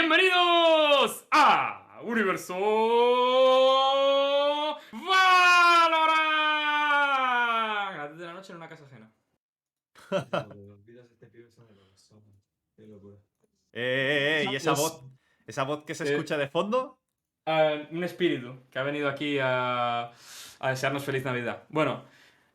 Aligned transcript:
Bienvenidos 0.00 1.26
a 1.30 2.00
Universo 2.04 2.54
Valorant. 4.92 5.10
A 7.90 7.94
las 7.98 8.08
10 8.08 8.18
de 8.18 8.26
la 8.26 8.32
noche 8.32 8.52
en 8.52 8.56
una 8.56 8.68
casa 8.70 8.86
ajena. 8.86 9.12
Eh, 13.72 13.74
eh, 13.74 14.42
eh, 14.42 14.46
¿y 14.50 14.56
esa 14.56 14.72
voz, 14.72 15.04
esa 15.46 15.64
voz 15.64 15.84
que 15.84 15.94
se 15.94 16.04
Eh, 16.04 16.12
escucha 16.12 16.38
de 16.38 16.48
fondo? 16.48 16.98
Ah, 17.44 17.74
un 17.90 18.02
espíritu 18.02 18.58
que 18.70 18.78
ha 18.78 18.82
venido 18.82 19.06
aquí 19.06 19.38
a, 19.38 20.12
a 20.60 20.70
desearnos 20.70 21.04
feliz 21.04 21.26
Navidad. 21.26 21.64
Bueno, 21.68 22.06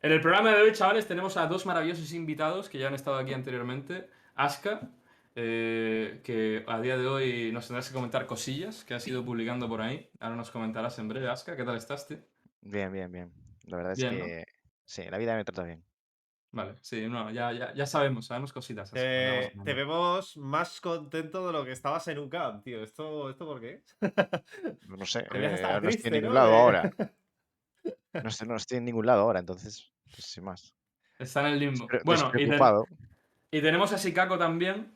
en 0.02 0.12
el 0.12 0.20
programa 0.20 0.50
de 0.50 0.64
hoy, 0.64 0.72
chavales, 0.72 1.08
tenemos 1.08 1.38
a 1.38 1.46
dos 1.46 1.68
maravillosos 1.68 2.12
invitados 2.14 2.70
que 2.70 2.80
ya 2.80 2.88
han 2.88 2.96
estado 2.96 3.18
aquí 3.18 3.34
anteriormente. 3.36 4.10
Aska, 4.34 4.90
eh, 5.36 6.22
que 6.24 6.64
a 6.68 6.80
día 6.82 6.98
de 6.98 7.08
hoy 7.08 7.52
nos 7.52 7.68
tendrás 7.68 7.88
que 7.90 7.94
comentar 7.94 8.26
cosillas 8.26 8.84
que 8.86 8.94
has 8.94 9.08
ido 9.08 9.24
publicando 9.24 9.68
por 9.68 9.82
ahí. 9.82 10.10
Ahora 10.20 10.36
nos 10.36 10.50
comentarás 10.52 10.98
en 11.00 11.08
breve. 11.08 11.28
Aska, 11.30 11.56
¿qué 11.56 11.64
tal 11.64 11.76
estás, 11.78 12.08
tío? 12.08 12.18
Bien, 12.62 12.92
bien, 12.92 13.12
bien. 13.12 13.32
La 13.66 13.78
verdad 13.78 13.94
es 13.94 14.00
que 14.04 14.46
sí, 14.86 15.04
la 15.10 15.18
vida 15.18 15.36
me 15.36 15.44
trata 15.44 15.64
bien. 15.64 15.84
Vale, 16.52 16.76
sí, 16.80 17.08
no, 17.10 17.30
ya, 17.32 17.52
ya, 17.52 17.74
ya 17.74 17.86
sabemos, 17.86 18.28
sabemos 18.28 18.54
cositas. 18.54 18.90
Eh, 18.96 19.52
te 19.66 19.74
vemos 19.74 20.38
más 20.38 20.80
contento 20.80 21.46
de 21.48 21.52
lo 21.52 21.66
que 21.66 21.74
estabas 21.74 22.08
en 22.08 22.18
UCAM, 22.20 22.62
tío. 22.64 22.82
¿Esto, 22.82 23.30
¿esto 23.30 23.46
por 23.46 23.60
qué? 23.60 23.84
No 24.88 25.06
sé, 25.06 25.20
eh, 25.34 25.52
estar 25.54 25.84
no 25.84 25.90
estoy 25.90 26.08
en 26.08 26.14
ningún 26.14 26.30
¿no? 26.30 26.36
lado 26.36 26.54
ahora. 26.56 26.92
No 28.14 28.30
estoy, 28.30 28.48
no 28.48 28.56
estoy 28.56 28.78
en 28.78 28.86
ningún 28.86 29.06
lado 29.06 29.24
ahora, 29.24 29.42
entonces, 29.42 29.92
pues 30.10 30.24
sin 30.26 30.46
más. 30.46 30.74
Está 31.20 31.42
en 31.42 31.48
el 31.48 31.60
limbo. 31.60 31.86
Despre- 31.86 32.02
Bueno, 32.06 32.32
y, 32.34 32.48
ten- 32.48 32.60
y 33.52 33.62
tenemos 33.62 33.92
a 33.92 33.98
Sikako 33.98 34.38
también, 34.38 34.96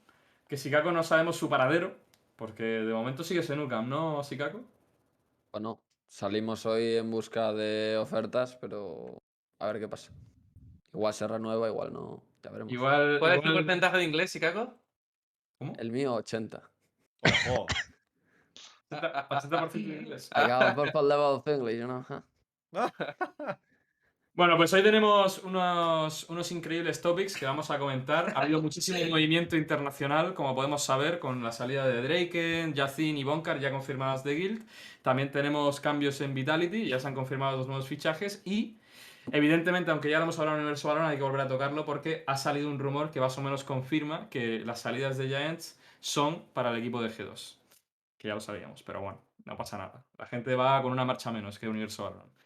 que 0.49 0.57
Sikako 0.57 0.91
no 0.91 1.03
sabemos 1.03 1.37
su 1.37 1.47
paradero, 1.47 1.95
porque 2.35 2.63
de 2.63 2.91
momento 2.91 3.23
sigues 3.23 3.49
en 3.51 3.59
UCAM, 3.59 3.87
¿no, 3.87 4.23
Sikako? 4.23 4.61
Bueno, 5.51 5.79
salimos 6.07 6.65
hoy 6.65 6.95
en 6.95 7.11
busca 7.11 7.53
de 7.53 7.97
ofertas, 7.97 8.55
pero 8.55 9.21
a 9.59 9.67
ver 9.67 9.79
qué 9.79 9.87
pasa. 9.87 10.11
Igual 10.91 11.13
se 11.13 11.27
renueva, 11.27 11.67
igual 11.67 11.93
no. 11.93 12.23
Ya 12.41 12.49
veremos. 12.49 12.73
Igual. 12.73 13.19
¿Cuál 13.19 13.33
es 13.33 13.41
tu 13.43 13.53
porcentaje 13.53 13.97
de 13.97 14.03
inglés, 14.03 14.33
Chicago? 14.33 14.73
¿Cómo? 15.59 15.73
El 15.77 15.91
mío, 15.91 16.15
80. 16.15 16.63
Ojo. 17.47 17.67
80% 18.89 19.71
de 19.71 19.79
inglés. 19.79 20.29
I 20.35 20.47
got 20.47 20.95
a 20.95 21.01
level 21.01 21.35
of 21.35 21.47
English, 21.47 21.77
you 21.77 21.85
know? 21.85 22.03
Bueno, 24.33 24.55
pues 24.55 24.71
hoy 24.73 24.81
tenemos 24.81 25.39
unos, 25.39 26.23
unos 26.29 26.51
increíbles 26.53 27.01
topics 27.01 27.35
que 27.35 27.45
vamos 27.45 27.69
a 27.71 27.77
comentar. 27.77 28.31
Ha 28.35 28.41
habido 28.41 28.61
muchísimo 28.63 28.97
movimiento 29.09 29.57
internacional, 29.57 30.33
como 30.33 30.55
podemos 30.55 30.81
saber, 30.83 31.19
con 31.19 31.43
la 31.43 31.51
salida 31.51 31.85
de 31.87 32.01
Draken, 32.01 32.73
Yacin 32.73 33.17
y 33.17 33.23
Bonkar 33.25 33.59
ya 33.59 33.69
confirmadas 33.69 34.23
de 34.23 34.35
Guild. 34.35 34.67
También 35.01 35.31
tenemos 35.31 35.81
cambios 35.81 36.21
en 36.21 36.33
Vitality, 36.33 36.87
ya 36.87 36.99
se 36.99 37.07
han 37.07 37.15
confirmado 37.15 37.57
los 37.57 37.67
nuevos 37.67 37.87
fichajes. 37.87 38.41
Y, 38.45 38.77
evidentemente, 39.31 39.91
aunque 39.91 40.09
ya 40.09 40.19
lo 40.19 40.23
hemos 40.23 40.39
hablado 40.39 40.57
en 40.57 40.61
Universo 40.63 40.87
Valorant, 40.87 41.11
hay 41.11 41.17
que 41.17 41.23
volver 41.23 41.41
a 41.41 41.47
tocarlo 41.49 41.85
porque 41.85 42.23
ha 42.25 42.37
salido 42.37 42.69
un 42.69 42.79
rumor 42.79 43.11
que 43.11 43.19
más 43.19 43.37
o 43.37 43.41
menos 43.41 43.65
confirma 43.65 44.29
que 44.29 44.59
las 44.59 44.79
salidas 44.79 45.17
de 45.17 45.27
Giants 45.27 45.77
son 45.99 46.45
para 46.53 46.71
el 46.71 46.77
equipo 46.77 47.01
de 47.01 47.09
G2. 47.09 47.57
Que 48.17 48.29
ya 48.29 48.35
lo 48.35 48.41
sabíamos, 48.41 48.83
pero 48.83 49.01
bueno, 49.01 49.21
no 49.45 49.57
pasa 49.57 49.77
nada. 49.77 50.05
La 50.17 50.27
gente 50.27 50.55
va 50.55 50.81
con 50.81 50.93
una 50.93 51.03
marcha 51.03 51.31
menos 51.31 51.59
que 51.59 51.67
Universo 51.67 52.03
Valorant. 52.03 52.38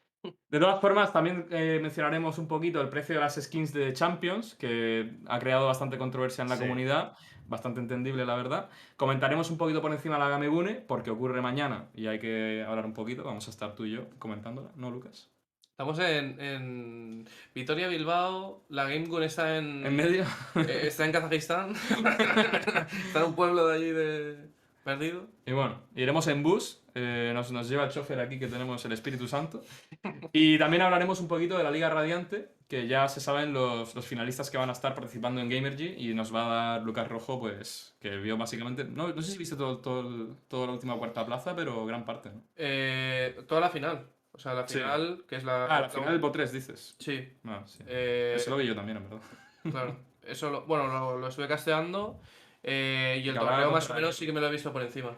De 0.49 0.59
todas 0.59 0.79
formas, 0.79 1.11
también 1.11 1.47
eh, 1.51 1.79
mencionaremos 1.81 2.37
un 2.37 2.47
poquito 2.47 2.79
el 2.81 2.89
precio 2.89 3.15
de 3.15 3.21
las 3.21 3.35
skins 3.35 3.73
de 3.73 3.91
Champions, 3.93 4.55
que 4.55 5.17
ha 5.27 5.39
creado 5.39 5.67
bastante 5.67 5.97
controversia 5.97 6.43
en 6.43 6.49
la 6.49 6.55
Sí. 6.55 6.61
comunidad, 6.63 7.17
bastante 7.47 7.79
entendible, 7.81 8.25
la 8.25 8.35
verdad. 8.35 8.69
Comentaremos 8.95 9.51
un 9.51 9.57
poquito 9.57 9.81
por 9.81 9.91
encima 9.91 10.17
la 10.17 10.29
Gamegune, 10.29 10.75
porque 10.75 11.09
ocurre 11.09 11.41
mañana 11.41 11.89
y 11.93 12.07
hay 12.07 12.19
que 12.19 12.63
hablar 12.67 12.85
un 12.85 12.93
poquito. 12.93 13.23
Vamos 13.23 13.47
a 13.47 13.51
estar 13.51 13.75
tú 13.75 13.85
y 13.85 13.91
yo 13.91 14.09
comentándola, 14.19 14.69
¿no, 14.75 14.91
Lucas? 14.91 15.29
Estamos 15.71 15.97
en, 15.99 16.39
en 16.39 17.27
Vitoria, 17.55 17.87
Bilbao. 17.87 18.63
La 18.69 18.83
Game 18.83 19.07
Gun 19.07 19.23
está 19.23 19.57
en. 19.57 19.83
En 19.85 19.95
medio. 19.95 20.23
eh, 20.55 20.81
está 20.83 21.03
en 21.05 21.11
Kazajistán. 21.11 21.73
está 23.07 23.19
en 23.19 23.25
un 23.25 23.35
pueblo 23.35 23.67
de 23.67 23.75
allí 23.75 23.91
de. 23.91 24.37
Perdido. 24.83 25.27
Y 25.45 25.51
bueno, 25.53 25.81
iremos 25.95 26.27
en 26.27 26.43
bus. 26.43 26.81
eh, 26.95 27.31
nos, 27.33 27.51
nos 27.51 27.69
lleva 27.69 27.85
el 27.85 27.89
chofer 27.91 28.19
aquí 28.19 28.37
que 28.37 28.47
tenemos 28.47 28.83
el 28.85 28.91
Espíritu 28.91 29.27
Santo. 29.27 29.61
Y 30.33 30.57
también 30.57 30.81
hablaremos 30.81 31.19
un 31.21 31.27
poquito 31.27 31.57
de 31.57 31.63
la 31.63 31.71
Liga 31.71 31.89
Radiante, 31.89 32.49
que 32.67 32.87
ya 32.87 33.07
se 33.07 33.19
saben 33.21 33.53
los, 33.53 33.93
los 33.95 34.05
finalistas 34.05 34.49
que 34.49 34.57
van 34.57 34.69
a 34.69 34.73
estar 34.73 34.93
participando 34.95 35.39
en 35.41 35.49
Gamergy. 35.49 35.95
Y 35.97 36.13
nos 36.13 36.33
va 36.33 36.45
a 36.45 36.73
dar 36.73 36.81
Lucas 36.83 37.07
Rojo, 37.07 37.39
pues, 37.39 37.95
que 38.01 38.17
vio 38.17 38.35
básicamente. 38.37 38.83
No, 38.83 39.07
no 39.09 39.21
sé 39.21 39.31
si 39.31 39.37
viste 39.37 39.55
todo, 39.55 39.77
todo, 39.77 40.35
toda 40.47 40.67
la 40.67 40.73
última 40.73 40.97
cuarta 40.97 41.25
plaza, 41.25 41.55
pero 41.55 41.85
gran 41.85 42.03
parte, 42.03 42.29
¿no? 42.31 42.41
Eh, 42.55 43.37
toda 43.47 43.61
la 43.61 43.69
final. 43.69 44.07
O 44.31 44.39
sea, 44.39 44.53
la 44.55 44.67
Sí. 44.67 44.79
final, 44.79 45.23
que 45.27 45.35
es 45.35 45.43
la. 45.43 45.65
Ah, 45.65 45.81
la 45.81 45.89
final 45.89 46.09
del 46.11 46.21
PO3, 46.21 46.49
dices. 46.49 46.95
Sí. 46.99 47.29
Ah, 47.45 47.61
sí. 47.65 47.83
eh, 47.87 48.33
Eso 48.35 48.49
lo 48.49 48.57
vi 48.57 48.65
yo 48.65 48.75
también, 48.75 48.97
en 48.97 49.03
verdad. 49.03 49.21
Claro. 49.69 49.95
Eso 50.25 50.49
lo, 50.49 50.65
bueno, 50.65 50.87
lo, 50.87 51.19
lo 51.19 51.27
estuve 51.27 51.47
casteando. 51.47 52.19
Eh, 52.63 53.21
y 53.23 53.29
el 53.29 53.35
torneo 53.35 53.71
más 53.71 53.89
o 53.89 53.93
menos 53.93 54.15
sí 54.15 54.25
que 54.25 54.33
me 54.33 54.39
lo 54.41 54.47
he 54.47 54.51
visto 54.51 54.71
por 54.73 54.81
encima. 54.81 55.15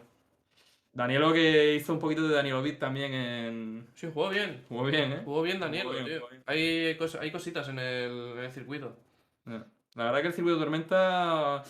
Danielo 0.92 1.32
que 1.32 1.74
hizo 1.74 1.92
un 1.92 1.98
poquito 1.98 2.26
de 2.26 2.34
Danielo 2.34 2.62
Beat 2.62 2.78
también 2.78 3.12
en. 3.12 3.86
Sí, 3.94 4.08
jugó 4.12 4.30
bien. 4.30 4.64
Jugó 4.68 4.84
bien, 4.84 5.12
¿eh? 5.12 5.20
Jugó 5.24 5.42
bien 5.42 5.60
Daniel, 5.60 5.82
Jugó 5.82 5.94
bien, 5.94 6.06
tío. 6.06 6.16
jugó 6.20 6.30
bien. 6.30 6.42
Hay, 6.46 6.96
cos- 6.98 7.18
hay 7.20 7.30
cositas 7.30 7.68
en 7.68 7.78
el, 7.78 8.10
en 8.38 8.44
el 8.44 8.50
circuito. 8.50 8.96
Ya. 9.44 9.66
La 9.94 10.04
verdad 10.04 10.22
que 10.22 10.28
el 10.28 10.32
circuito 10.32 10.56
de 10.58 10.64
Tormenta 10.64 11.62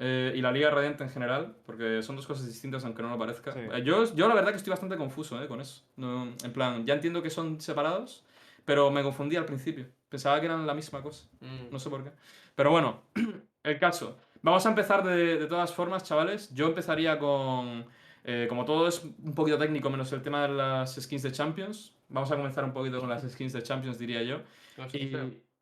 eh, 0.00 0.32
y 0.34 0.40
la 0.40 0.50
Liga 0.50 0.70
Radiante 0.70 1.04
en 1.04 1.10
general, 1.10 1.54
porque 1.66 2.02
son 2.02 2.16
dos 2.16 2.26
cosas 2.26 2.46
distintas 2.46 2.84
aunque 2.84 3.02
no 3.02 3.10
lo 3.10 3.18
parezca. 3.18 3.52
Sí. 3.52 3.60
Eh, 3.60 3.82
yo, 3.84 4.12
yo 4.12 4.26
la 4.28 4.34
verdad 4.34 4.50
que 4.50 4.56
estoy 4.56 4.72
bastante 4.72 4.96
confuso 4.96 5.40
eh, 5.40 5.46
con 5.46 5.60
eso. 5.60 5.84
No, 5.96 6.24
en 6.42 6.52
plan, 6.52 6.84
ya 6.84 6.94
entiendo 6.94 7.22
que 7.22 7.30
son 7.30 7.60
separados, 7.60 8.24
pero 8.64 8.90
me 8.90 9.04
confundí 9.04 9.36
al 9.36 9.44
principio. 9.44 9.86
Pensaba 10.08 10.40
que 10.40 10.46
eran 10.46 10.66
la 10.66 10.74
misma 10.74 11.00
cosa. 11.00 11.28
Mm. 11.40 11.70
No 11.70 11.78
sé 11.78 11.90
por 11.90 12.02
qué. 12.02 12.10
Pero 12.56 12.70
bueno, 12.72 13.02
el 13.62 13.78
caso. 13.78 14.16
Vamos 14.44 14.66
a 14.66 14.68
empezar 14.68 15.02
de, 15.02 15.38
de 15.38 15.46
todas 15.46 15.72
formas, 15.72 16.04
chavales. 16.04 16.54
Yo 16.54 16.66
empezaría 16.66 17.18
con. 17.18 17.86
eh, 18.24 18.44
como 18.48 18.66
todo 18.66 18.86
es 18.88 19.02
un 19.02 19.34
poquito 19.34 19.56
técnico, 19.58 19.88
menos 19.88 20.12
el 20.12 20.22
tema 20.22 20.42
de 20.46 20.54
las 20.54 20.94
skins 20.96 21.22
de 21.22 21.32
Champions. 21.32 21.94
Vamos 22.08 22.30
a 22.30 22.36
comenzar 22.36 22.62
un 22.64 22.72
poquito 22.74 23.00
con 23.00 23.08
las 23.08 23.22
skins 23.30 23.54
de 23.54 23.62
Champions, 23.62 23.98
diría 23.98 24.22
yo. 24.22 24.42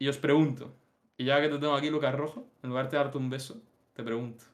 Y 0.00 0.08
os 0.08 0.18
pregunto, 0.18 0.74
y 1.16 1.24
ya 1.26 1.40
que 1.40 1.48
te 1.48 1.58
tengo 1.58 1.74
aquí, 1.76 1.88
Lucas 1.90 2.12
Rojo, 2.14 2.48
en 2.64 2.70
lugar 2.70 2.90
de 2.90 2.96
darte 2.96 3.18
un 3.18 3.30
beso, 3.30 3.62
te 3.94 4.02
pregunto. 4.02 4.44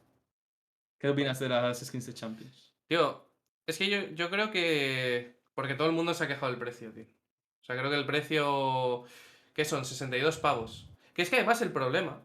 ¿Qué 0.98 1.08
opinas 1.08 1.38
de 1.38 1.48
las 1.48 1.78
skins 1.80 2.06
de 2.06 2.12
Champions? 2.12 2.74
Tío, 2.86 3.24
es 3.66 3.78
que 3.78 3.88
yo, 3.88 3.98
yo 4.14 4.28
creo 4.28 4.50
que. 4.50 5.38
Porque 5.54 5.74
todo 5.74 5.86
el 5.88 5.94
mundo 5.94 6.12
se 6.12 6.24
ha 6.24 6.28
quejado 6.28 6.52
del 6.52 6.60
precio, 6.60 6.92
tío. 6.92 7.06
O 7.62 7.64
sea, 7.64 7.76
creo 7.78 7.90
que 7.90 7.96
el 7.96 8.04
precio. 8.06 9.04
¿Qué 9.54 9.64
son? 9.64 9.84
62 9.86 10.36
pavos. 10.36 10.90
Que 11.14 11.22
es 11.22 11.30
que 11.30 11.36
además 11.36 11.62
el 11.62 11.72
problema. 11.72 12.20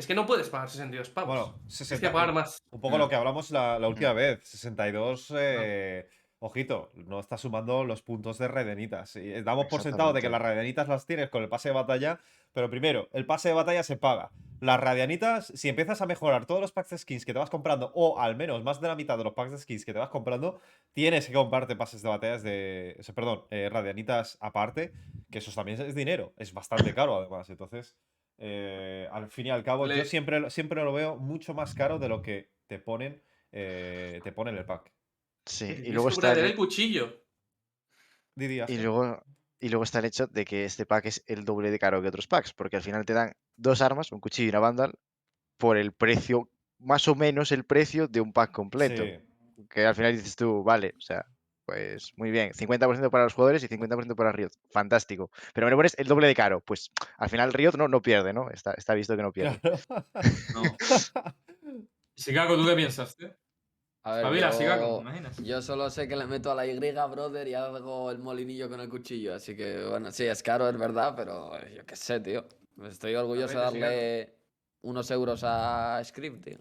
Es 0.00 0.06
que 0.06 0.14
no 0.14 0.24
puedes 0.24 0.48
pagar 0.48 0.70
62 0.70 1.10
pavos. 1.10 1.28
Bueno, 1.28 1.54
Tienes 1.58 1.74
60. 1.76 2.08
que 2.08 2.12
pagar 2.14 2.32
más. 2.32 2.62
Un 2.70 2.80
poco 2.80 2.96
lo 2.96 3.06
que 3.06 3.16
hablamos 3.16 3.50
la, 3.50 3.78
la 3.78 3.86
última 3.86 4.14
vez. 4.14 4.40
62. 4.44 5.34
eh, 5.36 6.08
Ojito, 6.38 6.90
no 6.94 7.20
está 7.20 7.36
sumando 7.36 7.84
los 7.84 8.00
puntos 8.00 8.38
de 8.38 8.48
redenitas. 8.48 9.14
Y 9.16 9.30
eh, 9.30 9.42
damos 9.42 9.66
por 9.66 9.82
sentado 9.82 10.14
de 10.14 10.22
que 10.22 10.30
las 10.30 10.40
radianitas 10.40 10.88
las 10.88 11.04
tienes 11.04 11.28
con 11.28 11.42
el 11.42 11.50
pase 11.50 11.68
de 11.68 11.74
batalla. 11.74 12.18
Pero 12.54 12.70
primero, 12.70 13.10
el 13.12 13.26
pase 13.26 13.48
de 13.48 13.54
batalla 13.54 13.82
se 13.82 13.98
paga. 13.98 14.30
Las 14.60 14.80
radianitas, 14.80 15.48
si 15.54 15.68
empiezas 15.68 16.00
a 16.00 16.06
mejorar 16.06 16.46
todos 16.46 16.62
los 16.62 16.72
packs 16.72 16.88
de 16.90 16.98
skins 16.98 17.26
que 17.26 17.34
te 17.34 17.38
vas 17.38 17.50
comprando, 17.50 17.92
o 17.94 18.18
al 18.18 18.36
menos 18.36 18.64
más 18.64 18.80
de 18.80 18.88
la 18.88 18.96
mitad 18.96 19.18
de 19.18 19.24
los 19.24 19.34
packs 19.34 19.50
de 19.50 19.58
skins 19.58 19.84
que 19.84 19.92
te 19.92 19.98
vas 19.98 20.08
comprando, 20.08 20.60
tienes 20.94 21.26
que 21.26 21.34
comprarte 21.34 21.76
pases 21.76 22.00
de 22.00 22.08
batallas 22.08 22.42
de. 22.42 22.96
o 22.98 23.02
sea, 23.02 23.14
perdón, 23.14 23.44
eh, 23.50 23.68
radianitas 23.70 24.38
aparte, 24.40 24.94
que 25.30 25.40
eso 25.40 25.52
también 25.54 25.78
es 25.78 25.94
dinero. 25.94 26.32
Es 26.38 26.54
bastante 26.54 26.94
caro, 26.94 27.16
además. 27.16 27.50
Entonces, 27.50 27.94
eh, 28.40 29.06
al 29.12 29.30
fin 29.30 29.46
y 29.46 29.50
al 29.50 29.62
cabo, 29.62 29.86
yo 29.86 30.04
siempre, 30.04 30.40
lo- 30.40 30.50
siempre 30.50 30.82
lo 30.82 30.92
veo 30.92 31.16
mucho 31.16 31.54
más 31.54 31.74
caro 31.74 31.98
de 31.98 32.08
lo 32.08 32.22
que 32.22 32.50
te 32.66 32.78
ponen, 32.78 33.22
eh, 33.52 34.20
te 34.24 34.32
ponen 34.32 34.56
el 34.56 34.64
pack. 34.64 34.90
Sí, 35.44 35.66
y 35.84 35.92
luego 35.92 36.08
está 36.08 36.32
el, 36.32 36.38
el 36.46 36.56
cuchillo. 36.56 37.22
Didi, 38.34 38.60
y 38.68 38.78
luego, 38.78 39.22
y 39.60 39.68
luego 39.68 39.84
está 39.84 39.98
el 39.98 40.06
hecho 40.06 40.26
de 40.26 40.44
que 40.44 40.64
este 40.64 40.86
pack 40.86 41.06
es 41.06 41.24
el 41.26 41.44
doble 41.44 41.70
de 41.70 41.78
caro 41.78 42.00
que 42.00 42.08
otros 42.08 42.26
packs, 42.26 42.52
porque 42.52 42.76
al 42.76 42.82
final 42.82 43.04
te 43.04 43.12
dan 43.12 43.34
dos 43.56 43.82
armas, 43.82 44.12
un 44.12 44.20
cuchillo 44.20 44.46
y 44.46 44.50
una 44.50 44.60
vandal, 44.60 44.94
por 45.58 45.76
el 45.76 45.92
precio, 45.92 46.50
más 46.78 47.06
o 47.08 47.14
menos 47.14 47.52
el 47.52 47.64
precio 47.64 48.08
de 48.08 48.20
un 48.20 48.32
pack 48.32 48.52
completo. 48.52 49.04
Sí. 49.04 49.66
Que 49.68 49.84
al 49.84 49.94
final 49.94 50.12
dices 50.16 50.36
tú, 50.36 50.62
vale, 50.62 50.94
o 50.96 51.00
sea, 51.00 51.26
pues 51.70 52.12
muy 52.16 52.32
bien, 52.32 52.52
50% 52.52 53.10
para 53.10 53.24
los 53.24 53.32
jugadores 53.32 53.62
y 53.62 53.68
50% 53.68 54.16
para 54.16 54.32
Riot. 54.32 54.50
Fantástico. 54.72 55.30
Pero 55.54 55.68
me 55.68 55.70
lo 55.70 55.76
pones 55.76 55.94
el 55.98 56.08
doble 56.08 56.26
de 56.26 56.34
caro. 56.34 56.60
Pues 56.60 56.90
al 57.16 57.28
final 57.28 57.52
Riot 57.52 57.76
no, 57.76 57.86
no 57.86 58.02
pierde, 58.02 58.32
¿no? 58.32 58.50
Está, 58.50 58.72
está 58.72 58.94
visto 58.94 59.16
que 59.16 59.22
no 59.22 59.32
pierde. 59.32 59.60
Claro. 59.60 59.78
No. 60.54 60.62
Chicago, 62.16 62.56
¿tú 62.56 62.66
qué 62.66 62.74
piensas, 62.74 63.16
tío? 63.16 63.30
A 64.02 64.14
ver, 64.14 64.50
Chicago, 64.50 64.80
yo, 64.80 64.96
¿te 64.96 65.02
imaginas? 65.02 65.36
yo 65.38 65.62
solo 65.62 65.88
sé 65.90 66.08
que 66.08 66.16
le 66.16 66.26
meto 66.26 66.50
a 66.50 66.56
la 66.56 66.66
Y, 66.66 66.76
brother, 66.76 67.46
y 67.46 67.54
hago 67.54 68.10
el 68.10 68.18
molinillo 68.18 68.68
con 68.68 68.80
el 68.80 68.88
cuchillo. 68.88 69.34
Así 69.34 69.56
que, 69.56 69.84
bueno, 69.84 70.10
sí, 70.10 70.24
es 70.24 70.42
caro, 70.42 70.68
es 70.68 70.76
verdad, 70.76 71.14
pero 71.16 71.56
eh, 71.56 71.74
yo 71.76 71.86
qué 71.86 71.94
sé, 71.94 72.18
tío. 72.18 72.46
Estoy 72.82 73.14
orgulloso 73.14 73.60
de 73.60 73.66
Chicago. 73.66 73.80
darle 73.80 74.34
unos 74.82 75.08
euros 75.12 75.42
a 75.44 76.02
Script, 76.02 76.44
tío. 76.44 76.58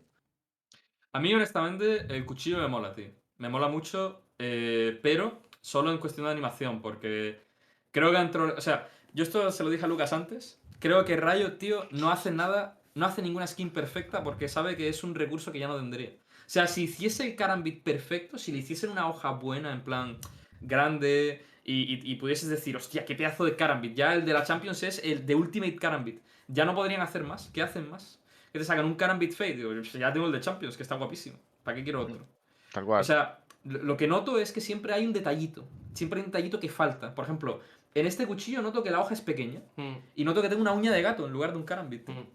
A 1.13 1.19
mí, 1.19 1.33
honestamente, 1.33 2.05
el 2.15 2.25
cuchillo 2.27 2.59
me 2.59 2.67
mola, 2.67 2.93
tío. 2.93 3.11
Me 3.37 3.49
mola 3.49 3.69
mucho, 3.69 4.28
eh, 4.39 4.99
pero 5.03 5.41
solo 5.61 5.91
en 5.91 5.97
cuestión 5.99 6.25
de 6.25 6.31
animación, 6.31 6.81
porque 6.81 7.43
creo 7.91 8.11
que 8.11 8.17
entró. 8.17 8.53
O 8.57 8.61
sea, 8.61 8.89
yo 9.13 9.23
esto 9.23 9.51
se 9.51 9.63
lo 9.63 9.69
dije 9.69 9.85
a 9.85 9.87
Lucas 9.87 10.13
antes. 10.13 10.59
Creo 10.79 11.03
que 11.05 11.15
Rayo, 11.17 11.53
tío, 11.57 11.87
no 11.91 12.09
hace 12.11 12.31
nada, 12.31 12.79
no 12.95 13.05
hace 13.05 13.21
ninguna 13.21 13.45
skin 13.47 13.69
perfecta 13.69 14.23
porque 14.23 14.47
sabe 14.47 14.77
que 14.77 14.87
es 14.89 15.03
un 15.03 15.13
recurso 15.15 15.51
que 15.51 15.59
ya 15.59 15.67
no 15.67 15.75
tendría. 15.75 16.09
O 16.11 16.51
sea, 16.51 16.67
si 16.67 16.83
hiciese 16.83 17.27
el 17.27 17.35
Karambit 17.35 17.83
perfecto, 17.83 18.37
si 18.37 18.51
le 18.51 18.59
hiciesen 18.59 18.89
una 18.89 19.07
hoja 19.09 19.31
buena, 19.31 19.71
en 19.73 19.81
plan 19.83 20.17
grande, 20.61 21.45
y, 21.63 21.93
y- 21.93 22.11
y 22.11 22.15
pudieses 22.15 22.49
decir, 22.49 22.75
hostia, 22.75 23.05
qué 23.05 23.15
pedazo 23.15 23.45
de 23.45 23.55
Karambit. 23.55 23.93
Ya 23.95 24.13
el 24.13 24.25
de 24.25 24.33
la 24.33 24.43
Champions 24.43 24.81
es 24.83 24.99
el 25.03 25.25
de 25.25 25.35
Ultimate 25.35 25.75
Karambit. 25.75 26.21
Ya 26.47 26.65
no 26.65 26.73
podrían 26.73 27.01
hacer 27.01 27.23
más. 27.23 27.49
¿Qué 27.53 27.61
hacen 27.61 27.89
más? 27.89 28.19
Que 28.51 28.57
te 28.59 28.65
sacan 28.65 28.85
un 28.85 28.95
Karambit 28.95 29.33
Fade. 29.33 29.55
Digo, 29.57 29.69
"Pues 29.71 29.93
ya 29.93 30.11
tengo 30.11 30.25
el 30.25 30.31
de 30.31 30.39
Champions, 30.39 30.75
que 30.77 30.83
está 30.83 30.95
guapísimo. 30.95 31.37
¿Para 31.63 31.75
qué 31.77 31.83
quiero 31.83 32.01
otro? 32.01 32.25
Tal 32.71 32.85
cual. 32.85 33.01
O 33.01 33.03
sea, 33.03 33.38
lo 33.63 33.97
que 33.97 34.07
noto 34.07 34.39
es 34.39 34.51
que 34.51 34.61
siempre 34.61 34.93
hay 34.93 35.05
un 35.05 35.13
detallito. 35.13 35.65
Siempre 35.93 36.19
hay 36.19 36.25
un 36.25 36.31
detallito 36.31 36.59
que 36.59 36.69
falta. 36.69 37.13
Por 37.13 37.25
ejemplo, 37.25 37.59
en 37.93 38.05
este 38.05 38.25
cuchillo 38.27 38.61
noto 38.61 38.83
que 38.83 38.91
la 38.91 38.99
hoja 38.99 39.13
es 39.13 39.21
pequeña. 39.21 39.61
Mm, 39.75 39.95
Y 40.15 40.23
noto 40.23 40.41
que 40.41 40.49
tengo 40.49 40.61
una 40.61 40.71
uña 40.73 40.91
de 40.91 41.01
gato 41.01 41.25
en 41.25 41.33
lugar 41.33 41.51
de 41.51 41.57
un 41.57 41.63
Karambit. 41.63 42.05
tío. 42.05 42.15
mm. 42.15 42.27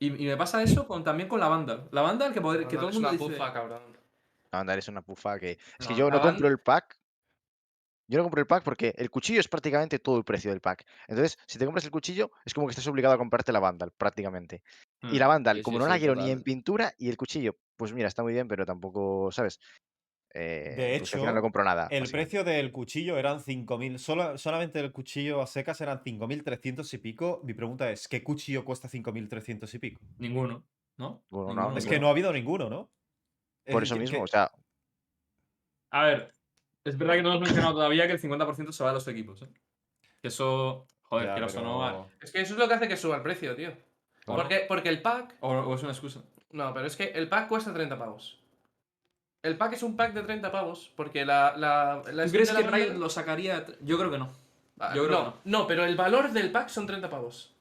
Y, 0.00 0.06
y 0.24 0.26
me 0.26 0.36
pasa 0.36 0.62
eso 0.62 0.86
con, 0.86 1.02
también 1.04 1.28
con 1.28 1.40
la 1.40 1.48
Vandal. 1.48 1.88
La 1.92 2.02
Vandal 2.02 2.32
que, 2.32 2.40
poder- 2.40 2.66
que 2.68 2.76
todo 2.76 2.88
el 2.88 2.90
es 2.90 2.94
mundo 2.96 3.08
una 3.08 3.18
dice... 3.18 3.30
pufa, 3.38 3.52
cabrón. 3.52 3.82
La 4.52 4.58
Vandal 4.58 4.78
es 4.78 4.88
una 4.88 5.02
pufa 5.02 5.38
que. 5.38 5.52
Es 5.78 5.86
que 5.86 5.94
yo 5.94 6.10
la 6.10 6.16
no 6.16 6.22
compro 6.22 6.48
el 6.48 6.58
pack. 6.58 6.98
Yo 8.06 8.18
no 8.18 8.24
compro 8.24 8.40
el 8.42 8.46
pack 8.46 8.62
porque 8.64 8.92
el 8.98 9.10
cuchillo 9.10 9.40
es 9.40 9.48
prácticamente 9.48 9.98
todo 9.98 10.18
el 10.18 10.24
precio 10.24 10.50
del 10.50 10.60
pack. 10.60 10.84
Entonces, 11.08 11.38
si 11.46 11.58
te 11.58 11.64
compras 11.64 11.86
el 11.86 11.90
cuchillo, 11.90 12.30
es 12.44 12.52
como 12.52 12.66
que 12.66 12.72
estás 12.72 12.86
obligado 12.86 13.14
a 13.14 13.18
comprarte 13.18 13.50
la 13.50 13.60
Vandal, 13.60 13.92
prácticamente. 13.96 14.62
Y 15.02 15.18
la 15.18 15.24
Mm. 15.26 15.28
Vandal, 15.28 15.56
Sí, 15.56 15.62
como 15.62 15.78
sí, 15.78 15.78
no 15.78 15.84
sí, 15.86 15.90
la 15.90 15.98
quiero 15.98 16.14
ni 16.14 16.30
en 16.30 16.42
pintura, 16.42 16.92
y 16.98 17.08
el 17.08 17.16
cuchillo, 17.16 17.56
pues 17.76 17.94
mira, 17.94 18.08
está 18.08 18.22
muy 18.22 18.34
bien, 18.34 18.46
pero 18.46 18.66
tampoco, 18.66 19.32
¿sabes? 19.32 19.58
Eh, 20.36 20.74
De 20.76 20.98
pues 20.98 21.14
hecho, 21.14 21.32
no 21.32 21.40
compro 21.40 21.62
nada. 21.62 21.86
El 21.90 22.00
básicamente. 22.00 22.12
precio 22.12 22.44
del 22.44 22.72
cuchillo 22.72 23.16
eran 23.18 23.38
5.000. 23.40 23.98
Solo, 23.98 24.36
solamente 24.36 24.80
el 24.80 24.90
cuchillo 24.90 25.40
a 25.40 25.46
secas 25.46 25.80
eran 25.80 26.02
5.300 26.02 26.92
y 26.92 26.98
pico. 26.98 27.40
Mi 27.44 27.54
pregunta 27.54 27.88
es: 27.90 28.08
¿qué 28.08 28.24
cuchillo 28.24 28.64
cuesta 28.64 28.88
5.300 28.88 29.72
y 29.74 29.78
pico? 29.78 30.00
Ninguno, 30.18 30.64
¿no? 30.96 31.22
Bueno, 31.30 31.54
no, 31.54 31.60
Ninguno. 31.60 31.78
Es 31.78 31.86
que 31.86 32.00
no 32.00 32.08
ha 32.08 32.10
habido 32.10 32.32
ninguno, 32.32 32.68
¿no? 32.68 32.90
Por 33.70 33.84
eso 33.84 33.94
que- 33.94 34.00
mismo, 34.00 34.18
que- 34.18 34.22
o 34.24 34.26
sea, 34.26 34.50
A 35.90 36.02
ver, 36.04 36.32
es 36.84 36.98
verdad 36.98 37.14
que 37.14 37.22
no 37.22 37.28
hemos 37.30 37.42
mencionado 37.42 37.74
todavía 37.74 38.06
que 38.08 38.14
el 38.14 38.18
50% 38.20 38.72
se 38.72 38.82
va 38.82 38.90
a 38.90 38.94
los 38.94 39.06
equipos, 39.06 39.40
¿eh? 39.42 39.48
Que 40.20 40.28
eso, 40.28 40.84
joder, 41.02 41.28
Ya, 41.28 41.34
quieras 41.34 41.54
o 41.56 41.62
no, 41.62 41.78
pero- 41.86 42.10
Es 42.20 42.32
que 42.32 42.40
eso 42.40 42.54
es 42.54 42.58
lo 42.58 42.66
que 42.66 42.74
hace 42.74 42.88
que 42.88 42.96
suba 42.96 43.16
el 43.16 43.22
precio, 43.22 43.54
tío. 43.54 43.70
Porque, 44.26 44.64
porque 44.66 44.88
el 44.88 45.00
pack. 45.00 45.36
o, 45.40 45.50
o 45.52 45.74
es 45.76 45.82
una 45.82 45.92
excusa. 45.92 46.24
No, 46.50 46.74
pero 46.74 46.86
es 46.86 46.96
que 46.96 47.04
el 47.04 47.28
pack 47.28 47.48
cuesta 47.48 47.72
30 47.72 47.96
pavos. 47.98 48.40
El 49.44 49.56
pack 49.56 49.74
es 49.74 49.82
un 49.84 49.94
pack 49.96 50.12
de 50.14 50.22
30 50.22 50.50
pavos. 50.50 50.90
Porque 50.96 51.24
la. 51.24 51.54
la, 51.56 52.02
la 52.12 52.22
¿Tú 52.24 52.28
skin 52.30 52.40
crees 52.42 52.54
de 52.56 52.62
que 52.64 52.70
Riot 52.70 52.94
lo 52.98 53.08
sacaría? 53.08 53.64
Yo 53.80 53.96
creo 53.98 54.10
que 54.10 54.18
no. 54.18 54.32
Ah, 54.80 54.92
Yo 54.94 55.06
creo 55.06 55.22
no, 55.22 55.32
que 55.34 55.38
no, 55.44 55.66
pero 55.68 55.84
el 55.84 55.94
valor 55.96 56.32
del 56.32 56.50
pack 56.50 56.68
son 56.68 56.86
30 56.86 57.08
pavos. 57.08 57.52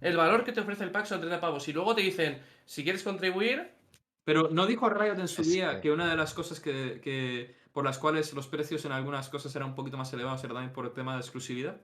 El 0.00 0.16
valor 0.16 0.44
que 0.44 0.52
te 0.52 0.60
ofrece 0.60 0.84
el 0.84 0.90
pack 0.90 1.06
son 1.06 1.20
30 1.20 1.40
pavos. 1.40 1.66
Y 1.68 1.72
luego 1.72 1.94
te 1.94 2.02
dicen, 2.02 2.42
si 2.66 2.84
quieres 2.84 3.02
contribuir, 3.02 3.70
Pero 4.24 4.48
¿no 4.50 4.66
dijo 4.66 4.88
Riot 4.90 5.18
en 5.18 5.28
su 5.28 5.42
Es 5.42 5.48
día 5.52 5.76
que- 5.76 5.80
que 5.82 5.90
una 5.92 6.08
de 6.10 6.16
las 6.16 6.34
cosas 6.34 6.60
que, 6.60 7.00
que- 7.02 7.54
por 7.72 7.84
las 7.84 7.98
cuales 7.98 8.32
los 8.34 8.46
precios 8.46 8.84
en 8.84 8.92
algunas 8.92 9.28
cosas 9.28 9.54
eran 9.56 9.68
un 9.68 9.74
poquito 9.74 9.96
más 9.96 10.12
elevados 10.12 10.42
era 10.44 10.52
también 10.54 10.72
por 10.72 10.84
el 10.86 10.92
tema 10.92 11.14
de 11.14 11.20
exclusividad? 11.20 11.76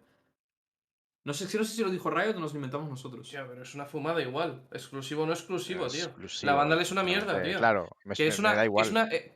No 1.24 1.34
sé, 1.34 1.44
no 1.58 1.64
sé 1.64 1.76
si 1.76 1.82
lo 1.82 1.90
dijo 1.90 2.08
Riot 2.10 2.36
o 2.36 2.40
nos 2.40 2.52
lo 2.52 2.56
inventamos 2.58 2.88
nosotros. 2.88 3.30
Ya, 3.30 3.46
pero 3.46 3.62
es 3.62 3.74
una 3.74 3.84
fumada 3.84 4.22
igual. 4.22 4.62
Exclusivo 4.72 5.24
o 5.24 5.26
no 5.26 5.32
exclusivo, 5.32 5.86
tío. 5.88 6.04
exclusivo, 6.04 6.50
La 6.50 6.56
Vandal 6.56 6.80
es 6.80 6.90
una 6.90 7.02
mierda, 7.02 7.42
tío. 7.42 7.58
Claro, 7.58 7.88
me, 8.04 8.14
Que 8.14 8.26
es 8.28 8.38
me 8.38 8.42
una, 8.46 8.54
da 8.54 8.60
que 8.62 8.66
igual. 8.66 8.86
es 8.86 8.90
una, 8.90 9.04
eh, 9.12 9.32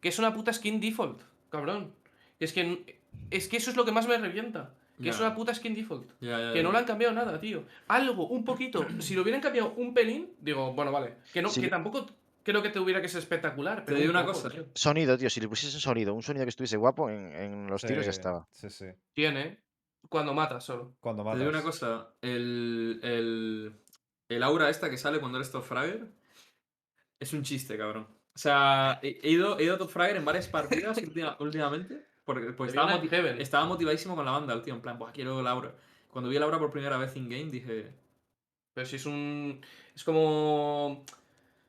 que 0.00 0.08
es 0.08 0.18
una 0.18 0.32
puta 0.32 0.52
skin 0.52 0.80
default, 0.80 1.20
cabrón. 1.50 1.92
Es 2.40 2.52
que, 2.54 2.98
es 3.30 3.48
que 3.48 3.58
eso 3.58 3.70
es 3.70 3.76
lo 3.76 3.84
que 3.84 3.92
más 3.92 4.08
me 4.08 4.16
revienta. 4.18 4.74
Que 5.02 5.10
es 5.10 5.20
una 5.20 5.34
puta 5.34 5.54
skin 5.54 5.74
default. 5.74 6.08
Que 6.20 6.62
no 6.62 6.72
le 6.72 6.78
han 6.78 6.84
cambiado 6.86 7.12
nada, 7.12 7.38
tío. 7.38 7.64
Algo, 7.88 8.28
un 8.28 8.44
poquito. 8.44 8.86
Si 9.00 9.14
lo 9.14 9.20
hubieran 9.22 9.42
cambiado 9.42 9.74
un 9.76 9.92
pelín, 9.92 10.32
digo, 10.40 10.72
bueno, 10.72 10.90
vale. 10.90 11.16
Que, 11.34 11.42
no, 11.42 11.50
Sí. 11.50 11.60
que 11.60 11.68
tampoco 11.68 12.06
creo 12.42 12.62
que 12.62 12.70
tuviera 12.70 13.02
que 13.02 13.08
ser 13.08 13.18
espectacular. 13.18 13.80
Te 13.80 13.86
Pero 13.86 13.98
digo 13.98 14.10
un 14.12 14.16
una 14.16 14.24
poco, 14.24 14.38
cosa. 14.42 14.48
tío. 14.48 14.64
Sonido, 14.72 15.18
tío, 15.18 15.28
si 15.28 15.40
le 15.42 15.48
pusiesen 15.48 15.80
sonido, 15.80 16.14
un 16.14 16.22
sonido 16.22 16.46
que 16.46 16.48
estuviese 16.50 16.78
guapo 16.78 17.10
en, 17.10 17.30
en 17.34 17.66
los 17.66 17.82
tiros 17.82 18.06
ya 18.06 18.10
estaba. 18.10 18.46
Sí, 18.52 18.70
sí. 18.70 18.86
Tiene. 19.12 19.58
Cuando 20.08 20.34
mata 20.34 20.60
solo. 20.60 20.94
Cuando 21.00 21.22
Te 21.22 21.26
matas. 21.26 21.38
digo 21.40 21.50
una 21.50 21.62
cosa, 21.62 22.14
el, 22.22 23.00
el, 23.02 23.72
el 24.28 24.42
aura 24.42 24.70
esta 24.70 24.88
que 24.90 24.96
sale 24.98 25.18
cuando 25.20 25.38
eres 25.38 25.50
top 25.50 25.64
fragger 25.64 26.08
es 27.18 27.32
un 27.32 27.42
chiste, 27.42 27.76
cabrón. 27.76 28.06
O 28.34 28.38
sea, 28.38 29.00
he, 29.02 29.18
he 29.22 29.30
ido, 29.30 29.58
he 29.58 29.64
ido 29.64 29.78
top 29.78 29.90
fragger 29.90 30.16
en 30.16 30.24
varias 30.24 30.46
partidas 30.48 30.96
última- 31.02 31.36
últimamente 31.40 32.06
porque 32.24 32.52
pues, 32.52 32.68
Te 32.72 32.78
estaba, 32.78 32.92
viene 32.92 33.04
moti- 33.04 33.10
Heaven. 33.10 33.40
estaba 33.40 33.64
motivadísimo 33.66 34.14
con 34.16 34.24
la 34.24 34.32
banda, 34.32 34.52
el 34.54 34.62
tío, 34.62 34.74
en 34.74 34.80
plan, 34.82 34.98
pues 34.98 35.12
quiero 35.12 35.40
el 35.40 35.46
aura. 35.46 35.74
Cuando 36.08 36.28
vi 36.30 36.36
el 36.36 36.42
aura 36.42 36.58
por 36.58 36.70
primera 36.70 36.96
vez 36.98 37.14
in-game 37.16 37.50
dije, 37.50 37.92
Pero 38.74 38.86
si 38.86 38.96
es 38.96 39.06
un. 39.06 39.60
Es 39.94 40.02
como. 40.04 41.04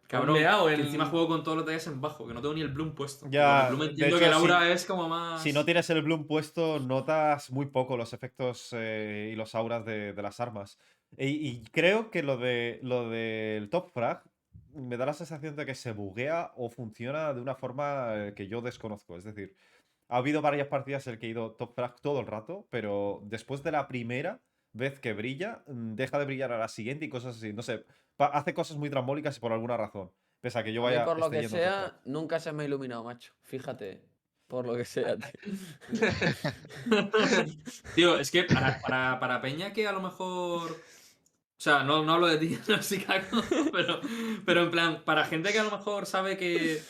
Cabrón, 0.07 0.35
que 0.35 0.73
en- 0.73 0.79
encima 0.81 1.05
juego 1.05 1.27
con 1.27 1.43
todos 1.43 1.57
los 1.57 1.65
detalles 1.65 1.87
en 1.87 2.01
bajo, 2.01 2.27
que 2.27 2.33
no 2.33 2.41
tengo 2.41 2.53
ni 2.53 2.61
el 2.61 2.69
bloom 2.69 2.93
puesto. 2.95 3.27
Ya, 3.29 3.63
el 3.67 3.75
bloom 3.75 3.79
de 3.81 3.85
entiendo 3.91 4.15
hecho, 4.15 4.19
que 4.19 4.29
el 4.29 4.33
si- 4.33 4.39
aura 4.39 4.71
es 4.71 4.85
como 4.85 5.07
más... 5.09 5.41
Si 5.43 5.53
no 5.53 5.65
tienes 5.65 5.89
el 5.89 6.01
Bloom 6.01 6.25
puesto, 6.25 6.79
notas 6.79 7.51
muy 7.51 7.67
poco 7.67 7.97
los 7.97 8.13
efectos 8.13 8.69
eh, 8.71 9.31
y 9.33 9.35
los 9.35 9.53
auras 9.55 9.85
de, 9.85 10.13
de 10.13 10.21
las 10.21 10.39
armas. 10.39 10.79
Y, 11.17 11.25
y 11.47 11.63
creo 11.71 12.09
que 12.11 12.23
lo 12.23 12.37
de 12.37 12.79
lo 12.83 13.09
del 13.09 13.69
top 13.69 13.89
frag 13.91 14.23
me 14.73 14.97
da 14.97 15.05
la 15.05 15.13
sensación 15.13 15.55
de 15.55 15.65
que 15.65 15.73
se 15.75 15.91
buguea 15.91 16.51
o 16.55 16.69
funciona 16.69 17.33
de 17.33 17.41
una 17.41 17.55
forma 17.55 18.09
eh, 18.27 18.33
que 18.35 18.47
yo 18.47 18.61
desconozco. 18.61 19.17
Es 19.17 19.23
decir, 19.23 19.55
ha 20.09 20.17
habido 20.17 20.41
varias 20.41 20.67
partidas 20.67 21.07
en 21.07 21.13
el 21.13 21.19
que 21.19 21.27
he 21.27 21.29
ido 21.29 21.51
top 21.53 21.73
frag 21.75 21.99
todo 22.01 22.19
el 22.19 22.27
rato, 22.27 22.67
pero 22.69 23.21
después 23.23 23.63
de 23.63 23.71
la 23.71 23.87
primera 23.87 24.39
vez 24.77 24.99
que 24.99 25.13
brilla, 25.13 25.63
mm, 25.67 25.95
deja 25.95 26.19
de 26.19 26.25
brillar 26.25 26.51
a 26.51 26.57
la 26.57 26.67
siguiente 26.67 27.05
y 27.05 27.09
cosas 27.09 27.37
así. 27.37 27.53
No 27.53 27.63
sé, 27.63 27.85
hace 28.17 28.53
cosas 28.53 28.77
muy 28.77 28.89
trambólicas 28.89 29.39
por 29.39 29.51
alguna 29.51 29.77
razón. 29.77 30.11
Pese 30.41 30.59
a 30.59 30.63
que 30.63 30.73
yo 30.73 30.81
A 30.81 30.89
vaya. 30.89 31.05
por 31.05 31.19
lo 31.19 31.29
que 31.29 31.49
sea, 31.49 31.99
nunca 32.05 32.39
se 32.39 32.51
me 32.51 32.63
ha 32.63 32.65
iluminado, 32.67 33.03
macho. 33.03 33.33
Fíjate. 33.41 34.03
Por 34.47 34.65
lo 34.65 34.77
que 34.77 34.85
sea, 34.85 35.17
tío. 35.17 35.51
Tío, 37.95 38.17
es 38.17 38.31
que 38.31 38.43
para, 38.43 38.79
para, 38.79 39.19
para 39.19 39.41
Peña 39.41 39.73
que 39.73 39.87
a 39.87 39.91
lo 39.91 40.01
mejor. 40.01 40.71
O 40.71 41.59
sea, 41.59 41.83
no, 41.83 42.05
no 42.05 42.13
hablo 42.13 42.27
de 42.27 42.37
ti, 42.37 42.57
no, 42.67 42.79
Chicago, 42.79 43.41
pero, 43.71 43.99
pero 44.45 44.63
en 44.63 44.71
plan, 44.71 45.03
para 45.03 45.25
gente 45.25 45.51
que 45.51 45.59
a 45.59 45.63
lo 45.63 45.71
mejor 45.71 46.05
sabe 46.05 46.37
que, 46.37 46.81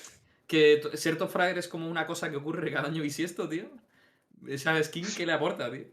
que 0.45 0.81
fragger 1.29 1.57
es 1.57 1.69
como 1.69 1.89
una 1.89 2.05
cosa 2.05 2.29
que 2.29 2.35
ocurre 2.35 2.71
cada 2.71 2.89
año 2.89 3.01
bisiesto, 3.01 3.47
tío. 3.47 3.69
Esa 4.45 4.83
skin, 4.83 5.05
¿qué 5.15 5.25
le 5.25 5.33
aporta, 5.33 5.71
tío? 5.71 5.85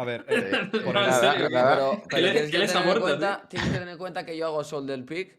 A 0.00 0.04
ver, 0.04 0.24
Eh, 0.28 0.50
eh, 0.72 0.78
por 0.82 0.94
No, 0.94 1.00
en 1.00 1.04
el- 1.04 1.10
nada, 1.10 1.32
serio, 1.32 1.50
nada. 1.50 1.74
Pero, 1.74 2.02
pero 2.08 2.22
le- 2.22 2.32
tienes, 2.32 2.50
qué 2.50 2.58
que 2.58 2.66
tener 2.66 2.86
en 2.96 3.00
cuenta, 3.00 3.48
tienes 3.48 3.68
que 3.68 3.74
tener 3.74 3.88
en 3.88 3.98
cuenta 3.98 4.24
que 4.26 4.36
yo 4.36 4.46
hago 4.46 4.64
sol 4.64 4.86
del 4.86 5.04
pick 5.04 5.38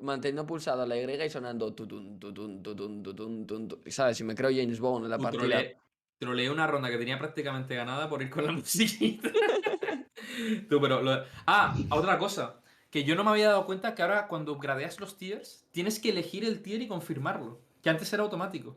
manteniendo 0.00 0.46
pulsada 0.46 0.86
la 0.86 0.96
Y 0.96 1.22
y 1.22 1.28
sonando 1.30 1.74
tutun, 1.74 2.18
tutun, 2.18 2.62
tutun, 2.62 3.02
tutun, 3.02 3.46
tutun, 3.46 3.80
y 3.84 3.90
¿Sabes? 3.90 4.16
Si 4.16 4.24
me 4.24 4.34
creo 4.34 4.50
James 4.50 4.80
Bond 4.80 5.04
en 5.04 5.10
la 5.10 5.18
partida. 5.18 5.40
troleé, 5.42 5.76
troleé 6.18 6.50
una 6.50 6.66
ronda 6.66 6.88
que 6.88 6.96
tenía 6.98 7.18
prácticamente 7.18 7.74
ganada 7.74 8.08
por 8.08 8.22
ir 8.22 8.30
con 8.30 8.46
la 8.46 8.52
musiquita. 8.60 9.28
Tú, 10.68 10.80
pero 10.80 11.02
lo- 11.02 11.24
Ah, 11.46 11.76
otra 11.90 12.18
cosa. 12.18 12.60
Que 12.90 13.04
yo 13.04 13.14
no 13.16 13.24
me 13.24 13.30
había 13.30 13.48
dado 13.48 13.66
cuenta 13.66 13.94
que 13.94 14.02
ahora 14.02 14.28
cuando 14.28 14.56
gradeas 14.58 15.00
los 15.00 15.18
tiers, 15.18 15.66
tienes 15.72 15.98
que 15.98 16.10
elegir 16.10 16.44
el 16.44 16.62
tier 16.62 16.80
y 16.80 16.88
confirmarlo. 16.88 17.60
Que 17.82 17.90
antes 17.90 18.10
era 18.12 18.22
automático. 18.22 18.76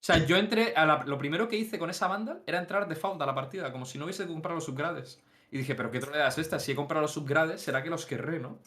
O 0.00 0.02
sea, 0.02 0.24
yo 0.24 0.36
entré. 0.36 0.72
A 0.76 0.86
la- 0.86 1.04
lo 1.04 1.18
primero 1.18 1.48
que 1.48 1.56
hice 1.56 1.78
con 1.78 1.90
esa 1.90 2.08
banda 2.08 2.38
era 2.46 2.58
entrar 2.58 2.88
default 2.88 3.20
a 3.20 3.26
la 3.26 3.34
partida, 3.34 3.70
como 3.70 3.84
si 3.84 3.98
no 3.98 4.04
hubiese 4.04 4.26
comprado 4.26 4.54
los 4.56 4.64
subgrades. 4.64 5.20
Y 5.52 5.58
dije, 5.58 5.74
pero 5.74 5.90
qué 5.90 6.00
troleada 6.00 6.28
es 6.28 6.38
esta. 6.38 6.58
Si 6.58 6.72
he 6.72 6.74
comprado 6.74 7.02
los 7.02 7.12
subgrades, 7.12 7.60
será 7.60 7.82
que 7.82 7.90
los 7.90 8.06
querré, 8.06 8.38
¿no? 8.40 8.58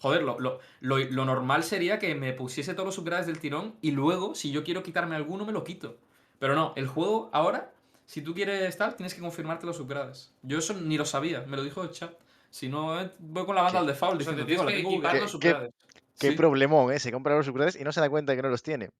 Joder, 0.00 0.22
lo, 0.24 0.40
lo, 0.40 0.58
lo- 0.80 0.98
lo 0.98 1.24
normal 1.24 1.62
sería 1.62 1.98
que 2.00 2.14
me 2.16 2.32
pusiese 2.32 2.74
todos 2.74 2.86
los 2.86 2.94
subgrades 2.96 3.26
del 3.26 3.38
tirón 3.38 3.76
y 3.80 3.92
luego, 3.92 4.34
si 4.34 4.50
yo 4.50 4.64
quiero 4.64 4.82
quitarme 4.82 5.14
alguno, 5.14 5.44
me 5.44 5.52
lo 5.52 5.62
quito. 5.62 5.96
Pero 6.40 6.56
no, 6.56 6.72
el 6.74 6.88
juego 6.88 7.30
ahora, 7.32 7.70
si 8.06 8.20
tú 8.22 8.34
quieres 8.34 8.62
estar, 8.62 8.94
tienes 8.94 9.14
que 9.14 9.20
confirmarte 9.20 9.64
los 9.66 9.76
subgrades. 9.76 10.32
Yo 10.42 10.58
eso 10.58 10.74
ni 10.74 10.98
lo 10.98 11.04
sabía, 11.04 11.42
me 11.46 11.56
lo 11.56 11.62
dijo 11.62 11.84
el 11.84 11.90
chat. 11.92 12.12
Si 12.50 12.68
no, 12.68 13.00
eh, 13.00 13.12
voy 13.20 13.46
con 13.46 13.54
la 13.54 13.62
banda 13.62 13.78
¿Qué? 13.78 13.80
al 13.82 13.86
default 13.86 14.20
O 14.20 14.24
sea, 14.24 14.32
diciendo, 14.32 14.42
te 14.42 14.46
tío, 14.46 14.56
tienes 14.56 14.64
la 14.66 14.70
que 14.72 14.76
tengo 14.78 14.90
equipar 14.90 15.10
bugueada". 15.12 15.22
los 15.32 15.40
¿Qué- 15.40 15.48
subgrades. 15.50 15.74
Qué 16.18 16.30
Sí. 16.30 16.36
problemón, 16.36 16.92
¿eh? 16.92 16.98
Se 16.98 17.12
compra 17.12 17.36
los 17.36 17.46
subgrades 17.46 17.76
y 17.80 17.84
no 17.84 17.92
se 17.92 18.00
da 18.00 18.10
cuenta 18.10 18.32
de 18.32 18.36
que 18.36 18.42
no 18.42 18.48
los 18.48 18.62
tiene. 18.62 18.90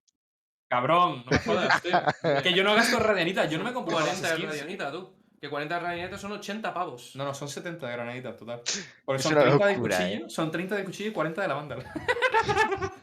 Cabrón, 0.72 1.22
no 1.26 1.30
me 1.30 1.38
jodas, 1.38 1.82
tío. 1.82 2.00
que 2.42 2.54
yo 2.54 2.64
no 2.64 2.74
gasto 2.74 2.98
radianitas, 2.98 3.50
yo 3.50 3.58
no 3.58 3.64
me 3.64 3.74
compro 3.74 3.92
40 3.92 4.10
las 4.14 4.22
de 4.22 4.36
skins. 4.36 4.48
radianita, 4.48 4.90
tú. 4.90 5.12
Que 5.38 5.50
40 5.50 5.74
de 5.74 5.80
radianita 5.80 6.16
son 6.16 6.32
80 6.32 6.72
pavos. 6.72 7.14
No, 7.14 7.26
no, 7.26 7.34
son 7.34 7.46
70 7.46 7.86
de 7.86 7.92
granaditas, 7.92 8.38
total. 8.38 8.62
Porque 9.04 9.18
Es 9.18 9.22
son 9.22 9.34
una 9.34 9.42
30 9.42 9.70
locura, 9.70 9.98
de 9.98 10.06
cuchillo, 10.08 10.30
son 10.30 10.50
30 10.50 10.76
de 10.76 10.84
cuchillo 10.84 11.10
y 11.10 11.12
40 11.12 11.42
de 11.42 11.48
la 11.48 11.54
banda. 11.54 11.76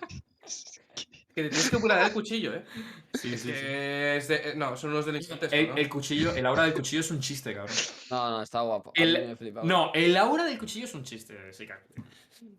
Que 1.43 1.50
te 1.50 1.50
tienes 1.50 1.69
que 1.69 1.77
pular 1.79 2.05
el 2.05 2.12
cuchillo, 2.13 2.53
¿eh? 2.53 2.63
Sí, 3.13 3.31
sí, 3.31 3.38
sí. 3.39 3.51
Que 3.51 4.17
es 4.17 4.27
de- 4.27 4.36
eh, 4.51 4.53
no, 4.55 4.77
son 4.77 4.91
unos 4.91 5.05
delincuentes. 5.05 5.51
El, 5.51 5.69
¿no? 5.69 5.75
el 5.77 5.89
cuchillo, 5.89 6.34
el 6.36 6.46
aura 6.46 6.63
del 6.63 6.74
cuchillo 6.74 7.00
es 7.01 7.10
un 7.12 7.19
chiste, 7.19 7.55
cabrón. 7.55 7.75
No, 8.12 8.29
no, 8.29 8.43
está 8.43 8.62
guapo. 8.62 8.91
El- 8.96 9.36
flipa. 9.38 9.63
No, 9.63 9.91
el 9.96 10.15
aura 10.15 10.43
del 10.46 10.58
cuchillo 10.60 10.86
es 10.86 10.93
un 10.93 11.03
chiste, 11.03 11.51
sí, 11.53 11.65
cabrón. 11.65 11.88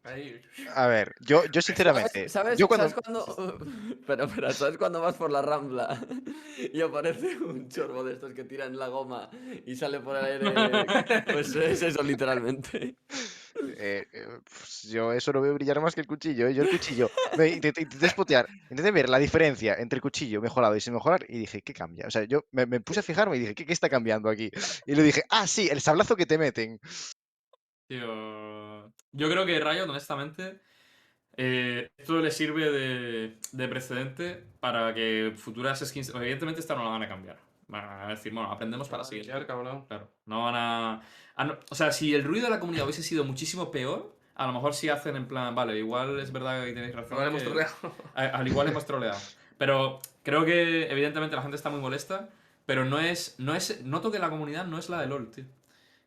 Ahí. 0.04 0.40
A 0.74 0.86
ver, 0.88 1.14
yo, 1.20 1.44
yo 1.46 1.62
sinceramente. 1.62 2.28
¿Sabes, 2.28 2.58
yo 2.58 2.68
cuando. 2.68 2.88
¿sabes 2.88 3.02
cuando... 3.04 3.58
Pero, 4.06 4.28
pero, 4.28 4.52
¿sabes 4.52 4.76
cuando 4.76 5.00
vas 5.00 5.14
por 5.14 5.30
la 5.30 5.40
rambla 5.40 5.98
y 6.72 6.80
aparece 6.80 7.36
un 7.38 7.68
chorbo 7.68 8.02
de 8.04 8.14
estos 8.14 8.34
que 8.34 8.44
tiran 8.44 8.76
la 8.76 8.88
goma 8.88 9.30
y 9.64 9.76
sale 9.76 10.00
por 10.00 10.16
el 10.16 10.24
aire? 10.24 10.84
Pues 11.32 11.54
es 11.54 11.82
eso, 11.82 12.02
literalmente. 12.02 12.96
Eh, 13.76 14.06
eh, 14.12 14.26
pues 14.44 14.82
yo 14.90 15.12
eso 15.12 15.32
lo 15.32 15.40
veo 15.40 15.54
brillar 15.54 15.80
más 15.80 15.94
que 15.94 16.00
el 16.00 16.06
cuchillo. 16.06 16.48
¿eh? 16.48 16.54
Yo 16.54 16.62
el 16.62 16.70
cuchillo. 16.70 17.10
Me 17.36 17.48
intenté, 17.48 17.82
intenté 17.82 18.08
spotear, 18.08 18.46
intenté 18.70 18.90
ver 18.90 19.08
la 19.08 19.18
diferencia 19.18 19.74
entre 19.74 19.96
el 19.96 20.02
cuchillo 20.02 20.40
mejorado 20.40 20.76
y 20.76 20.80
sin 20.80 20.94
mejorar 20.94 21.24
y 21.28 21.38
dije, 21.38 21.62
¿qué 21.62 21.72
cambia? 21.72 22.06
O 22.06 22.10
sea, 22.10 22.24
yo 22.24 22.44
me, 22.52 22.66
me 22.66 22.80
puse 22.80 23.00
a 23.00 23.02
fijarme 23.02 23.36
y 23.36 23.40
dije, 23.40 23.54
¿qué, 23.54 23.66
¿qué 23.66 23.72
está 23.72 23.88
cambiando 23.88 24.28
aquí? 24.28 24.50
Y 24.86 24.94
le 24.94 25.02
dije, 25.02 25.22
ah, 25.30 25.46
sí, 25.46 25.68
el 25.70 25.80
sablazo 25.80 26.16
que 26.16 26.26
te 26.26 26.38
meten. 26.38 26.80
Tío, 27.88 28.92
yo 29.12 29.28
creo 29.28 29.44
que 29.44 29.58
Riot, 29.58 29.88
honestamente, 29.88 30.60
eh, 31.36 31.88
esto 31.96 32.20
le 32.20 32.30
sirve 32.30 32.70
de, 32.70 33.38
de 33.52 33.68
precedente 33.68 34.44
para 34.60 34.94
que 34.94 35.32
futuras 35.36 35.80
skins. 35.80 36.10
Evidentemente, 36.14 36.60
esta 36.60 36.74
no 36.74 36.84
la 36.84 36.90
van 36.90 37.02
a 37.02 37.08
cambiar. 37.08 37.49
Van 37.70 38.02
a 38.02 38.08
decir, 38.08 38.32
bueno, 38.34 38.50
aprendemos 38.50 38.88
para 38.88 39.04
seguir. 39.04 39.26
Claro, 39.88 40.10
no 40.26 40.44
van 40.44 40.54
a, 40.56 41.00
a 41.36 41.44
no- 41.44 41.58
O 41.70 41.74
sea, 41.74 41.92
si 41.92 42.14
el 42.14 42.24
ruido 42.24 42.44
de 42.46 42.50
la 42.50 42.60
comunidad 42.60 42.84
hubiese 42.84 43.02
sido 43.02 43.24
muchísimo 43.24 43.70
peor, 43.70 44.16
a 44.34 44.46
lo 44.46 44.52
mejor 44.52 44.74
sí 44.74 44.88
hacen 44.88 45.16
en 45.16 45.26
plan, 45.28 45.54
vale, 45.54 45.78
igual 45.78 46.18
es 46.20 46.32
verdad 46.32 46.64
que 46.64 46.72
tenéis 46.72 46.94
razón. 46.94 47.14
Ahora 47.14 47.28
hemos 47.28 47.42
troleado. 47.44 47.74
al 48.14 48.48
igual 48.48 48.68
hemos 48.68 48.84
troleado. 48.86 49.18
Pero 49.58 50.00
creo 50.22 50.44
que, 50.44 50.90
evidentemente, 50.90 51.36
la 51.36 51.42
gente 51.42 51.56
está 51.56 51.70
muy 51.70 51.80
molesta. 51.80 52.28
Pero 52.66 52.84
no 52.84 52.98
es. 53.00 53.34
No 53.38 53.54
es. 53.54 53.82
Noto 53.84 54.10
que 54.12 54.18
la 54.18 54.30
comunidad 54.30 54.64
no 54.66 54.78
es 54.78 54.88
la 54.88 55.00
de 55.00 55.06
LOL, 55.08 55.30
tío. 55.30 55.44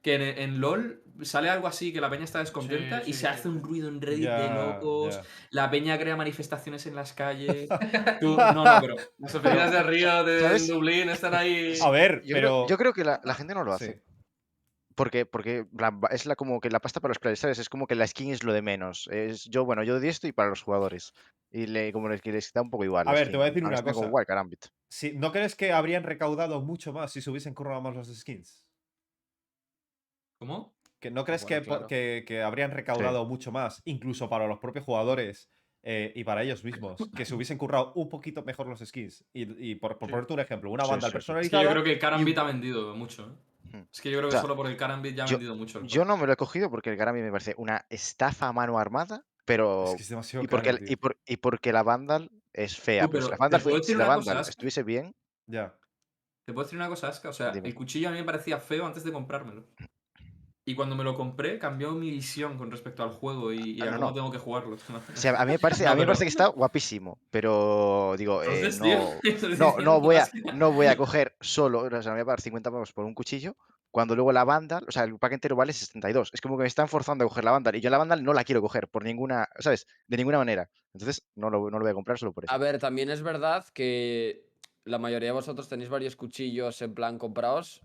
Que 0.04 0.16
en, 0.16 0.22
en 0.22 0.60
LOL 0.62 1.02
sale 1.24 1.50
algo 1.50 1.66
así 1.66 1.92
que 1.94 2.02
la 2.02 2.10
peña 2.10 2.26
está 2.26 2.40
descontenta 2.40 2.98
Sí, 3.04 3.12
y 3.12 3.14
sí, 3.14 3.20
se 3.22 3.28
sí. 3.28 3.34
hace 3.34 3.48
un 3.48 3.64
ruido 3.64 3.88
en 3.88 4.02
Reddit 4.02 4.30
de 4.30 4.50
locos. 4.54 5.20
La 5.50 5.72
peña 5.72 5.98
crea 5.98 6.16
manifestaciones 6.16 6.86
en 6.86 6.96
las 6.96 7.14
calles. 7.14 7.70
Tú- 8.20 8.36
no, 8.38 8.54
no, 8.54 8.82
pero. 8.82 8.96
Las 9.18 9.34
oficinas 9.34 9.72
de 9.72 9.84
Río, 9.84 10.24
de 10.26 10.42
¿Sabes? 10.42 10.68
Dublín, 10.68 11.10
están 11.10 11.34
ahí. 11.34 11.76
A 11.82 11.90
ver, 11.90 12.22
Yo, 12.26 12.36
pero. 12.36 12.48
creo, 12.50 12.68
yo 12.68 12.78
creo 12.78 12.94
que 12.94 13.04
la, 13.06 13.22
la 13.24 13.34
gente 13.34 13.54
no 13.56 13.64
lo 13.64 13.78
Sí. 13.78 13.86
hace. 13.86 14.04
Porque, 14.96 15.26
porque 15.26 15.66
la 15.76 15.92
es 16.12 16.28
la, 16.28 16.36
como 16.36 16.60
que 16.62 16.70
la 16.70 16.80
pasta 16.80 17.00
para 17.00 17.10
los 17.12 17.18
players. 17.20 17.44
Es 17.58 17.68
como 17.70 17.88
que 17.88 17.96
la 17.96 18.06
skin 18.06 18.32
es 18.32 18.44
lo 18.44 18.54
de 18.54 18.62
menos. 18.62 19.08
Es 19.12 19.46
yo, 19.46 19.66
bueno, 19.66 19.84
yo 19.84 19.98
doy 20.00 20.08
esto 20.10 20.28
y 20.28 20.34
para 20.34 20.50
los 20.50 20.62
jugadores. 20.62 21.14
Y 21.50 21.66
le, 21.66 21.92
como 21.94 22.10
les, 22.10 22.24
les 22.26 22.52
da 22.54 22.62
un 22.62 22.70
poco 22.70 22.84
igual. 22.84 23.08
A 23.08 23.14
ver, 23.14 23.32
te 23.32 23.38
voy 23.38 23.46
a 23.46 23.50
decir 23.50 23.64
una 23.64 23.82
cosa. 23.82 24.12
si- 24.90 25.14
¿No 25.14 25.32
crees 25.32 25.56
que 25.56 25.72
habrían 25.72 26.04
recaudado 26.04 26.62
mucho 26.62 26.94
más 26.94 27.12
si 27.12 27.22
se 27.22 27.30
hubiesen 27.32 27.54
currado 27.56 27.82
más 27.82 27.96
los 27.96 28.14
skins? 28.16 28.62
¿Cómo? 30.46 30.74
¿Que 31.00 31.10
¿No 31.10 31.24
crees 31.24 31.44
Bueno, 31.44 31.62
que, 31.62 31.66
claro. 31.68 31.88
que, 31.88 32.24
que 32.28 32.42
habrían 32.42 32.72
recaudado 32.72 33.26
mucho 33.26 33.52
más, 33.52 33.82
incluso 33.86 34.30
para 34.30 34.46
los 34.48 34.60
propios 34.60 34.84
jugadores 34.86 35.50
eh, 35.84 36.12
y 36.16 36.24
para 36.26 36.44
ellos 36.44 36.64
mismos, 36.66 36.98
que 37.16 37.26
se 37.26 37.34
hubiesen 37.36 37.58
currado 37.58 37.94
un 37.96 38.10
poquito 38.10 38.44
mejor 38.44 38.68
los 38.68 38.80
skins? 38.80 39.26
Y, 39.34 39.72
y 39.72 39.76
por, 39.76 39.98
por 39.98 40.08
Sí. 40.08 40.12
ponerte 40.12 40.34
un 40.34 40.40
ejemplo, 40.42 40.70
una 40.72 40.84
Sí, 40.84 40.92
banda 40.92 41.08
sí, 41.08 41.12
sí. 41.12 41.18
Es 41.18 41.24
que 41.24 41.28
personalizada. 41.32 41.64
yo 41.64 41.70
creo 41.72 41.84
que 41.84 41.92
el 41.94 42.00
Karambit 42.00 42.38
ha 42.38 42.44
vendido 42.44 42.96
mucho. 42.96 43.38
¿eh? 43.74 43.86
Es 43.92 44.02
que 44.02 44.12
yo 44.12 44.18
creo 44.18 44.28
O 44.28 44.32
que 44.32 44.34
sea, 44.34 44.42
solo 44.42 44.56
por 44.58 44.68
el 44.68 44.76
Karambit 44.78 45.16
ya 45.16 45.24
ha 45.24 45.28
yo- 45.28 45.38
vendido 45.38 45.56
mucho. 45.56 45.80
el 45.80 45.88
Yo 45.88 46.04
no 46.06 46.18
me 46.18 46.28
lo 46.28 46.34
he 46.34 46.38
cogido 46.38 46.70
porque 46.70 46.90
el 46.90 46.98
Karambit 46.98 47.24
me 47.24 47.32
parece 47.32 47.54
una 47.58 47.86
estafa 47.90 48.48
a 48.50 48.54
mano 48.54 48.78
armada, 48.80 49.26
pero. 49.46 49.86
Es 49.86 49.96
que 49.96 50.02
es 50.04 50.10
demasiado 50.10 50.44
y, 50.44 50.48
porque, 50.48 50.70
caro, 50.72 50.84
el- 50.84 50.92
y, 50.92 50.96
por- 50.98 51.18
y 51.26 51.38
porque 51.38 51.72
la 51.74 51.84
Vandal 51.84 52.30
es 52.54 52.78
fea. 52.78 53.08
Pero 53.10 53.30
la 53.30 53.38
Vandal, 53.38 53.62
fue- 53.62 53.82
si 53.84 53.94
la 53.96 54.06
cosa, 54.06 54.18
Vandal 54.34 54.50
estuviese 54.50 54.84
bien, 54.84 55.14
Ya. 55.48 55.74
¿Te 56.46 56.52
puedo 56.54 56.66
decir 56.66 56.78
una 56.78 56.90
cosa, 56.90 57.08
Aska? 57.08 57.30
O 57.30 57.34
sea, 57.34 57.52
Dime. 57.52 57.70
el 57.70 57.74
cuchillo 57.74 58.10
a 58.10 58.12
mí 58.12 58.18
me 58.18 58.26
parecía 58.26 58.58
feo 58.60 58.86
antes 58.86 59.04
de 59.06 59.14
comprármelo. 59.14 59.66
Y 60.65 60.75
cuando 60.75 60.96
me 60.96 61.03
lo 61.03 61.15
compré, 61.15 61.60
cambió 61.60 61.91
mi 61.91 62.10
visión 62.10 62.58
con 62.58 62.72
respecto 62.72 63.03
al 63.03 63.10
juego 63.10 63.51
y, 63.51 63.72
y 63.77 63.82
Ah, 63.82 63.86
a 63.86 63.91
no, 63.91 63.98
cómo 63.98 64.08
no. 64.08 64.13
tengo 64.13 64.32
que 64.32 64.38
jugarlo. 64.38 64.75
o 64.75 65.15
sea, 65.15 65.34
a 65.39 65.46
mí 65.46 65.51
me 65.51 65.60
parece, 65.60 65.84
No, 65.84 65.91
a 65.91 65.93
mí 65.96 66.00
me 66.01 66.05
parece 66.05 66.24
que 66.24 66.29
está 66.29 66.48
guapísimo. 66.48 67.20
Pero 67.29 68.15
digo, 68.17 68.41
eh, 68.43 68.48
Entonces, 69.24 69.60
no, 69.60 69.77
no, 69.79 70.00
voy 70.00 70.15
a, 70.17 70.29
no 70.53 70.72
voy 70.72 70.86
a 70.88 70.96
coger 70.98 71.36
solo, 71.41 71.79
o 71.82 71.89
sea, 72.01 72.12
me 72.12 72.17
voy 72.17 72.22
a 72.22 72.25
pagar 72.25 72.41
50 72.41 72.72
pavos 72.72 72.93
por 72.93 73.03
un 73.03 73.13
cuchillo, 73.13 73.58
cuando 73.91 74.15
luego 74.15 74.32
la 74.32 74.46
Vandal, 74.46 74.86
o 74.88 74.91
sea, 74.91 75.03
el 75.03 75.20
pack 75.20 75.34
entero 75.34 75.55
vale 75.58 75.74
72. 75.74 76.29
Es 76.34 76.39
como 76.41 76.55
que 76.58 76.62
me 76.63 76.67
están 76.67 76.88
forzando 76.88 77.25
a 77.25 77.27
coger 77.27 77.43
la 77.43 77.51
Vandal 77.51 77.75
y 77.75 77.82
yo 77.82 77.89
la 77.89 77.98
Vandal 77.98 78.24
no 78.24 78.32
la 78.34 78.43
quiero 78.46 78.62
coger 78.62 78.88
por 78.88 79.03
ninguna, 79.03 79.50
¿sabes? 79.60 79.86
De 80.08 80.15
ninguna 80.17 80.38
manera. 80.38 80.70
Entonces, 80.93 81.27
no 81.36 81.50
lo, 81.50 81.70
no 81.70 81.77
lo 81.77 81.84
voy 81.84 81.91
a 81.91 81.93
comprar 81.93 82.17
solo 82.17 82.32
por 82.32 82.46
eso. 82.46 82.53
A 82.53 82.58
ver, 82.58 82.79
también 82.79 83.10
es 83.10 83.22
verdad 83.22 83.65
que 83.74 84.48
la 84.86 84.98
mayoría 84.98 85.27
de 85.29 85.34
vosotros 85.34 85.67
tenéis 85.67 85.89
varios 85.89 86.15
cuchillos 86.15 86.82
en 86.82 86.93
plan 86.96 87.17
comprados 87.17 87.82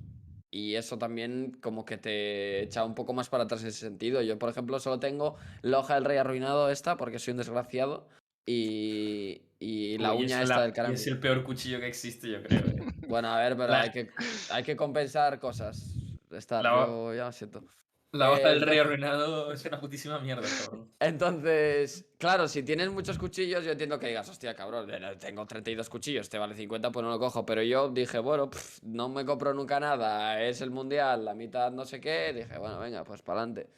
y 0.50 0.74
eso 0.76 0.98
también 0.98 1.58
como 1.60 1.84
que 1.84 1.98
te 1.98 2.62
echa 2.62 2.84
un 2.84 2.94
poco 2.94 3.12
más 3.12 3.28
para 3.28 3.44
atrás 3.44 3.62
en 3.62 3.68
ese 3.68 3.80
sentido. 3.80 4.22
Yo, 4.22 4.38
por 4.38 4.48
ejemplo, 4.50 4.80
solo 4.80 4.98
tengo 4.98 5.36
la 5.62 5.78
hoja 5.78 5.94
del 5.94 6.04
rey 6.04 6.16
arruinado 6.18 6.70
esta 6.70 6.96
porque 6.96 7.18
soy 7.18 7.32
un 7.32 7.38
desgraciado 7.38 8.08
y, 8.46 9.42
y 9.58 9.98
la 9.98 10.14
Uy, 10.14 10.24
uña 10.24 10.38
es 10.38 10.44
esta 10.44 10.56
la- 10.56 10.62
del 10.62 10.70
y 10.70 10.74
caramba. 10.74 10.94
Es 10.94 11.06
el 11.06 11.18
peor 11.20 11.44
cuchillo 11.44 11.80
que 11.80 11.86
existe, 11.88 12.30
yo 12.30 12.42
creo. 12.42 12.60
eh. 12.60 12.82
Bueno, 13.08 13.28
a 13.28 13.38
ver, 13.38 13.56
pero 13.56 13.68
La- 13.72 13.82
hay, 13.82 13.90
que, 13.90 14.08
hay 14.50 14.62
que 14.62 14.74
compensar 14.76 15.38
cosas. 15.38 15.94
Está, 16.30 16.62
La- 16.62 16.72
yo 16.86 17.14
ya 17.14 17.24
lo 17.26 17.32
siento. 17.32 17.64
La 18.12 18.32
hoja 18.32 18.48
del 18.48 18.62
rey 18.62 18.78
arruinado 18.78 19.52
es 19.52 19.62
una 19.66 19.80
putísima 19.80 20.18
mierda, 20.18 20.48
cabrón. 20.64 20.90
Entonces, 20.98 22.06
claro, 22.16 22.48
si 22.48 22.62
tienes 22.62 22.90
muchos 22.90 23.18
cuchillos, 23.18 23.64
yo 23.64 23.72
entiendo 23.72 23.98
que 23.98 24.08
digas, 24.08 24.28
hostia, 24.30 24.54
cabrón, 24.54 24.90
tengo 25.20 25.46
32 25.46 25.90
cuchillos, 25.90 26.30
te 26.30 26.38
vale 26.38 26.54
50, 26.54 26.90
pues 26.90 27.04
no 27.04 27.10
lo 27.10 27.18
cojo. 27.18 27.44
Pero 27.44 27.62
yo 27.62 27.90
dije, 27.90 28.18
bueno, 28.18 28.48
pf, 28.48 28.80
no 28.82 29.10
me 29.10 29.26
compro 29.26 29.52
nunca 29.52 29.78
nada, 29.78 30.42
es 30.42 30.62
el 30.62 30.70
mundial, 30.70 31.26
la 31.26 31.34
mitad 31.34 31.70
no 31.70 31.84
sé 31.84 32.00
qué. 32.00 32.32
Dije, 32.32 32.58
bueno, 32.58 32.78
venga, 32.78 33.04
pues 33.04 33.20
para 33.20 33.40
adelante. 33.40 33.68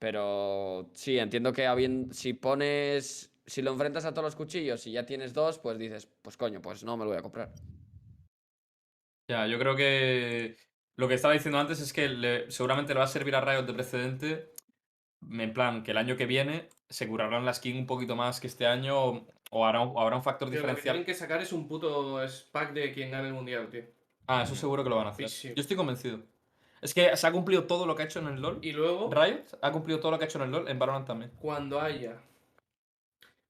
Pero 0.00 0.90
sí, 0.92 1.18
entiendo 1.18 1.52
que 1.52 1.66
si 2.10 2.32
pones, 2.32 3.32
si 3.46 3.62
lo 3.62 3.70
enfrentas 3.70 4.04
a 4.04 4.10
todos 4.10 4.24
los 4.24 4.36
cuchillos 4.36 4.84
y 4.88 4.92
ya 4.92 5.06
tienes 5.06 5.32
dos, 5.32 5.60
pues 5.60 5.78
dices, 5.78 6.08
pues 6.22 6.36
coño, 6.36 6.60
pues 6.60 6.82
no 6.82 6.96
me 6.96 7.04
lo 7.04 7.10
voy 7.10 7.18
a 7.18 7.22
comprar. 7.22 7.52
Ya, 9.28 9.46
yo 9.46 9.58
creo 9.58 9.76
que 9.76 10.56
lo 10.96 11.08
que 11.08 11.14
estaba 11.14 11.34
diciendo 11.34 11.58
antes 11.58 11.80
es 11.80 11.92
que 11.92 12.08
le- 12.08 12.50
seguramente 12.50 12.92
le 12.94 12.98
va 12.98 13.04
a 13.04 13.08
servir 13.08 13.34
a 13.36 13.40
Riot 13.40 13.62
de 13.64 13.74
precedente. 13.74 14.52
En 15.30 15.52
plan, 15.52 15.82
que 15.82 15.90
el 15.92 15.96
año 15.98 16.16
que 16.16 16.26
viene 16.26 16.68
se 16.88 17.08
curarán 17.08 17.44
la 17.44 17.52
skin 17.54 17.76
un 17.78 17.86
poquito 17.86 18.14
más 18.16 18.38
que 18.40 18.46
este 18.46 18.66
año 18.66 18.98
o, 19.02 19.26
o 19.50 19.66
habrá, 19.66 19.80
un, 19.80 19.92
o 19.96 20.00
habrá 20.00 20.16
un 20.16 20.22
factor 20.22 20.48
Tío, 20.50 20.58
lo 20.60 20.62
que 20.62 20.68
diferencial. 20.68 20.94
tienen 20.94 21.06
que 21.06 21.14
sacar 21.14 21.40
es 21.42 21.52
un 21.52 21.66
puto 21.66 22.18
pack 22.52 22.72
de 22.72 22.92
quien 22.92 23.10
gane 23.10 23.28
el 23.28 23.34
mundial, 23.34 23.68
tío. 23.68 23.82
Ah, 24.26 24.42
eso 24.42 24.54
seguro 24.54 24.84
que 24.84 24.90
lo 24.90 24.96
van 24.96 25.06
a 25.06 25.10
hacer. 25.10 25.28
Sí, 25.28 25.48
sí. 25.48 25.54
Yo 25.56 25.60
estoy 25.62 25.76
convencido. 25.76 26.20
Es 26.82 26.92
que 26.94 27.16
se 27.16 27.26
ha 27.26 27.32
cumplido 27.32 27.64
todo 27.64 27.86
lo 27.86 27.96
que 27.96 28.02
ha 28.02 28.04
hecho 28.06 28.18
en 28.20 28.28
el 28.28 28.40
LoL. 28.42 28.58
Y 28.62 28.72
luego, 28.72 29.10
Riot 29.12 29.44
ha 29.62 29.72
cumplido 29.72 29.98
todo 29.98 30.12
lo 30.12 30.18
que 30.18 30.24
ha 30.24 30.28
hecho 30.28 30.38
en 30.38 30.44
el 30.44 30.50
LoL 30.50 30.68
en 30.68 30.78
Valorant 30.78 31.06
también. 31.06 31.32
cuando 31.40 31.80
haya. 31.80 32.18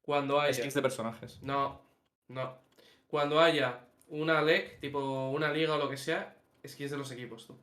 Cuando 0.03 0.41
haya. 0.41 0.55
Skins 0.55 0.75
de 0.75 0.83
personajes. 0.83 1.43
No, 1.43 1.81
no. 2.29 2.59
Cuando 3.09 3.41
haya 3.41 3.81
una 4.09 4.41
LEC, 4.43 4.79
tipo 4.81 5.31
una 5.31 5.50
liga 5.53 5.75
o 5.75 5.79
lo 5.79 5.91
que 5.91 5.97
sea, 5.97 6.36
skins 6.68 6.90
de 6.90 6.96
los 6.99 7.11
equipos, 7.11 7.46
tú. 7.46 7.56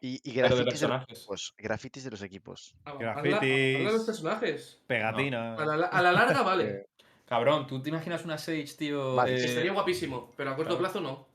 Y, 0.00 0.20
y 0.22 0.34
Pero 0.34 0.48
de 0.56 0.64
grafitis 0.64 0.80
de, 0.80 0.88
los 0.88 0.96
personajes. 0.98 1.18
equipos. 1.18 1.54
Grafitis 1.58 2.04
de 2.04 2.10
los 2.10 2.22
equipos. 2.22 2.74
Ah, 2.84 2.90
habla 2.90 3.14
de 3.22 3.30
Grafitis. 3.30 3.92
los 3.92 4.04
personajes. 4.04 4.82
Pegatina. 4.86 5.54
A 5.54 5.64
la, 5.66 5.86
a 5.86 6.02
la 6.02 6.12
larga, 6.12 6.42
vale. 6.42 6.86
Cabrón, 7.26 7.66
¿tú 7.66 7.80
te 7.82 7.88
imaginas 7.88 8.24
una 8.24 8.36
Sage, 8.36 8.66
tío? 8.76 9.14
Vale, 9.14 9.32
eh, 9.40 9.44
Estaría 9.44 9.72
guapísimo, 9.72 10.32
pero 10.36 10.50
a 10.50 10.56
corto 10.56 10.76
claro. 10.78 10.92
plazo 10.92 11.00
no. 11.00 11.26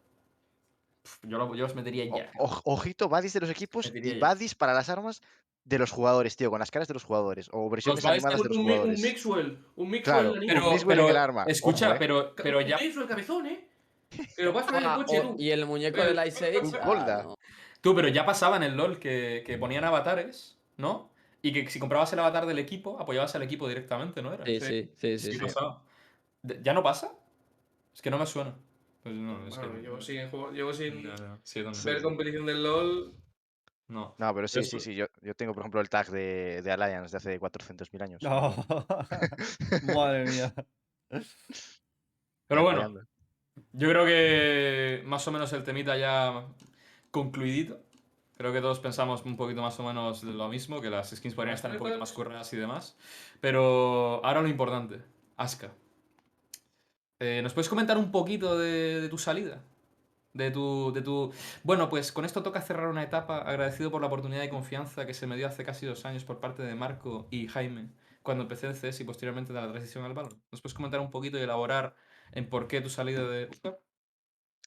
yo, 1.23 1.37
lo- 1.37 1.55
yo 1.55 1.63
los 1.63 1.75
metería 1.75 2.05
O- 2.13 2.17
ya. 2.17 2.31
oj- 2.33 2.61
ojito, 2.65 3.09
badis 3.09 3.33
de 3.33 3.39
los 3.41 3.49
equipos 3.49 3.91
y 3.93 4.19
badis 4.19 4.53
para 4.55 4.73
las 4.73 4.89
armas 4.89 5.21
de 5.63 5.79
los 5.79 5.91
jugadores, 5.91 6.35
tío, 6.35 6.49
con 6.51 6.59
las 6.59 6.69
caras 6.71 6.87
de 6.87 6.93
los 6.93 7.03
jugadores. 7.03 7.49
O 7.51 7.69
versiones 7.69 8.05
animadas 8.05 8.41
de 8.41 8.41
Un, 8.41 8.47
los 8.49 8.57
un, 8.57 8.65
mi- 8.65 8.71
un 8.71 8.77
jugadores. 8.77 9.01
Mixwell. 9.01 9.65
Un 9.75 9.89
Mixwell 9.89 10.03
Claro. 10.03 10.33
Pero, 10.39 10.69
Chris 10.69 10.83
Ware 10.83 11.01
en 11.01 11.05
pero- 11.05 11.09
el 11.09 11.17
arma, 11.17 11.43
escucha, 11.47 11.87
ojo, 11.87 11.95
eh. 11.95 11.99
pero, 11.99 12.33
pero 12.35 12.59
Un 12.59 12.65
ya. 12.65 12.77
Mixwell 12.77 13.07
cabezón, 13.07 13.47
¿eh? 13.47 13.67
Pero 14.35 14.53
vas 14.53 14.65
con 14.65 14.75
el 14.75 14.83
coche, 14.95 15.19
o- 15.19 15.21
tú. 15.29 15.35
y 15.37 15.51
el 15.51 15.65
muñeco 15.65 15.97
Pero- 15.97 16.13
del 16.13 16.27
Ice 16.27 16.45
Age. 16.45 16.61
Ah, 16.81 17.21
no. 17.23 17.35
Tú, 17.81 17.95
pero 17.95 18.07
ya 18.09 18.25
pasaba 18.25 18.57
en 18.57 18.63
el 18.63 18.75
LOL 18.75 18.99
que, 18.99 19.43
que 19.45 19.57
ponían 19.57 19.83
avatares, 19.85 20.57
¿no? 20.77 21.11
Y 21.41 21.53
que 21.53 21.69
si 21.69 21.79
comprabas 21.79 22.11
el 22.13 22.19
avatar 22.19 22.45
del 22.45 22.59
equipo, 22.59 22.99
apoyabas 22.99 23.33
al 23.35 23.43
equipo 23.43 23.67
directamente, 23.67 24.21
¿no 24.21 24.33
era? 24.33 24.45
Sí, 24.45 24.59
sí, 24.59 24.91
sí, 24.97 25.17
sí. 25.17 25.19
Sí, 25.19 25.33
sí. 25.33 25.39
pasaba. 25.39 25.81
De- 26.41 26.59
¿Ya 26.61 26.73
no 26.73 26.83
pasa? 26.83 27.13
Es 27.93 28.01
que 28.01 28.09
no 28.09 28.17
me 28.17 28.25
suena. 28.25 28.55
Pues 29.03 29.15
no, 29.15 29.47
es 29.47 29.55
Bueno, 29.55 29.73
que. 29.75 29.81
llevo 29.81 30.01
sin, 30.01 30.29
juego- 30.29 30.51
llevo 30.51 30.73
sin 30.73 31.01
sí, 31.43 31.59
yo 31.59 31.63
también. 31.63 31.85
ver 31.85 32.01
competición 32.01 32.45
del 32.45 32.63
LOL. 32.63 33.13
No. 33.87 34.13
No, 34.17 34.35
pero 34.35 34.47
sí, 34.47 34.63
sí, 34.63 34.79
sí. 34.79 34.93
Yo, 34.93 35.05
yo 35.21 35.33
tengo, 35.33 35.53
por 35.53 35.61
ejemplo, 35.63 35.79
el 35.81 35.89
tag 35.89 36.07
de, 36.09 36.61
de 36.61 36.71
Alliance 36.71 37.11
de 37.11 37.17
hace 37.17 37.39
400.000 37.39 38.01
años. 38.03 38.21
No. 38.21 38.53
Madre 39.95 40.25
mía. 40.25 40.53
Pero 42.47 42.63
bueno. 42.63 42.93
Yo 43.73 43.89
creo 43.89 44.05
que 44.05 45.03
más 45.05 45.27
o 45.27 45.31
menos 45.31 45.51
el 45.53 45.63
temita 45.63 45.97
ya 45.97 46.45
concluidito. 47.11 47.79
Creo 48.37 48.53
que 48.53 48.61
todos 48.61 48.79
pensamos 48.79 49.23
un 49.25 49.35
poquito 49.35 49.61
más 49.61 49.77
o 49.79 49.83
menos 49.83 50.23
lo 50.23 50.47
mismo, 50.47 50.79
que 50.79 50.89
las 50.89 51.09
skins 51.09 51.35
podrían 51.35 51.55
estar 51.55 51.71
un 51.71 51.77
poquito 51.77 51.99
más 51.99 52.13
curradas 52.13 52.51
y 52.53 52.57
demás. 52.57 52.97
Pero 53.41 54.23
ahora 54.23 54.41
lo 54.41 54.47
importante, 54.47 55.01
Aska. 55.35 55.71
Eh, 57.19 57.41
¿Nos 57.43 57.53
puedes 57.53 57.67
comentar 57.67 57.97
un 57.97 58.11
poquito 58.11 58.57
de, 58.57 59.01
de 59.01 59.09
tu 59.09 59.17
salida? 59.17 59.61
De 60.33 60.51
tu, 60.51 60.93
de 60.93 61.01
tu... 61.01 61.33
Bueno, 61.63 61.89
pues 61.89 62.13
con 62.13 62.23
esto 62.23 62.41
toca 62.41 62.61
cerrar 62.61 62.87
una 62.87 63.03
etapa 63.03 63.39
agradecido 63.39 63.91
por 63.91 63.99
la 63.99 64.07
oportunidad 64.07 64.43
y 64.43 64.49
confianza 64.49 65.05
que 65.05 65.13
se 65.13 65.27
me 65.27 65.35
dio 65.35 65.47
hace 65.47 65.65
casi 65.65 65.85
dos 65.85 66.05
años 66.05 66.23
por 66.23 66.39
parte 66.39 66.63
de 66.63 66.75
Marco 66.75 67.27
y 67.31 67.47
Jaime 67.47 67.89
cuando 68.21 68.43
empecé 68.43 68.67
el 68.67 68.75
CS 68.75 69.01
y 69.01 69.03
posteriormente 69.05 69.53
de 69.53 69.61
la 69.61 69.69
transición 69.69 70.03
al 70.05 70.13
Valorant. 70.13 70.41
¿Nos 70.51 70.61
puedes 70.61 70.73
comentar 70.73 70.99
un 70.99 71.11
poquito 71.11 71.37
y 71.37 71.41
elaborar 71.41 71.95
en 72.33 72.49
por 72.49 72.67
qué 72.67 72.81
tu 72.81 72.89
salida 72.89 73.27
de? 73.27 73.49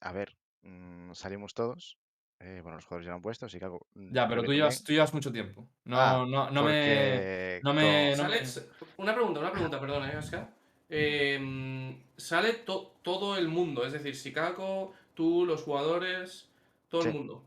A 0.01 0.13
ver, 0.13 0.37
mm, 0.63 1.13
salimos 1.15 1.55
todos. 1.55 1.99
eh, 2.41 2.59
bueno, 2.61 2.75
los 2.77 2.85
jugadores 2.87 3.07
ya 3.07 3.11
lo 3.13 3.17
han 3.17 3.23
puesto, 3.23 3.47
así 3.47 3.59
que 3.61 3.65
hago. 3.67 3.87
mm, 3.95 4.13
Ya, 4.13 4.27
pero 4.29 4.43
tú 4.43 4.53
llevas, 4.53 4.83
tú 4.83 4.93
llevas 4.93 5.15
mucho 5.15 5.31
tiempo. 5.31 5.69
No, 5.85 5.97
Ah, 6.01 6.27
no, 6.29 6.51
no 6.51 6.63
me. 6.65 7.61
No 7.63 7.73
me. 7.73 8.17
no 8.17 8.25
me- 8.25 8.45
Sale- 8.47 8.69
Una 8.97 9.15
pregunta, 9.15 9.39
una 9.39 9.53
pregunta, 9.53 9.81
perdona, 9.81 10.13
¿eh, 10.13 10.17
Oscar? 10.17 10.53
Em, 10.89 12.03
sale 12.17 12.53
to- 12.55 12.97
todo 13.03 13.37
el 13.37 13.47
mundo, 13.49 13.87
es 13.87 13.93
decir, 13.93 14.17
Sikako, 14.17 14.93
tú, 15.15 15.47
los 15.47 15.63
jugadores, 15.63 16.49
todo 16.89 17.03
el 17.05 17.13
mundo. 17.15 17.45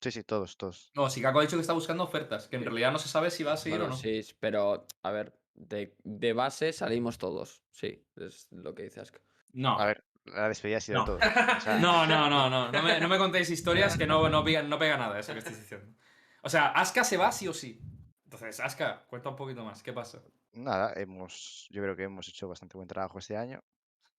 Sí, 0.00 0.10
sí, 0.12 0.22
todos, 0.22 0.58
todos. 0.58 0.92
No, 0.94 1.08
si 1.08 1.22
Kako 1.22 1.38
ha 1.38 1.42
dicho 1.42 1.56
que 1.56 1.62
está 1.62 1.72
buscando 1.72 2.04
ofertas, 2.04 2.46
que 2.48 2.56
en 2.56 2.64
realidad 2.64 2.92
no 2.92 2.98
se 2.98 3.08
sabe 3.08 3.30
si 3.30 3.42
va 3.42 3.54
a 3.54 3.56
seguir 3.56 3.78
Bueno, 3.78 3.94
o 3.94 3.96
no. 3.96 4.02
sí, 4.02 4.20
pero 4.38 4.86
a 5.02 5.10
ver, 5.10 5.32
de, 5.54 5.96
de 6.04 6.32
base 6.34 6.72
salimos 6.74 7.16
todos. 7.16 7.62
Sí, 7.70 8.04
es 8.16 8.46
lo 8.50 8.74
que 8.74 8.82
dice 8.82 9.00
Aska. 9.00 9.20
No. 9.54 9.78
A 9.78 9.86
ver, 9.86 10.04
la 10.24 10.48
despedida 10.48 10.78
ha 10.78 10.80
sido 10.80 10.98
No. 10.98 11.04
de 11.04 11.06
todos. 11.06 11.22
o 11.58 11.60
sea, 11.60 11.78
No, 11.78 12.06
no, 12.06 12.28
no, 12.28 12.50
no. 12.50 12.70
No 12.70 12.82
me, 12.82 13.00
no 13.00 13.08
me 13.08 13.18
contéis 13.18 13.50
historias 13.50 13.96
que 13.96 14.06
no, 14.06 14.28
no, 14.28 14.44
pega, 14.44 14.62
no 14.62 14.78
pega 14.78 14.96
nada 14.98 15.18
eso 15.18 15.32
que 15.32 15.38
estáis 15.38 15.58
diciendo. 15.60 15.96
O 16.42 16.48
sea, 16.50 16.68
Aska 16.72 17.04
se 17.04 17.16
va 17.16 17.32
sí 17.32 17.48
o 17.48 17.54
sí. 17.54 17.80
Entonces, 18.24 18.60
Aska, 18.60 19.06
cuenta 19.08 19.30
un 19.30 19.36
poquito 19.36 19.64
más. 19.64 19.82
¿Qué 19.82 19.92
pasa? 19.92 20.22
Nada, 20.52 20.92
hemos, 20.96 21.66
yo 21.70 21.82
creo 21.82 21.96
que 21.96 22.04
hemos 22.04 22.28
hecho 22.28 22.48
bastante 22.48 22.76
buen 22.76 22.88
trabajo 22.88 23.18
este 23.18 23.36
año. 23.36 23.60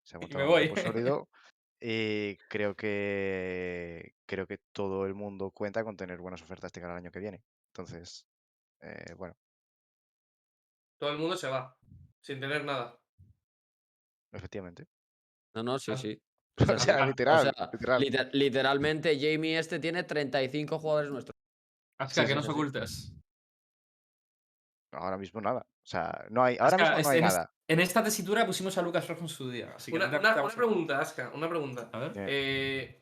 Se 0.04 0.16
ha 0.16 0.20
Y 0.22 0.22
montado 0.22 0.44
me 0.46 0.68
un 0.68 0.74
voy. 0.74 0.82
sólido. 0.82 1.28
Y 1.80 2.36
creo 2.48 2.74
que 2.76 4.14
creo 4.26 4.46
que 4.46 4.58
todo 4.72 5.04
el 5.06 5.14
mundo 5.14 5.50
cuenta 5.50 5.84
con 5.84 5.96
tener 5.96 6.18
buenas 6.18 6.40
ofertas 6.42 6.72
de 6.72 6.80
cara 6.80 6.94
al 6.94 6.98
año 7.00 7.10
que 7.10 7.18
viene. 7.18 7.42
Entonces, 7.72 8.26
eh, 8.80 9.14
bueno, 9.18 9.34
Todo 10.98 11.10
el 11.10 11.18
mundo 11.18 11.36
se 11.36 11.48
va, 11.48 11.76
sin 12.20 12.40
tener 12.40 12.64
nada. 12.64 12.98
efectivamente. 14.32 14.86
No, 15.54 15.62
no, 15.62 15.78
sí, 15.78 15.92
Ah. 15.92 15.96
sí. 15.96 16.20
O 16.76 16.78
sea, 16.78 17.02
ah, 17.02 17.06
literal, 17.06 17.48
O 17.48 17.52
sea, 17.52 17.70
literal. 17.72 18.00
liter- 18.00 18.30
literalmente 18.32 19.18
Jamie 19.18 19.58
este 19.58 19.78
tiene 19.80 20.04
35 20.04 20.78
jugadores 20.78 21.10
nuestros. 21.10 21.34
Aska, 21.98 22.14
Sí, 22.14 22.20
¿qué 22.22 22.28
sí, 22.28 22.34
nos 22.34 22.44
sí, 22.46 22.50
ocultas? 22.52 23.12
Ahora 24.92 25.16
mismo 25.18 25.40
nada. 25.40 25.60
O 25.82 25.86
sea, 25.86 26.26
no 26.30 26.44
hay, 26.44 26.56
ahora 26.58 26.76
Aska, 26.76 26.96
mismo 26.96 27.02
no 27.02 27.08
hay 27.10 27.18
en, 27.18 27.24
es- 27.24 27.32
nada. 27.34 27.50
en 27.68 27.80
esta 27.80 28.04
tesitura 28.04 28.46
pusimos 28.46 28.78
a 28.78 28.82
Lucas 28.82 29.06
Rojo 29.08 29.22
en 29.22 29.28
su 29.28 29.50
día. 29.50 29.72
Así 29.76 29.90
que 29.90 29.96
Una, 29.96 30.06
no 30.08 30.18
una- 30.20 30.54
pregunta, 30.54 31.00
Aska, 31.00 31.30
una 31.34 31.48
pregunta. 31.48 31.88
A 31.92 31.98
ver. 31.98 32.12
Eh, 32.16 33.00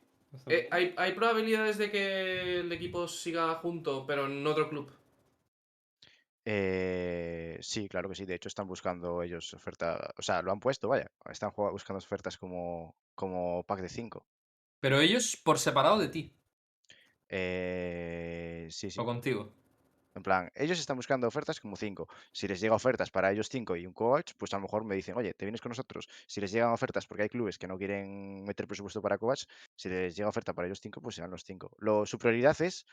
eh, 0.49 0.69
¿hay, 0.71 0.95
hay 0.97 1.13
probabilidades 1.13 1.77
de 1.77 1.91
que 1.91 2.61
el 2.61 2.73
equipo 2.73 3.07
siga 3.07 3.55
junto, 3.57 4.07
pero 4.07 4.27
en 4.27 4.47
otro 4.47 4.69
club? 4.71 4.91
Eh, 6.45 7.59
sí, 7.61 7.89
claro 7.89 8.09
que 8.09 8.15
sí. 8.15 8.25
De 8.25 8.35
hecho, 8.35 8.49
están 8.49 8.67
buscando 8.67 9.23
ellos 9.23 9.55
oferta. 9.55 10.13
O 10.17 10.23
sea, 10.23 10.43
lo 10.43 10.53
han 10.53 10.61
puesto, 10.61 10.89
vaya. 10.89 11.11
Están 11.31 11.51
jugando- 11.51 11.73
buscando 11.73 11.99
ofertas 11.99 12.37
como, 12.39 12.97
como 13.15 13.63
pack 13.65 13.81
de 13.81 13.89
5. 13.89 14.27
Pero 14.81 15.01
ellos 15.01 15.37
por 15.43 15.59
separado 15.59 15.99
de 15.99 16.09
ti. 16.09 16.33
Eh, 17.29 18.69
sí, 18.71 18.91
sí. 18.91 19.01
O 19.01 19.05
contigo. 19.05 19.53
En 20.15 20.23
plan, 20.23 20.51
ellos 20.55 20.79
están 20.79 20.97
buscando 20.97 21.27
ofertas 21.27 21.59
como 21.59 21.75
5. 21.77 22.07
Si 22.33 22.47
les 22.47 22.61
llega 22.61 22.75
ofertas 22.75 23.11
para 23.11 23.33
ellos 23.33 23.49
5 23.49 23.77
y 23.77 23.87
un 23.87 23.95
coach, 23.95 24.33
pues 24.37 24.53
a 24.53 24.59
lo 24.59 24.63
mejor 24.63 24.85
me 24.85 24.95
dicen, 24.95 25.17
oye, 25.17 25.33
¿te 25.33 25.47
vienes 25.47 25.63
con 25.63 25.71
nosotros? 25.71 26.07
Si 26.27 26.39
les 26.39 26.53
llegan 26.53 26.71
ofertas, 26.71 27.07
porque 27.07 27.23
hay 27.23 27.29
clubes 27.31 27.57
que 27.57 27.67
no 27.67 27.79
quieren 27.79 28.45
meter 28.45 28.67
presupuesto 28.67 29.01
para 29.01 29.17
coach, 29.17 29.45
si 29.75 29.89
les 29.89 30.15
llega 30.15 30.29
oferta 30.29 30.53
para 30.53 30.67
ellos 30.69 30.81
5, 30.83 31.01
pues 31.01 31.15
serán 31.15 31.31
los 31.31 31.45
5. 31.45 31.71
Lo, 31.79 32.05
su 32.05 32.19
prioridad 32.19 32.61
es 32.61 32.85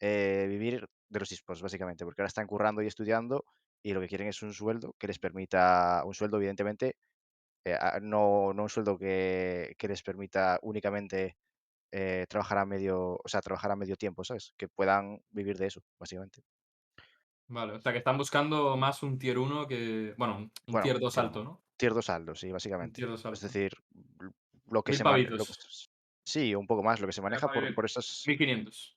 eh, 0.00 0.46
vivir 0.48 0.88
de 1.08 1.20
los 1.20 1.32
esports, 1.32 1.62
básicamente, 1.62 2.04
porque 2.04 2.22
ahora 2.22 2.28
están 2.28 2.46
currando 2.46 2.82
y 2.82 2.86
estudiando 2.86 3.44
y 3.82 3.92
lo 3.94 4.00
que 4.00 4.08
quieren 4.08 4.28
es 4.28 4.42
un 4.42 4.54
sueldo 4.54 4.94
que 4.98 5.06
les 5.08 5.18
permita, 5.18 6.02
un 6.06 6.14
sueldo 6.14 6.38
evidentemente, 6.38 6.96
eh, 7.64 7.78
no, 8.02 8.52
no 8.54 8.62
un 8.64 8.68
sueldo 8.70 8.98
que, 8.98 9.74
que 9.78 9.88
les 9.88 10.02
permita 10.02 10.58
únicamente 10.62 11.36
eh, 11.92 12.26
trabajar 12.28 12.58
a 12.58 12.66
medio, 12.66 13.14
o 13.24 13.28
sea, 13.28 13.40
trabajar 13.42 13.72
a 13.72 13.76
medio 13.76 13.96
tiempo, 13.96 14.24
¿sabes? 14.24 14.54
Que 14.58 14.68
puedan 14.68 15.20
vivir 15.30 15.58
de 15.58 15.66
eso, 15.68 15.82
básicamente. 16.00 16.42
Vale, 17.46 17.72
o 17.74 17.80
sea 17.80 17.92
que 17.92 17.98
están 17.98 18.16
buscando 18.18 18.76
más 18.76 19.02
un 19.02 19.18
tier 19.18 19.38
1 19.38 19.66
que. 19.66 20.14
Bueno, 20.16 20.36
un 20.38 20.50
Bueno, 20.66 20.80
tier 20.82 20.98
2 20.98 21.14
tier 21.14 21.24
alto, 21.26 21.44
¿no? 21.44 21.64
Tier 21.76 21.94
2 21.94 22.10
alto, 22.10 22.34
sí, 22.34 22.50
básicamente. 22.52 22.96
tier 22.96 23.08
dos 23.08 23.24
Es 23.32 23.40
alto. 23.40 23.42
decir, 23.42 23.72
l- 24.20 24.32
lo 24.66 24.82
que 24.82 24.92
Mil 24.92 24.98
se 24.98 25.04
maneja. 25.04 25.36
Sí, 26.26 26.54
un 26.54 26.66
poco 26.66 26.82
más, 26.82 27.00
lo 27.00 27.06
que 27.06 27.12
se 27.12 27.22
maneja 27.22 27.48
por, 27.48 27.72
por 27.74 27.84
esos. 27.86 28.24
1500. 28.26 28.93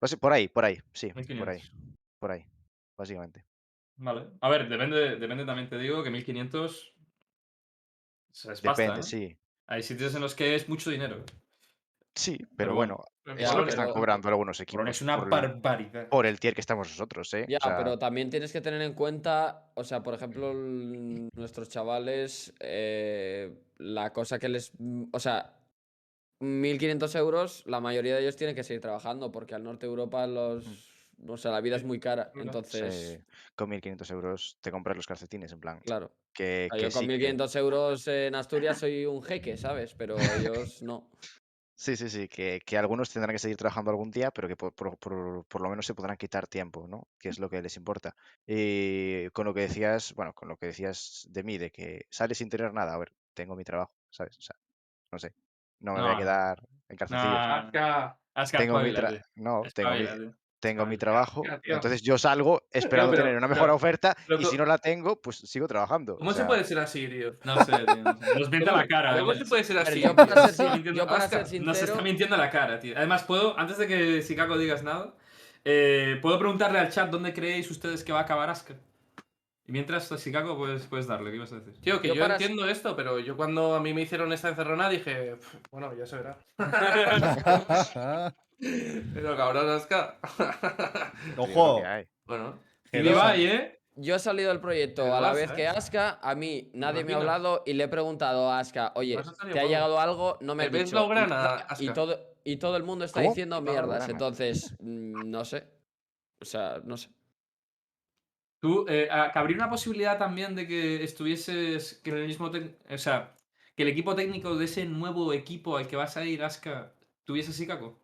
Por 0.00 0.32
ahí, 0.32 0.48
por 0.48 0.64
ahí, 0.64 0.78
sí, 0.92 1.08
por 1.10 1.18
ahí, 1.48 1.60
1500. 1.60 1.72
por 2.18 2.30
ahí, 2.30 2.44
básicamente. 2.96 3.44
Vale. 3.96 4.28
A 4.40 4.48
ver, 4.48 4.68
depende, 4.68 5.16
depende 5.16 5.44
también, 5.44 5.68
te 5.68 5.76
digo, 5.76 6.02
que 6.02 6.10
1500. 6.10 6.94
o 6.94 8.34
sea, 8.34 8.52
es 8.52 8.60
pasta, 8.62 8.82
Depende, 8.82 9.00
¿eh? 9.00 9.02
sí. 9.02 9.36
Hay 9.66 9.82
sitios 9.82 10.14
en 10.14 10.22
los 10.22 10.34
que 10.34 10.54
es 10.54 10.68
mucho 10.68 10.90
dinero. 10.90 11.22
Sí, 12.14 12.36
pero, 12.38 12.48
Pero 12.56 12.74
bueno, 12.74 13.04
bueno, 13.24 13.40
En 13.40 13.46
es 13.46 13.54
lo 13.54 13.62
que 13.62 13.70
están 13.70 13.92
cobrando 13.92 14.28
algunos 14.28 14.58
equipos 14.58 14.88
es 14.88 15.00
una 15.00 15.16
por, 15.16 15.24
el, 15.26 15.30
barbaridad. 15.30 16.08
por 16.08 16.26
el 16.26 16.40
tier 16.40 16.54
que 16.54 16.60
estamos 16.60 16.88
nosotros, 16.88 17.32
¿eh? 17.34 17.46
Ya, 17.48 17.58
O 17.58 17.60
sea, 17.60 17.76
pero 17.76 17.98
también 17.98 18.30
tienes 18.30 18.52
que 18.52 18.60
tener 18.60 18.82
en 18.82 18.94
cuenta, 18.94 19.70
o 19.74 19.84
sea, 19.84 20.02
por 20.02 20.14
ejemplo, 20.14 20.52
nuestros 20.52 21.68
chavales, 21.68 22.52
eh, 22.58 23.54
la 23.78 24.12
cosa 24.12 24.38
que 24.38 24.48
les... 24.48 24.72
O 25.12 25.20
sea, 25.20 25.59
1.500 26.40 27.14
euros, 27.14 27.62
la 27.66 27.80
mayoría 27.80 28.14
de 28.16 28.22
ellos 28.22 28.36
tienen 28.36 28.56
que 28.56 28.64
seguir 28.64 28.80
trabajando, 28.80 29.30
porque 29.30 29.54
al 29.54 29.62
norte 29.62 29.86
de 29.86 29.90
Europa 29.90 30.26
los... 30.26 30.64
O 31.28 31.36
sea, 31.36 31.50
la 31.50 31.60
vida 31.60 31.76
es 31.76 31.84
muy 31.84 32.00
cara, 32.00 32.32
entonces... 32.34 33.18
sí, 33.18 33.24
con 33.54 33.68
1.500 33.68 34.10
euros 34.10 34.56
te 34.62 34.70
compras 34.70 34.96
los 34.96 35.06
calcetines, 35.06 35.52
en 35.52 35.60
plan. 35.60 35.80
Claro. 35.80 36.10
Que, 36.32 36.68
O 36.72 36.74
sea, 36.74 36.78
que 36.78 36.84
yo 36.84 36.92
con 36.92 37.02
sí 37.02 37.06
que- 37.08 37.18
1.500 37.18 37.56
euros 37.56 38.08
en 38.08 38.34
Asturias 38.34 38.78
soy 38.78 39.04
un 39.04 39.22
jeque, 39.22 39.56
¿sabes? 39.58 39.94
Pero 39.94 40.16
ellos 40.16 40.82
no. 40.82 41.10
Sí, 41.74 41.96
sí, 41.96 42.10
sí, 42.10 42.28
que, 42.28 42.60
que 42.64 42.76
algunos 42.76 43.10
tendrán 43.10 43.34
que 43.34 43.38
seguir 43.38 43.56
trabajando 43.56 43.90
algún 43.90 44.10
día, 44.10 44.30
pero 44.30 44.48
que 44.48 44.56
por, 44.56 44.74
por- 44.74 44.98
por- 44.98 45.44
por 45.46 45.60
lo 45.62 45.68
menos 45.70 45.86
se 45.86 45.94
podrán 45.94 46.16
quitar 46.18 46.46
tiempo, 46.46 46.86
¿no? 46.86 47.08
Que 47.18 47.30
es 47.30 47.38
lo 47.38 47.48
que 47.48 47.62
les 47.62 47.76
importa. 47.76 48.14
Y 48.46 49.28
con 49.30 49.46
lo 49.46 49.54
que 49.54 49.60
decías, 49.62 50.14
bueno, 50.14 50.34
con 50.34 50.48
lo 50.48 50.56
que 50.58 50.66
decías 50.66 51.26
de 51.30 51.42
mí, 51.42 51.56
de 51.56 51.70
que 51.70 52.06
sales 52.10 52.36
sin 52.38 52.50
tener 52.50 52.72
nada, 52.74 52.94
a 52.94 52.98
ver, 52.98 53.12
tengo 53.34 53.56
mi 53.56 53.64
trabajo, 53.64 53.94
¿sabes? 54.10 54.36
O 54.38 54.42
sea, 54.42 54.56
no 55.10 55.18
sé, 55.18 55.32
no 55.80 55.94
me 55.94 56.00
voy 56.00 56.08
No, 56.10 56.14
a 56.14 56.18
quedar 56.18 56.62
en 56.88 56.96
calzoncillos. 56.96 57.36
Aska, 57.36 58.16
Aska, 58.34 58.58
Tengo 58.58 58.78
mi, 58.80 58.92
no, 59.36 59.62
tengo 59.74 59.90
mi, 59.90 60.30
tengo 60.60 60.86
mi 60.86 60.96
trabajo, 60.98 61.42
entonces 61.64 62.02
yo 62.02 62.18
salgo 62.18 62.62
esperando 62.70 63.12
pero- 63.12 63.22
tener 63.24 63.36
una 63.38 63.48
pero- 63.48 63.54
mejor 63.56 63.70
oferta 63.70 64.14
pero 64.26 64.40
y 64.40 64.44
si 64.44 64.56
no 64.58 64.64
la 64.66 64.78
tengo, 64.78 65.20
pues 65.20 65.38
sigo 65.38 65.66
trabajando. 65.66 66.14
o 66.14 66.18
¿Cómo 66.18 66.32
se 66.32 66.44
puede 66.44 66.64
ser 66.64 66.78
así, 66.78 67.08
tío? 67.08 67.34
No 67.44 67.64
sé, 67.64 67.72
tío. 67.72 67.96
no 67.96 68.16
sé. 68.18 68.34
Nos 68.38 68.50
miente 68.50 68.70
la 68.70 68.86
cara. 68.86 69.18
¿Cómo 69.18 69.34
se 69.34 69.44
puede 69.46 69.64
ser 69.64 69.78
así? 69.78 70.00
yo 70.02 70.14
para 70.14 70.48
ser 70.48 70.82
yo 70.82 71.06
para 71.06 71.28
ser 71.28 71.62
Nos 71.62 71.80
está 71.82 72.00
mintiendo 72.02 72.36
la 72.36 72.50
cara, 72.50 72.78
tío. 72.78 72.94
Además, 72.96 73.24
puedo, 73.24 73.58
antes 73.58 73.78
de 73.78 73.86
que 73.86 74.22
Sikako 74.22 74.58
digas 74.58 74.82
nada, 74.82 75.14
eh, 75.64 76.18
puedo 76.22 76.38
preguntarle 76.38 76.78
al 76.78 76.90
chat 76.90 77.10
dónde 77.10 77.32
creéis 77.34 77.70
ustedes 77.70 78.04
que 78.04 78.12
va 78.12 78.20
a 78.20 78.22
acabar 78.22 78.48
Aska. 78.50 78.74
Y 79.70 79.72
mientras, 79.72 80.08
Sikako, 80.08 80.56
puedes, 80.56 80.84
puedes 80.86 81.06
darle, 81.06 81.30
¿qué 81.30 81.36
ibas 81.36 81.52
a 81.52 81.60
decir? 81.60 81.80
Tío, 81.80 82.00
que 82.00 82.08
Yo 82.08 82.14
yo, 82.14 82.22
para- 82.22 82.34
entiendo 82.34 82.66
esto, 82.68 82.96
pero 82.96 83.20
yo 83.20 83.36
cuando 83.36 83.76
a 83.76 83.80
mí 83.80 83.94
me 83.94 84.00
hicieron 84.02 84.32
esta 84.32 84.48
encerrona 84.48 84.88
dije, 84.88 85.36
"Pf, 85.36 85.58
bueno, 85.70 85.94
ya 85.96 86.06
se 86.06 86.16
verá. 86.16 86.36
pero 89.14 89.36
cabrón, 89.36 89.66
lo 89.68 91.42
Ojo. 91.44 91.82
bueno, 92.26 92.58
Y. 92.92 92.98
Ibai, 92.98 93.46
¿eh? 93.46 93.80
Yo 93.94 94.16
he 94.16 94.18
salido 94.18 94.48
del 94.48 94.58
proyecto 94.60 95.14
a 95.14 95.20
la 95.20 95.32
vez 95.32 95.52
¿eh? 95.52 95.54
que 95.54 95.68
Aska, 95.68 96.18
a 96.20 96.34
mí 96.34 96.68
nadie 96.74 97.04
me 97.04 97.12
ha 97.12 97.18
hablado 97.18 97.62
y 97.64 97.74
le 97.74 97.84
he 97.84 97.88
preguntado 97.88 98.50
a 98.50 98.58
Aska, 98.58 98.92
oye, 98.96 99.16
¿te 99.52 99.60
ha 99.60 99.64
llegado 99.66 100.00
algo? 100.00 100.36
No 100.40 100.56
me 100.56 100.64
ha 100.64 100.66
¿El 100.66 100.72
ves 100.72 100.86
dicho 100.86 101.08
nada, 101.14 101.64
y 101.78 101.84
Aska? 101.84 101.92
todo 101.94 102.18
y 102.42 102.56
todo 102.56 102.76
el 102.76 102.82
mundo 102.82 103.04
está 103.04 103.20
¿Cómo? 103.20 103.30
diciendo 103.30 103.60
mierdas, 103.60 104.08
entonces 104.08 104.74
mm, 104.80 105.30
no 105.30 105.44
sé. 105.44 105.64
O 106.40 106.44
sea, 106.44 106.80
no 106.82 106.96
sé. 106.96 107.10
Tú, 108.60 108.84
eh, 108.88 109.08
cabría 109.32 109.56
una 109.56 109.70
posibilidad 109.70 110.18
también 110.18 110.54
de 110.54 110.66
que 110.66 111.02
estuvieses, 111.02 111.94
que 112.04 112.10
en 112.10 112.16
el 112.18 112.26
mismo, 112.26 112.50
o 112.90 112.98
sea, 112.98 113.34
que 113.74 113.82
el 113.82 113.88
equipo 113.88 114.14
técnico 114.14 114.54
de 114.56 114.66
ese 114.66 114.84
nuevo 114.84 115.32
equipo 115.32 115.78
al 115.78 115.88
que 115.88 115.96
vas 115.96 116.16
a 116.18 116.24
ir, 116.24 116.42
Aska, 116.42 116.94
tuviese 117.24 117.52
Sikako. 117.54 117.98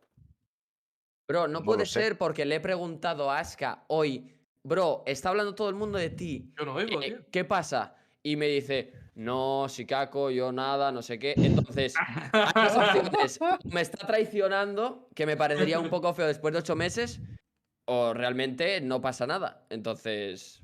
Bro, 1.28 1.48
no 1.48 1.60
No 1.60 1.62
puede 1.64 1.84
ser 1.84 2.16
porque 2.16 2.46
le 2.46 2.54
he 2.56 2.60
preguntado 2.60 3.30
a 3.30 3.40
Aska 3.40 3.84
hoy, 3.88 4.32
bro, 4.62 5.02
está 5.06 5.28
hablando 5.28 5.54
todo 5.54 5.68
el 5.68 5.74
mundo 5.74 5.98
de 5.98 6.10
ti. 6.10 6.52
yo 6.58 6.64
no 6.64 6.74
oigo, 6.74 7.00
¿Qué, 7.00 7.06
tío. 7.08 7.18
qué 7.30 7.44
pasa? 7.44 7.96
Y 8.22 8.36
me 8.36 8.46
dice, 8.46 8.92
no, 9.14 9.66
Sikako, 9.68 10.30
yo 10.30 10.52
nada, 10.52 10.90
no 10.90 11.02
sé 11.02 11.18
qué. 11.18 11.34
Entonces, 11.36 11.94
hay 12.32 12.52
dos 12.54 12.76
opciones. 12.76 13.40
O 13.40 13.58
Me 13.64 13.80
está 13.82 14.06
traicionando, 14.06 15.08
que 15.14 15.26
me 15.26 15.36
parecería 15.36 15.78
un 15.80 15.90
poco 15.90 16.14
feo 16.14 16.26
después 16.26 16.52
de 16.52 16.60
ocho 16.60 16.76
meses, 16.76 17.20
o 17.86 18.12
realmente 18.14 18.80
no 18.80 19.00
pasa 19.00 19.26
nada. 19.26 19.64
Entonces, 19.70 20.60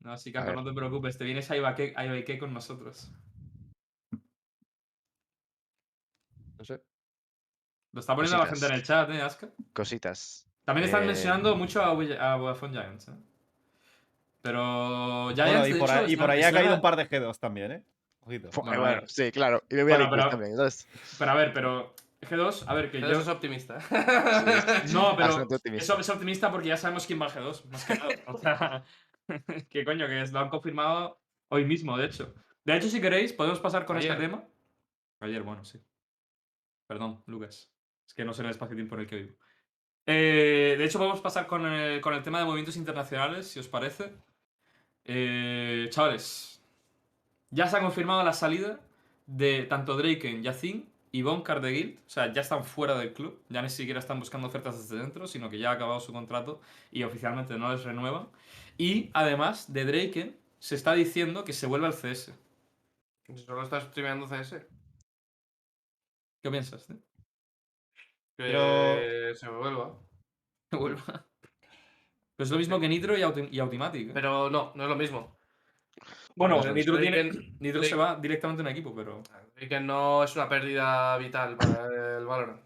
No, 0.00 0.12
A 0.12 0.18
Sikako, 0.18 0.46
ver. 0.48 0.56
no 0.56 0.64
te 0.64 0.72
preocupes, 0.72 1.16
te 1.16 1.24
vienes 1.24 1.48
a 1.50 1.56
Ibaque, 1.56 1.92
a 1.96 2.04
Ibaike 2.04 2.38
con 2.38 2.52
nosotros. 2.52 3.10
no 6.58 6.64
sé. 6.64 6.82
Lo 7.92 8.00
está 8.00 8.14
poniendo 8.14 8.38
la 8.38 8.46
gente 8.46 8.66
en 8.66 8.72
el 8.72 8.82
chat, 8.82 9.10
¿eh, 9.10 9.20
Aska? 9.22 9.48
Cositas. 9.72 10.46
También 10.64 10.84
están 10.86 11.02
Eh, 11.02 11.06
mencionando 11.06 11.56
mucho 11.56 11.82
a, 11.82 11.92
Willa- 11.92 12.20
a 12.32 12.36
Vodafone 12.36 12.72
Giants, 12.72 13.08
¿eh? 13.08 13.12
Pero 14.42 15.30
ya 15.32 15.44
Bueno, 15.46 15.66
y 15.66 15.74
por, 15.74 15.90
ahí, 15.90 16.12
y 16.12 16.16
por 16.16 16.30
ahí 16.30 16.42
ha 16.42 16.52
caído 16.52 16.74
un 16.74 16.80
par 16.80 16.96
de 16.96 17.08
G2 17.08 17.38
también, 17.38 17.72
¿eh? 17.72 17.82
Ojito. 18.24 18.48
Bueno, 18.54 18.72
a 18.72 18.78
bueno, 18.80 19.00
ver. 19.02 19.10
sí, 19.10 19.30
claro. 19.32 19.62
Y 19.68 19.74
me 19.74 19.82
voy 19.82 19.92
a 19.92 19.96
Bueno, 19.96 20.10
Liquid 20.10 20.16
pero- 20.18 20.30
también. 20.30 20.56
¿sabes? 20.56 20.86
Pero 21.18 21.30
a 21.30 21.34
ver, 21.34 21.52
pero 21.52 21.94
G2, 22.22 22.64
a 22.66 22.74
ver, 22.74 22.90
que 22.90 23.00
yo... 23.00 23.06
eso 23.08 23.20
es 23.20 23.28
optimista. 23.28 23.78
No, 24.92 25.16
pero 25.16 25.42
optimista. 25.42 25.76
eso 25.76 25.98
es 25.98 26.08
optimista 26.08 26.50
porque 26.50 26.68
ya 26.68 26.76
sabemos 26.76 27.06
quién 27.06 27.20
va 27.20 27.26
al 27.26 27.32
G2, 27.32 27.64
más 27.66 27.84
que 27.84 27.94
nada. 27.94 28.14
O 28.26 28.38
sea, 28.38 28.84
que 29.70 29.84
coño, 29.84 30.06
que 30.06 30.24
lo 30.26 30.38
han 30.38 30.48
confirmado 30.48 31.20
hoy 31.48 31.64
mismo, 31.64 31.96
de 31.96 32.06
hecho. 32.06 32.34
De 32.64 32.76
hecho, 32.76 32.88
si 32.88 33.00
queréis, 33.00 33.32
podemos 33.32 33.60
pasar 33.60 33.84
con 33.84 33.98
este 33.98 34.14
tema. 34.14 34.44
Ayer, 35.20 35.42
bueno, 35.42 35.64
sí. 35.64 35.80
Perdón, 36.86 37.22
Lucas. 37.26 37.70
Es 38.06 38.14
que 38.14 38.24
no 38.24 38.32
sé 38.32 38.42
el 38.42 38.50
espacio-tiempo 38.50 38.94
en 38.94 39.00
el 39.00 39.06
que 39.06 39.16
vivo. 39.16 39.36
Eh, 40.06 40.74
de 40.78 40.84
hecho, 40.84 40.98
podemos 40.98 41.20
pasar 41.20 41.46
con 41.46 41.66
el, 41.66 42.00
con 42.00 42.14
el 42.14 42.22
tema 42.22 42.38
de 42.38 42.44
movimientos 42.44 42.76
internacionales, 42.76 43.48
si 43.48 43.60
os 43.60 43.68
parece. 43.68 44.12
Eh, 45.04 45.88
chavales, 45.90 46.62
ya 47.50 47.66
se 47.66 47.76
ha 47.76 47.80
confirmado 47.80 48.22
la 48.22 48.32
salida 48.32 48.80
de 49.26 49.64
tanto 49.64 49.96
Draken, 49.96 50.44
y 50.44 50.48
Bonkar 50.48 50.91
de 51.12 51.70
Guild. 51.70 51.98
O 52.06 52.10
sea, 52.10 52.32
ya 52.32 52.40
están 52.40 52.64
fuera 52.64 52.96
del 52.98 53.12
club. 53.12 53.40
Ya 53.48 53.62
ni 53.62 53.68
siquiera 53.68 54.00
están 54.00 54.18
buscando 54.18 54.48
ofertas 54.48 54.78
desde 54.78 55.02
dentro, 55.02 55.26
sino 55.26 55.50
que 55.50 55.58
ya 55.58 55.70
ha 55.70 55.74
acabado 55.74 56.00
su 56.00 56.12
contrato 56.12 56.60
y 56.90 57.02
oficialmente 57.02 57.56
no 57.58 57.70
les 57.72 57.84
renuevan. 57.84 58.28
Y 58.78 59.10
además, 59.12 59.72
de 59.72 59.84
Draken 59.84 60.36
se 60.58 60.74
está 60.74 60.94
diciendo 60.94 61.44
que 61.44 61.52
se 61.52 61.66
vuelve 61.66 61.86
al 61.86 61.94
CS. 61.94 62.32
Solo 63.46 63.62
estás 63.62 63.84
streameando 63.84 64.26
CS. 64.26 64.66
¿Qué 66.42 66.50
piensas? 66.50 66.86
Que 66.86 66.94
Pero- 68.36 69.34
se 69.34 69.48
vuelva. 69.48 69.98
Que 70.70 70.76
vuelva. 70.76 71.26
Pero 72.36 72.44
es 72.44 72.50
lo 72.50 72.58
mismo 72.58 72.80
que 72.80 72.88
Nitro 72.88 73.16
y 73.16 73.58
Automatic. 73.60 74.08
¿eh? 74.08 74.12
Pero 74.14 74.48
no, 74.50 74.72
no 74.74 74.82
es 74.82 74.88
lo 74.88 74.96
mismo. 74.96 75.36
Bueno, 76.36 76.62
Nitro, 76.72 76.98
tiene, 76.98 77.30
se 77.84 77.94
va 77.94 78.16
directamente 78.16 78.62
a 78.62 78.64
un 78.64 78.68
equipo, 78.70 78.94
pero. 78.94 79.22
Que 79.68 79.80
no 79.80 80.24
es 80.24 80.34
una 80.34 80.48
pérdida 80.48 81.16
vital 81.18 81.56
para 81.56 82.18
el 82.18 82.24
Valorant. 82.26 82.60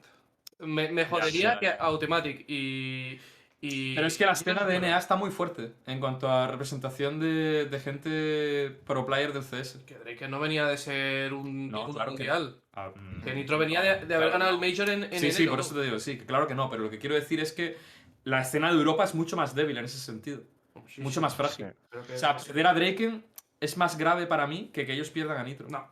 Me, 0.61 0.91
me 0.91 1.05
jodería 1.05 1.59
que 1.59 1.69
Automatic 1.69 2.45
y, 2.49 3.19
y. 3.61 3.95
Pero 3.95 4.07
es 4.07 4.17
que 4.17 4.25
la 4.25 4.33
escena 4.33 4.65
de 4.65 4.81
NA 4.81 4.97
está 4.97 5.17
muy 5.17 5.31
fuerte 5.31 5.75
en 5.87 6.01
cuanto 6.01 6.29
a 6.31 6.47
representación 6.47 7.21
de, 7.21 7.67
de 7.67 7.81
gente 7.81 8.71
pro 8.87 9.05
player 9.05 9.33
del 9.35 9.43
CS. 9.43 9.83
Que 9.87 9.97
Drake 9.97 10.29
no 10.29 10.41
venía 10.41 10.67
de 10.67 10.79
ser 10.79 11.35
un, 11.35 11.71
No, 11.71 11.87
un 11.87 11.93
claro 11.93 12.13
que 12.13 12.25
mundial. 12.25 12.61
Ah, 12.73 12.91
mm, 12.95 13.23
Que 13.23 13.35
Nitro 13.35 13.59
venía 13.59 13.83
de, 13.83 14.07
de 14.07 14.15
haber 14.15 14.31
ganado 14.31 14.53
no. 14.57 14.63
el 14.65 14.71
Major 14.71 14.89
en, 14.89 15.05
en 15.05 15.21
Sí, 15.21 15.31
sí, 15.33 15.47
por 15.47 15.61
eso 15.61 15.75
te 15.75 15.83
digo, 15.83 15.99
sí, 15.99 16.17
que 16.17 16.25
claro 16.25 16.47
que 16.47 16.55
no, 16.55 16.71
pero 16.71 16.85
lo 16.85 16.91
que 16.91 16.99
quiero 16.99 17.15
decir 17.15 17.41
es 17.41 17.53
que 17.53 17.77
la 18.25 18.41
escena 18.41 18.71
de 18.73 18.79
Europa 18.79 19.05
es 19.05 19.15
mucho 19.15 19.37
más 19.37 19.55
débil 19.55 19.77
en 19.77 19.85
ese 19.85 19.99
sentido. 19.99 20.43
Sí, 20.89 21.01
mucho 21.03 21.21
más 21.21 21.35
frágil. 21.35 21.67
que- 21.91 21.99
O 22.15 22.19
sea, 22.19 22.37
perder 22.37 22.67
a 22.67 22.75
Draken 22.75 23.25
es 23.61 23.77
más 23.77 23.97
grave 23.99 24.27
para 24.27 24.47
mí 24.47 24.71
que 24.73 24.87
que 24.87 24.93
ellos 24.93 25.11
pierdan 25.11 25.39
a 25.39 25.45
Nitro. 25.45 25.69
No. 25.69 25.89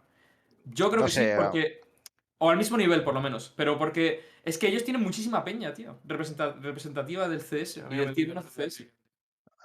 Yo 0.65 0.89
creo 0.91 1.01
No 1.01 1.07
que 1.07 1.13
sé, 1.13 1.25
sí, 1.27 1.31
ah. 1.33 1.43
porque. 1.45 1.81
O 2.39 2.51
al 2.51 2.57
mismo 2.57 2.77
nivel, 2.77 3.05
por 3.05 3.15
lo 3.15 3.21
menos. 3.21 3.53
Pero 3.57 3.79
porque 3.79 4.25
es 4.45 4.59
que 4.59 4.69
ellos 4.69 4.85
tienen 4.85 5.03
muchísima 5.03 5.45
peña, 5.45 5.73
tío. 5.73 5.99
representa- 6.05 6.55
representativa 6.61 7.29
del 7.29 7.41
CS 7.41 7.81
A 7.83 7.89
mí 7.89 7.95
y 7.95 7.99
me 7.99 8.07
del 8.07 8.15
parece 8.15 8.33
1 8.33 8.43
CS. 8.43 8.93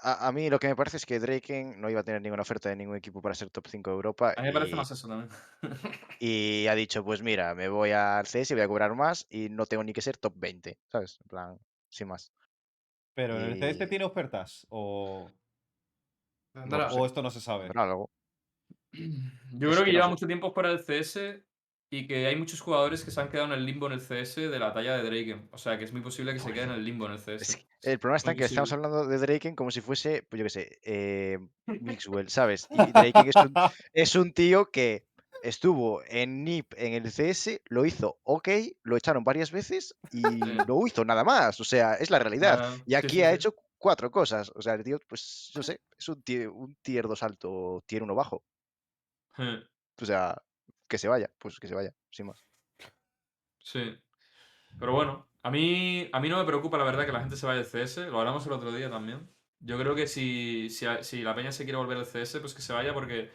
A, 0.01 0.27
a 0.27 0.31
mí 0.31 0.49
lo 0.49 0.59
que 0.59 0.67
me 0.69 0.75
parece 0.77 0.95
es 0.97 1.05
que 1.05 1.19
Draken 1.19 1.81
no 1.81 1.89
iba 1.89 1.99
a 1.99 2.03
tener 2.03 2.21
ninguna 2.21 2.43
oferta 2.43 2.69
de 2.69 2.75
ningún 2.77 2.95
equipo 2.95 3.21
para 3.21 3.35
ser 3.35 3.49
top 3.49 3.67
5 3.67 3.89
de 3.89 3.95
Europa. 3.95 4.33
A 4.38 4.41
mí 4.41 4.47
me 4.47 4.53
parece 4.53 4.71
y, 4.71 4.75
más 4.75 4.89
eso 4.91 5.07
también. 5.09 5.29
y 6.19 6.67
ha 6.67 6.75
dicho, 6.75 7.03
pues 7.03 7.21
mira, 7.21 7.53
me 7.53 7.67
voy 7.67 7.91
al 7.91 8.25
CS 8.25 8.51
y 8.51 8.53
voy 8.53 8.63
a 8.63 8.67
cobrar 8.67 8.95
más 8.95 9.25
y 9.29 9.49
no 9.49 9.65
tengo 9.65 9.83
ni 9.83 9.91
que 9.91 10.01
ser 10.01 10.15
top 10.15 10.33
20, 10.38 10.77
¿sabes? 10.88 11.17
En 11.21 11.27
plan, 11.27 11.59
sin 11.89 12.07
más. 12.07 12.31
Pero 13.13 13.38
el 13.38 13.59
CS 13.59 13.89
tiene 13.89 14.05
ofertas 14.05 14.65
o, 14.69 15.29
Tendrá. 16.53 16.88
o 16.91 17.05
esto 17.05 17.21
no 17.21 17.29
se 17.29 17.41
sabe. 17.41 17.69
Yo 18.91 19.69
Es 19.71 19.75
creo 19.75 19.85
que 19.85 19.85
que 19.85 19.85
no 19.85 19.91
lleva 19.91 20.05
sé. 20.05 20.09
mucho 20.09 20.27
tiempo 20.27 20.51
fuera 20.51 20.69
del 20.69 20.79
CS 20.83 21.19
y 21.91 22.07
que 22.07 22.27
hay 22.27 22.35
muchos 22.35 22.62
jugadores 22.62 23.03
que 23.03 23.12
se 23.12 23.19
han 23.19 23.29
quedado 23.29 23.47
en 23.47 23.53
el 23.59 23.65
limbo 23.65 23.88
en 23.88 23.93
el 23.93 24.01
CS 24.01 24.35
de 24.35 24.59
la 24.59 24.73
talla 24.73 24.97
de 24.97 25.03
Draken. 25.03 25.49
O 25.51 25.57
sea, 25.57 25.77
que 25.77 25.85
es 25.85 25.91
muy 25.91 26.01
posible 26.01 26.33
que 26.33 26.39
se 26.39 26.53
queden 26.53 26.69
en 26.69 26.75
el 26.75 26.85
limbo 26.85 27.05
en 27.07 27.13
el 27.13 27.19
CS. 27.19 27.41
es 27.41 27.55
que 27.55 27.67
el 27.81 27.99
problema 27.99 28.17
está 28.17 28.31
en 28.31 28.38
Muy 28.38 28.39
que 28.39 28.45
estamos 28.45 28.71
hablando 28.73 29.07
de 29.07 29.17
Draken 29.17 29.55
como 29.55 29.71
si 29.71 29.81
fuese, 29.81 30.23
pues 30.23 30.38
yo 30.39 30.43
qué 30.45 30.49
sé, 30.49 30.79
eh, 30.83 31.39
Mixwell, 31.65 32.29
¿sabes? 32.29 32.67
Y 32.71 32.91
Draken 32.91 33.27
es 33.29 33.35
un, 33.35 33.53
es 33.93 34.15
un 34.15 34.33
tío 34.33 34.69
que 34.69 35.05
estuvo 35.41 36.01
en 36.07 36.43
NIP 36.43 36.73
en 36.77 36.93
el 36.93 37.12
CS, 37.12 37.62
lo 37.69 37.85
hizo 37.85 38.19
ok, 38.23 38.49
lo 38.83 38.97
echaron 38.97 39.23
varias 39.23 39.51
veces 39.51 39.95
y 40.12 40.21
no 40.21 40.85
hizo 40.85 41.05
nada 41.05 41.23
más. 41.23 41.59
O 41.59 41.63
sea, 41.63 41.93
es 41.95 42.09
la 42.12 42.19
realidad. 42.19 42.59
Ah, 42.62 42.77
Y 42.85 42.91
sí, 42.91 42.95
aquí 42.95 43.15
sí, 43.17 43.23
ha 43.23 43.29
sí. 43.29 43.35
hecho 43.35 43.55
cuatro 43.79 44.11
cosas. 44.11 44.51
O 44.55 44.61
sea, 44.61 44.75
el 44.75 44.83
tío, 44.83 44.99
pues, 45.07 45.51
no 45.55 45.63
sé, 45.63 45.81
es 45.97 46.09
un 46.09 46.21
tier, 46.23 46.49
un 46.49 46.75
tier 46.83 47.07
2 47.07 47.23
alto, 47.23 47.83
tier 47.87 48.03
1 48.03 48.15
bajo. 48.15 48.43
Eh, 49.37 49.63
O 50.01 50.05
sea, 50.05 50.41
que 50.87 50.97
se 50.97 51.07
vaya, 51.07 51.31
pues 51.39 51.59
que 51.59 51.67
se 51.67 51.75
vaya, 51.75 51.93
sin 52.11 52.27
más. 52.27 52.45
Sí. 53.59 53.97
Pero 54.79 54.93
bueno, 54.93 55.29
a 55.43 55.51
mí, 55.51 56.09
a 56.11 56.19
mí 56.19 56.29
no 56.29 56.37
me 56.37 56.45
preocupa 56.45 56.77
la 56.77 56.83
verdad 56.83 57.05
que 57.05 57.11
la 57.11 57.21
gente 57.21 57.35
se 57.35 57.45
vaya 57.45 57.61
del 57.63 57.67
CS. 57.69 58.09
Lo 58.09 58.19
hablamos 58.19 58.45
el 58.45 58.53
otro 58.53 58.71
día 58.71 58.89
también. 58.89 59.29
Yo 59.59 59.77
creo 59.77 59.95
que 59.95 60.07
si, 60.07 60.69
si, 60.69 60.85
si 61.01 61.21
la 61.21 61.35
peña 61.35 61.51
se 61.51 61.63
quiere 61.65 61.77
volver 61.77 61.97
al 61.97 62.05
CS, 62.05 62.39
pues 62.39 62.53
que 62.53 62.61
se 62.61 62.73
vaya 62.73 62.93
porque 62.93 63.31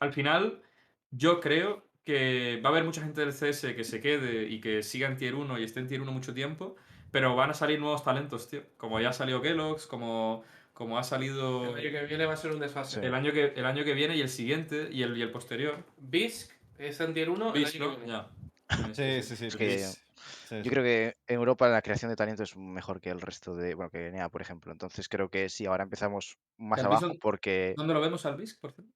al 0.00 0.12
final 0.12 0.62
yo 1.10 1.40
creo 1.40 1.88
que 2.04 2.60
va 2.64 2.70
a 2.70 2.72
haber 2.72 2.84
mucha 2.84 3.02
gente 3.02 3.20
del 3.20 3.32
CS 3.32 3.74
que 3.74 3.84
se 3.84 4.00
quede 4.00 4.44
y 4.48 4.60
que 4.60 4.82
siga 4.82 5.08
en 5.08 5.16
Tier 5.16 5.34
1 5.34 5.58
y 5.58 5.64
esté 5.64 5.80
en 5.80 5.88
Tier 5.88 6.00
1 6.00 6.10
mucho 6.12 6.34
tiempo, 6.34 6.76
pero 7.10 7.34
van 7.36 7.50
a 7.50 7.54
salir 7.54 7.80
nuevos 7.80 8.04
talentos, 8.04 8.48
tío. 8.48 8.62
Como 8.76 9.00
ya 9.00 9.12
salió 9.12 9.40
Kellogg's, 9.42 9.86
como, 9.86 10.44
como 10.72 10.98
ha 10.98 11.02
salido 11.02 11.76
El 11.76 11.86
año 11.86 11.90
que 12.00 12.06
viene 12.06 12.26
va 12.26 12.34
a 12.34 12.36
ser 12.36 12.52
un 12.52 12.60
desfase. 12.60 13.00
Sí. 13.00 13.06
el 13.06 13.14
año 13.14 13.32
que, 13.32 13.46
el 13.56 13.66
año 13.66 13.84
que 13.84 13.94
viene 13.94 14.16
y 14.16 14.20
el 14.20 14.28
siguiente 14.28 14.88
y 14.90 15.02
el, 15.02 15.16
y 15.16 15.22
el 15.22 15.30
posterior. 15.30 15.84
Bisk 15.98 16.52
está 16.78 17.04
en 17.04 17.14
tier 17.14 17.30
1 17.30 17.46
el 17.46 17.52
Beast, 17.52 17.74
año 17.76 17.84
que 17.84 17.90
¿no? 17.90 17.96
viene. 18.04 18.12
Ya. 18.12 18.94
Sí, 18.94 19.22
sí, 19.22 19.36
sí. 19.36 19.46
Es 19.46 19.56
que. 19.56 19.78
Sí, 19.78 20.56
Yo 20.56 20.62
sí. 20.64 20.70
creo 20.70 20.82
que 20.82 21.16
en 21.26 21.36
Europa 21.36 21.68
la 21.68 21.80
creación 21.82 22.10
de 22.10 22.16
talento 22.16 22.42
es 22.42 22.56
mejor 22.56 23.00
que 23.00 23.08
el 23.10 23.20
resto 23.20 23.54
de, 23.54 23.74
bueno, 23.74 23.90
que 23.90 24.10
NEA, 24.10 24.28
por 24.28 24.42
ejemplo. 24.42 24.72
Entonces 24.72 25.08
creo 25.08 25.30
que 25.30 25.48
sí, 25.48 25.64
ahora 25.66 25.84
empezamos 25.84 26.38
más 26.56 26.80
¿El 26.80 26.86
abajo 26.86 27.06
Bison- 27.08 27.18
porque 27.20 27.74
¿Dónde 27.76 27.94
lo 27.94 28.00
vemos 28.00 28.26
al 28.26 28.36
BISC, 28.36 28.58
por 28.60 28.72
cierto? 28.72 28.92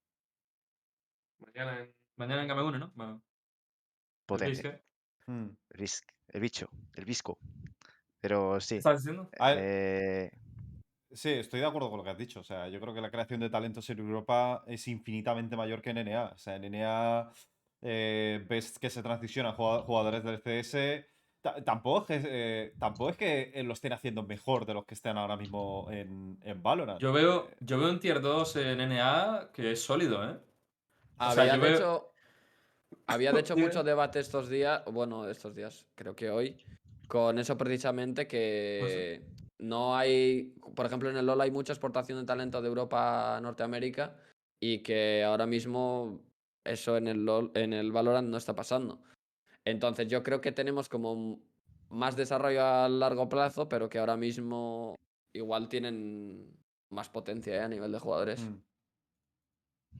Mañana 1.38 1.81
en... 1.81 1.94
Mañana 2.16 2.42
en 2.42 2.48
Game 2.48 2.62
1, 2.62 2.79
¿no? 2.79 2.92
Bueno, 2.94 3.14
¿el 3.14 4.27
potente. 4.27 4.62
BISC, 4.62 4.64
¿eh? 4.66 4.83
Mm. 5.27 5.48
El, 5.70 5.88
el 6.29 6.40
bicho, 6.40 6.68
el 6.94 7.05
visco. 7.05 7.38
Pero 8.22 8.61
sí. 8.61 8.76
¿Qué 8.76 8.78
estás 8.78 9.02
diciendo? 9.02 9.28
A 9.38 9.50
ver, 9.50 9.58
eh, 9.61 10.30
Sí, 11.11 11.28
estoy 11.30 11.61
de 11.61 11.66
acuerdo 11.66 11.90
con 11.90 11.98
lo 11.98 12.04
que 12.04 12.11
has 12.11 12.16
dicho. 12.16 12.40
O 12.40 12.44
sea, 12.44 12.68
yo 12.68 12.80
creo 12.80 12.94
que 12.94 13.00
la 13.02 13.11
creación 13.11 13.40
de 13.40 13.50
talentos 13.50 13.90
en 13.90 13.98
Europa 13.98 14.62
es 14.66 14.88
infinitamente 14.88 15.56
mayor 15.56 15.82
que 15.82 15.90
en 15.90 15.98
NA. 15.98 16.30
O 16.35 16.38
sea, 16.38 16.56
en 16.56 16.64
NA 16.72 17.30
eh, 17.82 18.42
ves 18.48 18.78
que 18.78 18.88
se 18.88 19.02
transicionan 19.02 19.52
jugado- 19.54 19.82
jugadores 19.82 20.22
del 20.24 20.40
CS. 20.40 21.04
Ta- 21.42 21.62
Tampoco 21.64 22.06
es, 22.14 22.22
que, 22.22 22.28
eh, 22.30 22.72
tampoco 22.78 23.11
es 23.11 23.16
que 23.16 23.50
eh, 23.52 23.62
lo 23.64 23.72
estén 23.74 23.92
haciendo 23.92 24.22
mejor 24.22 24.64
de 24.64 24.72
los 24.74 24.87
que 24.87 24.94
están 24.94 25.18
ahora 25.18 25.37
mismo 25.37 25.88
en, 25.90 26.38
en 26.44 26.62
Valorant. 26.62 27.00
Yo 27.00 27.12
veo, 27.12 27.48
Eh, 27.50 27.56
yo 27.61 27.78
veo 27.78 27.90
un 27.90 27.98
tier 28.00 28.20
2 28.22 28.54
en 28.56 28.80
NA 28.80 29.50
que 29.52 29.72
es 29.72 29.82
sólido, 29.82 30.24
¿eh? 30.24 30.38
O 31.18 31.32
sea, 31.32 31.42
Había, 31.42 31.52
de 31.54 31.58
veo- 31.58 31.74
hecho, 31.76 32.12
había 33.08 33.32
de 33.32 33.40
hecho 33.40 33.56
mucho 33.82 33.82
debate 33.82 34.20
estos 34.20 34.48
días, 34.48 34.82
bueno, 34.87 35.28
estos 35.28 35.54
días, 35.54 35.85
creo 35.96 36.14
que 36.14 36.30
hoy, 36.30 36.64
con 37.12 37.38
eso 37.38 37.59
precisamente 37.59 38.27
que 38.27 39.20
no 39.59 39.94
hay, 39.94 40.55
por 40.75 40.87
ejemplo, 40.87 41.11
en 41.11 41.18
el 41.18 41.27
LoL 41.27 41.42
hay 41.42 41.51
mucha 41.51 41.75
exportación 41.75 42.18
de 42.18 42.25
talento 42.25 42.62
de 42.62 42.68
Europa 42.68 43.37
a 43.37 43.40
Norteamérica 43.42 44.16
y 44.59 44.79
que 44.79 45.22
ahora 45.22 45.44
mismo 45.44 46.22
eso 46.64 46.96
en 46.96 47.09
el 47.09 47.22
LoL, 47.27 47.51
en 47.53 47.75
el 47.75 47.92
Valorant 47.92 48.31
no 48.31 48.38
está 48.38 48.55
pasando. 48.55 49.03
Entonces 49.62 50.09
yo 50.09 50.22
creo 50.22 50.40
que 50.40 50.53
tenemos 50.53 50.88
como 50.88 51.38
más 51.90 52.16
desarrollo 52.16 52.64
a 52.64 52.88
largo 52.88 53.29
plazo, 53.29 53.68
pero 53.68 53.90
que 53.90 53.98
ahora 53.98 54.16
mismo 54.16 54.98
igual 55.35 55.68
tienen 55.68 56.51
más 56.88 57.11
potencia 57.11 57.57
¿eh? 57.57 57.61
a 57.61 57.68
nivel 57.68 57.92
de 57.92 57.98
jugadores. 57.98 58.40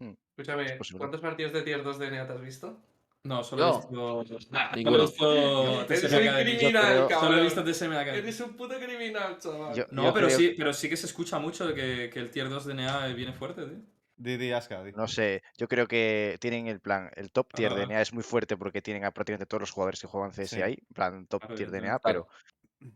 mm. 0.01 0.15
Escúchame, 0.31 0.65
Es 0.65 0.73
posible. 0.79 0.99
¿cuántos 0.99 1.21
partidos 1.21 1.53
de 1.53 1.61
tier 1.61 1.85
2 1.85 1.99
de 1.99 2.11
NEA 2.11 2.27
te 2.27 2.33
has 2.33 2.41
visto? 2.41 2.81
No, 3.25 3.45
solo 3.45 3.63
he 3.89 3.95
Yo. 3.95 4.25
visto. 4.25 4.49
Ninguno. 4.75 5.07
Solo 5.07 5.81
he 5.83 5.87
visto 5.87 5.93
Eres 5.95 6.01
TSM 6.03 6.29
Academy. 6.29 6.57
criminal, 6.57 6.83
creo- 6.85 7.09
cabrón. 7.09 7.29
Solo 7.31 7.39
he 7.39 7.43
visto 7.45 7.65
TSM 7.65 7.93
Academy. 7.93 8.19
Eres 8.19 8.41
un 8.41 8.57
puto 8.57 8.79
criminal, 8.81 9.39
chaval. 9.39 9.75
yo- 9.77 9.85
No, 9.93 10.03
yo 10.05 10.15
pero 10.15 10.27
creo- 10.27 10.39
sí, 10.39 10.55
pero 10.57 10.73
sí 10.73 10.89
que 10.89 10.97
se 10.97 11.07
escucha 11.07 11.39
mucho 11.39 11.67
de 11.67 11.75
que, 11.75 12.11
que 12.11 12.19
el 12.19 12.31
tier 12.31 12.49
2 12.49 12.67
de 12.67 12.75
NA 12.75 13.07
viene 13.15 13.33
fuerte, 13.33 13.65
tío. 13.65 13.79
Di, 14.17 14.37
di, 14.37 14.53
Aska, 14.53 14.83
di. 14.83 14.93
No 14.93 15.07
sé, 15.09 15.43
yo 15.57 15.69
creo 15.69 15.87
que 15.87 16.37
tienen 16.41 16.67
el 16.67 16.81
plan. 16.81 17.11
El 17.15 17.31
top 17.33 17.53
tier 17.55 17.75
de 17.75 17.83
Ah. 17.85 17.87
NEA 17.87 18.03
es 18.03 18.13
muy 18.13 18.23
fuerte 18.25 18.57
porque 18.57 18.83
tienen 18.83 19.05
a 19.05 19.11
prácticamente 19.13 19.47
todos 19.47 19.61
los 19.63 19.71
jugadores 19.71 20.01
que 20.01 20.07
juegan 20.09 20.33
CS 20.33 20.57
Sí. 20.57 20.63
ahí. 20.63 20.73
En 20.81 20.95
plan, 20.95 21.27
top 21.27 21.41
Claro, 21.43 21.55
tier 21.55 21.71
de. 21.71 21.81
NEA, 21.81 21.99
pero 22.01 22.29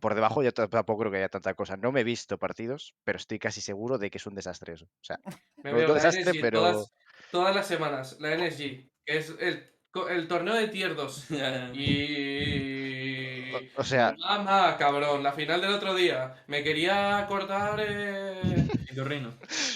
por 0.00 0.14
debajo 0.16 0.42
ya 0.42 0.50
t- 0.50 0.66
tampoco 0.68 1.00
creo 1.00 1.12
que 1.12 1.18
haya 1.18 1.28
tanta 1.28 1.54
cosa. 1.54 1.76
No 1.76 1.92
me 1.92 2.00
he 2.00 2.04
visto 2.04 2.36
partidos, 2.38 2.94
pero 3.04 3.16
estoy 3.16 3.38
casi 3.38 3.60
seguro 3.60 3.96
de 3.98 4.10
que 4.10 4.18
es 4.18 4.26
un 4.26 4.34
desastre 4.34 4.74
eso. 4.74 4.84
O 4.86 5.04
sea, 5.04 5.18
Me 5.62 5.70
no- 5.70 5.76
veo 5.78 5.88
no 5.88 5.94
la 5.94 6.02
desastre, 6.02 6.22
NSG 6.24 6.40
pero- 6.42 6.58
todas, 6.60 6.92
todas 7.30 7.54
las 7.54 7.66
semanas, 7.66 8.16
la 8.20 8.32
NSG, 8.34 8.90
que 9.04 9.16
es 9.18 9.30
el, 9.40 9.72
el 10.08 10.28
torneo 10.28 10.54
de 10.54 10.68
tier 10.68 10.94
2. 10.94 11.26
Y... 11.74 13.52
O- 13.54 13.80
o 13.80 13.84
sea- 13.84 14.14
Mamá, 14.18 14.76
cabrón, 14.78 15.22
la 15.22 15.32
final 15.32 15.60
del 15.60 15.72
otro 15.74 15.94
día. 15.94 16.44
Me 16.46 16.62
quería 16.62 17.24
cortar... 17.28 17.80
Eh... 17.80 18.40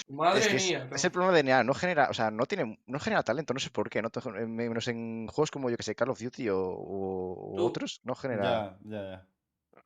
Madre 0.09 0.39
Es 0.39 0.47
que 0.47 0.53
mía. 0.55 0.87
es 0.91 1.05
el 1.05 1.11
problema 1.11 1.33
de 1.35 1.43
NA, 1.43 1.63
no 1.63 1.75
genera, 1.75 2.09
o 2.09 2.13
sea, 2.13 2.31
no 2.31 2.47
tiene, 2.47 2.79
no 2.87 2.99
genera 2.99 3.21
talento, 3.21 3.53
no 3.53 3.59
sé 3.59 3.69
por 3.69 3.87
qué, 3.87 4.01
no 4.01 4.09
menos 4.47 4.87
en 4.87 5.27
juegos 5.27 5.51
como 5.51 5.69
yo 5.69 5.77
que 5.77 5.83
sé, 5.83 5.93
Call 5.93 6.09
of 6.09 6.19
Duty 6.19 6.49
o, 6.49 7.53
otros, 7.59 8.01
no 8.03 8.15
genera. 8.15 8.43
Ya, 8.43 8.77
ya, 8.83 9.01
ya. 9.11 9.27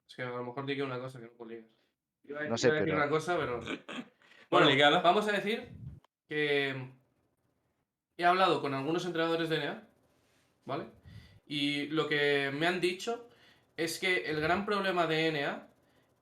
Es 0.08 0.16
que 0.16 0.22
a 0.24 0.30
lo 0.30 0.44
mejor 0.46 0.66
dije 0.66 0.84
una 0.84 1.00
cosa 1.00 1.20
que 1.20 1.26
no 1.26 1.32
publicas. 1.34 1.66
Iba, 2.24 2.40
No 2.42 2.46
iba 2.48 2.58
sé, 2.58 2.70
a 2.70 2.74
decir 2.76 2.86
pero- 2.86 2.98
una 2.98 3.10
cosa, 3.10 3.38
pero. 3.38 3.60
Bueno, 4.50 4.68
Bueno, 4.68 5.02
vamos 5.02 5.28
a 5.28 5.32
decir 5.34 5.68
que 6.30 6.90
he 8.18 8.26
hablado 8.26 8.62
con 8.62 8.74
algunos 8.74 9.04
entrenadores 9.06 9.50
de 9.50 9.58
NA, 9.60 9.84
¿vale? 10.66 10.86
Y 11.48 11.88
lo 11.88 12.08
que 12.08 12.52
me 12.54 12.68
han 12.68 12.82
dicho 12.82 13.30
es 13.78 14.00
que 14.00 14.26
el 14.26 14.42
gran 14.42 14.66
problema 14.66 15.08
de 15.08 15.32
NA 15.32 15.68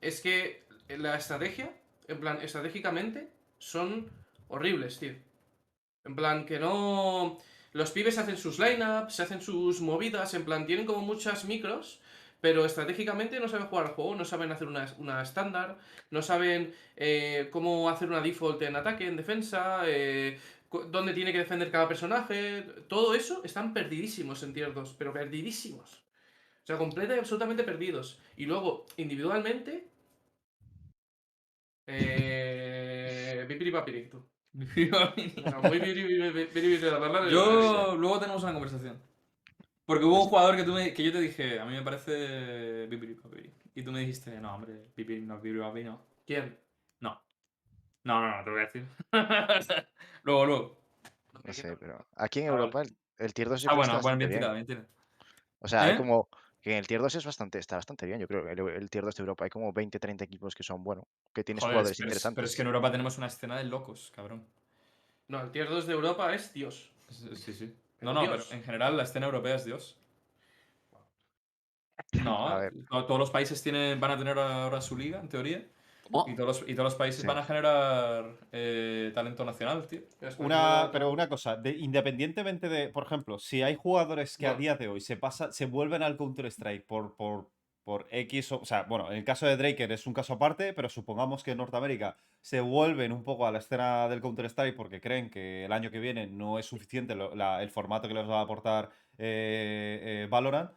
es 0.02 0.22
que 0.22 0.64
la 0.90 1.16
estrategia, 1.16 1.74
en 2.08 2.20
plan, 2.20 2.40
estratégicamente, 2.42 3.30
son 3.58 4.12
horribles, 4.48 5.00
tío. 5.00 5.14
En 6.06 6.16
plan, 6.16 6.46
que 6.46 6.60
no. 6.60 7.40
Los 7.72 7.92
pibes 7.92 8.18
hacen 8.18 8.38
sus 8.38 8.60
lineups, 8.60 9.16
se 9.16 9.24
hacen 9.24 9.42
sus 9.42 9.82
movidas, 9.82 10.34
en 10.34 10.46
plan, 10.46 10.68
tienen 10.68 10.86
como 10.86 11.02
muchas 11.02 11.46
micros, 11.46 12.02
pero 12.40 12.66
estratégicamente 12.66 13.40
no 13.40 13.48
saben 13.48 13.68
jugar 13.68 13.88
al 13.88 13.94
juego, 13.94 14.16
no 14.16 14.26
saben 14.26 14.52
hacer 14.52 14.68
una, 14.68 15.22
estándar, 15.22 15.78
no 16.12 16.22
saben 16.22 16.76
eh, 16.98 17.48
cómo 17.52 17.90
hacer 17.90 18.10
una 18.10 18.22
default 18.22 18.62
en 18.62 18.76
ataque, 18.76 19.08
en 19.08 19.16
defensa, 19.16 19.84
eh, 19.86 20.38
dónde 20.92 21.14
tiene 21.14 21.32
que 21.32 21.40
defender 21.40 21.72
cada 21.72 21.88
personaje. 21.88 22.64
Todo 22.88 23.14
eso 23.14 23.42
están 23.44 23.74
perdidísimos 23.74 24.44
en 24.44 24.54
tier 24.54 24.74
2, 24.74 24.96
pero 24.98 25.14
perdidísimos. 25.14 26.04
O 26.64 26.66
sea, 26.66 26.78
completa 26.78 27.16
y 27.16 27.20
absolutamente 27.20 27.64
perdidos. 27.64 28.20
Y 28.38 28.46
luego, 28.46 28.86
individualmente. 28.98 29.90
Eh. 31.88 33.46
Pipiri 33.48 33.72
papiri, 33.72 34.10
tú. 34.10 34.24
Yo 37.32 37.96
luego 37.98 38.20
tenemos 38.20 38.44
una 38.44 38.54
conversación. 38.54 39.02
Porque 39.86 40.06
hubo 40.06 40.24
un 40.24 40.30
jugador 40.30 40.56
que, 40.56 40.64
tú 40.64 40.72
me- 40.74 40.94
que 40.94 41.04
yo 41.04 41.12
te 41.12 41.20
dije, 41.20 41.60
a 41.60 41.66
mí 41.66 41.74
me 41.74 41.82
parece 41.82 42.88
Pipiri 42.90 43.16
Papiri. 43.16 43.54
Y 43.76 43.84
tú 43.84 43.92
me 43.92 44.00
dijiste, 44.00 44.40
no, 44.40 44.56
hombre, 44.56 44.76
Pipiri 44.96 45.22
no, 45.22 45.42
Pipiri 45.42 45.60
Papiri 45.60 45.84
no. 45.86 46.06
¿Quién? 46.26 46.58
No. 48.04 48.20
No, 48.22 48.38
no, 48.38 48.44
te 48.44 48.50
voy 48.50 48.62
a 48.62 48.66
decir. 48.66 48.88
luego, 50.24 50.46
luego. 50.46 50.82
No 51.44 51.54
sé, 51.54 51.76
pero 51.78 52.06
aquí 52.16 52.40
en. 52.42 52.48
Europa 52.48 52.82
el, 52.82 52.96
el 53.18 53.34
tier 53.34 53.50
2 53.50 53.62
yo 53.62 53.72
Ah, 53.72 53.76
bueno, 53.76 54.00
bueno, 54.02 54.18
bien 54.18 54.32
tirado, 54.32 54.54
bien 54.54 54.66
tirado. 54.66 54.88
O 55.60 55.68
sea, 55.68 55.84
hay 55.84 55.94
¿Eh? 55.94 55.98
como 55.98 56.28
que 56.62 56.72
en 56.72 56.78
el 56.78 56.88
tier 56.88 57.02
2 57.02 57.16
es 57.16 57.26
bastante, 57.26 57.60
está 57.60 57.76
bastante 57.78 58.06
bien, 58.06 58.20
yo 58.20 58.28
creo. 58.28 58.48
El, 58.48 58.60
el 58.60 58.90
tier 58.90 59.04
2 59.04 59.16
de 59.16 59.22
Europa 59.22 59.46
hay 59.46 59.50
como 59.50 59.72
20, 59.74 60.00
30 60.00 60.24
equipos 60.24 60.56
que 60.56 60.64
son, 60.64 60.84
bueno, 60.84 61.08
que 61.34 61.44
tienes 61.44 61.64
Joder, 61.64 61.76
jugadores 61.76 61.98
pero 61.98 62.08
es, 62.08 62.12
interesantes. 62.12 62.36
pero 62.36 62.46
es 62.48 62.56
que 62.56 62.62
en 62.62 62.68
Europa 62.68 62.92
tenemos 62.92 63.18
una 63.18 63.28
escena 63.28 63.58
de 63.58 63.64
locos, 63.66 64.12
cabrón. 64.16 64.46
No, 65.28 65.42
el 65.42 65.52
tier 65.52 65.70
2 65.70 65.88
de 65.88 65.94
Europa 65.94 66.34
es 66.34 66.54
Dios. 66.54 66.92
Sí, 67.10 67.36
sí. 67.36 67.54
sí. 67.54 67.76
No, 68.02 68.14
no, 68.14 68.22
Dios. 68.22 68.46
pero 68.50 68.58
en 68.60 68.64
general 68.66 68.98
la 68.98 69.04
escena 69.04 69.26
europea 69.28 69.56
es 69.56 69.64
Dios. 69.66 69.98
No, 72.24 72.48
A 72.48 72.58
ver. 72.60 72.74
to- 72.90 73.06
todos 73.06 73.20
los 73.20 73.32
países 73.32 73.62
tienen, 73.64 74.00
van 74.00 74.12
a 74.12 74.18
tener 74.18 74.38
ahora 74.38 74.82
su 74.82 74.96
liga, 74.98 75.20
en 75.20 75.30
teoría. 75.30 75.66
Y 76.28 76.36
todos 76.36 76.62
los, 76.62 76.70
y 76.70 76.74
todos 76.76 76.86
los 76.86 76.96
países 76.96 77.22
Sí. 77.22 77.28
van 77.28 77.38
a 77.38 77.44
generar 77.44 78.36
eh, 78.52 79.12
talento 79.16 79.46
nacional, 79.46 79.88
tío. 79.88 80.02
Una, 80.38 80.90
pero 80.92 81.10
una 81.12 81.30
cosa, 81.30 81.56
de- 81.56 81.78
independientemente 81.78 82.70
de, 82.70 82.90
por 82.90 83.06
ejemplo, 83.06 83.40
si 83.40 83.62
hay 83.62 83.76
jugadores 83.76 84.38
que 84.38 84.48
a 84.48 84.54
día 84.56 84.76
de 84.76 84.88
hoy 84.88 85.02
se 85.02 85.18
pasa, 85.18 85.52
se 85.52 85.66
vuelven 85.66 86.04
al 86.04 86.18
Counter-Strike 86.18 86.86
por, 86.86 87.16
por, 87.16 87.50
por 87.84 88.08
X, 88.12 88.52
o, 88.52 88.62
o 88.62 88.66
sea, 88.66 88.84
bueno, 88.84 89.12
en 89.12 89.18
el 89.18 89.24
caso 89.24 89.46
de 89.46 89.58
Draker 89.58 89.92
es 89.92 90.06
un 90.08 90.14
caso 90.14 90.34
aparte, 90.34 90.74
pero 90.74 90.90
supongamos 90.90 91.44
que 91.44 91.52
en 91.52 91.58
Norteamérica 91.58 92.18
se 92.42 92.60
vuelven 92.62 93.12
un 93.12 93.24
poco 93.24 93.48
a 93.48 93.52
la 93.52 93.60
escena 93.60 94.08
del 94.10 94.22
Counter-Strike 94.22 94.76
porque 94.76 95.00
creen 95.02 95.30
que 95.30 95.66
el 95.66 95.72
año 95.72 95.90
que 95.92 96.00
viene 96.00 96.28
no 96.28 96.60
es 96.60 96.66
suficiente 96.66 97.16
lo- 97.16 97.34
la- 97.36 97.64
el 97.64 97.70
formato 97.70 98.08
que 98.08 98.14
les 98.14 98.30
va 98.30 98.40
a 98.40 98.44
aportar 98.44 98.90
eh, 99.18 100.00
eh, 100.24 100.28
Valorant, 100.30 100.72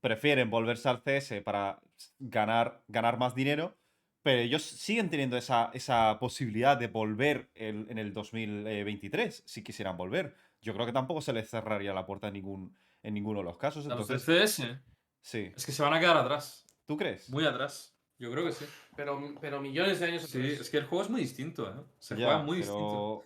prefieren 0.00 0.50
volverse 0.50 0.88
al 0.88 1.02
CS 1.02 1.42
para 1.42 1.80
ganar, 2.18 2.82
ganar 2.88 3.18
más 3.18 3.34
dinero, 3.34 3.76
pero 4.22 4.40
ellos 4.40 4.62
siguen 4.62 5.10
teniendo 5.10 5.36
esa, 5.36 5.70
esa 5.74 6.18
posibilidad 6.18 6.76
de 6.76 6.88
volver 6.88 7.50
el- 7.54 7.86
en 7.90 7.98
el 7.98 8.12
2023, 8.14 9.42
si 9.46 9.62
quisieran 9.62 9.96
volver. 9.96 10.34
Yo 10.60 10.74
creo 10.74 10.86
que 10.86 10.92
tampoco 10.92 11.20
se 11.20 11.32
les 11.32 11.48
cerraría 11.48 11.94
la 11.94 12.04
puerta 12.06 12.28
en, 12.28 12.34
ningún, 12.34 12.76
en 13.02 13.14
ninguno 13.14 13.38
de 13.40 13.44
los 13.44 13.56
casos. 13.58 13.86
A 13.86 13.94
los 13.94 14.08
CS 14.08 14.80
sí. 15.20 15.52
es 15.56 15.64
que 15.66 15.72
se 15.72 15.82
van 15.82 15.94
a 15.94 16.00
quedar 16.00 16.16
atrás. 16.16 16.66
¿Tú 16.86 16.96
crees? 16.96 17.28
Muy 17.30 17.44
atrás. 17.46 17.94
Yo 18.18 18.32
creo 18.32 18.44
que 18.44 18.52
sí. 18.52 18.64
Pero, 18.96 19.34
pero 19.40 19.60
millones 19.60 20.00
de 20.00 20.06
años 20.06 20.22
Sí, 20.24 20.38
atrás. 20.38 20.60
es 20.60 20.70
que 20.70 20.78
el 20.78 20.86
juego 20.86 21.04
es 21.04 21.10
muy 21.10 21.20
distinto, 21.20 21.68
¿eh? 21.70 21.84
Se 21.98 22.16
Ya, 22.16 22.24
juega 22.26 22.42
muy 22.42 22.56
distinto. 22.58 23.24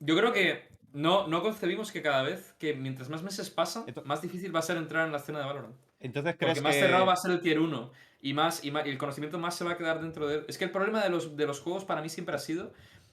Yo 0.00 0.16
creo 0.16 0.32
que 0.32 0.68
no, 0.92 1.26
no 1.26 1.42
concebimos 1.42 1.90
que 1.92 2.00
cada 2.02 2.22
vez 2.22 2.54
que 2.58 2.74
mientras 2.74 3.08
más 3.08 3.22
meses 3.22 3.50
pasan, 3.50 3.84
más 4.04 4.22
difícil 4.22 4.54
va 4.54 4.60
a 4.60 4.62
ser 4.62 4.76
entrar 4.76 5.04
en 5.06 5.12
la 5.12 5.18
escena 5.18 5.40
de 5.40 5.44
Valorant. 5.46 5.76
Entonces 6.06 6.36
crees 6.38 6.54
Porque 6.54 6.62
más 6.62 6.74
que... 6.74 6.80
cerrado 6.80 7.06
va 7.06 7.12
a 7.14 7.16
ser 7.16 7.30
el 7.32 7.40
tier 7.40 7.58
1 7.60 7.90
y 8.22 8.32
más 8.34 8.64
y, 8.64 8.70
más- 8.70 8.86
y 8.86 8.90
el 8.90 8.98
conocimiento 8.98 9.38
más 9.38 9.56
se 9.56 9.64
va 9.64 9.72
a 9.72 9.76
quedar 9.76 10.00
dentro 10.00 10.26
de 10.28 10.36
él. 10.36 10.44
Es 10.48 10.56
que 10.58 10.64
el 10.64 10.70
problema 10.70 11.02
de 11.02 11.10
los, 11.10 11.36
de 11.36 11.46
los 11.46 11.60
juegos 11.60 11.84
para 11.84 12.00
mí 12.02 12.08
siempre 12.08 12.34
ha 12.34 12.38
sido 12.38 12.72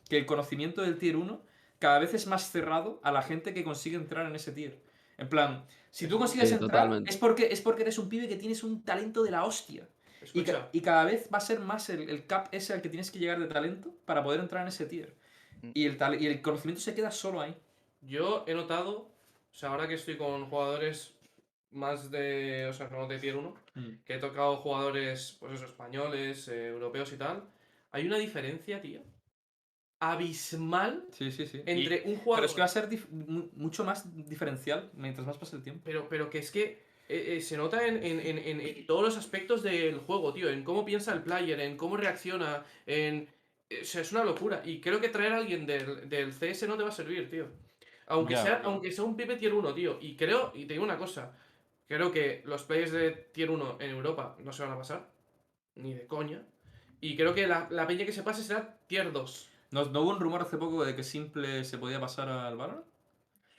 que 0.10 0.18
el 0.18 0.26
conocimiento 0.26 0.82
del 0.82 0.98
tier 0.98 1.16
1 1.16 1.42
cada 1.80 2.00
vez 2.00 2.14
es 2.14 2.28
más 2.28 2.52
cerrado 2.52 3.00
a 3.04 3.12
la 3.12 3.22
gente 3.22 3.54
que 3.54 3.64
consigue 3.64 3.96
entrar 3.98 4.26
en 4.28 4.36
ese 4.36 4.52
tier. 4.52 4.80
En 5.18 5.28
plan, 5.30 5.66
si 5.90 6.08
tú 6.08 6.18
consigues 6.20 6.50
Sí, 6.50 6.54
entrar 6.56 6.70
totalmente. 6.72 7.10
es 7.10 7.18
porque, 7.18 7.48
es 7.52 7.62
porque 7.62 7.82
eres 7.84 7.98
un 7.98 8.08
pibe 8.10 8.28
que 8.28 8.36
tienes 8.36 8.64
un 8.64 8.84
talento 8.84 9.24
de 9.24 9.32
la 9.32 9.44
hostia. 9.46 9.88
Y, 10.34 10.44
ca- 10.44 10.52
Escucha, 10.52 10.70
y 10.72 10.82
cada 10.82 11.04
vez 11.06 11.28
va 11.34 11.40
a 11.40 11.42
ser 11.42 11.60
más 11.60 11.90
el, 11.90 12.10
el 12.10 12.26
cap 12.28 12.48
ese 12.52 12.74
al 12.74 12.82
que 12.82 12.90
tienes 12.90 13.10
que 13.10 13.18
llegar 13.20 13.40
de 13.40 13.48
talento 13.48 13.94
para 14.06 14.24
poder 14.24 14.40
entrar 14.40 14.62
en 14.62 14.68
ese 14.68 14.86
tier. 14.86 15.16
Mm. 15.64 15.72
Y 15.74 15.86
el, 15.86 15.98
y 16.22 16.28
el 16.28 16.42
conocimiento 16.42 16.82
se 16.82 16.94
queda 16.94 17.10
solo 17.12 17.42
ahí. 17.42 17.56
yo 18.02 18.44
he 18.48 18.54
notado, 18.54 18.92
o 19.52 19.54
sea, 19.54 19.70
ahora 19.70 19.88
que 19.88 19.96
estoy 19.96 20.18
con 20.18 20.46
jugadores 20.50 21.16
más 21.72 22.12
de, 22.12 22.68
o 22.70 22.74
sea, 22.74 22.90
no 22.90 23.08
de 23.08 23.18
tier 23.20 23.36
1, 23.36 23.54
que 24.06 24.16
he 24.16 24.20
tocado 24.20 24.58
jugadores, 24.58 25.38
pues 25.40 25.54
eso, 25.54 25.66
españoles, 25.66 26.48
eh, 26.48 26.68
europeos 26.68 27.12
y 27.14 27.18
tal, 27.18 27.44
hay 27.92 28.06
una 28.08 28.18
diferencia, 28.18 28.82
tío, 28.82 29.02
abismal 30.00 31.06
Sí, 31.12 31.32
sí, 31.32 31.46
sí. 31.46 31.62
entre 31.66 31.98
un 32.06 32.14
Pero 32.14 32.20
jugador... 32.24 32.46
es 32.46 32.54
que 32.54 32.60
va 32.62 32.66
a 32.66 32.70
ser 32.70 32.90
mucho 33.54 33.84
más 33.84 34.14
diferencial 34.28 34.90
mientras 34.96 35.28
más 35.28 35.38
pase 35.38 35.56
el 35.56 35.64
tiempo. 35.64 35.82
Pero, 35.86 36.10
pero 36.10 36.30
que 36.30 36.40
es 36.40 36.50
que 36.52 36.64
eh, 37.08 37.36
eh, 37.38 37.42
se 37.42 37.58
nota 37.58 37.86
en, 37.86 38.04
en- 38.04 38.20
en- 38.20 38.62
en- 38.62 38.86
todos 38.88 39.04
los 39.04 39.18
aspectos 39.18 39.62
del 39.64 40.00
juego, 40.00 40.34
tío. 40.34 40.50
En 40.50 40.64
cómo 40.64 40.86
piensa 40.86 41.14
el 41.14 41.22
player, 41.22 41.60
en 41.60 41.78
cómo 41.78 41.98
reacciona, 41.98 42.66
en... 42.86 43.28
eh, 43.70 43.80
O 43.82 43.86
sea, 43.86 44.02
es 44.02 44.12
una 44.12 44.24
locura. 44.24 44.62
Y 44.66 44.80
creo 44.82 45.00
que 45.00 45.10
traer 45.10 45.34
a 45.34 45.38
alguien 45.38 45.66
del, 45.66 46.10
del 46.10 46.34
CS 46.34 46.68
no 46.68 46.78
te 46.78 46.84
va 46.84 46.90
a 46.90 46.94
servir, 46.94 47.30
tío. 47.30 47.48
Aunque, 48.08 48.34
Ya. 48.34 48.44
sea, 48.44 48.62
aunque 48.64 48.92
sea 48.92 49.04
un 49.04 49.16
pibe 49.16 49.36
tier 49.36 49.54
1, 49.54 49.74
tío. 49.74 49.98
Y 50.02 50.16
creo, 50.16 50.52
y 50.56 50.66
te 50.66 50.74
digo 50.74 50.84
una 50.84 50.98
cosa, 50.98 51.38
creo 51.92 52.12
que 52.12 52.42
los 52.46 52.64
players 52.64 52.92
de 52.92 53.12
tier 53.12 53.52
1 53.52 53.78
en 53.80 53.90
Europa 53.92 54.36
no 54.44 54.52
se 54.54 54.64
van 54.64 54.72
a 54.74 54.78
pasar. 54.78 55.10
Ni 55.76 55.94
de 55.94 56.08
coña. 56.08 56.44
Y 57.00 57.16
creo 57.16 57.34
que 57.34 57.48
la, 57.48 57.68
la 57.70 57.88
peña 57.88 58.06
que 58.06 58.12
se 58.12 58.24
pase 58.24 58.44
será 58.44 58.78
tier 58.88 59.12
2. 59.12 59.50
¿No, 59.72 59.86
no 59.86 60.02
hubo 60.02 60.10
un 60.12 60.20
rumor 60.20 60.42
hace 60.42 60.58
poco 60.58 60.84
de 60.84 60.96
que 60.96 61.04
Simple 61.04 61.64
se 61.64 61.78
podía 61.78 62.00
pasar 62.00 62.28
al 62.30 62.58
Valorant? 62.58 62.86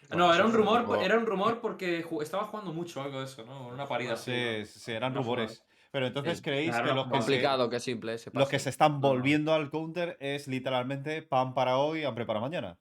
Bueno, 0.08 0.26
no, 0.26 0.34
era 0.34 0.44
un 0.44 0.52
rumor, 0.52 0.98
era 1.02 1.16
un 1.16 1.24
rumor 1.26 1.60
porque 1.60 2.04
ju- 2.04 2.22
estaba 2.22 2.44
jugando 2.44 2.72
mucho 2.72 3.00
algo 3.00 3.18
de 3.20 3.24
eso, 3.24 3.44
¿no? 3.46 3.68
Una 3.68 3.86
parida 3.86 4.12
así. 4.14 4.30
Sí, 4.64 4.80
sí, 4.80 4.92
eran 4.92 5.14
rumores. 5.14 5.64
Pero 5.90 6.06
entonces 6.06 6.38
Sí. 6.38 6.42
creéis 6.44 6.70
Claro, 6.70 6.88
que 6.88 6.94
los 6.94 7.04
que, 7.04 7.10
se, 7.10 7.18
Complicado 7.18 7.70
que 7.70 7.80
simple 7.80 8.18
se 8.18 8.30
los 8.32 8.48
que 8.48 8.58
se 8.58 8.68
están 8.70 9.00
volviendo 9.00 9.52
al 9.54 9.70
counter 9.70 10.16
es 10.20 10.48
literalmente 10.48 11.22
pan 11.22 11.54
para 11.54 11.78
hoy, 11.78 12.04
hambre 12.04 12.26
para 12.26 12.40
mañana. 12.40 12.76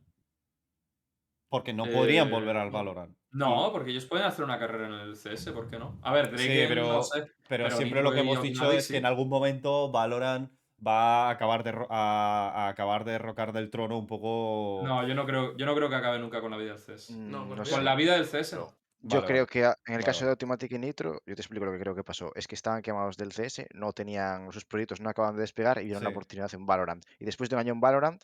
Porque 1.49 1.73
no 1.73 1.85
podrían 1.85 2.27
Eh, 2.27 2.31
volver 2.31 2.57
al. 2.57 2.69
Valorant. 2.71 3.15
No, 3.31 3.71
porque 3.71 3.91
ellos 3.91 4.05
pueden 4.05 4.25
hacer 4.25 4.43
una 4.43 4.59
carrera 4.59 4.87
en 4.87 4.93
el 4.93 5.15
CS, 5.15 5.51
¿por 5.53 5.69
qué 5.69 5.79
no? 5.79 5.99
A 6.01 6.11
ver, 6.13 6.25
Sí, 6.37 6.47
Drake 6.47 6.65
pero, 6.67 6.87
no 6.87 7.03
sé. 7.03 7.21
pero 7.47 7.65
pero 7.65 7.71
siempre 7.77 8.01
lo 8.03 8.11
que 8.11 8.19
hemos 8.19 8.41
dicho 8.41 8.69
es 8.71 8.85
sí. 8.87 8.93
que 8.93 8.97
en 8.99 9.05
algún 9.05 9.29
momento 9.29 9.89
Valorant 9.91 10.51
va 10.85 11.27
a 11.27 11.29
acabar 11.31 11.63
de, 11.63 11.69
a, 11.89 12.51
a 12.65 12.67
acabar 12.67 13.05
de 13.05 13.17
rocar 13.19 13.53
del 13.53 13.69
trono 13.69 13.97
un 13.97 14.07
poco. 14.07 14.81
No, 14.85 15.07
yo 15.07 15.15
no 15.15 15.25
creo, 15.25 15.55
yo 15.55 15.65
no 15.65 15.75
creo 15.75 15.89
que 15.89 15.95
acabe 15.95 16.19
nunca 16.19 16.41
con 16.41 16.51
la 16.51 16.57
vida 16.57 16.73
del 16.73 16.79
CS. 16.81 17.11
No, 17.15 17.45
Mm, 17.45 17.47
con 17.49 17.57
no 17.57 17.65
sé. 17.65 17.71
Con 17.75 17.85
la 17.85 17.95
vida 17.95 18.15
del 18.15 18.25
CS 18.25 18.55
no. 18.55 18.73
Yo 19.03 19.21
Vale, 19.21 19.27
creo 19.33 19.47
que 19.47 19.59
en 19.61 19.65
el 19.65 19.73
Vale, 19.87 20.03
caso 20.03 20.25
de. 20.25 20.31
Automatic 20.31 20.71
y 20.73 20.77
Nitro, 20.77 21.21
yo 21.25 21.33
te 21.35 21.41
explico 21.41 21.65
lo 21.65 21.71
que 21.71 21.79
creo 21.79 21.95
que 21.95 22.03
pasó. 22.03 22.31
Es 22.35 22.47
que 22.47 22.53
estaban 22.55 22.81
quemados 22.83 23.17
del 23.17 23.31
CS, 23.31 23.65
no 23.73 23.93
tenían, 23.93 24.51
sus 24.51 24.65
proyectos 24.65 25.01
no 25.01 25.09
acaban 25.09 25.35
de 25.35 25.41
despegar 25.41 25.79
y 25.81 25.85
vieron 25.85 26.03
la 26.03 26.09
Sí. 26.09 26.11
oportunidad 26.11 26.53
en 26.53 26.65
Valorant. 26.67 27.03
Y 27.19 27.25
después 27.25 27.49
de 27.49 27.55
un 27.55 27.61
año 27.61 27.73
en 27.73 27.79
Valorant, 27.81 28.21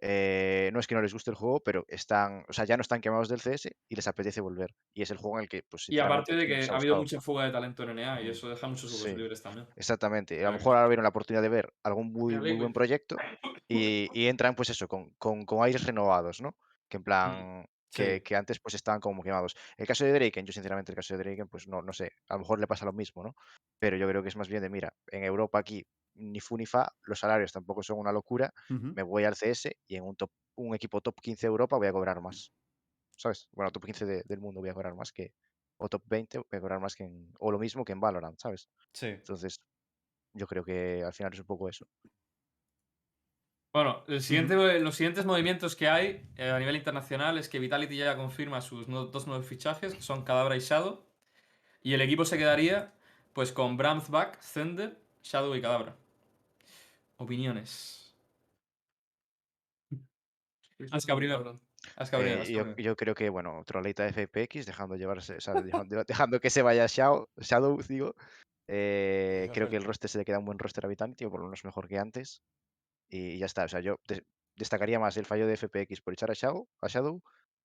eh, 0.00 0.70
no 0.72 0.80
es 0.80 0.86
que 0.86 0.94
no 0.94 1.02
les 1.02 1.12
guste 1.12 1.30
el 1.30 1.36
juego, 1.36 1.60
pero 1.62 1.84
están, 1.88 2.44
o 2.48 2.52
sea, 2.52 2.64
ya 2.64 2.76
no 2.76 2.82
están 2.82 3.00
quemados 3.00 3.28
del 3.28 3.40
CS 3.40 3.70
y 3.88 3.96
les 3.96 4.06
apetece 4.06 4.40
volver. 4.40 4.74
Y 4.94 5.02
es 5.02 5.10
el 5.10 5.16
juego 5.18 5.38
en 5.38 5.44
el 5.44 5.48
que, 5.48 5.62
pues, 5.68 5.88
Y 5.88 5.98
aparte 5.98 6.34
de 6.36 6.46
que 6.46 6.70
ha 6.70 6.76
habido 6.76 6.96
mucha 6.96 7.20
fuga 7.20 7.44
de 7.46 7.52
talento 7.52 7.82
en 7.84 7.90
NA 7.90 8.20
y 8.22 8.26
Mm. 8.28 8.30
eso 8.30 8.48
deja 8.48 8.66
muchos 8.68 8.92
huecos 8.92 9.08
Sí. 9.10 9.16
libres 9.16 9.42
también. 9.42 9.66
Exactamente. 9.76 10.40
A 10.44 10.50
lo 10.50 10.52
mejor 10.58 10.76
ahora 10.76 10.88
vieron 10.88 11.02
la 11.02 11.08
oportunidad 11.10 11.42
de 11.42 11.48
ver 11.48 11.72
algún 11.82 12.12
muy, 12.12 12.34
muy 12.36 12.52
buen 12.56 12.72
proyecto 12.72 13.16
y, 13.68 14.08
y 14.12 14.26
entran, 14.28 14.54
pues 14.54 14.70
eso, 14.70 14.86
con, 14.88 15.10
con, 15.18 15.44
con 15.44 15.64
aires 15.64 15.84
renovados, 15.84 16.40
¿no? 16.40 16.56
Que 16.88 16.98
en 16.98 17.04
plan, 17.04 17.66
que, 17.92 18.16
Sí. 18.16 18.20
que 18.22 18.36
antes 18.36 18.60
pues 18.60 18.74
estaban 18.74 19.00
como 19.00 19.22
quemados. 19.22 19.56
El 19.78 19.86
caso 19.86 20.04
de 20.04 20.12
Draken, 20.12 20.44
yo 20.46 20.52
sinceramente 20.52 20.92
el 20.92 20.96
caso 20.96 21.16
de 21.16 21.24
Draken, 21.24 21.48
pues 21.48 21.66
no, 21.66 21.80
no 21.82 21.92
sé, 21.92 22.12
a 22.28 22.34
lo 22.34 22.40
mejor 22.40 22.60
le 22.60 22.66
pasa 22.66 22.84
lo 22.84 22.92
mismo, 22.92 23.24
¿no? 23.24 23.34
Pero 23.78 23.96
yo 23.96 24.06
creo 24.08 24.22
que 24.22 24.28
es 24.28 24.36
más 24.36 24.48
bien 24.48 24.60
de, 24.62 24.68
mira, 24.70 24.92
en 25.10 25.24
Europa 25.24 25.58
aquí 25.58 25.86
ni 26.16 26.40
fu 26.40 26.56
ni 26.56 26.66
fa, 26.66 26.88
los 27.04 27.18
salarios 27.20 27.52
tampoco 27.52 27.82
son 27.82 27.98
una 27.98 28.12
locura, 28.12 28.52
me 28.94 29.02
voy 29.02 29.24
al 29.24 29.36
CS 29.36 29.76
y 29.86 29.96
en 29.96 30.04
un, 30.04 30.16
top, 30.16 30.30
un 30.56 30.74
equipo 30.74 31.00
top 31.00 31.20
15 31.20 31.46
de 31.46 31.50
Europa 31.50 31.76
voy 31.76 31.86
a 31.88 31.92
cobrar 31.92 32.20
más. 32.20 32.52
¿Sabes? 33.16 33.48
Bueno, 33.52 33.70
top 33.72 33.84
15 33.86 34.06
de- 34.06 34.22
del 34.26 34.40
mundo 34.40 34.60
voy 34.60 34.70
a 34.70 34.74
cobrar 34.74 34.94
más 34.94 35.12
que. 35.12 35.32
O 35.78 35.88
top 35.88 36.02
20 36.06 36.38
voy 36.38 36.46
a 36.52 36.60
cobrar 36.60 36.80
más 36.80 36.94
que 36.96 37.04
en. 37.04 37.32
O 37.40 37.50
lo 37.52 37.58
mismo 37.58 37.84
que 37.84 37.92
en 37.92 38.00
Valorant, 38.00 38.38
¿sabes? 38.38 38.68
Sí. 38.92 39.16
Entonces, 39.20 39.60
yo 40.34 40.46
creo 40.46 40.64
que 40.64 41.02
al 41.04 41.12
final 41.14 41.32
es 41.34 41.40
un 41.40 41.46
poco 41.46 41.68
eso. 41.68 41.86
Bueno, 43.72 44.04
el 44.08 44.22
siguiente, 44.22 44.54
los 44.80 44.94
siguientes 44.96 45.26
movimientos 45.26 45.76
que 45.76 45.88
hay 45.88 46.30
eh, 46.36 46.50
a 46.50 46.58
nivel 46.58 46.76
internacional 46.76 47.36
es 47.36 47.48
que 47.50 47.58
Vitality 47.58 47.96
ya 47.98 48.16
confirma 48.16 48.62
sus 48.62 48.88
no- 48.88 49.04
dos 49.06 49.26
nuevos 49.26 49.46
fichajes, 49.46 49.94
que 49.94 50.00
son 50.02 50.24
Cadabra 50.24 50.56
y 50.56 50.60
Shadow. 50.60 51.04
Y 51.82 51.94
el 51.94 52.02
equipo 52.02 52.24
se 52.24 52.38
quedaría 52.38 52.94
pues 53.34 53.52
con 53.52 53.76
Bramth 53.78 54.08
Back, 54.10 54.40
Zender, 54.42 55.00
Shadow 55.22 55.54
y 55.56 55.62
Cadabra. 55.62 55.96
Opiniones. 57.16 58.16
Haz 61.96 62.10
cabrino, 62.10 62.42
Eh, 62.42 62.52
yo, 62.52 62.76
yo 62.76 62.96
creo 62.96 63.14
que, 63.14 63.28
bueno, 63.28 63.62
troleta 63.64 64.02
de 64.04 64.10
FPX, 64.10 64.66
dejando 64.66 64.96
llevarse, 64.96 65.36
o 65.36 65.40
sea, 65.40 65.54
dejando, 65.62 66.04
dejando 66.04 66.40
que 66.40 66.50
se 66.50 66.62
vaya 66.62 66.86
Shadow, 66.86 67.28
Shadow 67.36 67.80
digo. 67.88 68.14
eh, 68.68 69.48
creo 69.54 69.68
que 69.68 69.76
el 69.76 69.84
roster 69.84 70.10
se 70.10 70.18
le 70.18 70.24
queda 70.24 70.38
un 70.38 70.44
buen 70.44 70.58
roster 70.58 70.84
a 70.84 70.88
Vitality, 70.88 71.24
o 71.24 71.30
por 71.30 71.40
lo 71.40 71.46
menos 71.46 71.64
mejor 71.64 71.88
que 71.88 71.98
antes. 71.98 72.42
Y 73.08 73.38
ya 73.38 73.46
está. 73.46 73.64
O 73.64 73.68
sea, 73.68 73.80
yo 73.80 73.96
des- 74.08 74.22
destacaría 74.56 74.98
más 74.98 75.16
el 75.16 75.26
fallo 75.26 75.46
de 75.46 75.54
FPX 75.54 76.00
por 76.00 76.12
echar 76.12 76.30
a 76.30 76.34
Shadow, 76.34 76.68
a 76.82 76.88
Shadow 76.88 77.22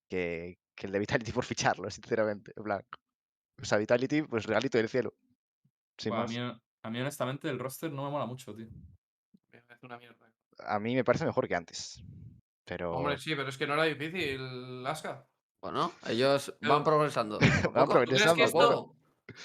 que, 0.09 0.59
que 0.75 0.85
el 0.85 0.91
de 0.93 0.99
Vitality 0.99 1.31
por 1.33 1.43
ficharlo, 1.45 1.89
sinceramente. 1.89 2.53
En 2.55 2.63
plan. 2.63 2.81
O 3.61 3.65
sea, 3.65 3.77
Vitality, 3.77 4.23
pues 4.23 4.45
regalito 4.45 4.77
del 4.77 4.89
cielo. 4.89 5.13
Sin 5.97 6.11
Buah, 6.11 6.19
a, 6.19 6.23
más. 6.23 6.31
mí, 6.31 6.37
a 6.83 6.89
mí, 6.89 6.99
honestamente, 7.01 7.49
el 7.49 7.59
roster 7.59 7.91
no 7.91 8.03
me 8.05 8.11
mola 8.11 8.25
mucho, 8.25 8.55
tío. 8.55 8.67
Parece 9.81 9.85
una 9.85 9.97
mierda. 9.97 10.31
A 10.59 10.79
mí 10.79 10.95
me 10.95 11.03
parece 11.03 11.25
mejor 11.25 11.47
que 11.47 11.55
antes. 11.55 12.03
Pero. 12.65 12.93
Hombre, 12.93 13.17
sí, 13.17 13.35
pero 13.35 13.49
es 13.49 13.57
que 13.57 13.65
no 13.67 13.73
era 13.73 13.83
difícil, 13.83 14.85
Aska. 14.85 15.25
Bueno, 15.61 15.91
ellos 16.07 16.53
Pero- 16.59 16.73
van 16.73 16.83
progresando. 16.83 17.39
Van 17.73 17.87
poco. 17.87 18.03
¿Tú 18.03 18.05
crees 18.09 18.21
progresando, 18.23 18.35
que 18.35 18.43
esto, 18.43 18.95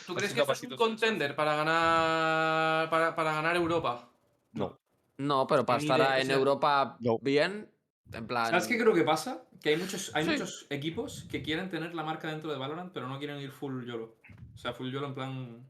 ¿tú 0.07 0.14
crees 0.14 0.33
que 0.35 0.40
esto 0.40 0.53
es 0.53 0.62
un 0.62 0.77
contender 0.77 1.37
para 1.37 1.55
ganar 1.57 2.90
para, 2.90 3.14
para 3.14 3.33
ganar 3.35 3.57
Europa? 3.57 4.11
No. 4.53 4.79
No, 5.18 5.46
pero 5.46 5.64
para 5.64 5.79
estar 5.79 6.18
en 6.20 6.27
sea, 6.27 6.37
Europa 6.37 6.96
no. 7.01 7.18
bien, 7.18 7.70
en 8.12 8.27
plan. 8.27 8.51
¿Sabes 8.51 8.66
qué 8.66 8.79
creo 8.79 8.94
que 8.94 9.03
pasa? 9.03 9.42
Que 9.62 9.70
hay 9.70 9.77
muchos, 9.79 10.14
hay 10.14 10.25
Sí. 10.25 10.31
muchos 10.31 10.66
equipos 10.70 11.27
que 11.31 11.42
quieren 11.42 11.70
tener 11.70 11.94
la 11.94 12.03
marca 12.03 12.29
dentro 12.29 12.51
de 12.53 12.59
Valorant, 12.59 12.92
pero 12.92 13.09
no 13.09 13.18
quieren 13.18 13.38
ir 13.40 13.51
full 13.51 13.85
YOLO. 13.87 14.16
O 14.55 14.59
sea, 14.59 14.72
full 14.75 14.90
YOLO 14.90 15.07
en 15.09 15.14
plan. 15.14 15.66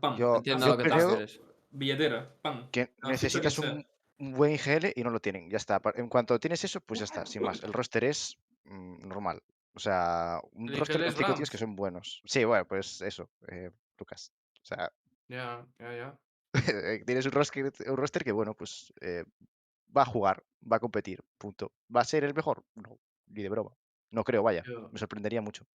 Pam. 0.00 0.16
Yo- 0.16 0.36
entiendo 0.36 0.66
yo 0.66 0.72
lo 0.72 0.78
que 0.78 0.84
te 0.84 0.90
creo-. 0.90 1.26
Billetera, 1.78 2.36
pam. 2.42 2.70
que 2.70 2.94
Ah, 3.02 3.10
necesitas 3.10 3.58
un, 3.58 3.86
un 4.18 4.32
buen 4.32 4.52
IGL 4.52 4.92
y 4.94 5.02
no 5.02 5.10
lo 5.10 5.20
tienen. 5.20 5.50
Ya 5.50 5.56
está. 5.58 5.80
En 5.94 6.08
cuanto 6.08 6.38
tienes 6.40 6.64
eso, 6.64 6.80
pues 6.80 6.98
ya 7.00 7.04
está, 7.04 7.26
sin 7.26 7.42
más. 7.42 7.62
El 7.62 7.72
roster 7.72 8.04
es 8.04 8.38
mm, 8.64 9.06
normal. 9.08 9.42
O 9.74 9.78
sea, 9.78 10.40
un 10.52 10.70
El 10.70 10.78
roster 10.78 11.04
con 11.14 11.34
tíos 11.34 11.50
que 11.50 11.58
son 11.58 11.76
buenos. 11.76 12.22
Sí, 12.24 12.44
bueno, 12.44 12.66
pues 12.66 13.02
eso, 13.02 13.28
eh, 13.48 13.70
Lucas. 13.98 14.32
O 14.62 14.64
sea, 14.64 14.90
Ya, 15.28 15.66
ya, 15.78 15.94
ya. 15.96 16.18
tienes 17.06 17.26
un 17.26 17.32
roster, 17.32 17.72
un 17.86 17.96
roster 17.96 18.24
que, 18.24 18.32
bueno, 18.32 18.54
pues 18.54 18.92
eh, 19.00 19.24
va 19.94 20.02
a 20.02 20.06
jugar, 20.06 20.42
va 20.70 20.76
a 20.76 20.80
competir, 20.80 21.22
punto. 21.36 21.72
¿Va 21.94 22.00
a 22.00 22.04
ser 22.04 22.24
el 22.24 22.32
mejor? 22.34 22.64
No, 22.74 22.98
ni 23.26 23.42
de 23.42 23.48
broma. 23.50 23.76
No 24.10 24.24
creo, 24.24 24.42
vaya. 24.42 24.62
Yo- 24.66 24.88
Me 24.90 24.98
sorprendería 24.98 25.42
mucho. 25.42 25.66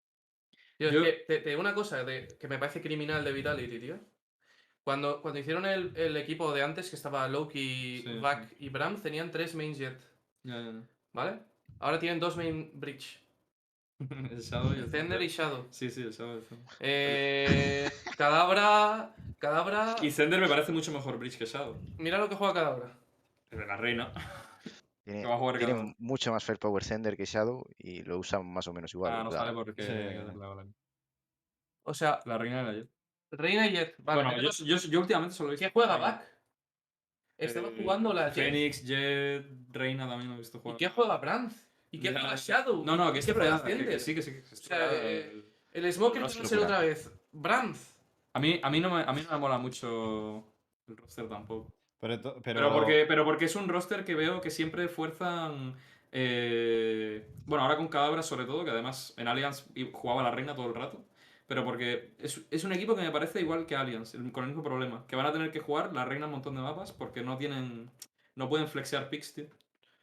Yo- 0.79 0.89
te, 1.27 1.41
te 1.41 1.55
una 1.55 1.75
cosa 1.75 2.03
de- 2.03 2.27
que 2.39 2.47
me 2.47 2.57
parece 2.57 2.81
criminal 2.81 3.23
de 3.23 3.31
Vitality, 3.33 3.79
tío. 3.79 3.99
Cuando, 4.83 5.21
cuando 5.21 5.39
hicieron 5.39 5.65
el, 5.65 5.95
el 5.95 6.17
equipo 6.17 6.51
de 6.53 6.63
antes, 6.63 6.89
que 6.89 6.95
estaba 6.95 7.27
Loki, 7.27 8.01
Sí, 8.03 8.19
Vac 8.19 8.51
y 8.59 8.69
Bram, 8.69 8.99
tenían 9.01 9.29
tres 9.31 9.53
main 9.55 9.73
jet, 9.75 9.99
Ya, 10.43 10.55
ya, 10.59 10.71
ya. 10.71 10.81
¿vale? 11.13 11.39
Ahora 11.79 11.99
tienen 11.99 12.19
dos 12.19 12.35
main 12.37 12.71
bridge. 12.73 13.19
el 14.31 14.39
Shadow 14.41 14.73
y 14.73 14.79
el 14.79 14.89
Zender 14.89 15.21
y 15.21 15.27
Shadow. 15.27 15.67
Sí, 15.69 15.91
sí, 15.91 16.01
el 16.01 16.11
Shadow 16.11 16.33
y 16.35 16.37
el 16.39 16.45
Zender. 16.45 16.67
Eh, 16.79 17.91
Cadabra. 18.17 19.15
Cadabra. 19.37 19.95
Y 20.01 20.09
Zender 20.11 20.39
me 20.41 20.47
parece 20.47 20.71
mucho 20.71 20.91
mejor 20.91 21.17
Bridge 21.19 21.37
que 21.37 21.45
Shadow. 21.45 21.77
Mira 21.97 22.17
lo 22.17 22.27
que 22.27 22.35
juega 22.35 22.53
Cadabra. 22.53 22.97
El 23.51 23.59
de 23.59 23.65
la 23.67 23.77
reina. 23.77 24.13
Tiene, 25.03 25.21
Que 25.21 25.27
va 25.27 25.35
a 25.35 25.37
jugar 25.37 25.57
tiene 25.59 25.73
cada- 25.73 25.95
mucho 25.99 26.31
más 26.31 26.43
Firepower 26.43 26.83
Sender 26.83 27.15
que 27.17 27.25
Shadow 27.25 27.63
y 27.77 28.01
lo 28.03 28.17
usan 28.17 28.45
más 28.51 28.67
o 28.67 28.73
menos 28.73 28.93
igual. 28.95 29.13
ah, 29.13 29.23
no 29.23 29.29
o 29.29 29.31
sea, 29.31 29.41
sale 29.41 29.53
porque. 29.53 29.83
sí. 29.83 29.91
O 31.83 31.93
sea, 31.93 32.19
la 32.25 32.37
reina 32.37 32.57
de 32.57 32.63
la 32.63 32.73
Jet. 32.73 32.89
Reina 33.31 33.67
y 33.67 33.71
Jet. 33.71 33.95
Vale, 33.99 34.23
bueno, 34.23 34.41
yo, 34.41 34.49
tenemos- 34.51 34.83
yo, 34.83 34.89
yo 34.89 34.99
últimamente 34.99 35.35
solo 35.35 35.49
he 35.49 35.51
visto. 35.53 35.65
¿Qué 35.65 35.71
juega 35.71 35.93
Reina. 35.97 36.11
Vac? 36.11 36.27
Estaba 37.37 37.67
Eh, 37.69 37.73
jugando 37.77 38.13
la 38.13 38.29
Jet. 38.31 38.43
Phoenix, 38.45 38.83
Jet, 38.85 39.45
Reina 39.71 40.07
también 40.07 40.29
lo 40.29 40.35
he 40.35 40.39
visto 40.39 40.57
¿Y 40.57 40.61
jugar. 40.61 40.77
qué 40.77 40.89
juega 40.89 41.17
Brandt? 41.17 41.53
¿Y 41.91 41.99
qué 41.99 42.11
juega 42.11 42.35
Shadow? 42.35 42.85
No, 42.85 42.95
no, 42.95 43.09
¿Y 43.09 43.13
que 43.19 43.33
juega 43.33 43.55
hace, 43.55 43.77
que, 43.85 43.99
sí, 43.99 44.15
que 44.15 44.21
sí. 44.21 44.31
que 44.31 44.43
O 44.53 44.55
sea, 44.55 44.89
eh, 44.93 45.43
el- 45.71 45.91
Smoker 45.93 46.21
No, 46.21 46.27
va 46.27 46.31
es 46.31 46.39
a 46.39 46.45
ser 46.45 46.59
otra 46.59 46.79
vez. 46.79 47.11
Brandt. 47.31 47.77
a, 48.33 48.39
mí, 48.39 48.59
a, 48.63 48.69
mí 48.69 48.79
no 48.79 48.89
me, 48.93 49.01
a 49.01 49.11
mí 49.11 49.21
no 49.23 49.31
me 49.31 49.37
mola 49.39 49.57
mucho 49.57 50.53
el 50.87 50.95
roster 50.97 51.27
tampoco. 51.27 51.73
Pero, 51.99 52.19
pero, 52.21 52.41
Pero, 52.43 52.73
porque, 52.73 53.05
pero 53.07 53.23
porque 53.25 53.45
es 53.45 53.55
un 53.55 53.67
roster 53.67 54.03
que 54.05 54.15
veo 54.15 54.41
que 54.41 54.49
siempre 54.51 54.87
fuerzan. 54.87 55.75
eh, 56.11 57.27
bueno, 57.45 57.63
ahora 57.63 57.77
con 57.77 57.87
Cadabra 57.87 58.21
sobre 58.23 58.45
todo, 58.45 58.63
que 58.65 58.71
además 58.71 59.13
en 59.17 59.27
Alliance 59.27 59.65
jugaba 59.93 60.23
la 60.23 60.31
reina 60.31 60.55
todo 60.55 60.67
el 60.67 60.75
rato. 60.75 61.03
Pero 61.51 61.65
porque 61.65 62.13
es, 62.17 62.39
es 62.49 62.63
un 62.63 62.71
equipo 62.71 62.95
que 62.95 63.01
me 63.01 63.11
parece 63.11 63.41
igual 63.41 63.65
que 63.65 63.75
Alliance, 63.75 64.15
el- 64.15 64.31
con 64.31 64.45
el 64.45 64.51
mismo 64.51 64.63
problema. 64.63 65.05
Que 65.05 65.17
van 65.17 65.25
a 65.25 65.33
tener 65.33 65.51
que 65.51 65.59
jugar 65.59 65.91
la 65.93 66.05
reina 66.05 66.27
un 66.27 66.31
montón 66.31 66.55
de 66.55 66.61
mapas 66.61 66.93
porque 66.93 67.23
no 67.23 67.37
tienen. 67.37 67.91
No 68.35 68.47
pueden 68.47 68.69
flexear 68.69 69.09
picks, 69.09 69.33
tío. 69.33 69.47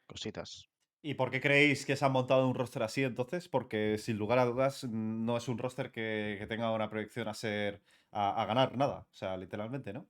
cositas. 0.07 0.69
¿Y 1.01 1.15
por 1.15 1.31
qué 1.31 1.41
creéis 1.41 1.87
que 1.87 1.97
se 1.97 2.05
han 2.05 2.13
montado 2.13 2.47
un 2.47 2.55
roster 2.55 2.83
así 2.83 3.03
entonces? 3.03 3.49
Porque 3.49 3.97
sin 3.97 4.19
lugar 4.19 4.39
a 4.39 4.45
dudas 4.45 4.85
no 4.85 5.39
es 5.39 5.49
un 5.49 5.57
roster 5.57 5.91
que, 5.91 6.37
que 6.39 6.47
tenga 6.47 6.71
una 6.73 6.91
proyección 6.91 7.29
a 7.29 7.33
ser. 7.35 7.81
A, 8.11 8.43
a 8.43 8.45
ganar 8.45 8.77
nada. 8.77 9.07
O 9.11 9.15
sea, 9.15 9.35
literalmente, 9.39 9.95
¿no? 9.95 10.07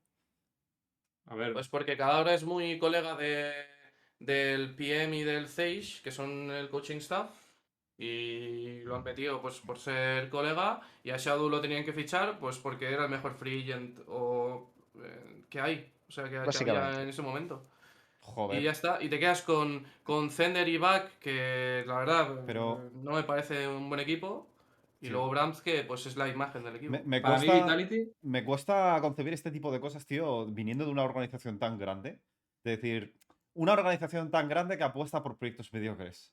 A 1.27 1.37
ver. 1.37 1.53
Pues 1.53 1.69
porque 1.69 1.97
Cadabra 1.97 2.35
es 2.35 2.43
muy 2.43 2.79
colega 2.81 3.17
de, 3.17 3.53
del 4.19 4.75
PM 4.75 5.17
y 5.17 5.23
del 5.23 5.47
Zeish, 5.47 6.03
que 6.03 6.11
son 6.11 6.51
el 6.51 6.69
coaching 6.69 6.97
staff. 6.97 7.31
Y 7.99 8.81
lo 8.85 8.95
han 8.97 9.03
metido 9.05 9.43
pues 9.43 9.59
por 9.61 9.79
ser 9.79 10.29
colega. 10.31 10.81
Y 11.03 11.11
a 11.11 11.17
Shadow 11.17 11.49
lo 11.51 11.61
tenían 11.61 11.85
que 11.85 11.93
fichar 11.93 12.39
pues 12.39 12.57
porque 12.59 12.91
era 12.93 13.05
el 13.05 13.11
mejor 13.11 13.35
free 13.35 13.63
agent 13.63 13.99
o, 14.07 14.71
eh, 15.03 15.43
que 15.51 15.61
hay. 15.61 15.93
O 16.09 16.13
sea, 16.13 16.25
que, 16.25 16.31
que 16.65 16.71
había 16.71 17.03
en 17.03 17.09
ese 17.09 17.23
momento. 17.23 17.67
Joder. 18.21 18.61
Y 18.61 18.65
ya 18.65 18.71
está. 18.73 19.03
Y 19.03 19.09
te 19.09 19.19
quedas 19.19 19.43
con, 19.43 19.85
con 20.05 20.31
Zender 20.31 20.69
y 20.69 20.79
Back, 20.79 21.19
que 21.19 21.83
la 21.87 21.99
verdad 21.99 22.45
Pero- 22.47 22.91
no 22.95 23.13
me 23.13 23.25
parece 23.25 23.67
un 23.67 23.89
buen 23.89 24.01
equipo. 24.01 24.47
Y 25.01 25.07
Sí. 25.07 25.13
luego 25.13 25.29
Brams, 25.31 25.61
que 25.61 25.83
pues 25.85 26.07
es 26.07 26.17
la 26.17 26.29
imagen 26.29 26.65
del 26.65 26.75
equipo. 26.77 26.91
Me, 26.93 27.03
me 27.05 27.21
para 27.21 27.39
mí, 27.39 27.47
cuesta, 27.47 27.65
Vitality. 27.77 28.13
me 28.23 28.45
cuesta 28.45 28.99
concebir 29.01 29.33
este 29.33 29.51
tipo 29.53 29.71
de 29.71 29.79
cosas, 29.81 30.05
tío, 30.07 30.47
viniendo 30.47 30.85
de 30.85 30.91
una 30.91 31.05
organización 31.05 31.59
tan 31.59 31.79
grande. 31.79 32.19
Es 32.65 32.81
decir, 32.81 33.15
una 33.55 33.75
organización 33.75 34.31
tan 34.33 34.49
grande 34.49 34.77
que 34.77 34.83
apuesta 34.85 35.23
por 35.23 35.37
proyectos 35.37 35.73
mediocres. 35.73 36.33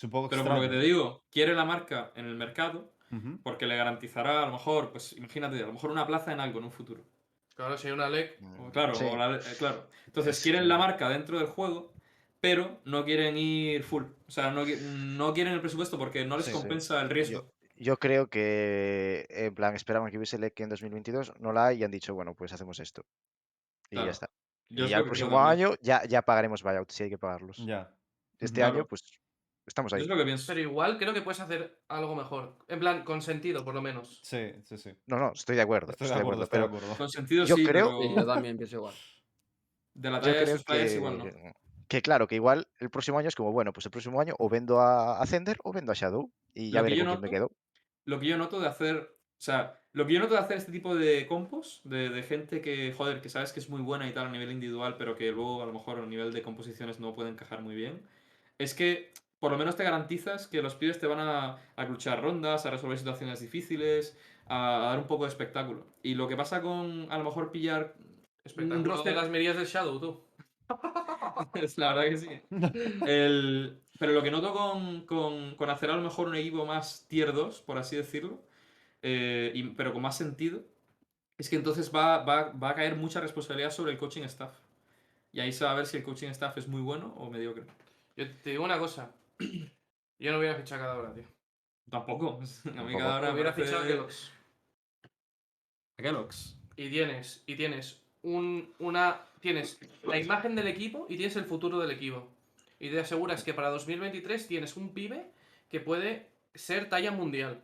Pero 0.00 0.10
por 0.44 0.54
lo 0.54 0.60
que 0.60 0.68
te 0.68 0.78
digo, 0.80 1.24
quiere 1.30 1.54
la 1.54 1.64
marca 1.64 2.12
en 2.16 2.26
el 2.26 2.34
mercado 2.36 2.92
porque 3.44 3.66
le 3.66 3.76
garantizará 3.76 4.42
a 4.42 4.46
lo 4.46 4.52
mejor, 4.52 4.90
pues 4.90 5.12
imagínate, 5.12 5.62
a 5.62 5.66
lo 5.66 5.72
mejor 5.72 5.92
una 5.92 6.04
plaza 6.04 6.32
en 6.32 6.40
algo 6.40 6.58
en 6.58 6.64
un 6.64 6.72
futuro. 6.72 7.04
Claro, 7.54 7.78
si 7.78 7.86
hay 7.86 7.92
una 7.92 8.08
LEC. 8.08 8.40
O 8.58 8.72
Claro, 8.72 8.92
Sí. 8.96 9.04
o 9.04 9.16
la- 9.16 9.36
eh, 9.36 9.40
claro. 9.56 9.86
Entonces 10.06 10.36
Es 10.36 10.42
quieren 10.42 10.66
la 10.66 10.78
marca 10.78 11.08
dentro 11.08 11.38
del 11.38 11.46
juego, 11.46 11.92
pero 12.40 12.80
no 12.84 13.04
quieren 13.04 13.38
ir 13.38 13.84
full. 13.84 14.02
O 14.26 14.30
sea, 14.32 14.50
no, 14.50 14.64
no 14.66 15.32
quieren 15.32 15.52
el 15.54 15.60
presupuesto 15.60 15.96
porque 15.96 16.24
no 16.24 16.36
les 16.36 16.46
Sí, 16.46 16.50
sí. 16.52 16.58
compensa 16.58 17.00
el 17.00 17.08
riesgo. 17.10 17.46
Yo 17.76 17.96
creo 17.98 18.28
que, 18.28 19.26
en 19.30 19.54
plan, 19.54 19.76
esperaban 19.76 20.10
que 20.10 20.16
hubiese 20.16 20.36
LEC 20.38 20.58
en 20.64 20.70
2022, 20.70 21.32
no 21.38 21.52
la 21.52 21.66
hay 21.66 21.78
y 21.80 21.84
han 21.84 21.92
dicho, 21.92 22.14
bueno, 22.14 22.34
pues 22.34 22.52
hacemos 22.52 22.80
esto. 22.80 23.04
Y 23.90 23.90
Claro. 23.90 24.06
ya 24.06 24.10
está. 24.12 24.30
Yo 24.70 24.86
y 24.86 24.88
ya 24.88 24.98
el 24.98 25.04
próximo 25.04 25.38
año 25.40 25.74
ya, 25.82 26.04
ya 26.04 26.22
pagaremos 26.22 26.64
buyout 26.64 26.90
si 26.90 27.04
hay 27.04 27.10
que 27.10 27.18
pagarlos. 27.18 27.58
Ya. 27.58 27.92
Este 28.40 28.60
Claro. 28.60 28.74
año, 28.74 28.86
pues, 28.86 29.04
estamos 29.66 29.90
Yo 29.92 29.96
ahí. 29.96 30.02
es 30.02 30.08
lo 30.08 30.16
que 30.16 30.24
pienso. 30.24 30.44
Pero 30.46 30.60
igual 30.60 30.98
creo 30.98 31.12
que 31.14 31.22
puedes 31.22 31.40
hacer 31.40 31.80
algo 31.88 32.14
mejor. 32.14 32.58
En 32.68 32.78
plan, 32.80 33.04
con 33.04 33.22
sentido, 33.22 33.64
por 33.64 33.74
lo 33.74 33.82
menos. 33.82 34.20
Sí, 34.22 34.52
sí, 34.64 34.76
sí. 34.78 34.90
No, 35.06 35.18
no, 35.18 35.32
estoy 35.32 35.56
de 35.56 35.62
acuerdo. 35.62 35.92
Estoy 35.92 36.08
de 36.08 36.14
acuerdo, 36.14 36.42
estoy 36.44 36.60
de 36.60 36.66
pero 36.68 36.76
acuerdo. 36.76 36.96
Con 36.96 37.08
sentido 37.08 37.44
Yo 37.44 37.56
sí, 37.56 37.64
creo- 37.64 37.86
pero 37.98 38.02
Sí, 38.02 38.14
yo 38.16 38.26
también 38.26 38.56
pienso 38.56 38.76
igual. 38.76 38.94
de 39.94 40.10
la 40.10 40.18
yo 40.18 40.22
talla 40.22 40.34
de 40.38 40.42
creo 40.44 40.56
sus 40.56 40.64
players 40.64 40.90
que, 40.92 40.96
igual 40.96 41.18
no. 41.18 41.24
que, 41.88 42.02
claro, 42.02 42.26
que 42.26 42.34
igual 42.34 42.66
el 42.78 42.90
próximo 42.90 43.18
año 43.18 43.28
es 43.28 43.36
como, 43.36 43.52
bueno, 43.52 43.72
pues 43.72 43.86
el 43.86 43.92
próximo 43.92 44.20
año 44.20 44.34
o 44.38 44.48
vendo 44.48 44.80
a, 44.80 45.20
a 45.20 45.26
Zender 45.26 45.58
o 45.62 45.72
vendo 45.72 45.92
a 45.92 45.94
Shadow 45.94 46.32
y 46.52 46.70
ya 46.70 46.82
veré 46.82 46.96
yo 46.96 47.04
quién 47.06 47.20
me 47.20 47.30
quedo. 47.30 47.50
Lo 48.06 48.18
que 48.20 48.26
yo 48.26 48.36
noto 48.36 48.58
de 48.60 48.66
hacer, 48.68 48.96
o 48.96 49.40
sea, 49.40 49.80
lo 49.92 50.06
que 50.06 50.14
yo 50.14 50.20
noto 50.20 50.34
de 50.34 50.40
hacer 50.40 50.56
este 50.56 50.72
tipo 50.72 50.94
de 50.96 51.26
compos, 51.28 51.80
de, 51.84 52.08
de 52.08 52.22
gente 52.24 52.60
que, 52.60 52.92
joder, 52.92 53.20
que 53.20 53.28
sabes 53.28 53.52
que 53.52 53.60
es 53.60 53.68
muy 53.70 53.80
buena 53.82 54.08
y 54.08 54.12
tal 54.12 54.26
a 54.26 54.30
nivel 54.30 54.50
individual, 54.50 54.96
pero 54.98 55.14
que 55.14 55.30
luego 55.30 55.62
a 55.62 55.66
lo 55.66 55.72
mejor 55.72 56.00
a 56.00 56.06
nivel 56.06 56.32
de 56.32 56.42
composiciones 56.42 56.98
no 57.00 57.14
puede 57.14 57.30
encajar 57.30 57.62
muy 57.62 57.74
bien, 57.76 58.02
es 58.58 58.74
que 58.74 59.12
por 59.44 59.52
lo 59.52 59.58
menos 59.58 59.76
te 59.76 59.84
garantizas 59.84 60.46
que 60.48 60.62
los 60.62 60.74
pibes 60.74 60.98
te 60.98 61.06
van 61.06 61.18
a, 61.20 61.58
a 61.76 61.84
luchar 61.84 62.22
rondas, 62.22 62.64
a 62.64 62.70
resolver 62.70 62.96
situaciones 62.96 63.40
difíciles, 63.40 64.16
a, 64.46 64.76
a 64.76 64.88
dar 64.88 64.98
un 65.00 65.06
poco 65.06 65.24
de 65.24 65.28
espectáculo. 65.28 65.86
Y 66.02 66.14
lo 66.14 66.28
que 66.28 66.34
pasa 66.34 66.62
con 66.62 67.12
a 67.12 67.18
lo 67.18 67.24
mejor 67.24 67.52
pillar 67.52 67.94
Espectáculo 68.42 68.94
roster- 68.94 69.12
de 69.14 69.20
las 69.20 69.28
medidas 69.28 69.56
del 69.58 69.66
Shadow, 69.66 70.00
tú. 70.00 70.24
La 71.76 71.92
verdad 71.94 72.08
que 72.08 72.16
sí. 72.16 72.28
El- 73.06 73.82
Pero 73.98 74.12
lo 74.12 74.22
que 74.22 74.30
noto 74.30 74.54
con, 74.54 75.04
con- 75.04 75.56
con 75.56 75.68
hacer 75.68 75.90
a 75.90 75.96
lo 75.96 76.00
mejor 76.02 76.28
un 76.28 76.36
equipo 76.36 76.64
más 76.64 77.04
tier 77.06 77.34
2, 77.34 77.60
por 77.60 77.76
así 77.76 77.96
decirlo, 77.96 78.40
eh, 79.02 79.52
y- 79.54 79.62
pero 79.74 79.92
con 79.92 80.00
más 80.00 80.16
sentido, 80.16 80.62
es 81.36 81.50
que 81.50 81.56
entonces 81.56 81.92
va, 81.94 82.24
va- 82.24 82.50
va 82.52 82.70
a 82.70 82.74
caer 82.74 82.96
mucha 82.96 83.20
responsabilidad 83.20 83.70
sobre 83.72 83.92
el 83.92 83.98
coaching 83.98 84.22
staff. 84.22 84.54
Y 85.34 85.40
ahí 85.40 85.52
se 85.52 85.66
va 85.66 85.72
a 85.72 85.74
ver 85.74 85.84
si 85.84 85.98
el 85.98 86.02
coaching 86.02 86.28
staff 86.28 86.56
es 86.56 86.66
muy 86.66 86.80
bueno 86.80 87.12
o 87.18 87.28
mediocre. 87.30 87.64
Yo 88.16 88.24
te 88.42 88.50
digo 88.50 88.64
una 88.64 88.78
cosa. 88.78 89.10
Yo 90.18 90.32
no 90.32 90.38
hubiera 90.38 90.54
fichado 90.56 90.82
a 90.82 90.86
cada 90.86 90.98
hora, 90.98 91.14
tío. 91.14 91.24
Tampoco. 91.90 92.38
A 92.64 92.68
mí 92.68 92.72
Tampoco. 92.74 92.98
cada 92.98 93.16
hora 93.18 93.28
me 93.28 93.34
hubiera 93.34 93.50
parece- 93.54 93.66
fichado 93.70 93.84
a 93.84 93.86
Kellogg's. 93.88 94.32
a 95.98 96.02
Kellogg's. 96.02 96.56
Y 96.76 96.88
tienes, 96.90 97.42
y 97.46 97.56
tienes 97.56 98.00
un, 98.22 98.72
una. 98.78 99.20
Tienes 99.40 99.78
la 100.04 100.18
imagen 100.18 100.54
del 100.56 100.66
equipo 100.68 101.06
y 101.08 101.16
tienes 101.16 101.36
el 101.36 101.44
futuro 101.44 101.78
del 101.78 101.90
equipo. 101.90 102.32
Y 102.80 102.88
te 102.90 102.98
aseguras 103.00 103.44
que 103.44 103.52
para 103.54 103.68
2023 103.68 104.46
tienes 104.48 104.76
un 104.76 104.92
pibe 104.94 105.30
que 105.68 105.80
puede 105.80 106.30
ser 106.54 106.88
talla 106.88 107.10
mundial. 107.12 107.62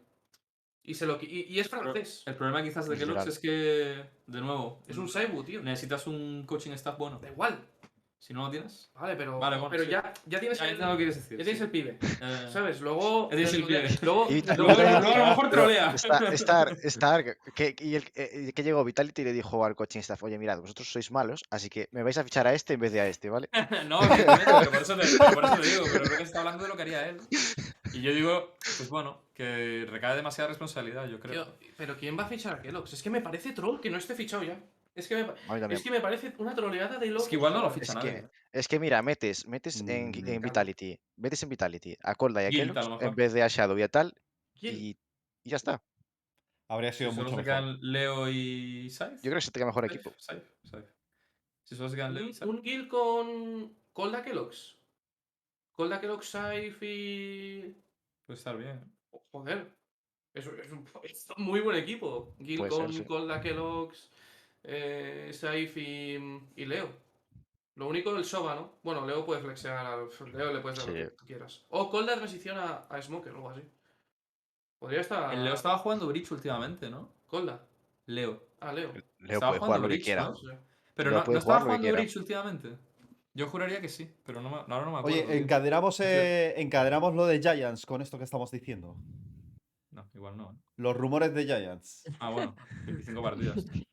Y, 0.82 0.94
se 0.94 1.06
lo, 1.06 1.18
y, 1.20 1.46
y 1.48 1.58
es 1.60 1.68
francés. 1.68 2.22
El 2.26 2.34
problema 2.36 2.62
quizás 2.62 2.88
de. 2.88 2.96
Kellogg's 2.98 3.26
es 3.26 3.38
que, 3.38 4.04
de 4.26 4.40
nuevo, 4.40 4.82
Es 4.86 4.96
un 4.98 5.08
Saibu, 5.08 5.42
tío. 5.42 5.62
necesitas 5.62 6.06
un 6.06 6.44
coaching 6.46 6.72
staff 6.72 6.98
bueno. 6.98 7.18
Da 7.18 7.30
igual. 7.30 7.58
Si 8.20 8.34
no 8.34 8.44
lo 8.44 8.50
tienes, 8.50 8.90
Vale, 8.94 9.16
pero, 9.16 9.38
Vale, 9.38 9.56
bueno, 9.56 9.70
pero 9.70 9.84
sí. 9.84 9.90
ya, 9.90 10.12
ya 10.26 10.38
tienes, 10.38 10.58
ya 10.58 10.68
el, 10.68 10.96
quieres 10.98 11.16
decir. 11.16 11.38
ya 11.38 11.42
tienes 11.44 11.58
sí. 11.58 11.64
el 11.64 11.70
pibe. 11.70 11.98
Eh, 12.20 12.48
¿Sabes? 12.52 12.80
Luego. 12.82 13.30
Ya 13.30 13.36
tienes 13.36 13.54
el 13.54 13.64
pibe. 13.64 13.88
Luego, 14.02 14.28
luego- 14.30 14.54
luego- 14.56 15.00
luego 15.00 15.14
a 15.14 15.18
lo 15.18 15.26
mejor 15.26 15.50
trolea. 15.50 15.94
Está, 15.94 16.28
Star, 16.34 16.76
Star, 16.84 17.24
que, 17.54 17.74
y 17.80 17.94
el, 17.94 18.04
eh, 18.14 18.52
que 18.54 18.62
llegó 18.62 18.84
Vitality 18.84 19.22
y 19.22 19.24
le 19.24 19.32
dijo 19.32 19.64
al 19.64 19.74
coaching 19.74 20.00
staff, 20.00 20.22
oye, 20.22 20.38
mirad, 20.38 20.60
vosotros 20.60 20.92
sois 20.92 21.10
malos, 21.10 21.42
así 21.50 21.70
que 21.70 21.88
me 21.92 22.02
vais 22.02 22.18
a 22.18 22.22
fichar 22.24 22.46
a 22.46 22.52
este 22.52 22.74
en 22.74 22.80
vez 22.80 22.92
de 22.92 23.00
a 23.00 23.08
este, 23.08 23.30
¿vale? 23.30 23.48
no, 23.88 24.00
pero 24.00 24.70
por 24.70 24.82
eso, 24.82 24.96
te, 24.98 25.16
por 25.34 25.44
eso 25.44 25.56
te 25.58 25.66
digo, 25.68 25.84
pero 25.90 26.04
creo 26.04 26.18
que 26.18 26.24
está 26.24 26.40
hablando 26.40 26.64
de 26.64 26.68
lo 26.68 26.76
que 26.76 26.82
haría 26.82 27.08
él. 27.08 27.16
Y 27.94 28.02
yo 28.02 28.12
digo, 28.12 28.58
pues 28.76 28.90
bueno, 28.90 29.22
que 29.34 29.86
recae 29.90 30.14
demasiada 30.14 30.48
responsabilidad, 30.48 31.06
yo 31.08 31.18
creo. 31.18 31.56
Pero 31.76 31.96
¿quién 31.96 32.18
va 32.18 32.24
a 32.24 32.28
fichar 32.28 32.56
a 32.56 32.60
Kellogg's? 32.62 32.92
Es 32.92 33.02
que 33.02 33.08
me 33.10 33.22
parece 33.22 33.52
troll 33.52 33.80
que 33.80 33.88
no 33.90 33.96
esté 33.96 34.14
fichado 34.14 34.42
ya. 34.42 34.60
Es 34.94 35.06
que 35.08 35.14
me, 35.24 35.74
es 35.74 35.82
que 35.82 35.90
me 35.90 36.00
parece 36.00 36.32
una 36.38 36.54
troleada 36.54 36.98
de 36.98 37.06
locos. 37.06 37.24
Es 37.24 37.28
que 37.30 37.36
igual 37.36 37.52
no 37.52 37.62
lo 37.62 37.70
ficha 37.70 37.92
Es 37.92 37.94
nadie. 37.94 38.12
que, 38.12 38.28
es 38.58 38.68
que 38.68 38.78
mira, 38.80 39.00
metes, 39.02 39.46
metes 39.46 39.80
en, 39.80 39.86
Mm, 39.86 39.90
en 39.90 40.12
calma. 40.24 40.38
Vitality, 40.40 41.00
metes 41.16 41.42
en 41.42 41.48
Vitality 41.48 41.96
a 42.02 42.14
Colda 42.14 42.42
y 42.50 42.60
a 42.60 42.64
mejor. 42.66 43.02
en 43.02 43.14
vez 43.14 43.32
de 43.32 43.42
a 43.42 43.48
Shadow 43.48 43.78
y 43.78 43.82
a 43.82 43.88
tal, 43.88 44.14
y, 44.60 44.68
y 44.68 44.98
ya 45.44 45.56
está. 45.56 45.82
Habría 46.68 46.92
Si 46.92 46.98
sido 46.98 47.10
solo 47.12 47.30
mucho 47.30 47.30
se 47.30 47.36
mejor. 47.42 47.44
quedan 47.44 47.78
Leo 47.80 48.28
y 48.28 48.90
Scythe. 48.90 49.16
Yo 49.16 49.22
creo 49.22 49.34
que 49.36 49.40
se 49.40 49.50
te 49.50 49.58
queda 49.60 49.66
mejor 49.66 49.84
equipo. 49.86 50.12
Scythe, 50.18 50.44
Scythe. 50.66 50.88
Si 51.64 51.76
solo 51.76 51.88
se 51.88 51.96
quedan 51.96 52.14
Leo 52.14 52.24
y 52.24 52.26
Un, 52.28 52.34
Scythe. 52.34 52.48
un 52.50 52.62
guild 52.62 52.88
con 52.88 53.76
Colda 53.92 54.22
Kellogg's. 54.22 54.76
Colda 55.72 56.00
Kellogg's, 56.00 56.28
Saif 56.28 56.82
y. 56.82 57.74
Puede 58.26 58.38
estar 58.38 58.56
bien. 58.56 58.80
Joder. 59.32 59.72
Es, 60.34 60.46
es 60.46 60.70
un, 60.72 60.84
es 61.04 61.26
un 61.36 61.44
muy 61.44 61.60
buen 61.60 61.76
equipo. 61.76 62.34
Guild 62.38 62.58
Puede 62.58 62.70
ser, 62.72 62.84
con 62.84 62.92
sí. 62.92 63.04
Colda 63.04 63.40
Kellogg's, 63.40 64.10
eh, 64.64 65.30
Saif 65.32 65.76
y, 65.76 66.14
y 66.56 66.64
Leo. 66.66 66.88
Lo 67.76 67.88
único 67.88 68.12
del 68.12 68.24
Soba, 68.24 68.54
¿no? 68.54 68.72
Bueno, 68.82 69.06
Leo 69.06 69.24
puede 69.24 69.40
flexear 69.40 69.86
al. 69.86 70.08
Leo 70.34 70.52
le 70.52 70.60
puedes 70.60 70.78
dar 70.78 70.88
lo 70.88 70.94
Sí. 70.94 71.00
que 71.00 71.06
tú 71.10 71.24
quieras. 71.26 71.64
O 71.70 71.88
Colda 71.90 72.14
transición 72.16 72.58
a, 72.58 72.86
a 72.88 73.00
Smoker 73.02 73.32
o 73.32 73.36
algo 73.36 73.50
así. 73.50 73.62
Podría 74.78 75.00
estar. 75.00 75.32
El 75.34 75.44
Leo 75.44 75.54
estaba 75.54 75.78
jugando 75.78 76.06
Bridge 76.06 76.30
últimamente, 76.32 76.90
¿no? 76.90 77.08
Colda. 77.26 77.66
Leo. 78.06 78.42
Ah, 78.60 78.72
Leo. 78.72 78.92
Leo 78.92 79.34
Estaba 79.34 79.52
puede 79.52 79.58
jugando 79.60 79.66
jugar 79.66 79.80
lo 79.80 79.88
que 79.88 80.00
quiera. 80.00 80.22
¿no? 80.24 80.34
Pero 80.94 81.10
Leo 81.10 81.20
no, 81.24 81.32
¿no 81.32 81.38
estaba 81.38 81.58
lo 81.60 81.64
que 81.66 81.76
jugando. 81.78 81.92
Bridge 81.96 82.16
últimamente. 82.16 82.78
Yo 83.32 83.46
juraría 83.46 83.80
que 83.80 83.88
sí, 83.88 84.12
pero 84.26 84.42
no 84.42 84.50
me- 84.50 84.56
ahora 84.56 84.84
no 84.84 84.90
me 84.92 84.98
acuerdo. 84.98 85.18
Oye, 85.20 85.38
encadenamos, 85.38 86.00
eh, 86.00 86.54
encadenamos 86.60 87.14
lo 87.14 87.26
de 87.26 87.40
Giants 87.40 87.86
con 87.86 88.02
esto 88.02 88.18
que 88.18 88.24
estamos 88.24 88.50
diciendo. 88.50 88.96
No, 89.92 90.10
igual 90.14 90.36
no. 90.36 90.50
¿eh? 90.52 90.56
Los 90.76 90.96
rumores 90.96 91.32
de 91.32 91.44
Giants. 91.44 92.04
Ah, 92.18 92.30
bueno, 92.30 92.56
25 92.86 93.22
partidas. 93.22 93.54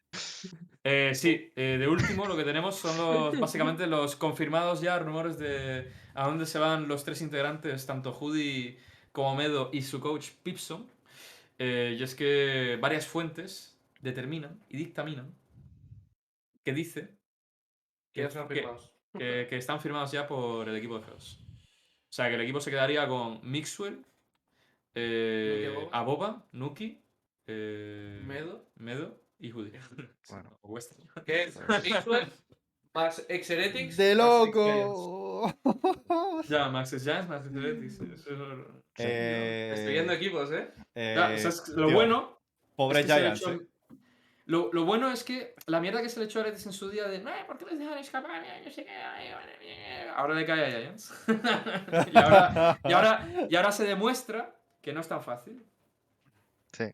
Eh, 0.90 1.14
sí, 1.16 1.52
eh, 1.58 1.76
de 1.78 1.86
último 1.90 2.26
lo 2.28 2.38
que 2.38 2.46
tenemos 2.46 2.78
son 2.78 2.96
los, 2.98 3.38
básicamente 3.38 3.88
los 3.88 4.16
confirmados 4.16 4.80
ya 4.80 4.98
rumores 4.98 5.38
de 5.38 5.92
a 6.14 6.28
dónde 6.28 6.46
se 6.46 6.60
van 6.60 6.88
los 6.88 7.04
tres 7.04 7.22
integrantes, 7.22 7.86
tanto 7.86 8.14
Judy 8.14 8.78
como 9.12 9.36
Medo 9.36 9.70
y 9.74 9.82
su 9.82 10.00
coach 10.00 10.30
Pipson. 10.44 10.90
Eh, 11.60 11.98
y 12.00 12.04
es 12.04 12.16
que 12.16 12.78
varias 12.80 13.06
fuentes 13.06 13.78
determinan 14.00 14.64
y 14.70 14.78
dictaminan 14.78 15.36
que 16.64 16.72
dice 16.72 17.10
Que 18.14 18.24
están 18.24 18.48
que- 18.48 18.56
firmados. 18.56 18.94
que- 19.18 19.48
que 19.50 19.58
están 19.58 19.82
firmados 19.82 20.12
ya 20.14 20.26
por 20.26 20.70
el 20.70 20.76
equipo 20.78 21.00
de 21.00 21.04
Feos. 21.06 21.38
O 22.10 22.14
sea, 22.14 22.30
que 22.30 22.36
el 22.36 22.42
equipo 22.42 22.62
se 22.62 22.70
quedaría 22.72 23.06
con 23.10 23.42
Mixwell, 23.44 24.06
eh, 24.96 25.90
Aboba. 25.92 26.46
Nuki, 26.54 27.02
Medo. 27.46 28.70
Medo 28.76 29.27
y 29.40 29.52
Judy. 29.52 29.72
Bueno. 30.30 30.58
O 30.62 30.70
Western. 30.70 31.08
Que 31.26 31.44
es 31.46 31.60
más 32.94 33.26
Exeretics. 33.30 33.96
¡De 33.98 34.16
loco! 34.16 35.54
Ya, 36.50 36.70
Max 36.70 36.96
Giants, 37.02 37.30
Max 37.30 37.46
es- 37.84 38.00
Eh, 39.00 39.72
Estoy 39.76 39.94
viendo 39.94 40.14
equipos, 40.14 40.52
¿eh? 40.52 40.72
eh, 40.96 41.14
Ya, 41.16 41.26
o 41.36 41.38
sea, 41.38 41.50
es- 41.50 41.68
lo 41.70 41.88
tío, 41.88 41.96
bueno. 41.96 42.40
Pobre 42.76 43.02
es 43.02 43.06
que 43.06 43.14
Giants. 43.14 43.48
eh. 43.48 43.60
Lo, 44.46 44.72
lo 44.72 44.86
bueno 44.86 45.12
es 45.12 45.24
que 45.26 45.56
la 45.66 45.80
mierda 45.82 46.02
que 46.02 46.08
se 46.10 46.20
le 46.20 46.26
echó 46.26 46.40
a 46.40 46.44
Aretes 46.44 46.66
en 46.66 46.72
su 46.74 46.90
día 46.90 47.08
de 47.08 47.20
no, 47.20 47.30
¿por 47.46 47.58
qué 47.58 47.66
les 47.66 47.80
dejan 47.80 47.98
escapar? 47.98 48.32
Ay, 48.32 48.62
No 48.66 48.72
sé 48.72 48.86
qué, 48.86 48.92
mía". 48.92 50.14
Ahora 50.16 50.34
le 50.36 50.46
cae 50.46 50.66
a 50.66 50.70
Giants. 50.80 51.14
y, 52.14 52.18
ahora, 52.18 52.80
y, 52.84 52.94
ahora, 52.94 53.28
y 53.50 53.56
ahora 53.56 53.72
se 53.74 53.84
demuestra 53.86 54.56
que 54.82 54.94
no 54.94 55.02
es 55.02 55.08
tan 55.08 55.22
fácil. 55.22 55.64
Sí. 56.72 56.86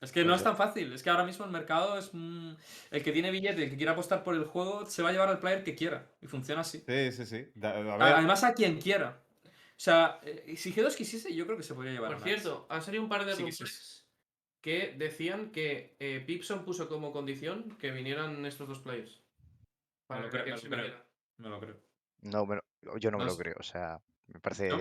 Es 0.00 0.12
que 0.12 0.20
no 0.24 0.28
Pues 0.28 0.40
es 0.40 0.44
tan 0.44 0.56
fácil. 0.56 0.92
Es 0.92 1.02
que 1.02 1.10
ahora 1.10 1.24
mismo 1.24 1.44
el 1.44 1.50
mercado 1.50 1.98
es. 1.98 2.10
mm, 2.12 2.52
el 2.92 3.02
que 3.02 3.12
tiene 3.12 3.30
billete, 3.32 3.64
el 3.64 3.70
que 3.70 3.76
quiera 3.76 3.92
apostar 3.92 4.22
por 4.22 4.34
el 4.34 4.44
juego, 4.44 4.86
se 4.86 5.02
va 5.02 5.08
a 5.08 5.12
llevar 5.12 5.28
al 5.28 5.40
player 5.40 5.64
que 5.64 5.74
quiera. 5.74 6.06
Y 6.22 6.26
funciona 6.26 6.60
así. 6.60 6.84
Sí, 6.86 7.12
sí, 7.12 7.26
sí. 7.26 7.48
Da- 7.54 7.70
a 7.72 7.78
A- 7.78 7.96
ver, 7.96 8.02
Además, 8.14 8.44
a 8.44 8.54
quien 8.54 8.80
quiera. 8.80 9.20
O 9.44 9.80
sea, 9.80 10.20
eh, 10.22 10.54
si 10.56 10.72
G2 10.72 10.94
quisiese, 10.96 11.34
yo 11.34 11.44
creo 11.46 11.56
que 11.56 11.62
se 11.64 11.74
podría 11.74 11.92
llevar. 11.92 12.12
Por 12.12 12.20
a 12.22 12.24
cierto, 12.24 12.66
han 12.68 12.82
salido 12.82 13.02
un 13.02 13.08
par 13.08 13.24
de 13.24 13.32
Sí, 13.32 13.38
que 13.44 13.50
rumores 13.50 14.04
que 14.60 14.94
decían 14.98 15.50
que 15.50 15.96
eh, 16.00 16.22
Pipson 16.26 16.64
puso 16.64 16.88
como 16.88 17.12
condición 17.12 17.76
que 17.78 17.90
vinieran 17.92 18.44
estos 18.46 18.68
dos 18.68 18.80
players. 18.80 19.20
Para 20.06 20.22
lo 20.22 20.26
que 20.30 20.32
creo, 20.32 20.44
que 20.44 20.50
me 20.52 20.58
se 20.58 20.64
lo 20.64 20.70
creo. 20.70 20.82
viniera. 20.84 21.04
Me 21.38 21.48
lo 21.48 21.60
creo. 21.60 21.76
No, 22.22 22.46
me 22.46 22.56
lo- 22.56 22.98
yo 22.98 23.10
no 23.12 23.18
me 23.18 23.24
lo 23.24 23.36
creo. 23.36 23.54
O 23.58 23.62
sea, 23.62 24.00
me 24.28 24.40
parece. 24.40 24.68
¿No? 24.68 24.78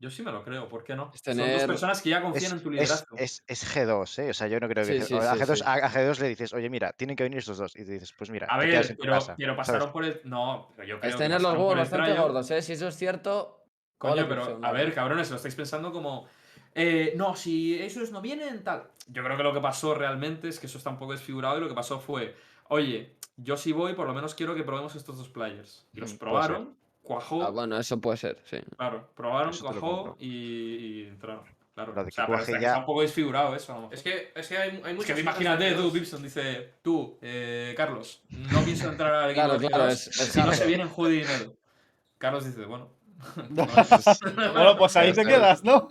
Yo 0.00 0.10
sí 0.10 0.22
me 0.22 0.30
lo 0.30 0.44
creo, 0.44 0.68
¿por 0.68 0.84
qué 0.84 0.94
no? 0.94 1.04
Son 1.06 1.10
dos 1.12 1.22
tener- 1.22 1.66
personas 1.66 2.00
que 2.00 2.10
ya 2.10 2.22
confían 2.22 2.52
Es, 2.52 2.58
en 2.58 2.62
tu 2.62 2.70
liderazgo. 2.70 3.16
es- 3.16 3.42
es 3.48 3.64
G2, 3.74 4.18
¿eh? 4.20 4.30
O 4.30 4.34
sea, 4.34 4.46
yo 4.46 4.60
no 4.60 4.68
creo 4.68 4.86
que. 4.86 5.00
Sí, 5.00 5.06
sí, 5.06 5.14
a, 5.16 5.34
sí, 5.34 5.40
G2, 5.40 5.56
sí. 5.56 5.62
a- 5.66 5.72
a 5.74 5.90
G2 5.90 6.20
le 6.20 6.28
dices, 6.28 6.52
oye, 6.52 6.70
mira, 6.70 6.92
tienen 6.92 7.16
que 7.16 7.24
venir 7.24 7.38
estos 7.40 7.58
dos. 7.58 7.74
Y 7.74 7.84
te 7.84 7.92
dices, 7.92 8.12
pues 8.12 8.30
mira, 8.30 8.46
a 8.46 8.58
ver, 8.58 8.96
pero, 9.00 9.56
pasaron 9.56 9.90
por 9.90 10.04
el. 10.04 10.20
No, 10.24 10.72
pero 10.76 10.86
yo 10.88 11.00
creo 11.00 11.10
Es 11.10 11.16
que 11.16 11.22
tener 11.24 11.40
los 11.42 11.52
huevos 11.54 11.76
bastante 11.76 12.12
gordos, 12.14 12.50
¿eh? 12.52 12.62
Si 12.62 12.72
eso 12.74 12.88
es 12.88 12.96
cierto. 12.96 13.64
Coño, 13.98 14.28
pero 14.28 14.60
a 14.62 14.72
ver, 14.72 14.94
cabrones, 14.94 15.30
lo 15.30 15.36
estáis 15.36 15.56
pensando 15.56 15.90
como. 15.92 16.28
eh, 16.74 17.14
no, 17.16 17.34
si 17.34 17.76
esos 17.76 18.12
no 18.12 18.20
vienen, 18.20 18.62
tal. 18.62 18.88
Yo 19.08 19.24
creo 19.24 19.36
que 19.36 19.42
lo 19.42 19.52
que 19.52 19.60
pasó 19.60 19.94
realmente 19.94 20.48
es 20.48 20.60
que 20.60 20.66
eso 20.66 20.78
está 20.78 20.90
un 20.90 20.98
poco 20.98 21.12
desfigurado 21.12 21.58
y 21.58 21.60
lo 21.62 21.68
que 21.68 21.74
pasó 21.74 21.98
fue, 21.98 22.36
oye, 22.68 23.16
yo 23.36 23.56
si 23.56 23.72
voy, 23.72 23.94
por 23.94 24.06
lo 24.06 24.14
menos 24.14 24.36
quiero 24.36 24.54
que 24.54 24.62
probemos 24.62 24.94
estos 24.94 25.16
dos 25.18 25.28
players. 25.28 25.88
Y 25.92 25.98
los 25.98 26.14
Mm, 26.14 26.18
probaron, 26.18 26.76
cuajó, 27.08 27.42
Ah, 27.42 27.50
bueno, 27.50 27.76
eso 27.78 28.00
puede 28.00 28.16
ser, 28.18 28.38
sí. 28.44 28.58
claro, 28.76 29.08
probaron, 29.16 29.50
Eso 29.50 29.64
cuajó 29.64 30.16
y, 30.20 30.28
y 30.28 31.06
entraron. 31.08 31.42
Claro, 31.74 31.92
de 31.92 32.00
o 32.00 32.10
sea, 32.10 32.26
que 32.26 32.32
pero 32.32 32.60
ya- 32.60 32.66
está 32.68 32.78
un 32.80 32.86
poco 32.86 33.02
desfigurado 33.02 33.54
eso. 33.54 33.88
Es 33.92 34.02
que, 34.02 34.32
es 34.34 34.48
que 34.48 34.58
hay, 34.58 34.70
hay 34.70 34.76
Es 34.76 34.82
muchas 34.96 35.04
que 35.06 35.12
cosas 35.12 35.20
imagínate, 35.22 35.64
de 35.64 35.74
tú, 35.74 35.88
G2. 35.88 35.92
Gibson 35.92 36.22
dice, 36.22 36.74
tú, 36.82 37.18
eh, 37.22 37.72
Carlos, 37.76 38.22
no 38.30 38.60
pienso 38.62 38.88
entrar 38.90 39.14
al 39.14 39.30
equipo 39.30 39.46
Claro, 39.46 39.58
de 39.60 39.68
claro, 39.68 39.84
G2 39.84 39.92
es- 39.92 40.06
es 40.08 40.14
si 40.16 40.38
no 40.38 40.44
se 40.46 40.50
hardcore. 40.50 40.66
vienen 40.66 40.88
Judy 40.88 41.18
y 41.20 41.24
Nedo. 41.24 41.56
Carlos 42.18 42.44
dice, 42.44 42.64
bueno. 42.66 42.88
bueno, 43.48 44.76
pues 44.76 44.96
ahí 44.96 45.12
te 45.12 45.24
quedas, 45.24 45.64
¿no? 45.64 45.88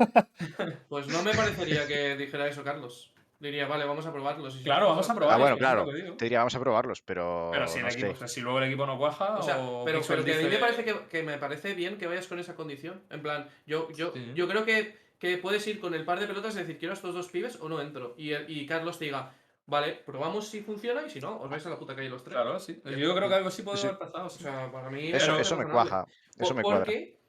Pues 0.89 1.07
no 1.07 1.23
me 1.23 1.33
parecería 1.33 1.87
que 1.87 2.15
dijera 2.15 2.47
eso, 2.47 2.63
Carlos. 2.63 3.11
Diría, 3.39 3.67
vale, 3.67 3.85
vamos 3.85 4.03
a 4.05 4.11
probarlos. 4.11 4.55
si 4.55 4.63
Claro, 4.63 4.87
vamos 4.87 5.05
a 5.07 5.13
pues- 5.13 5.17
probar. 5.17 5.35
Ah, 5.35 5.37
bueno, 5.39 5.57
claro. 5.57 5.85
Te 6.17 6.25
diría, 6.25 6.39
vamos 6.39 6.55
a 6.55 6.59
probarlos, 6.59 7.01
pero. 7.01 7.49
Pero 7.51 7.67
si, 7.67 7.77
el 7.77 7.83
no 7.85 7.89
equipo, 7.91 8.07
sé. 8.07 8.13
o 8.13 8.15
sea, 8.17 8.27
si 8.27 8.41
luego 8.41 8.57
el 8.57 8.63
equipo 8.65 8.85
no 8.87 8.97
cuaja, 8.97 9.37
O 9.37 9.43
sea, 9.43 9.59
o 9.59 9.85
pero, 9.85 10.01
pero 10.07 10.23
que 10.25 10.33
a 10.33 10.37
mí 10.37 10.43
me 10.49 10.57
parece 10.57 10.83
que, 10.83 10.95
que 11.09 11.21
me 11.23 11.37
parece 11.37 11.75
bien 11.75 11.97
que 11.99 12.07
vayas 12.07 12.25
con 12.27 12.39
esa 12.39 12.55
condición. 12.55 13.03
En 13.11 13.21
plan, 13.21 13.47
yo, 13.67 13.91
yo, 13.91 14.11
Sí. 14.13 14.31
yo 14.33 14.47
creo 14.47 14.65
que, 14.65 14.97
que 15.19 15.37
puedes 15.37 15.65
ir 15.67 15.79
con 15.79 15.93
el 15.93 16.03
par 16.03 16.19
de 16.19 16.25
pelotas 16.27 16.55
y 16.55 16.59
decir, 16.59 16.79
quiero 16.79 16.93
a 16.93 16.95
estos 16.95 17.13
dos 17.13 17.27
pibes 17.27 17.57
o 17.61 17.69
no 17.69 17.79
entro. 17.79 18.15
Y, 18.17 18.33
y 18.33 18.65
Carlos 18.65 18.97
te 18.97 19.05
diga, 19.05 19.31
vale, 19.67 19.93
probamos 20.03 20.47
si 20.47 20.61
funciona 20.61 21.03
y 21.05 21.09
si 21.11 21.19
no, 21.19 21.39
os 21.39 21.47
vais 21.49 21.63
a 21.65 21.69
la 21.69 21.77
puta 21.77 21.95
calle 21.95 22.09
los 22.09 22.23
tres. 22.23 22.33
Claro, 22.33 22.59
sí. 22.59 22.81
Yo 22.83 23.13
creo 23.15 23.29
que 23.29 23.35
algo 23.35 23.49
así 23.49 23.61
puede 23.61 23.77
Sí. 23.77 23.85
haber 23.85 23.99
pasado. 23.99 24.25
O 24.25 24.29
sí. 24.31 24.41
sea, 24.41 24.71
para 24.71 24.89
mí. 24.89 25.11
Eso, 25.11 25.37
eso 25.39 25.55
me 25.57 25.65
cuaja. 25.67 26.07
Eso 26.39 26.55
me 26.55 26.63
cuadra. 26.63 26.85
Porque, 26.85 27.19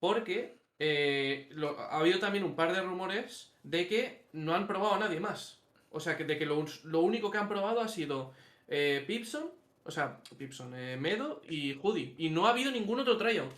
porque 0.00 0.58
eh, 0.80 1.48
lo- 1.52 1.78
ha 1.78 1.98
habido 1.98 2.18
también 2.18 2.42
un 2.42 2.56
par 2.56 2.72
de 2.72 2.82
rumores 2.82 3.54
de 3.62 3.86
que 3.86 4.21
no 4.32 4.54
han 4.54 4.66
probado 4.66 4.94
a 4.94 4.98
nadie 4.98 5.20
más. 5.20 5.60
O 5.90 6.00
sea, 6.00 6.16
que, 6.16 6.24
de 6.24 6.38
que 6.38 6.46
lo, 6.46 6.64
lo 6.84 7.00
único 7.00 7.30
que 7.30 7.38
han 7.38 7.48
probado 7.48 7.80
ha 7.80 7.88
sido 7.88 8.32
eh, 8.68 9.04
Pipson, 9.06 9.50
o 9.84 9.90
sea, 9.90 10.18
Pipson, 10.38 10.72
eh, 10.74 10.96
Medo 10.96 11.42
y 11.48 11.78
Hoodie. 11.82 12.14
Y 12.18 12.30
no 12.30 12.46
ha 12.46 12.50
habido 12.50 12.70
ningún 12.70 13.00
otro 13.00 13.16
tryout. 13.16 13.50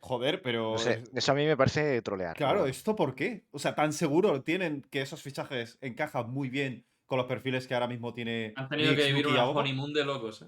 Joder, 0.00 0.40
pero. 0.42 0.72
No 0.72 0.78
sé, 0.78 1.02
eso 1.14 1.32
a 1.32 1.34
mí 1.34 1.46
me 1.46 1.56
parece 1.56 2.00
trolear. 2.02 2.36
Claro, 2.36 2.66
¿esto 2.66 2.94
por 2.94 3.14
qué? 3.14 3.44
O 3.50 3.58
sea, 3.58 3.74
tan 3.74 3.92
seguro 3.92 4.42
tienen 4.42 4.82
que 4.90 5.00
esos 5.00 5.20
fichajes 5.22 5.78
encajan 5.80 6.30
muy 6.30 6.48
bien 6.48 6.84
con 7.06 7.18
los 7.18 7.26
perfiles 7.26 7.66
que 7.66 7.74
ahora 7.74 7.88
mismo 7.88 8.12
tiene. 8.14 8.52
Han 8.56 8.68
tenido 8.68 8.94
que 8.94 9.06
vivir 9.06 9.26
una 9.26 9.42
Aoba. 9.42 9.62
honeymoon 9.62 9.92
de 9.92 10.04
locos, 10.04 10.42
¿eh? 10.42 10.46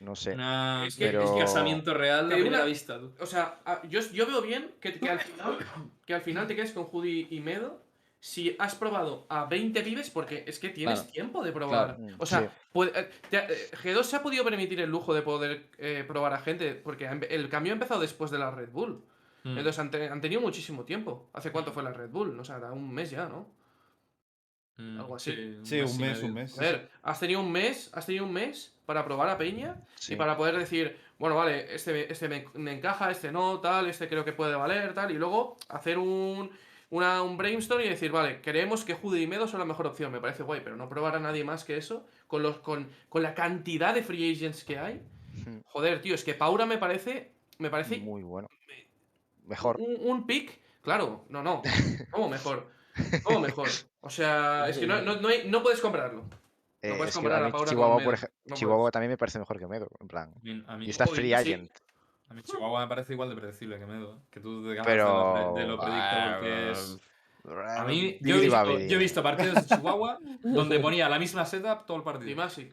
No 0.00 0.14
sé. 0.16 0.32
Una- 0.34 0.84
Es 0.86 0.96
que- 0.96 1.06
Pero- 1.06 1.32
un 1.32 1.38
casamiento 1.38 1.94
real 1.94 2.28
digo 2.28 2.40
primera 2.40 2.58
una- 2.62 2.66
vista, 2.66 2.98
tú. 2.98 3.12
O 3.20 3.26
sea, 3.26 3.60
yo, 3.88 4.00
yo 4.12 4.26
veo 4.26 4.42
bien 4.42 4.72
que, 4.80 4.98
que 4.98 5.08
al 5.08 5.20
final, 5.20 5.58
que 6.04 6.14
al 6.14 6.20
final 6.22 6.46
te 6.46 6.56
quedes 6.56 6.72
con 6.72 6.88
Hoodie 6.90 7.28
y 7.30 7.40
Medo. 7.40 7.82
Si 8.26 8.56
has 8.58 8.74
probado 8.74 9.24
a 9.28 9.44
20 9.44 9.82
pibes, 9.84 10.10
porque 10.10 10.42
es 10.48 10.58
que 10.58 10.70
tienes 10.70 10.98
Claro. 10.98 11.12
tiempo 11.12 11.44
de 11.44 11.52
probar. 11.52 11.94
Claro. 11.96 12.16
O 12.18 12.26
sea, 12.26 12.40
Sí. 12.40 12.46
puede- 12.72 12.98
eh, 12.98 13.08
te- 13.30 13.36
eh, 13.52 13.70
G2 13.84 14.02
se 14.02 14.16
ha 14.16 14.22
podido 14.24 14.42
permitir 14.42 14.80
el 14.80 14.90
lujo 14.90 15.14
de 15.14 15.22
poder 15.22 15.68
eh, 15.78 16.04
probar 16.08 16.32
a 16.32 16.38
gente, 16.38 16.74
porque 16.74 17.06
el 17.30 17.48
cambio 17.48 17.72
ha 17.72 17.74
empezado 17.74 18.00
después 18.00 18.32
de 18.32 18.38
la 18.40 18.50
Red 18.50 18.70
Bull. 18.70 19.04
Mm. 19.44 19.50
Entonces 19.58 19.78
han, 19.78 19.92
te- 19.92 20.08
han 20.08 20.20
tenido 20.20 20.40
muchísimo 20.40 20.82
tiempo. 20.84 21.30
¿Hace 21.34 21.52
cuánto 21.52 21.70
fue 21.70 21.84
la 21.84 21.92
Red 21.92 22.10
Bull? 22.10 22.36
No 22.36 22.44
sé, 22.44 22.52
era 22.54 22.72
un 22.72 22.92
mes 22.92 23.10
ya, 23.12 23.26
¿no? 23.28 23.46
Mm, 24.78 24.98
algo 25.00 25.14
así. 25.14 25.60
Sí, 25.62 25.80
un 25.80 25.96
mes, 25.98 26.20
un 26.24 26.34
mes. 26.34 26.58
A 26.58 26.62
ver, 26.62 26.90
has 27.04 27.20
tenido 27.20 27.38
un 27.40 27.52
mes, 27.52 27.90
has 27.94 28.06
tenido 28.06 28.24
un 28.24 28.32
mes 28.32 28.74
para 28.86 29.04
probar 29.04 29.28
a 29.28 29.38
Peña 29.38 29.76
Sí. 29.94 30.14
y 30.14 30.16
para 30.16 30.36
poder 30.36 30.58
decir, 30.58 30.98
bueno, 31.18 31.36
vale, 31.36 31.72
este, 31.72 32.12
este 32.12 32.28
me, 32.28 32.46
me 32.54 32.72
encaja, 32.72 33.08
este 33.12 33.30
no, 33.30 33.60
tal, 33.60 33.86
este 33.88 34.08
creo 34.08 34.24
que 34.24 34.32
puede 34.32 34.56
valer, 34.56 34.94
tal, 34.94 35.12
y 35.12 35.14
luego 35.14 35.56
hacer 35.68 35.96
un, 35.96 36.50
una- 36.90 37.22
un 37.22 37.36
brainstorm 37.36 37.82
y 37.84 37.88
decir, 37.88 38.12
vale, 38.12 38.40
creemos 38.40 38.84
que 38.84 38.94
Jude 38.94 39.20
y 39.20 39.26
Medo 39.26 39.46
son 39.48 39.58
la 39.60 39.66
mejor 39.66 39.86
opción, 39.86 40.12
me 40.12 40.20
parece 40.20 40.42
guay, 40.42 40.60
pero 40.62 40.76
no 40.76 40.88
probar 40.88 41.16
a 41.16 41.20
nadie 41.20 41.44
más 41.44 41.64
que 41.64 41.76
eso, 41.76 42.06
con, 42.26 42.42
los, 42.42 42.58
con, 42.58 42.88
con 43.08 43.22
la 43.22 43.34
cantidad 43.34 43.94
de 43.94 44.02
free 44.02 44.32
agents 44.32 44.64
que 44.64 44.78
hay. 44.78 45.02
Ujú. 45.40 45.62
Joder, 45.66 46.00
tío, 46.00 46.14
es 46.14 46.24
que 46.24 46.34
Paura 46.34 46.64
me 46.66 46.78
parece, 46.78 47.32
me 47.58 47.70
parece 47.70 47.98
Muy 47.98 48.22
bueno. 48.22 48.48
Mejor. 49.46 49.76
un, 49.78 49.96
un 50.00 50.26
pick, 50.26 50.58
claro, 50.82 51.24
no, 51.28 51.42
no, 51.42 51.62
¿cómo 52.10 52.28
mejor? 52.28 52.68
¿Cómo 53.22 53.40
mejor? 53.40 53.68
O 54.00 54.10
sea, 54.10 54.66
es 54.68 54.78
que 54.78 54.86
no, 54.86 55.02
no, 55.02 55.20
no, 55.20 55.28
hay- 55.28 55.48
no 55.48 55.62
puedes 55.62 55.80
comprarlo. 55.80 56.24
Eh, 56.82 56.94
puedes 56.96 57.14
comparar 57.14 57.42
a 57.44 57.50
Paura 57.50 57.70
Chihuahua, 57.70 57.94
por 57.96 58.14
Medo, 58.14 58.26
ej- 58.26 58.30
no 58.44 58.54
Chihuahua 58.54 58.82
puedes. 58.84 58.92
también 58.92 59.10
me 59.10 59.16
parece 59.16 59.38
mejor 59.38 59.58
que 59.58 59.66
Medo. 59.66 59.88
En 60.00 60.08
plan. 60.08 60.32
Y 60.80 60.90
está 60.90 61.06
free 61.06 61.34
sí. 61.42 61.68
A 62.28 62.34
mí 62.34 62.42
Chihuahua 62.42 62.80
me 62.80 62.88
parece 62.88 63.12
igual 63.12 63.28
de 63.30 63.36
predecible 63.36 63.78
que 63.78 63.86
Medo. 63.86 64.16
¿eh? 64.16 64.20
Que 64.30 64.40
tú 64.40 64.62
te 64.62 64.70
ganas 64.70 64.86
Pero- 64.86 65.04
de, 65.04 65.12
lo 65.12 65.54
pre- 65.54 65.62
de 65.62 65.68
lo 65.68 65.78
predictable 65.78 66.40
que 66.48 66.70
es. 66.72 66.98
A 67.78 67.84
mí, 67.84 68.18
yo 68.22 68.36
he, 68.36 68.40
visto, 68.40 68.78
yo 68.80 68.96
he 68.96 68.98
visto 68.98 69.22
partidos 69.22 69.54
de 69.54 69.66
Chihuahua 69.76 70.18
donde 70.42 70.80
ponía 70.80 71.08
la 71.08 71.18
misma 71.18 71.44
setup 71.46 71.86
todo 71.86 71.96
el 71.98 72.02
partido. 72.02 72.26
Dimasic. 72.26 72.72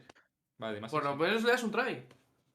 Vale, 0.58 0.74
Dimasic 0.76 0.92
Por 1.00 1.04
lo 1.04 1.16
menos 1.16 1.44
le 1.44 1.50
das 1.52 1.62
un 1.62 1.70
try. 1.70 2.04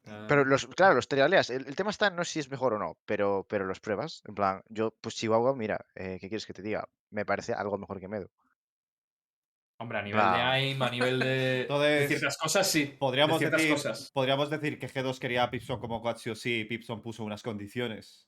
Ah, 0.05 0.25
Pero 0.27 0.43
los, 0.43 0.65
claro, 0.67 0.95
los 0.95 1.07
trialeas. 1.07 1.49
El, 1.49 1.65
el 1.67 1.75
tema 1.75 1.91
está 1.91 2.09
no 2.09 2.25
si 2.25 2.39
es 2.39 2.49
mejor 2.49 2.73
o 2.73 2.79
no, 2.79 2.97
pero, 3.05 3.45
pero 3.47 3.65
los 3.65 3.79
pruebas. 3.79 4.21
En 4.27 4.35
plan, 4.35 4.61
yo, 4.67 4.91
pues 4.99 5.15
Chihuahua, 5.15 5.55
mira, 5.55 5.85
eh, 5.95 6.17
¿qué 6.19 6.27
quieres 6.27 6.45
que 6.45 6.53
te 6.53 6.61
diga? 6.61 6.87
Me 7.09 7.25
parece 7.25 7.53
algo 7.53 7.77
mejor 7.77 7.99
que 8.01 8.07
Medo. 8.09 8.29
Hombre, 9.81 9.97
a 9.97 10.01
nivel 10.01 10.19
Ah. 10.21 10.35
de 10.35 10.41
aim, 10.41 10.81
a 10.81 10.89
nivel 10.89 11.19
de, 11.19 11.25
de 11.25 11.61
Entonces, 11.61 12.07
ciertas 12.09 12.37
cosas, 12.37 12.69
sí. 12.69 12.95
Podríamos 12.99 13.39
de 13.39 13.45
ciertas 13.47 13.61
decir, 13.61 13.75
cosas. 13.75 14.11
podríamos 14.13 14.49
decir 14.49 14.77
que 14.77 14.89
G2 14.89 15.17
quería 15.19 15.43
a 15.43 15.49
Pipson 15.49 15.79
como 15.79 16.01
coach 16.01 16.17
sí 16.17 16.29
o 16.29 16.35
sí 16.35 16.59
y 16.59 16.65
Pipson 16.65 17.01
puso 17.01 17.23
unas 17.23 17.41
condiciones 17.41 18.27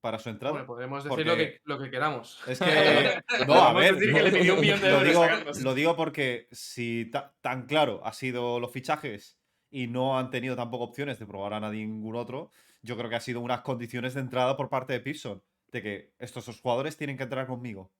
para 0.00 0.18
su 0.20 0.28
entrada. 0.28 0.52
Bueno, 0.52 0.66
podemos 0.68 1.02
decir 1.02 1.08
Porque- 1.10 1.24
lo, 1.24 1.36
que, 1.36 1.60
lo 1.64 1.78
que 1.80 1.90
queramos. 1.90 2.40
Es 2.46 2.58
que. 2.60 3.20
No, 3.48 3.54
a 3.54 3.72
ver. 3.72 3.96
decir 3.96 4.14
que 4.14 4.22
le 4.22 4.30
pidió 4.32 4.54
un 4.54 4.60
millón 4.60 4.80
de 4.80 4.90
lo, 4.92 5.02
digo, 5.02 5.26
lo 5.62 5.74
digo 5.74 5.96
porque 5.96 6.46
si 6.52 7.06
ta- 7.10 7.34
tan 7.40 7.66
claro 7.66 8.00
ha 8.04 8.12
sido 8.12 8.60
los 8.60 8.70
fichajes 8.72 9.40
y 9.70 9.88
no 9.88 10.16
han 10.18 10.30
tenido 10.30 10.54
tampoco 10.54 10.84
opciones 10.84 11.18
de 11.18 11.26
probar 11.26 11.54
a 11.54 11.60
nadie 11.60 11.84
ningún 11.84 12.14
otro, 12.14 12.50
yo 12.82 12.96
creo 12.96 13.10
que 13.10 13.16
ha 13.16 13.20
sido 13.20 13.40
unas 13.40 13.62
condiciones 13.62 14.14
de 14.14 14.20
entrada 14.20 14.56
por 14.56 14.68
parte 14.68 14.92
de 14.92 15.00
Pipson. 15.00 15.42
De 15.72 15.82
que 15.82 16.12
estos 16.20 16.46
dos 16.46 16.60
jugadores 16.60 16.96
tienen 16.96 17.16
que 17.16 17.24
entrar 17.24 17.48
conmigo. 17.48 17.90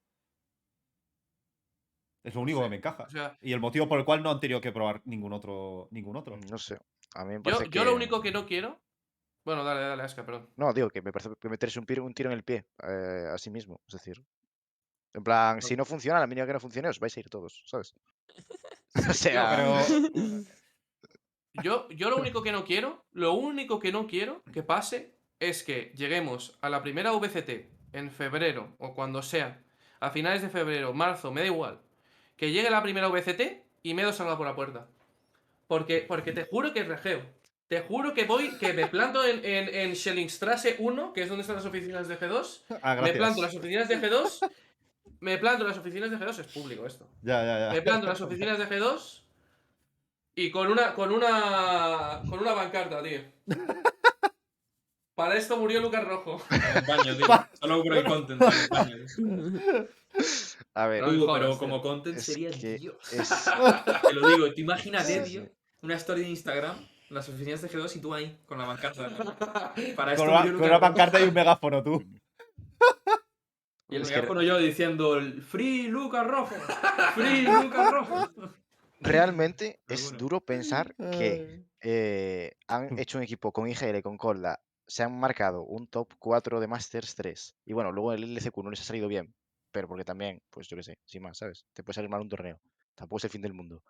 Es 2.26 2.34
lo 2.34 2.40
único 2.40 2.60
que 2.60 2.68
me 2.68 2.76
encaja. 2.76 3.04
O 3.04 3.08
sea, 3.08 3.38
Y 3.40 3.52
el 3.52 3.60
motivo 3.60 3.88
por 3.88 4.00
el 4.00 4.04
cual 4.04 4.20
no 4.20 4.32
han 4.32 4.40
tenido 4.40 4.60
que 4.60 4.72
probar 4.72 5.00
ningún 5.04 5.32
otro. 5.32 5.86
Ningún 5.92 6.16
otro. 6.16 6.36
No 6.50 6.58
sé. 6.58 6.76
A 7.14 7.24
mí 7.24 7.38
me 7.38 7.40
yo, 7.44 7.62
yo 7.62 7.84
lo 7.84 7.94
único 7.94 8.20
que 8.20 8.32
no 8.32 8.46
quiero. 8.46 8.80
Bueno, 9.44 9.62
dale, 9.62 9.82
dale, 9.82 10.02
Aska, 10.02 10.26
perdón. 10.26 10.50
No, 10.56 10.72
digo 10.72 10.90
que 10.90 11.02
me 11.02 11.12
parece 11.12 11.30
que 11.40 11.48
meterse 11.48 11.78
un 11.78 11.86
tiro 11.86 12.04
en 12.04 12.32
el 12.32 12.42
pie 12.42 12.66
eh, 12.82 13.30
a 13.32 13.38
sí 13.38 13.48
mismo. 13.48 13.80
Es 13.86 13.92
decir, 13.92 14.20
en 15.14 15.22
plan, 15.22 15.62
si 15.62 15.76
no 15.76 15.84
funciona, 15.84 16.18
la 16.18 16.26
mínima 16.26 16.48
que 16.48 16.54
no 16.54 16.58
funcione, 16.58 16.88
os 16.88 16.98
vais 16.98 17.16
a 17.16 17.20
ir 17.20 17.30
todos, 17.30 17.62
¿sabes? 17.64 17.94
o 19.08 19.12
sea, 19.12 19.84
Pero. 20.12 20.42
Yo, 21.62 21.88
yo 21.90 22.10
lo 22.10 22.16
único 22.16 22.42
que 22.42 22.50
no 22.50 22.64
quiero, 22.64 23.06
lo 23.12 23.34
único 23.34 23.78
que 23.78 23.92
no 23.92 24.08
quiero 24.08 24.42
que 24.52 24.64
pase 24.64 25.16
es 25.38 25.62
que 25.62 25.92
lleguemos 25.94 26.58
a 26.60 26.68
la 26.68 26.82
primera 26.82 27.12
VCT 27.12 27.70
en 27.92 28.10
febrero 28.10 28.74
o 28.78 28.94
cuando 28.94 29.22
sea, 29.22 29.62
a 30.00 30.10
finales 30.10 30.42
de 30.42 30.50
febrero, 30.50 30.92
marzo, 30.92 31.32
me 31.32 31.42
da 31.42 31.46
igual, 31.46 31.85
que 32.36 32.52
llegue 32.52 32.70
la 32.70 32.82
primera 32.82 33.08
VCT 33.08 33.62
y 33.82 33.94
Medo 33.94 34.12
salga 34.12 34.36
por 34.36 34.46
la 34.46 34.54
puerta. 34.54 34.86
Porque, 35.66 36.04
porque 36.06 36.32
te 36.32 36.44
juro 36.44 36.72
que 36.72 36.84
rejeo. 36.84 37.22
Te 37.68 37.80
juro 37.80 38.14
que 38.14 38.24
voy, 38.24 38.56
que 38.58 38.72
me 38.72 38.86
planto 38.86 39.24
en, 39.24 39.44
en, 39.44 39.74
en 39.74 39.96
Schellingstrasse 39.96 40.76
1, 40.78 41.12
que 41.12 41.22
es 41.22 41.28
donde 41.28 41.40
están 41.40 41.56
las 41.56 41.66
oficinas 41.66 42.06
de 42.06 42.18
G2. 42.18 42.60
Ah, 42.80 42.94
Me 43.02 43.12
planto 43.12 43.40
en 43.40 43.46
las 43.46 43.54
oficinas 43.56 43.88
de 43.88 44.00
G2. 44.00 44.50
Me 45.18 45.38
planto 45.38 45.62
en 45.62 45.68
las 45.70 45.78
oficinas 45.78 46.10
de 46.10 46.16
G2, 46.18 46.38
es 46.38 46.46
público 46.46 46.86
esto. 46.86 47.08
Ya, 47.22 47.44
ya, 47.44 47.58
ya. 47.58 47.72
Me 47.72 47.82
planto 47.82 48.06
en 48.06 48.10
las 48.10 48.20
oficinas 48.20 48.58
de 48.58 48.68
G2 48.68 49.22
y 50.36 50.50
con 50.50 50.70
una, 50.70 50.94
con 50.94 51.10
una, 51.10 52.22
con 52.28 52.38
una 52.38 52.54
pancarta, 52.54 53.02
tío. 53.02 53.20
Para 55.16 55.34
esto 55.36 55.56
murió 55.56 55.80
Lucas 55.80 56.04
Rojo. 56.04 56.40
En 56.50 56.76
el 56.76 56.84
baño, 56.86 57.16
tío. 57.16 57.26
Solo 57.60 57.82
por 57.82 57.96
el 57.96 58.04
content. 58.04 58.42
en 58.42 58.48
el 58.52 58.68
baño, 58.68 58.96
tío. 59.16 59.88
a 60.74 60.86
ver, 60.86 61.02
No 61.02 61.32
pero 61.34 61.58
como 61.58 61.82
content 61.82 62.18
sería 62.18 62.50
que 62.50 62.78
Dios. 62.78 63.12
es- 63.12 63.28
Te 64.02 64.12
lo 64.14 64.28
digo, 64.28 64.46
tú 64.52 64.60
imagínate, 64.60 65.24
Sí, 65.24 65.30
tío, 65.32 65.42
sí. 65.44 65.50
una 65.82 65.94
story 65.96 66.20
de 66.22 66.28
Instagram, 66.28 66.76
las 67.10 67.28
oficinas 67.28 67.62
de 67.62 67.68
G2 67.70 67.96
y 67.96 68.00
tú 68.00 68.14
ahí, 68.14 68.38
con 68.46 68.58
la 68.58 68.66
pancarta. 68.66 69.08
Para 69.96 70.12
esto 70.12 70.24
Con 70.26 70.52
con 70.54 70.62
una 70.64 70.80
pancarta 70.80 71.18
y 71.20 71.24
un 71.24 71.34
megáfono, 71.34 71.82
tú. 71.82 72.02
Y 73.88 73.96
el 73.96 74.02
Es 74.02 74.08
que- 74.08 74.16
megáfono 74.16 74.42
yo 74.42 74.58
diciendo 74.58 75.16
el 75.16 75.40
Free 75.42 75.88
Lucas 75.88 76.26
Rojo. 76.26 76.54
Free 77.14 77.42
Lucas 77.42 77.90
Rojo. 77.90 78.30
realmente 79.00 79.80
Pero 79.86 79.94
es 79.94 80.02
bueno. 80.04 80.18
duro 80.18 80.40
pensar 80.40 80.94
que 80.96 81.64
eh, 81.80 82.56
han 82.66 82.98
hecho 82.98 83.18
un 83.18 83.24
equipo 83.24 83.52
con 83.52 83.68
IGL, 83.68 84.02
con 84.02 84.16
Colda, 84.18 84.60
se 84.86 85.02
han 85.02 85.18
marcado 85.18 85.62
un 85.62 85.86
top 85.86 86.14
4 86.18 86.60
de 86.60 86.66
Masters 86.68 87.14
3. 87.14 87.56
Y 87.64 87.72
bueno, 87.72 87.92
luego 87.92 88.12
el 88.12 88.24
LCQ 88.36 88.58
no 88.58 88.70
les 88.70 88.80
ha 88.80 88.84
salido 88.84 89.08
bien, 89.08 89.34
pero 89.72 89.88
porque 89.88 90.04
también, 90.04 90.42
pues 90.50 90.68
yo 90.68 90.76
qué 90.76 90.82
sé, 90.82 90.98
sin 91.04 91.22
más, 91.22 91.38
¿sabes? 91.38 91.66
Te 91.72 91.82
puede 91.82 91.94
salir 91.94 92.10
mal 92.10 92.20
un 92.20 92.28
torneo. 92.28 92.60
Tampoco 92.94 93.18
es 93.18 93.24
el 93.24 93.30
fin 93.30 93.42
del 93.42 93.52
mundo. 93.52 93.82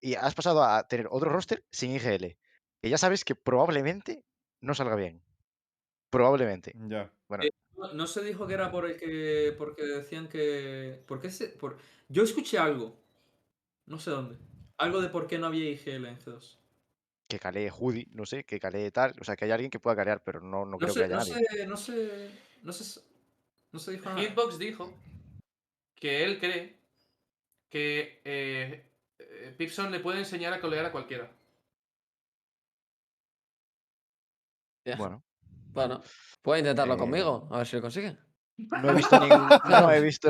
Y 0.00 0.14
has 0.14 0.34
pasado 0.34 0.62
a 0.62 0.86
tener 0.86 1.06
otro 1.10 1.30
roster 1.30 1.64
sin 1.70 1.92
IGL, 1.92 2.36
que 2.82 2.90
ya 2.90 2.98
sabes 2.98 3.24
que 3.24 3.34
probablemente 3.34 4.24
no 4.60 4.74
salga 4.74 4.96
bien. 4.96 5.22
Probablemente. 6.10 6.72
Ya. 6.88 7.12
Bueno, 7.28 7.44
Eh, 7.44 7.50
No, 7.76 7.92
no 7.92 8.06
se 8.06 8.22
dijo 8.22 8.46
que 8.46 8.54
era 8.54 8.70
por 8.70 8.86
el 8.86 8.96
que. 8.96 9.54
porque 9.58 9.82
decían 9.82 10.28
que. 10.28 11.02
¿Por 11.06 11.20
qué 11.20 11.30
se.? 11.30 11.48
Por... 11.48 11.76
Yo 12.08 12.22
escuché 12.22 12.58
algo. 12.58 12.96
No 13.86 13.98
sé 13.98 14.10
dónde. 14.10 14.38
Algo 14.78 15.00
de 15.00 15.08
por 15.08 15.26
qué 15.26 15.38
no 15.38 15.46
había 15.46 15.68
IGL 15.70 16.06
en 16.06 16.18
G2. 16.18 16.58
Que 17.28 17.38
calee 17.38 17.70
Judy, 17.70 18.06
no 18.12 18.24
sé, 18.26 18.44
que 18.44 18.60
calee 18.60 18.90
tal. 18.90 19.14
O 19.20 19.24
sea, 19.24 19.36
que 19.36 19.44
hay 19.44 19.50
alguien 19.50 19.70
que 19.70 19.80
pueda 19.80 19.96
calear, 19.96 20.22
pero 20.22 20.40
no, 20.40 20.64
no 20.64 20.72
No 20.72 20.78
creo 20.78 20.94
que 20.94 21.04
haya 21.04 21.16
no 21.16 21.24
nadie. 21.24 21.34
sé, 21.34 21.66
no 21.66 21.76
sé. 21.76 22.30
No 22.62 22.72
sé. 22.72 23.00
No 23.72 23.78
se 23.78 23.92
dijo 23.92 24.04
nada. 24.08 24.20
Hitbox 24.22 24.58
dijo 24.58 24.92
que 25.96 26.24
él 26.24 26.38
cree 26.38 26.78
que 27.68 28.22
eh, 28.24 28.90
eh, 29.18 29.54
Pipson 29.58 29.90
le 29.90 30.00
puede 30.00 30.18
enseñar 30.20 30.52
a 30.52 30.60
colear 30.60 30.86
a 30.86 30.92
cualquiera. 30.92 31.30
Ya. 34.84 34.96
Bueno, 34.96 35.24
Bueno, 35.72 36.02
puede 36.42 36.60
intentarlo 36.60 36.94
Eh, 36.94 36.98
conmigo, 36.98 37.48
a 37.50 37.58
ver 37.58 37.66
si 37.66 37.76
lo 37.76 37.82
consigue. 37.82 38.16
No 38.58 38.90
he 38.90 38.94
visto 38.96 39.20
ningún. 39.20 39.48
No 39.68 39.90
he 39.92 40.00
visto. 40.00 40.28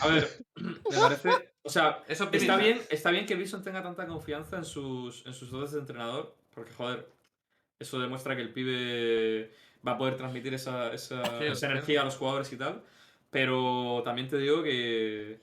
A 0.00 0.06
ver, 0.08 0.44
me 0.56 0.98
parece. 0.98 1.30
O 1.62 1.68
sea, 1.70 2.02
Es 2.08 2.20
está 2.20 2.56
bien, 2.56 2.80
está 2.88 3.10
bien 3.10 3.26
que 3.26 3.34
Bison 3.34 3.62
tenga 3.62 3.82
tanta 3.82 4.06
confianza 4.06 4.56
en 4.56 4.64
sus, 4.64 5.24
en 5.26 5.34
sus 5.34 5.50
dotes 5.50 5.72
de 5.72 5.80
entrenador. 5.80 6.34
Porque, 6.54 6.72
joder, 6.72 7.06
eso 7.78 7.98
demuestra 8.00 8.34
que 8.36 8.42
el 8.42 8.52
pibe 8.52 9.52
va 9.86 9.92
a 9.92 9.98
poder 9.98 10.16
transmitir 10.16 10.54
esa, 10.54 10.92
esa, 10.92 11.22
Sí, 11.38 11.44
esa 11.44 11.54
sí. 11.54 11.66
energía 11.66 12.02
a 12.02 12.04
los 12.04 12.16
jugadores 12.16 12.52
y 12.52 12.56
tal. 12.56 12.82
Pero 13.30 14.02
también 14.04 14.28
te 14.28 14.38
digo 14.38 14.62
que. 14.62 15.40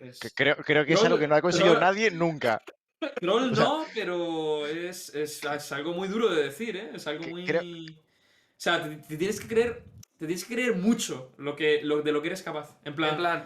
Es 0.00 0.18
creo, 0.34 0.56
creo 0.56 0.84
que 0.84 0.94
es 0.94 1.04
algo 1.04 1.18
que 1.18 1.28
no 1.28 1.36
ha 1.36 1.40
conseguido 1.42 1.78
nadie 1.78 2.10
nunca. 2.10 2.60
Troll 3.20 3.52
O 3.52 3.54
sea- 3.54 3.64
no, 3.64 3.84
pero 3.94 4.66
es, 4.66 5.14
es, 5.14 5.42
es 5.44 5.72
algo 5.72 5.92
muy 5.92 6.08
duro 6.08 6.28
de 6.34 6.44
decir, 6.44 6.76
¿eh? 6.76 6.90
Es 6.94 7.06
algo 7.06 7.24
Que 7.24 7.30
muy. 7.30 7.44
creo- 7.44 7.62
O 7.62 8.56
sea, 8.58 8.82
te, 8.82 8.96
te 8.96 9.16
tienes 9.16 9.40
que 9.40 9.48
creer 9.48 9.84
te 10.18 10.24
tienes 10.24 10.46
que 10.46 10.54
creer 10.54 10.74
mucho 10.76 11.34
lo 11.36 11.54
que, 11.54 11.82
lo, 11.82 12.00
de 12.00 12.10
lo 12.10 12.22
que 12.22 12.28
eres 12.28 12.42
capaz. 12.42 12.78
En 12.86 12.94
plan, 12.94 13.10
En 13.10 13.16
plan, 13.18 13.44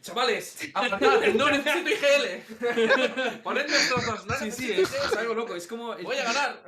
chavales, 0.00 0.70
apartad, 0.74 1.20
no 1.34 1.50
necesito 1.50 1.90
IGL. 1.90 3.40
Ponedme 3.42 3.76
estos 3.76 4.06
dos, 4.06 4.24
no 4.24 4.34
sí, 4.36 4.52
sí, 4.52 4.68
necesito 4.68 4.82
es, 4.82 4.94
es 4.94 5.06
IGL. 5.10 5.18
algo 5.18 5.34
loco. 5.34 5.56
Es 5.56 5.66
como, 5.66 5.92
es, 5.94 6.04
Voy 6.04 6.16
a 6.16 6.22
ganar. 6.24 6.62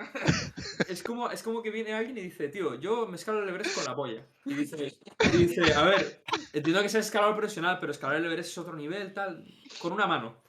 es 0.89 1.01
como, 1.05 1.31
es 1.31 1.45
como 1.45 1.63
que 1.63 1.71
viene 1.71 1.95
alguien 1.95 2.19
y 2.19 2.23
dice, 2.23 2.49
tío, 2.49 2.75
yo 2.81 3.07
me 3.07 3.15
escalo 3.15 3.41
el 3.45 3.49
Everest 3.49 3.73
con 3.77 3.85
la 3.85 3.95
polla. 3.95 4.27
Y 4.45 4.55
dice, 4.55 4.99
y 5.33 5.37
dice, 5.37 5.73
a 5.75 5.83
ver, 5.85 6.23
entiendo 6.53 6.83
que 6.83 6.89
seas 6.89 7.07
escalador 7.07 7.37
profesional, 7.37 7.79
pero 7.79 7.93
escalar 7.93 8.17
el 8.17 8.25
Everest 8.25 8.51
es 8.51 8.59
otro 8.59 8.75
nivel, 8.75 9.15
tal, 9.15 9.45
con 9.79 9.93
una 9.93 10.09
mano. 10.09 10.43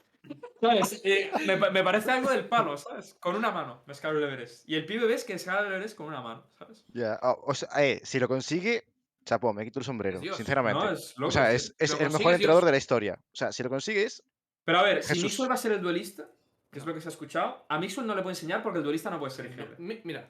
¿Sabes? 0.60 1.00
Eh, 1.04 1.30
me, 1.46 1.56
pa- 1.56 1.70
me 1.70 1.82
parece 1.84 2.10
algo 2.10 2.30
del 2.30 2.48
palo, 2.48 2.76
¿sabes? 2.76 3.14
Con 3.20 3.36
una 3.36 3.50
mano 3.50 3.82
me 3.86 3.92
escalo 3.92 4.18
el 4.18 4.24
Everest. 4.24 4.68
Y 4.68 4.74
el 4.74 4.84
pibe 4.86 5.06
ves 5.06 5.24
que 5.24 5.34
escala 5.34 5.60
el 5.66 5.74
Everest 5.74 5.96
con 5.96 6.06
una 6.06 6.20
mano, 6.20 6.44
¿sabes? 6.58 6.84
Ya, 6.92 7.18
o 7.22 7.54
sea, 7.54 7.68
eh, 7.84 8.00
si 8.02 8.18
lo 8.18 8.26
consigue, 8.28 8.84
chapo, 9.24 9.52
me 9.52 9.64
quito 9.64 9.78
el 9.78 9.84
sombrero, 9.84 10.18
Dios. 10.20 10.36
sinceramente. 10.36 10.84
No, 10.84 10.90
es 10.92 11.14
loco. 11.16 11.28
o 11.28 11.30
sea, 11.32 11.52
es, 11.52 11.74
es 11.78 11.90
lo 11.92 11.98
el 12.06 12.10
mejor 12.12 12.32
entrenador 12.34 12.62
Dios. 12.62 12.66
de 12.66 12.72
la 12.72 12.78
historia. 12.78 13.18
O 13.32 13.36
sea, 13.36 13.52
si 13.52 13.62
lo 13.62 13.68
consigues, 13.68 14.22
Pero 14.64 14.78
a 14.78 14.82
ver, 14.82 15.02
si. 15.02 15.22
Mixwell 15.22 15.50
va 15.50 15.54
a 15.54 15.58
ser 15.58 15.72
el 15.72 15.80
duelista, 15.82 16.26
que 16.70 16.78
es 16.80 16.84
lo 16.86 16.92
que 16.94 17.00
se 17.00 17.08
ha 17.08 17.10
escuchado, 17.12 17.64
a 17.68 17.78
Mixwell 17.78 18.06
no 18.06 18.14
le 18.14 18.22
puede 18.22 18.32
enseñar 18.34 18.62
porque 18.62 18.78
el 18.78 18.84
duelista 18.84 19.10
no 19.10 19.18
puede 19.18 19.32
ser 19.32 19.46
IGL. 19.46 19.76
Mi- 19.78 20.00
Mira, 20.04 20.28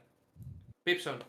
Pipson. 0.84 1.24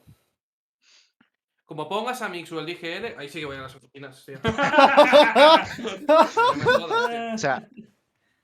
Como 1.66 1.88
pongas 1.88 2.22
a 2.24 2.30
Mixwell 2.30 2.66
DGL, 2.66 3.20
ahí 3.20 3.30
sí 3.30 3.40
que 3.40 3.46
voy 3.46 3.56
a 3.58 3.62
las 3.62 3.76
oficinas. 3.76 4.26
No 6.08 6.88
jodas, 6.88 7.34
o 7.36 7.38
sea, 7.38 7.68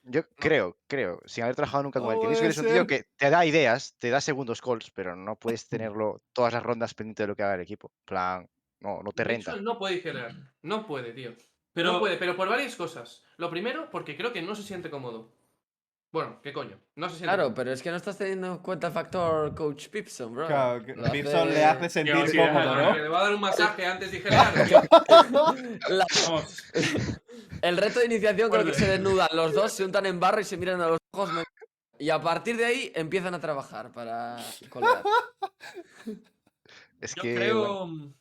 yo 0.05 0.27
creo, 0.35 0.77
creo, 0.87 1.19
sin 1.25 1.43
haber 1.43 1.55
trabajado 1.55 1.83
nunca 1.83 1.99
con 1.99 2.09
él, 2.11 2.15
que 2.19 2.27
Puede 2.27 2.29
Mixwell 2.31 2.51
es 2.51 2.57
un 2.57 2.67
tío 2.67 2.87
que 2.87 3.07
te 3.17 3.29
da 3.29 3.45
ideas, 3.45 3.95
te 3.97 4.09
da 4.09 4.21
segundos 4.21 4.61
calls, 4.61 4.89
pero 4.91 5.15
no 5.15 5.35
puedes 5.35 5.67
tenerlo 5.69 6.21
todas 6.33 6.53
las 6.53 6.63
rondas 6.63 6.93
pendiente 6.93 7.23
de 7.23 7.27
lo 7.27 7.35
que 7.35 7.43
haga 7.43 7.55
el 7.55 7.61
equipo. 7.61 7.91
plan, 8.05 8.47
no, 8.79 9.01
no 9.03 9.11
te 9.11 9.23
renta. 9.23 9.55
No 9.57 9.77
puede 9.77 9.95
IGLear. 9.95 10.31
No 10.61 10.85
puede, 10.85 11.11
tío. 11.13 11.33
Pero, 11.73 11.93
No 11.93 11.99
puede, 11.99 12.17
pero 12.17 12.35
por 12.37 12.47
varias 12.47 12.75
cosas. 12.75 13.21
Lo 13.37 13.49
primero, 13.49 13.89
porque 13.89 14.15
creo 14.15 14.31
que 14.31 14.41
no 14.41 14.55
se 14.55 14.63
siente 14.63 14.89
cómodo. 14.89 15.33
Bueno, 16.11 16.39
¿qué 16.41 16.53
coño? 16.53 16.79
No 16.95 17.09
se 17.09 17.15
siente 17.17 17.27
Claro, 17.27 17.43
cómodo. 17.43 17.55
pero 17.55 17.71
es 17.73 17.81
que 17.81 17.89
no 17.91 17.97
estás 17.97 18.17
teniendo 18.17 18.47
en 18.47 18.57
cuenta 18.59 18.87
el 18.87 18.93
factor 18.93 19.53
Coach 19.53 19.89
Pipson, 19.89 20.33
bro. 20.33 20.47
Claro, 20.47 20.81
Pipson 21.11 21.49
le 21.49 21.65
hace 21.65 21.89
sentir 21.89 22.13
Tío, 22.31 22.45
cómodo, 22.47 22.75
Que 22.75 22.81
¿no? 22.81 22.93
le 22.99 23.07
va 23.09 23.19
a 23.19 23.23
dar 23.23 23.33
un 23.33 23.41
masaje 23.41 23.85
antes 23.85 24.11
de. 24.11 24.19
La- 25.89 26.05
vamos, 26.25 26.63
el 27.67 27.77
reto 27.77 27.99
de 27.99 28.05
iniciación 28.05 28.49
creo 28.49 28.63
que 28.63 28.71
Fuerte. 28.71 28.85
se 28.85 28.91
desnudan 28.91 29.27
los 29.33 29.53
dos, 29.53 29.71
se 29.73 29.83
untan 29.85 30.05
en 30.05 30.19
barro 30.19 30.39
y 30.41 30.43
se 30.43 30.57
miran 30.57 30.81
a 30.81 30.87
los 30.89 30.99
ojos. 31.13 31.31
me- 31.33 31.43
Y 31.97 32.09
a 32.09 32.21
partir 32.21 32.57
de 32.57 32.65
ahí 32.65 32.91
empiezan 32.93 33.33
a 33.33 33.39
trabajar 33.39 33.91
para 33.93 34.35
colgar. 34.69 35.01
Es 37.01 37.15
yo 37.15 37.21
que, 37.21 37.35
creo. 37.35 37.87
bueno, 37.87 38.13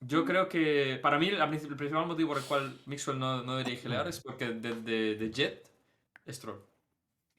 Yo 0.00 0.24
creo 0.24 0.48
que. 0.48 0.98
Para 1.02 1.18
mí, 1.18 1.28
el 1.28 1.48
principal 1.76 2.06
motivo 2.06 2.28
por 2.30 2.38
el 2.38 2.44
cual 2.44 2.78
Mixwell 2.86 3.18
no, 3.18 3.42
no 3.42 3.56
debería 3.56 3.78
IGLear 3.80 4.08
es 4.08 4.20
porque 4.20 4.46
de, 4.48 4.74
de, 4.82 5.16
de 5.16 5.30
Jet 5.30 5.66
es 6.26 6.38
troll. 6.40 6.58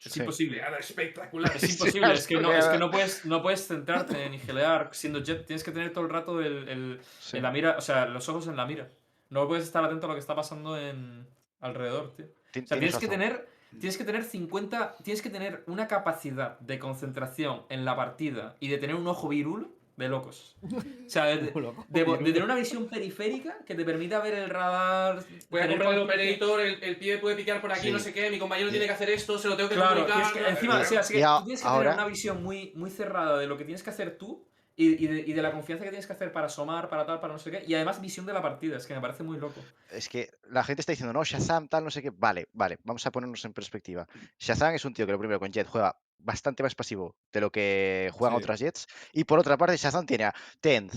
Es 0.04 0.12
Sí. 0.14 0.20
imposible. 0.20 0.62
Nada, 0.62 0.78
espectacular. 0.78 1.56
Es 1.56 1.62
Sí, 1.62 1.72
imposible, 1.74 2.14
es 2.14 2.28
que, 2.28 2.36
no, 2.36 2.52
es 2.52 2.66
que 2.66 2.78
troleada. 2.78 2.78
no, 2.80 2.91
puedes, 2.91 3.26
no 3.26 3.41
puedes 3.41 3.68
centrarte 3.68 4.26
en 4.26 4.34
igelear 4.36 4.89
siendo 4.93 5.20
Jet, 5.24 5.45
tienes 5.45 5.64
que 5.64 5.72
tener 5.72 5.91
todo 5.93 6.06
el 6.06 6.10
rato 6.10 6.39
el, 6.41 6.68
el- 6.70 7.02
sí. 7.20 7.38
en 7.38 7.43
la 7.43 7.52
mira, 7.52 7.76
o 7.78 7.82
sea, 7.82 8.06
los 8.06 8.28
ojos 8.30 8.48
en 8.48 8.56
la 8.56 8.66
mira. 8.66 8.89
No 9.30 9.48
puedes 9.48 9.66
estar 9.66 9.84
atento 9.84 10.06
a 10.06 10.10
lo 10.10 10.14
que 10.16 10.22
está 10.22 10.36
pasando 10.36 10.78
en 10.80 11.28
alrededor, 11.60 12.14
tío. 12.16 12.26
O 12.28 12.68
sea, 12.68 12.78
tienes 12.80 12.97
que 12.97 13.08
tener, 13.08 13.47
tienes 13.72 13.97
que 13.97 14.03
tener 14.03 14.24
50, 14.24 14.95
tienes 15.03 15.22
que 15.22 15.30
tener 15.30 15.64
una 15.68 15.88
capacidad 15.88 16.60
de 16.60 16.80
concentración 16.80 17.64
en 17.70 17.86
la 17.86 17.95
partida 17.95 18.55
y 18.60 18.68
de 18.70 18.78
tener 18.78 18.95
un 18.95 19.08
ojo 19.08 19.28
virul 19.28 19.74
de 19.97 20.10
locos. 20.10 20.55
O 20.62 21.10
sea, 21.10 21.26
de, 21.26 21.38
de- 21.38 21.51
de- 21.89 22.05
de 22.05 22.24
tener 22.26 22.43
una 22.43 22.53
visión 22.55 22.88
periférica 22.88 23.58
que 23.66 23.74
te 23.74 23.84
permita 23.84 24.20
ver 24.20 24.36
el 24.36 24.49
radar. 24.49 25.24
Voy 25.49 25.62
a 25.62 25.68
comprar 25.68 25.93
el 25.95 25.99
operator, 26.01 26.62
el, 26.62 26.84
el 26.84 26.97
pibe 26.97 27.18
puede 27.18 27.36
picar 27.36 27.60
por 27.62 27.72
aquí, 27.72 27.88
Sí. 27.88 27.91
no 27.91 27.97
sé 27.99 28.14
qué, 28.14 28.30
mi 28.30 28.38
compañero 28.38 28.70
tiene 28.70 28.86
que 28.86 28.91
hacer 28.91 29.10
esto, 29.10 29.39
se 29.39 29.47
lo 29.47 29.55
tengo 29.58 29.70
que 29.70 29.76
Claro, 29.76 30.05
comunicar. 30.05 30.16
tienes 30.18 30.34
que- 30.34 30.39
bla, 30.39 30.49
encima, 30.49 30.74
bla, 30.76 30.84
o 30.84 30.86
sea, 30.88 30.99
así 30.99 31.14
que 31.16 31.20
tú 31.22 31.43
tienes 31.45 31.62
que 31.64 31.68
ahora- 31.68 31.89
tener 31.91 32.03
una 32.05 32.08
visión 32.10 32.43
muy, 32.43 32.72
muy 32.76 32.91
cerrada 32.91 33.39
de 33.39 33.47
lo 33.47 33.58
que 33.58 33.64
tienes 33.66 33.82
que 33.82 33.89
hacer 33.89 34.18
tú 34.20 34.45
y, 34.78 35.03
y 35.03 35.07
de, 35.07 35.19
y 35.19 35.34
de 35.34 35.41
la 35.41 35.51
confianza 35.51 35.84
que 35.84 35.89
tienes 35.89 36.07
que 36.07 36.13
hacer 36.13 36.32
para 36.32 36.45
asomar, 36.45 36.88
para 36.88 37.05
tal, 37.05 37.19
para 37.19 37.34
no 37.34 37.39
sé 37.39 37.51
qué. 37.51 37.63
Y 37.67 37.73
además 37.73 37.99
visión 37.99 38.25
de 38.25 38.32
la 38.34 38.41
partida, 38.41 38.78
es 38.78 38.86
que 38.86 38.93
me 38.93 39.01
parece 39.01 39.23
muy 39.23 39.38
loco. 39.38 39.59
Es 39.91 40.07
que 40.07 40.30
la 40.49 40.63
gente 40.63 40.82
está 40.82 40.91
diciendo, 40.93 41.11
no, 41.11 41.23
Shazam, 41.23 41.67
tal, 41.67 41.84
no 41.84 41.89
sé 41.91 42.01
qué. 42.01 42.11
Vale, 42.11 42.47
vale, 42.53 42.78
vamos 42.84 43.05
a 43.05 43.11
ponernos 43.11 43.43
en 43.43 43.53
perspectiva. 43.53 44.07
Shazam 44.39 44.75
es 44.75 44.86
un 44.86 44.93
tío 44.93 45.05
que 45.05 45.11
lo 45.11 45.19
primero 45.19 45.39
con 45.39 45.51
Jet 45.51 45.67
juega 45.67 45.97
bastante 46.19 46.63
más 46.63 46.75
pasivo 46.75 47.15
de 47.34 47.41
lo 47.41 47.51
que 47.51 48.09
juegan 48.13 48.38
Sí. 48.38 48.43
otras 48.43 48.59
Jets. 48.59 48.88
Y 49.13 49.23
por 49.23 49.39
otra 49.39 49.57
parte, 49.57 49.78
Shazam 49.78 50.05
tiene 50.05 50.25
a 50.25 50.36
Tenth 50.61 50.93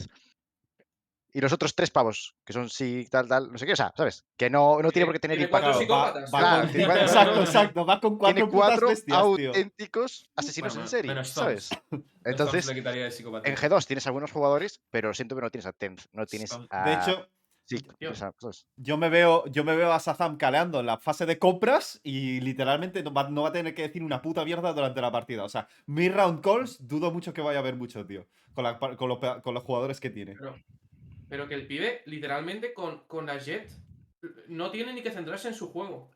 y 1.33 1.41
los 1.41 1.53
otros 1.53 1.75
tres 1.75 1.91
pavos, 1.91 2.35
que 2.45 2.53
son 2.53 2.69
sí, 2.69 3.07
tal, 3.11 3.29
tal, 3.29 3.51
no 3.53 3.59
sé 3.59 3.67
qué. 3.67 3.73
O 3.73 3.77
sea, 3.77 3.93
¿sabes? 3.97 4.25
Que 4.37 4.51
no, 4.51 4.81
no 4.83 4.91
tiene 4.91 5.07
por 5.07 5.15
qué 5.15 5.21
tener 5.21 5.37
tiene 5.39 5.49
impacto. 5.49 5.81
exacto, 5.81 7.41
exacto. 7.41 7.85
Va 7.87 8.01
con 8.01 8.19
cuatro 8.19 8.35
Tiene 8.35 8.51
cuatro 8.51 8.89
bestias, 8.89 9.19
tío. 9.37 9.49
auténticos 9.49 10.31
asesinos 10.37 10.75
Bueno, 10.75 10.83
en 10.87 10.89
serie, 10.89 11.09
menos 11.11 11.29
¿sabes? 11.29 11.71
Stones. 11.73 12.07
Entonces, 12.25 12.69
en 12.69 12.77
G2 13.57 13.87
tienes 13.87 14.07
algunos 14.07 14.31
jugadores, 14.33 14.83
pero 14.91 15.15
siento 15.15 15.35
que 15.37 15.43
no 15.43 15.51
tienes 15.51 15.67
a 15.67 15.73
Tenth, 15.73 16.03
no 16.13 16.27
tienes 16.27 16.53
a... 16.71 16.85
De 16.85 16.95
hecho, 16.95 17.29
sí, 17.65 17.79
Tío. 17.99 18.13
yo 18.77 18.97
me 18.99 19.09
veo, 19.09 19.47
yo 19.47 19.65
me 19.65 19.77
veo 19.77 19.93
a 19.93 20.01
Sazam 20.01 20.37
caleando 20.37 20.81
en 20.81 20.87
la 20.87 20.99
fase 20.99 21.27
de 21.27 21.39
compras 21.39 22.01
y 22.03 22.41
literalmente 22.41 23.03
no 23.03 23.13
va, 23.13 23.29
no 23.31 23.43
va 23.43 23.49
a 23.49 23.53
tener 23.53 23.75
que 23.75 23.83
decir 23.83 24.03
una 24.03 24.21
puta 24.21 24.45
mierda 24.45 24.73
durante 24.73 25.01
la 25.01 25.11
partida. 25.13 25.45
O 25.45 25.49
sea, 25.49 25.69
mi 25.87 26.09
round 26.09 26.41
calls 26.43 26.77
dudo 26.87 27.11
mucho 27.11 27.33
que 27.33 27.41
vaya 27.41 27.59
a 27.59 27.63
haber 27.63 27.77
mucho, 27.77 28.05
tío. 28.07 28.27
Con, 28.55 28.65
la- 28.65 28.79
con 28.79 29.09
los, 29.09 29.19
con 29.43 29.55
los 29.55 29.63
jugadores 29.63 30.01
que 30.01 30.11
tiene. 30.11 30.35
Pero, 30.37 30.57
pero 31.31 31.49
que 31.49 31.55
el 31.55 31.67
pibe, 31.67 32.03
literalmente, 32.05 32.75
con, 32.75 33.05
con 33.07 33.25
la 33.25 33.39
Jet, 33.39 33.71
no 34.49 34.71
tiene 34.71 34.93
ni 34.93 35.01
que 35.03 35.11
centrarse 35.13 35.49
en 35.49 35.55
su 35.55 35.73
juego. 35.73 36.11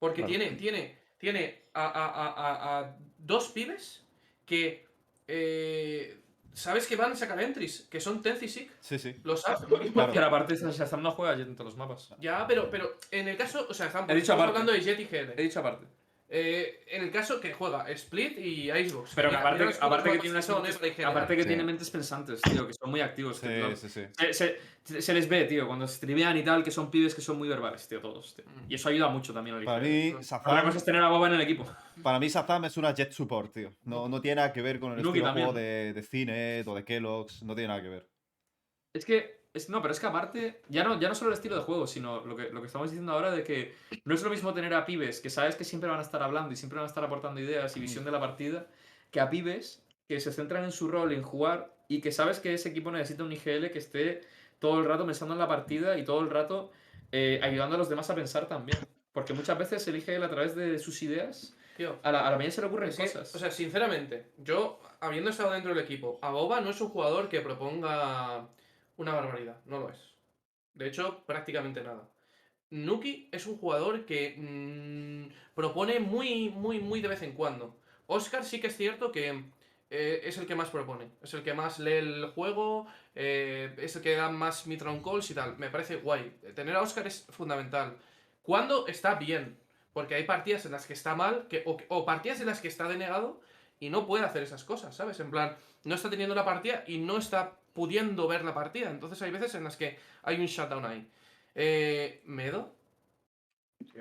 Porque 0.00 0.22
Claro. 0.24 0.28
tiene, 0.30 0.56
tiene, 0.56 0.98
tiene 1.18 1.68
a, 1.74 1.84
a- 1.86 2.08
a- 2.08 2.32
a- 2.32 2.78
a 2.80 2.96
dos 3.18 3.48
pibes 3.50 4.04
que 4.44 4.84
eh, 5.28 6.20
sabes 6.52 6.86
que 6.86 6.96
van 6.96 7.12
a 7.12 7.16
sacar 7.16 7.40
entries, 7.40 7.82
que 7.90 8.00
son 8.00 8.22
Tenth 8.22 8.42
y 8.42 8.48
Sick. 8.48 8.70
Sí, 8.80 8.98
sí. 8.98 9.14
Lo 9.24 9.36
sabes. 9.36 9.60
Claro. 9.92 10.12
Que 10.12 10.18
aparte 10.18 10.56
Shazam 10.56 11.02
no 11.02 11.12
juega 11.12 11.36
Jet 11.36 11.48
en 11.48 11.54
todos 11.56 11.70
los 11.72 11.76
mapas. 11.78 12.14
Ya, 12.18 12.46
pero, 12.46 12.70
pero 12.70 12.96
en 13.10 13.28
el 13.28 13.36
caso, 13.36 13.66
o 13.68 13.74
sea, 13.74 13.86
estamos, 13.86 14.08
He 14.10 14.14
dicho 14.14 14.32
estamos 14.32 14.44
aparte. 14.44 14.60
hablando 14.60 14.72
de 14.72 14.80
Jet 14.80 15.00
y 15.00 15.04
GL. 15.04 15.32
He 15.38 15.42
dicho 15.42 15.60
aparte. 15.60 15.86
Eh, 16.28 16.84
en 16.88 17.04
el 17.04 17.12
caso 17.12 17.40
que 17.40 17.52
juega 17.52 17.88
Split 17.90 18.36
y 18.38 18.72
Icebox. 18.72 19.12
Pero 19.14 19.30
que 19.30 19.36
aparte, 19.36 19.58
que 19.64 20.18
tiene 20.18 20.34
mentes, 20.34 20.76
para 20.76 20.88
IGL. 20.88 21.04
aparte 21.04 21.36
que 21.36 21.42
Sí. 21.42 21.48
tiene 21.48 21.62
mentes 21.62 21.88
pensantes, 21.90 22.42
tío, 22.42 22.66
que 22.66 22.72
son 22.74 22.90
muy 22.90 23.00
activos. 23.00 23.36
Sí, 23.38 23.46
claro, 23.46 23.76
sí, 23.76 23.88
sí. 23.88 24.02
Se, 24.32 24.58
se- 24.82 25.02
se 25.02 25.14
les 25.14 25.28
ve, 25.28 25.44
tío, 25.44 25.68
cuando 25.68 25.86
streamean 25.86 26.36
y 26.36 26.42
tal, 26.42 26.64
que 26.64 26.72
son 26.72 26.90
pibes 26.90 27.14
que 27.14 27.20
son 27.20 27.38
muy 27.38 27.48
verbales, 27.48 27.86
tío, 27.86 28.00
todos. 28.00 28.34
tío. 28.34 28.44
Mm. 28.44 28.70
Y 28.72 28.74
eso 28.74 28.88
ayuda 28.88 29.08
mucho 29.08 29.32
también 29.32 29.54
al 29.56 29.64
Para 29.64 29.78
IGL. 29.86 29.88
mí, 29.88 30.08
Otra 30.08 30.18
Otra 30.18 30.24
Sazam, 30.24 30.64
cosa 30.64 30.78
es 30.78 30.84
tener 30.84 31.02
a 31.02 31.08
Boba 31.08 31.28
en 31.28 31.34
el 31.34 31.40
equipo. 31.42 31.64
para 32.02 32.18
mí, 32.18 32.28
Sazam 32.28 32.64
es 32.64 32.76
una 32.76 32.92
jet 32.92 33.12
support, 33.12 33.52
tío. 33.52 33.72
No, 33.84 34.08
no 34.08 34.20
tiene 34.20 34.36
nada 34.36 34.52
que 34.52 34.62
ver 34.62 34.80
con 34.80 34.92
el 34.98 35.02
Nuki 35.04 35.20
estilo 35.20 35.52
de 35.52 35.92
de, 35.92 36.02
Cinet 36.02 36.66
o 36.66 36.74
de 36.74 36.84
Kellogg's. 36.84 37.44
No 37.44 37.54
tiene 37.54 37.68
nada 37.68 37.82
que 37.82 37.88
ver. 37.88 38.08
Es 38.92 39.04
que, 39.04 39.45
es, 39.56 39.70
no, 39.70 39.80
pero 39.80 39.92
es 39.92 40.00
que 40.00 40.06
aparte, 40.06 40.60
ya 40.68 40.84
no, 40.84 41.00
ya 41.00 41.08
no 41.08 41.14
solo 41.14 41.30
el 41.30 41.34
estilo 41.34 41.56
de 41.56 41.62
juego, 41.62 41.86
sino 41.86 42.24
lo 42.24 42.36
que, 42.36 42.50
lo 42.50 42.60
que 42.60 42.66
estamos 42.66 42.90
diciendo 42.90 43.12
ahora 43.12 43.30
de 43.30 43.42
que 43.42 43.74
no 44.04 44.14
es 44.14 44.22
lo 44.22 44.30
mismo 44.30 44.52
tener 44.52 44.74
a 44.74 44.84
pibes 44.84 45.20
que 45.20 45.30
sabes 45.30 45.56
que 45.56 45.64
siempre 45.64 45.88
van 45.88 45.98
a 45.98 46.02
estar 46.02 46.22
hablando 46.22 46.52
y 46.52 46.56
siempre 46.56 46.76
van 46.76 46.84
a 46.84 46.88
estar 46.88 47.02
aportando 47.02 47.40
ideas 47.40 47.76
y 47.76 47.80
visión 47.80 48.04
de 48.04 48.10
la 48.10 48.20
partida, 48.20 48.66
que 49.10 49.20
a 49.20 49.30
pibes 49.30 49.82
que 50.06 50.20
se 50.20 50.30
centran 50.32 50.64
en 50.64 50.72
su 50.72 50.88
rol, 50.88 51.12
en 51.12 51.22
jugar 51.22 51.74
y 51.88 52.00
que 52.00 52.12
sabes 52.12 52.38
que 52.38 52.54
ese 52.54 52.68
equipo 52.68 52.90
necesita 52.90 53.24
un 53.24 53.32
IGL 53.32 53.70
que 53.70 53.78
esté 53.78 54.20
todo 54.58 54.78
el 54.78 54.86
rato 54.86 55.06
pensando 55.06 55.34
en 55.34 55.40
la 55.40 55.48
partida 55.48 55.98
y 55.98 56.04
todo 56.04 56.20
el 56.20 56.30
rato 56.30 56.70
eh, 57.12 57.40
ayudando 57.42 57.76
a 57.76 57.78
los 57.78 57.88
demás 57.88 58.10
a 58.10 58.14
pensar 58.14 58.46
también. 58.46 58.78
Porque 59.12 59.32
muchas 59.32 59.58
veces 59.58 59.88
el 59.88 59.96
IGL 59.96 60.22
a 60.22 60.28
través 60.28 60.54
de 60.54 60.78
sus 60.78 61.02
ideas, 61.02 61.56
Tío, 61.76 61.98
a 62.02 62.12
la, 62.12 62.26
a 62.26 62.30
la 62.30 62.36
mañana 62.36 62.52
se 62.52 62.60
le 62.60 62.66
ocurren 62.66 62.90
que, 62.90 63.02
cosas. 63.02 63.34
o 63.34 63.38
sea, 63.38 63.50
sinceramente, 63.50 64.32
yo, 64.38 64.80
habiendo 65.00 65.30
estado 65.30 65.52
dentro 65.52 65.74
del 65.74 65.82
equipo, 65.82 66.18
a 66.22 66.30
Boba 66.30 66.60
no 66.60 66.70
es 66.70 66.80
un 66.80 66.88
jugador 66.88 67.28
que 67.28 67.40
proponga 67.40 68.48
una 68.96 69.14
barbaridad, 69.14 69.60
no 69.66 69.80
lo 69.80 69.90
es. 69.90 70.14
De 70.74 70.86
hecho, 70.86 71.24
prácticamente 71.26 71.82
nada. 71.82 72.08
Nuki 72.70 73.28
es 73.32 73.46
un 73.46 73.58
jugador 73.58 74.04
que 74.04 74.34
mm, 74.36 75.54
propone 75.54 76.00
muy, 76.00 76.50
muy, 76.50 76.80
muy 76.80 77.00
de 77.00 77.08
vez 77.08 77.22
en 77.22 77.32
cuando. 77.32 77.76
Oscar 78.06 78.44
sí 78.44 78.60
que 78.60 78.66
es 78.68 78.76
cierto 78.76 79.12
que 79.12 79.44
eh, 79.90 80.20
es 80.24 80.36
el 80.38 80.46
que 80.46 80.54
más 80.54 80.70
propone, 80.70 81.10
es 81.22 81.32
el 81.34 81.42
que 81.42 81.54
más 81.54 81.78
lee 81.78 81.92
el 81.92 82.26
juego, 82.34 82.86
eh, 83.14 83.74
es 83.78 83.94
el 83.96 84.02
que 84.02 84.16
da 84.16 84.30
más 84.30 84.66
mid-round 84.66 85.02
calls 85.02 85.30
y 85.30 85.34
tal. 85.34 85.56
Me 85.58 85.70
parece 85.70 85.96
guay. 85.96 86.38
Tener 86.54 86.74
a 86.74 86.82
Oscar 86.82 87.06
es 87.06 87.26
fundamental. 87.30 87.96
Cuando 88.42 88.86
está 88.86 89.14
bien, 89.14 89.58
porque 89.92 90.14
hay 90.14 90.24
partidas 90.24 90.66
en 90.66 90.72
las 90.72 90.86
que 90.86 90.92
está 90.92 91.14
mal, 91.14 91.46
que, 91.48 91.62
o, 91.66 91.76
o 91.88 92.04
partidas 92.04 92.40
en 92.40 92.46
las 92.46 92.60
que 92.60 92.68
está 92.68 92.88
denegado 92.88 93.40
y 93.78 93.90
no 93.90 94.06
puede 94.06 94.24
hacer 94.24 94.42
esas 94.42 94.64
cosas, 94.64 94.94
¿sabes? 94.94 95.20
En 95.20 95.30
plan, 95.30 95.56
no 95.84 95.94
está 95.94 96.10
teniendo 96.10 96.34
la 96.34 96.44
partida 96.44 96.84
y 96.86 96.98
no 96.98 97.18
está 97.18 97.56
pudiendo 97.76 98.26
ver 98.26 98.44
la 98.44 98.52
partida. 98.52 98.90
Entonces 98.90 99.22
hay 99.22 99.30
veces 99.30 99.54
en 99.54 99.62
las 99.62 99.76
que 99.76 99.96
hay 100.24 100.40
un 100.40 100.46
shutdown 100.46 100.84
ahí. 100.84 101.08
Eh, 101.54 102.22
Medo. 102.24 102.74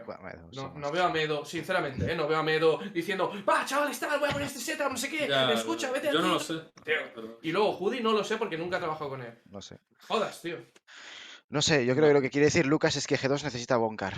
Bueno, 0.06 0.50
No, 0.54 0.74
no 0.76 0.92
veo 0.92 1.04
a 1.06 1.10
Medo, 1.10 1.46
sinceramente, 1.46 2.12
¿eh? 2.12 2.16
No 2.16 2.28
veo 2.28 2.40
a 2.40 2.44
Medo 2.44 2.80
diciendo, 2.94 3.32
va, 3.48 3.66
chavales, 3.66 4.00
tal, 4.00 4.20
voy 4.20 4.30
a 4.30 4.32
poner 4.32 4.48
este 4.48 4.60
setup, 4.60 4.90
no 4.90 4.98
sé 4.98 5.10
qué, 5.10 5.28
Ya, 5.28 5.52
escucha, 5.52 5.92
vete 5.92 6.08
Yo 6.12 6.20
aquí". 6.20 6.28
no 6.28 6.34
lo 6.36 6.40
sé. 6.40 6.54
Tío. 6.84 7.38
Y 7.44 7.52
luego 7.52 7.74
Judy 7.74 8.00
no 8.02 8.14
lo 8.14 8.24
sé 8.24 8.38
porque 8.38 8.58
nunca 8.58 8.78
he 8.78 8.80
trabajado 8.80 9.10
con 9.12 9.22
él. 9.22 9.34
No 9.52 9.62
sé. 9.62 9.78
Jodas, 10.08 10.42
tío. 10.42 10.58
No 11.50 11.62
sé, 11.62 11.86
yo 11.86 11.94
creo 11.96 12.08
que 12.08 12.14
lo 12.14 12.22
que 12.22 12.30
quiere 12.32 12.46
decir 12.46 12.66
Lucas 12.66 12.96
es 12.96 13.06
que 13.06 13.18
G2 13.18 13.44
necesita 13.44 13.78
Boncar. 13.78 14.14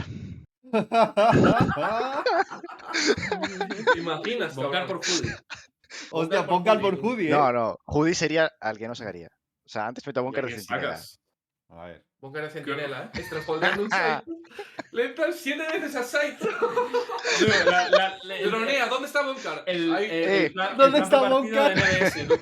¿Te 3.93 3.99
imaginas, 3.99 4.55
cabrón? 4.55 4.87
por 4.87 5.05
Judy. 5.05 5.29
Hostia, 6.11 6.45
pongan 6.45 6.79
por 6.81 6.95
Judy. 6.99 7.01
Judy, 7.15 7.27
¿eh? 7.27 7.31
No, 7.31 7.51
no. 7.51 7.79
Judy 7.85 8.13
sería 8.13 8.51
al 8.59 8.77
que 8.77 8.87
no 8.87 8.95
sacaría. 8.95 9.29
O 9.67 9.69
sea, 9.69 9.87
antes 9.87 10.07
meto 10.07 10.21
a 10.21 10.23
¿Qué 10.23 10.41
de 10.47 10.61
centinela. 10.61 10.99
A 11.69 11.85
ver. 11.87 12.05
Boca 12.21 12.39
de 12.41 12.49
centinela, 12.49 13.03
¿eh? 13.13 13.19
Extrafoldeando 13.19 13.83
un 13.83 13.89
site. 13.91 14.23
Le 14.91 15.05
entran 15.07 15.33
siete 15.33 15.63
veces 15.67 15.95
site. 16.07 16.37
Tío, 16.39 17.47
la- 17.65 17.89
la- 17.89 18.17
la- 18.23 18.37
el- 18.37 18.49
Dronea, 18.49 18.87
¿dónde 18.87 19.07
está 19.07 19.21
Boncar? 19.23 19.63
el- 19.67 19.93
Ahí. 19.93 20.05
Eh, 20.09 20.45
el 20.45 20.53
plan- 20.53 20.77
¿dónde 20.77 20.99
está 20.99 21.27
¿no? 22.25 22.39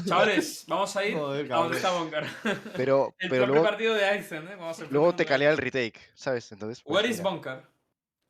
Chavales, 0.06 0.64
vamos 0.66 0.96
a 0.96 1.04
ir 1.04 1.14
Joder, 1.14 1.52
a 1.52 1.56
donde 1.56 1.76
está. 1.76 1.90
Boncar. 1.92 2.26
Pero, 2.74 3.14
El 3.18 3.28
pero 3.28 3.46
luego, 3.46 3.64
partido 3.64 3.94
de 3.94 4.04
Aizen, 4.06 4.48
¿eh? 4.48 4.56
Vamos 4.56 4.80
a 4.80 4.84
luego 4.86 5.14
te 5.14 5.24
a 5.24 5.26
calea 5.26 5.50
el 5.50 5.58
retake, 5.58 6.00
¿sabes? 6.14 6.50
Entonces, 6.52 6.82
pues, 6.82 6.96
Where 6.96 7.08
is 7.08 7.22
Boncar? 7.22 7.68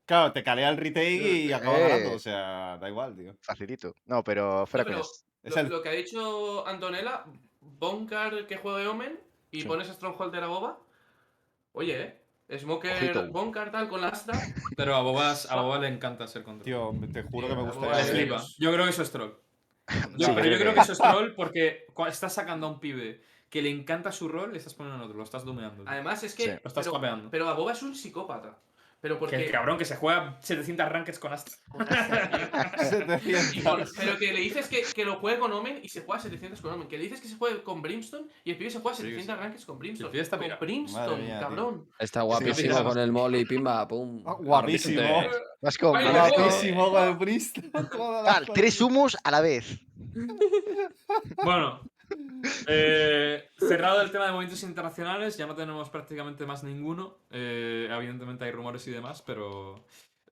Claro, 0.05 0.33
te 0.33 0.43
calea 0.43 0.69
el 0.69 0.77
retake 0.79 1.45
y 1.45 1.53
acaba 1.53 1.79
Eh. 1.79 1.89
ganando. 1.89 2.17
O 2.17 2.19
sea, 2.19 2.77
da 2.81 2.89
igual, 2.89 3.15
tío. 3.15 3.37
facilito. 3.41 3.95
No, 4.07 4.25
pero 4.25 4.67
fuera 4.67 4.85
pero- 4.85 4.97
coñas. 4.99 5.25
Es 5.45 5.57
Lo, 5.57 5.63
lo 5.65 5.83
que 5.83 5.89
ha 5.89 5.93
dicho 5.93 6.67
Antonella, 6.67 7.25
Boncar 7.63 8.47
que 8.47 8.57
juegue 8.57 8.87
Omen 8.87 9.19
y 9.51 9.63
Sí. 9.63 9.67
pones 9.67 9.89
a 9.89 9.95
Strongholder 9.95 10.43
a 10.45 10.47
Boba. 10.49 10.79
Oye, 11.73 12.03
¿eh? 12.49 12.59
Smoker, 12.59 12.97
Ojito. 12.97 13.29
Boncar 13.31 13.71
tal 13.71 13.89
con 13.89 14.01
la 14.03 14.09
Astra. 14.09 14.35
Pero 14.77 14.95
a 14.95 15.01
Bobas, 15.01 15.51
a 15.51 15.61
Boba 15.61 15.79
le 15.79 15.89
encanta 15.89 16.27
ser 16.27 16.43
control. 16.43 16.65
Tío, 16.65 16.93
te 17.13 17.23
juro 17.23 17.49
que 17.49 17.55
me 17.55 17.63
Tío, 17.63 17.73
gusta. 17.73 17.81
la 17.81 17.87
Le 17.87 17.89
boba 17.89 18.01
ese. 18.01 18.11
es 18.13 18.19
flipa. 18.19 18.43
Yo 18.59 18.73
creo 18.73 18.85
que 18.85 18.91
eso 18.91 19.03
es 19.03 19.11
troll. 19.11 19.31
Yo- 20.17 20.27
Sí, 20.27 20.33
pero 20.35 20.47
yo 20.49 20.59
creo 20.59 20.75
que- 20.75 20.81
eso 20.81 20.93
es 20.93 20.99
troll 20.99 21.35
porque 21.35 21.87
estás 22.09 22.35
sacando 22.35 22.67
a 22.67 22.71
un 22.71 22.81
pibe 22.81 23.23
que 23.49 23.63
le 23.63 23.71
encanta 23.71 24.13
su 24.13 24.29
rol, 24.29 24.53
le 24.53 24.59
estás 24.59 24.75
poniendo 24.75 24.97
en 24.99 25.05
otro, 25.05 25.17
lo 25.19 25.25
estás 25.25 25.45
domeando. 25.45 25.83
tío. 25.83 25.91
Además 25.91 26.23
es 26.25 26.35
que. 26.35 26.45
Sí. 26.45 26.51
Lo 26.51 26.69
estás 26.69 26.87
pero, 26.87 27.31
pero 27.31 27.49
a 27.49 27.55
Boba 27.55 27.73
es 27.73 27.83
un 27.83 27.95
psicópata. 27.95 28.59
Pero 29.03 29.19
porque. 29.19 29.37
Que 29.37 29.47
el 29.47 29.51
cabrón 29.51 29.77
que 29.77 29.85
se 29.85 29.97
juega 29.97 30.39
700 30.43 30.89
rankeds 30.89 31.19
con 31.19 31.33
Astra. 31.33 31.55
con 31.69 31.83
Astra, 31.83 32.31
tío. 32.31 32.89
700. 32.89 33.57
Y 33.57 33.61
con- 33.63 33.85
pero 33.99 34.17
que 34.17 34.33
le 34.33 34.41
dices 34.41 34.69
que, 34.69 34.83
que 34.95 35.05
lo 35.05 35.17
juegue 35.17 35.39
con 35.41 35.53
Omen 35.53 35.81
y 35.83 35.89
se 35.89 36.03
juega 36.03 36.23
700 36.23 36.61
con 36.63 36.73
Omen. 36.73 36.87
Que 36.89 36.97
le 36.99 37.05
dices 37.05 37.21
que 37.21 37.27
se 37.29 37.37
juegue 37.37 37.63
con 37.65 37.83
Brimstone 37.83 38.29
y 38.45 38.53
el 38.53 38.57
pibe 38.57 38.71
se 38.71 38.79
juega 38.79 38.97
Sí, 38.97 39.03
700 39.03 39.35
sí. 39.37 39.43
rankings 39.43 39.67
con 39.67 39.79
Brimstone. 39.79 40.11
pibe 40.11 40.23
está 40.23 40.39
con 40.39 40.47
Brimstone, 40.61 41.23
mía, 41.23 41.39
tío. 41.39 41.49
cabrón. 41.49 41.89
Está 41.99 42.23
guapísimo 42.23 42.79
sí. 42.79 42.85
con 42.85 42.99
el 42.99 43.11
molly, 43.13 43.45
pimba, 43.45 43.87
pum. 43.89 44.23
Ah, 44.25 44.37
guapísimo. 44.39 45.03
Vas 45.61 45.77
con 45.79 45.91
Guapísimo 45.91 46.91
con 46.93 47.03
el 47.03 47.13
la 48.25 48.25
Tal, 48.25 48.47
tres 48.55 48.81
humos 48.81 49.17
a 49.25 49.31
la 49.33 49.41
vez. 49.41 49.81
Bueno, 51.43 51.81
eh, 52.67 53.49
cerrado 53.59 54.01
el 54.03 54.11
tema 54.11 54.27
de 54.27 54.33
movimientos 54.33 54.63
internacionales, 54.63 55.37
ya 55.37 55.47
no 55.47 55.55
tenemos 55.55 55.91
prácticamente 55.91 56.47
más 56.47 56.63
ninguno. 56.65 57.19
Eh, 57.31 57.89
evidentemente 57.91 58.45
hay 58.45 58.51
rumores 58.53 58.87
y 58.87 58.91
demás, 58.91 59.23
pero. 59.23 59.85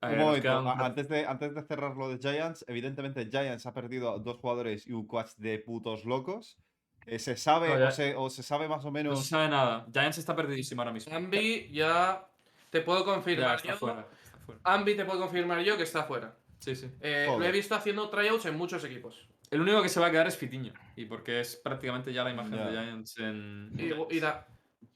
eh, 0.02 0.06
Un 0.12 0.18
momento, 0.18 0.42
quedan- 0.42 0.66
antes 0.80 1.08
de, 1.08 1.26
antes 1.26 1.54
de 1.54 1.62
cerrar 1.62 1.96
lo 1.96 2.08
de 2.08 2.18
Giants, 2.18 2.64
evidentemente 2.68 3.28
Giants 3.30 3.66
ha 3.66 3.74
perdido 3.74 4.10
a 4.12 4.18
dos 4.18 4.38
jugadores 4.38 4.86
y 4.86 4.92
un 4.92 5.06
coach 5.06 5.30
de 5.36 5.58
putos 5.58 6.04
locos. 6.04 6.58
Eh, 7.06 7.18
se 7.18 7.36
sabe 7.36 7.68
No, 7.70 7.78
ya- 7.78 7.88
o, 7.88 7.90
se, 7.90 8.14
o 8.14 8.30
se 8.30 8.42
sabe 8.42 8.68
más 8.68 8.82
o 8.84 8.88
No 8.88 8.92
menos. 8.92 9.22
se 9.22 9.28
sabe 9.30 9.48
nada. 9.48 9.86
Giants 9.92 10.18
está 10.18 10.36
perdidísimo 10.36 10.82
ahora 10.82 10.92
mismo. 10.92 11.14
Ambi 11.14 11.70
ya 11.72 12.26
te 12.70 12.82
puedo 12.82 13.00
Ya 13.00 13.04
confirmar 13.04 13.56
está 13.56 13.68
yo. 13.72 13.76
fuera. 13.78 14.06
está 14.24 14.38
fuera. 14.38 14.60
Ambi 14.64 14.94
te 14.96 15.04
puedo 15.04 15.18
confirmar 15.20 15.60
yo 15.62 15.76
que 15.76 15.82
está 15.84 16.04
fuera. 16.04 16.36
Sí, 16.58 16.76
sí. 16.76 16.90
Eh, 17.00 17.26
lo 17.26 17.42
he 17.42 17.50
visto 17.52 17.74
haciendo 17.74 18.10
tryouts 18.10 18.44
en 18.44 18.56
muchos 18.56 18.84
equipos. 18.84 19.26
El 19.50 19.60
único 19.60 19.82
que 19.82 19.88
se 19.88 19.98
va 20.00 20.06
a 20.06 20.10
quedar 20.10 20.26
es 20.28 20.36
Fitiño. 20.36 20.72
Y 20.96 21.06
porque 21.06 21.40
es 21.40 21.56
prácticamente 21.56 22.12
ya 22.12 22.22
la 22.24 22.30
imagen 22.30 22.52
de 22.52 22.70
Giants 22.70 23.18
en. 23.18 23.72
Y, 23.76 23.90
en 23.90 24.06
y 24.10 24.20
da- 24.20 24.46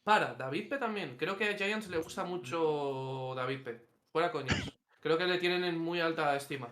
para, 0.05 0.35
David 0.35 0.69
P 0.69 0.79
también. 0.79 1.17
Creo 1.17 1.37
que 1.37 1.49
a 1.49 1.57
Giants 1.57 1.89
le 1.89 1.99
gusta 1.99 2.25
mucho 2.25 3.33
David 3.35 3.63
P. 3.65 3.87
Fuera 4.13 4.31
coñas. 4.31 4.71
Creo 5.01 5.19
que 5.19 5.27
le 5.27 5.39
tienen 5.39 5.65
en 5.65 5.79
muy 5.79 6.01
alta 6.01 6.37
estima. 6.37 6.69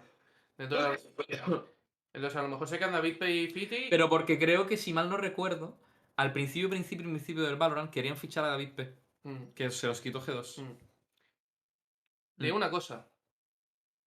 La- 0.58 0.96
Entonces 2.14 2.36
a 2.38 2.42
lo 2.42 2.48
mejor 2.48 2.68
se 2.68 2.78
quedan 2.78 2.92
David 2.92 3.18
P 3.18 3.30
y 3.30 3.48
Fiti. 3.50 3.86
Pero 3.90 4.08
porque 4.08 4.38
creo 4.38 4.66
que, 4.66 4.76
si 4.76 4.92
mal 4.92 5.08
no 5.08 5.16
recuerdo, 5.16 5.78
al 6.16 6.32
principio, 6.32 6.68
principio, 6.68 7.06
principio 7.08 7.42
del 7.42 7.56
Valorant 7.56 7.90
querían 7.90 8.16
fichar 8.18 8.44
a 8.44 8.48
David 8.48 8.72
P. 8.74 8.94
Mm, 9.24 9.44
Que 9.54 9.70
se 9.70 9.86
los 9.86 10.00
quitó 10.00 10.20
G2. 10.20 10.62
mm. 10.62 10.76
Te 12.38 12.44
digo 12.44 12.56
una 12.56 12.70
cosa. 12.70 13.08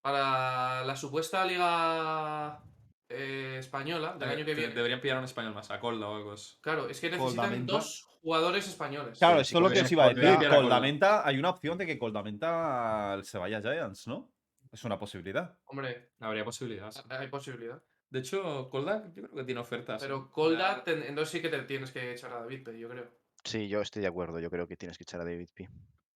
Para 0.02 0.84
la 0.86 0.96
supuesta 0.96 1.44
liga 1.46 2.62
eh, 3.10 3.58
española 3.60 4.16
del 4.18 4.30
Eh, 4.30 4.32
año 4.34 4.46
que 4.46 4.52
te- 4.54 4.60
viene. 4.60 4.74
Deberían 4.74 5.02
pillar 5.02 5.18
a 5.18 5.20
un 5.20 5.26
español 5.26 5.54
más, 5.54 5.70
a 5.72 5.80
Colda 5.80 6.08
o 6.08 6.16
algo 6.16 6.32
así. 6.34 6.58
Claro, 6.62 6.88
es 6.90 7.00
que 7.00 7.10
necesitan 7.10 7.36
Coldamenta. 7.36 7.74
dos 7.74 8.08
jugadores 8.22 8.68
españoles. 8.68 9.20
Claro, 9.20 9.36
Sí, 9.38 9.42
esto 9.44 9.58
es 9.58 9.64
lo 9.64 9.70
que 9.70 9.82
os 9.82 9.92
iba 9.92 10.06
a 10.06 10.10
decir. 10.14 10.36
Colda. 10.38 10.56
Coldamenta, 10.56 11.28
hay 11.28 11.38
una 11.38 11.50
opción 11.52 11.78
de 11.78 11.86
que 11.86 12.00
Coldamenta 12.00 13.20
se 13.24 13.38
vaya 13.38 13.58
a 13.60 13.62
Giants, 13.62 14.08
¿no? 14.08 14.32
Es 14.72 14.84
una 14.84 14.98
posibilidad. 15.00 15.58
Hombre, 15.66 16.12
Habría 16.20 16.44
posibilidades. 16.44 17.04
hay 17.10 17.28
posibilidad. 17.28 17.82
De 18.10 18.20
hecho, 18.20 18.70
Colda 18.70 19.04
yo 19.16 19.24
creo 19.24 19.36
que 19.36 19.44
tiene 19.44 19.62
ofertas. 19.62 20.02
¿eh? 20.02 20.06
Pero 20.08 20.30
Colda, 20.32 20.84
ten- 20.84 21.04
entonces 21.04 21.32
sí 21.32 21.42
que 21.42 21.50
te 21.50 21.60
tienes 21.64 21.92
que 21.92 22.12
echar 22.14 22.32
a 22.34 22.40
David 22.40 22.64
P, 22.64 22.78
yo 22.80 22.90
creo. 22.90 23.10
Sí, 23.44 23.68
yo 23.68 23.82
estoy 23.82 24.02
de 24.02 24.08
acuerdo. 24.08 24.40
Yo 24.40 24.50
creo 24.50 24.68
que 24.68 24.76
tienes 24.78 24.98
que 24.98 25.04
echar 25.04 25.22
a 25.22 25.26
David 25.26 25.50
P. 25.54 25.70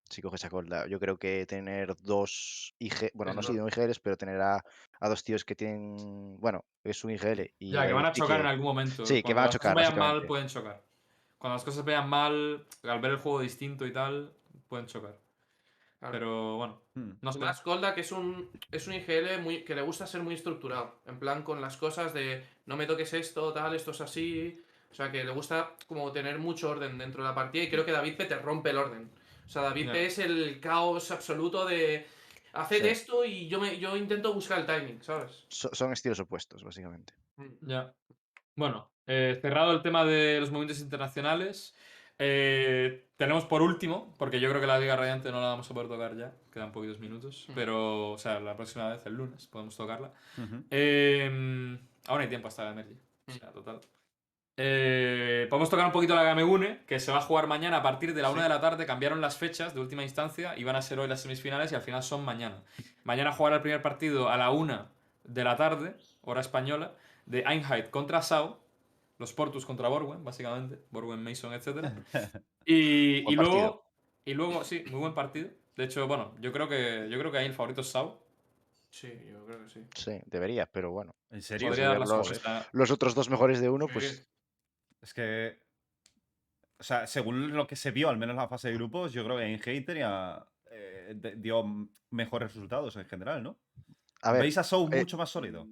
Si 0.09 0.21
coges 0.21 0.43
a 0.45 0.49
Colda. 0.49 0.87
Yo 0.87 0.99
creo 0.99 1.17
que 1.17 1.45
tener 1.45 1.95
dos 1.97 2.73
IG, 2.79 3.11
bueno, 3.13 3.31
Es 3.31 3.35
no 3.35 3.43
sé 3.43 3.53
no 3.53 3.67
IGLs, 3.67 3.99
pero 3.99 4.17
tener 4.17 4.41
a, 4.41 4.63
a 4.99 5.09
dos 5.09 5.23
tíos 5.23 5.45
que 5.45 5.55
tienen, 5.55 6.37
bueno, 6.39 6.65
es 6.91 7.03
un 7.03 7.11
IGL 7.11 7.51
y 7.59 7.71
Ya, 7.71 7.87
que 7.87 7.93
van 7.93 8.05
a 8.05 8.11
chocar 8.11 8.37
que- 8.37 8.41
en 8.41 8.47
algún 8.47 8.65
momento. 8.65 9.05
Sí, 9.05 9.15
que 9.15 9.21
Cuando 9.23 9.35
van 9.35 9.43
a 9.43 9.45
las 9.47 9.53
chocar, 9.55 9.73
cosas 9.73 9.95
vayan 9.95 9.99
mal, 9.99 10.25
pueden 10.27 10.47
chocar. 10.47 10.81
Cuando 11.37 11.55
las 11.55 11.63
cosas 11.63 11.85
vayan 11.85 12.09
mal, 12.09 12.65
al 12.83 12.99
ver 13.01 13.11
el 13.11 13.17
juego 13.17 13.39
distinto 13.41 13.85
y 13.85 13.93
tal, 13.93 14.31
pueden 14.67 14.85
chocar. 14.87 15.17
Claro. 15.99 16.11
Pero 16.13 16.55
bueno, 16.57 16.81
Hmm. 16.95 17.11
no 17.21 17.31
sé. 17.33 17.39
Más 17.39 17.61
Colda, 17.61 17.93
que 17.93 18.01
es 18.01 18.11
un, 18.11 18.49
es 18.71 18.87
un 18.87 18.93
IGL 18.93 19.39
muy, 19.41 19.63
que 19.63 19.75
le 19.75 19.81
gusta 19.81 20.07
ser 20.07 20.21
muy 20.23 20.33
estructurado. 20.35 20.99
En 21.05 21.19
plan, 21.19 21.43
con 21.43 21.59
las 21.61 21.75
cosas 21.77 22.13
de 22.13 22.45
no 22.65 22.77
me 22.77 22.85
toques 22.85 23.13
esto, 23.13 23.51
tal, 23.53 23.75
esto 23.75 23.91
es 23.91 24.01
así. 24.01 24.61
O 24.91 24.93
sea, 24.95 25.11
que 25.11 25.23
le 25.23 25.31
gusta 25.31 25.75
como 25.87 26.11
tener 26.11 26.39
mucho 26.39 26.69
orden 26.69 26.97
dentro 26.97 27.21
de 27.21 27.29
la 27.29 27.35
partida 27.35 27.63
y 27.63 27.69
creo 27.69 27.85
que 27.85 27.91
David 27.91 28.15
P 28.17 28.25
te 28.25 28.35
rompe 28.37 28.69
el 28.71 28.77
orden. 28.77 29.09
O 29.45 29.49
sea, 29.49 29.61
David 29.63 29.89
es 29.89 30.19
el 30.19 30.59
caos 30.59 31.11
absoluto 31.11 31.65
de 31.65 32.07
haced 32.53 32.81
Sí. 32.81 32.87
esto 32.87 33.25
y 33.25 33.47
yo, 33.47 33.59
me, 33.59 33.77
yo 33.79 33.95
intento 33.97 34.33
buscar 34.33 34.59
el 34.59 34.65
timing, 34.65 35.01
¿sabes? 35.01 35.45
so- 35.49 35.69
son 35.73 35.91
estilos 35.93 36.19
opuestos, 36.19 36.63
básicamente. 36.63 37.13
Ya. 37.61 37.93
Bueno, 38.55 38.91
eh, 39.07 39.37
cerrado 39.41 39.71
el 39.71 39.81
tema 39.81 40.03
de 40.05 40.39
los 40.39 40.51
movimientos 40.51 40.81
internacionales, 40.81 41.73
eh, 42.17 43.07
tenemos 43.15 43.45
por 43.45 43.61
último, 43.61 44.13
porque 44.17 44.39
yo 44.41 44.49
creo 44.49 44.59
que 44.61 44.67
la 44.67 44.77
Liga 44.79 44.95
Radiante 44.97 45.31
no 45.31 45.39
la 45.39 45.47
vamos 45.47 45.69
a 45.71 45.73
poder 45.73 45.87
tocar 45.89 46.17
ya, 46.17 46.33
quedan 46.51 46.71
poquitos 46.73 46.99
minutos, 46.99 47.45
Mm. 47.49 47.53
pero, 47.55 48.11
o 48.11 48.17
sea, 48.17 48.39
la 48.41 48.55
próxima 48.57 48.89
vez, 48.89 49.05
el 49.05 49.13
lunes, 49.13 49.47
podemos 49.47 49.75
tocarla. 49.77 50.11
Eh, 50.69 51.77
aún 52.07 52.21
hay 52.21 52.27
tiempo 52.27 52.47
hasta 52.49 52.65
la 52.65 52.71
Emergy, 52.71 52.93
o 53.27 53.31
Mm. 53.31 53.35
sea, 53.37 53.51
total. 53.51 53.79
Eh, 54.61 55.47
podemos 55.49 55.69
tocar 55.69 55.85
un 55.85 55.93
poquito 55.93 56.15
la 56.15 56.23
Gamegune, 56.23 56.81
que 56.85 56.99
se 56.99 57.13
va 57.13 57.19
a 57.19 57.21
jugar 57.21 57.47
mañana 57.47 57.77
a 57.77 57.81
partir 57.81 58.13
de 58.13 58.21
la 58.21 58.27
Sí. 58.27 58.33
1 58.33 58.43
de 58.43 58.49
la 58.49 58.59
tarde. 58.59 58.85
Cambiaron 58.85 59.21
las 59.21 59.37
fechas 59.37 59.73
de 59.73 59.79
última 59.79 60.03
instancia, 60.03 60.57
iban 60.57 60.75
a 60.75 60.81
ser 60.81 60.99
hoy 60.99 61.07
las 61.07 61.21
semifinales 61.21 61.71
y 61.71 61.75
al 61.75 61.81
final 61.81 62.03
son 62.03 62.25
mañana. 62.25 62.61
Mañana 63.05 63.31
jugará 63.31 63.55
el 63.55 63.61
primer 63.61 63.81
partido 63.81 64.27
a 64.29 64.35
la 64.35 64.51
1 64.51 64.89
de 65.23 65.43
la 65.45 65.55
tarde, 65.55 65.95
hora 66.23 66.41
española, 66.41 66.93
de 67.25 67.39
Einheit 67.47 67.89
contra 67.89 68.21
Sau, 68.21 68.57
los 69.17 69.31
Portus 69.31 69.65
contra 69.65 69.87
Borwen, 69.87 70.25
básicamente, 70.25 70.79
Borwen, 70.91 71.23
Mason, 71.23 71.53
etc. 71.53 71.93
Y, 72.65 73.23
luego, 73.35 73.83
y 74.25 74.33
luego, 74.35 74.63
sí, 74.65 74.83
muy 74.91 74.99
buen 74.99 75.13
partido. 75.15 75.49
De 75.77 75.85
hecho, 75.85 76.05
bueno, 76.07 76.35
yo 76.41 76.51
creo 76.51 76.67
que, 76.67 77.07
yo 77.09 77.17
creo 77.17 77.31
que 77.31 77.37
ahí 77.39 77.45
el 77.47 77.53
favorito 77.53 77.81
es 77.81 77.87
Sau. 77.87 78.19
Sí, 78.91 79.07
yo 79.31 79.45
creo 79.45 79.63
que 79.63 79.69
sí. 79.69 79.85
Sí, 79.95 80.19
deberías, 80.25 80.67
pero 80.71 80.91
bueno. 80.91 81.15
¿En 81.31 81.41
serio? 81.41 81.69
Podría 81.69 81.87
dar 81.89 81.99
la 81.99 82.65
los- 82.73 82.91
otros 82.91 83.15
dos 83.15 83.29
mejores 83.29 83.61
de 83.61 83.69
uno, 83.69 83.87
Sí. 83.87 83.93
pues 83.93 84.27
Es 85.01 85.13
que. 85.13 85.61
O 86.77 86.83
sea, 86.83 87.07
según 87.07 87.55
lo 87.55 87.67
que 87.67 87.75
se 87.75 87.91
vio, 87.91 88.09
al 88.09 88.17
menos 88.17 88.33
en 88.33 88.37
la 88.41 88.47
fase 88.47 88.69
de 88.69 88.75
grupos, 88.75 89.11
yo 89.11 89.23
creo 89.25 89.37
que 89.37 89.43
en 89.45 89.59
Hater 89.59 89.97
ya 89.97 90.45
eh, 90.71 91.13
dio 91.37 91.63
mejores 92.11 92.53
resultados 92.53 92.95
en 92.95 93.05
general, 93.05 93.43
¿no? 93.43 93.59
a 94.21 94.31
ver, 94.31 94.41
¿Veis 94.43 94.57
a 94.57 94.63
Soul 94.63 94.93
eh, 94.93 94.99
mucho 94.99 95.17
más 95.17 95.29
sólido? 95.29 95.67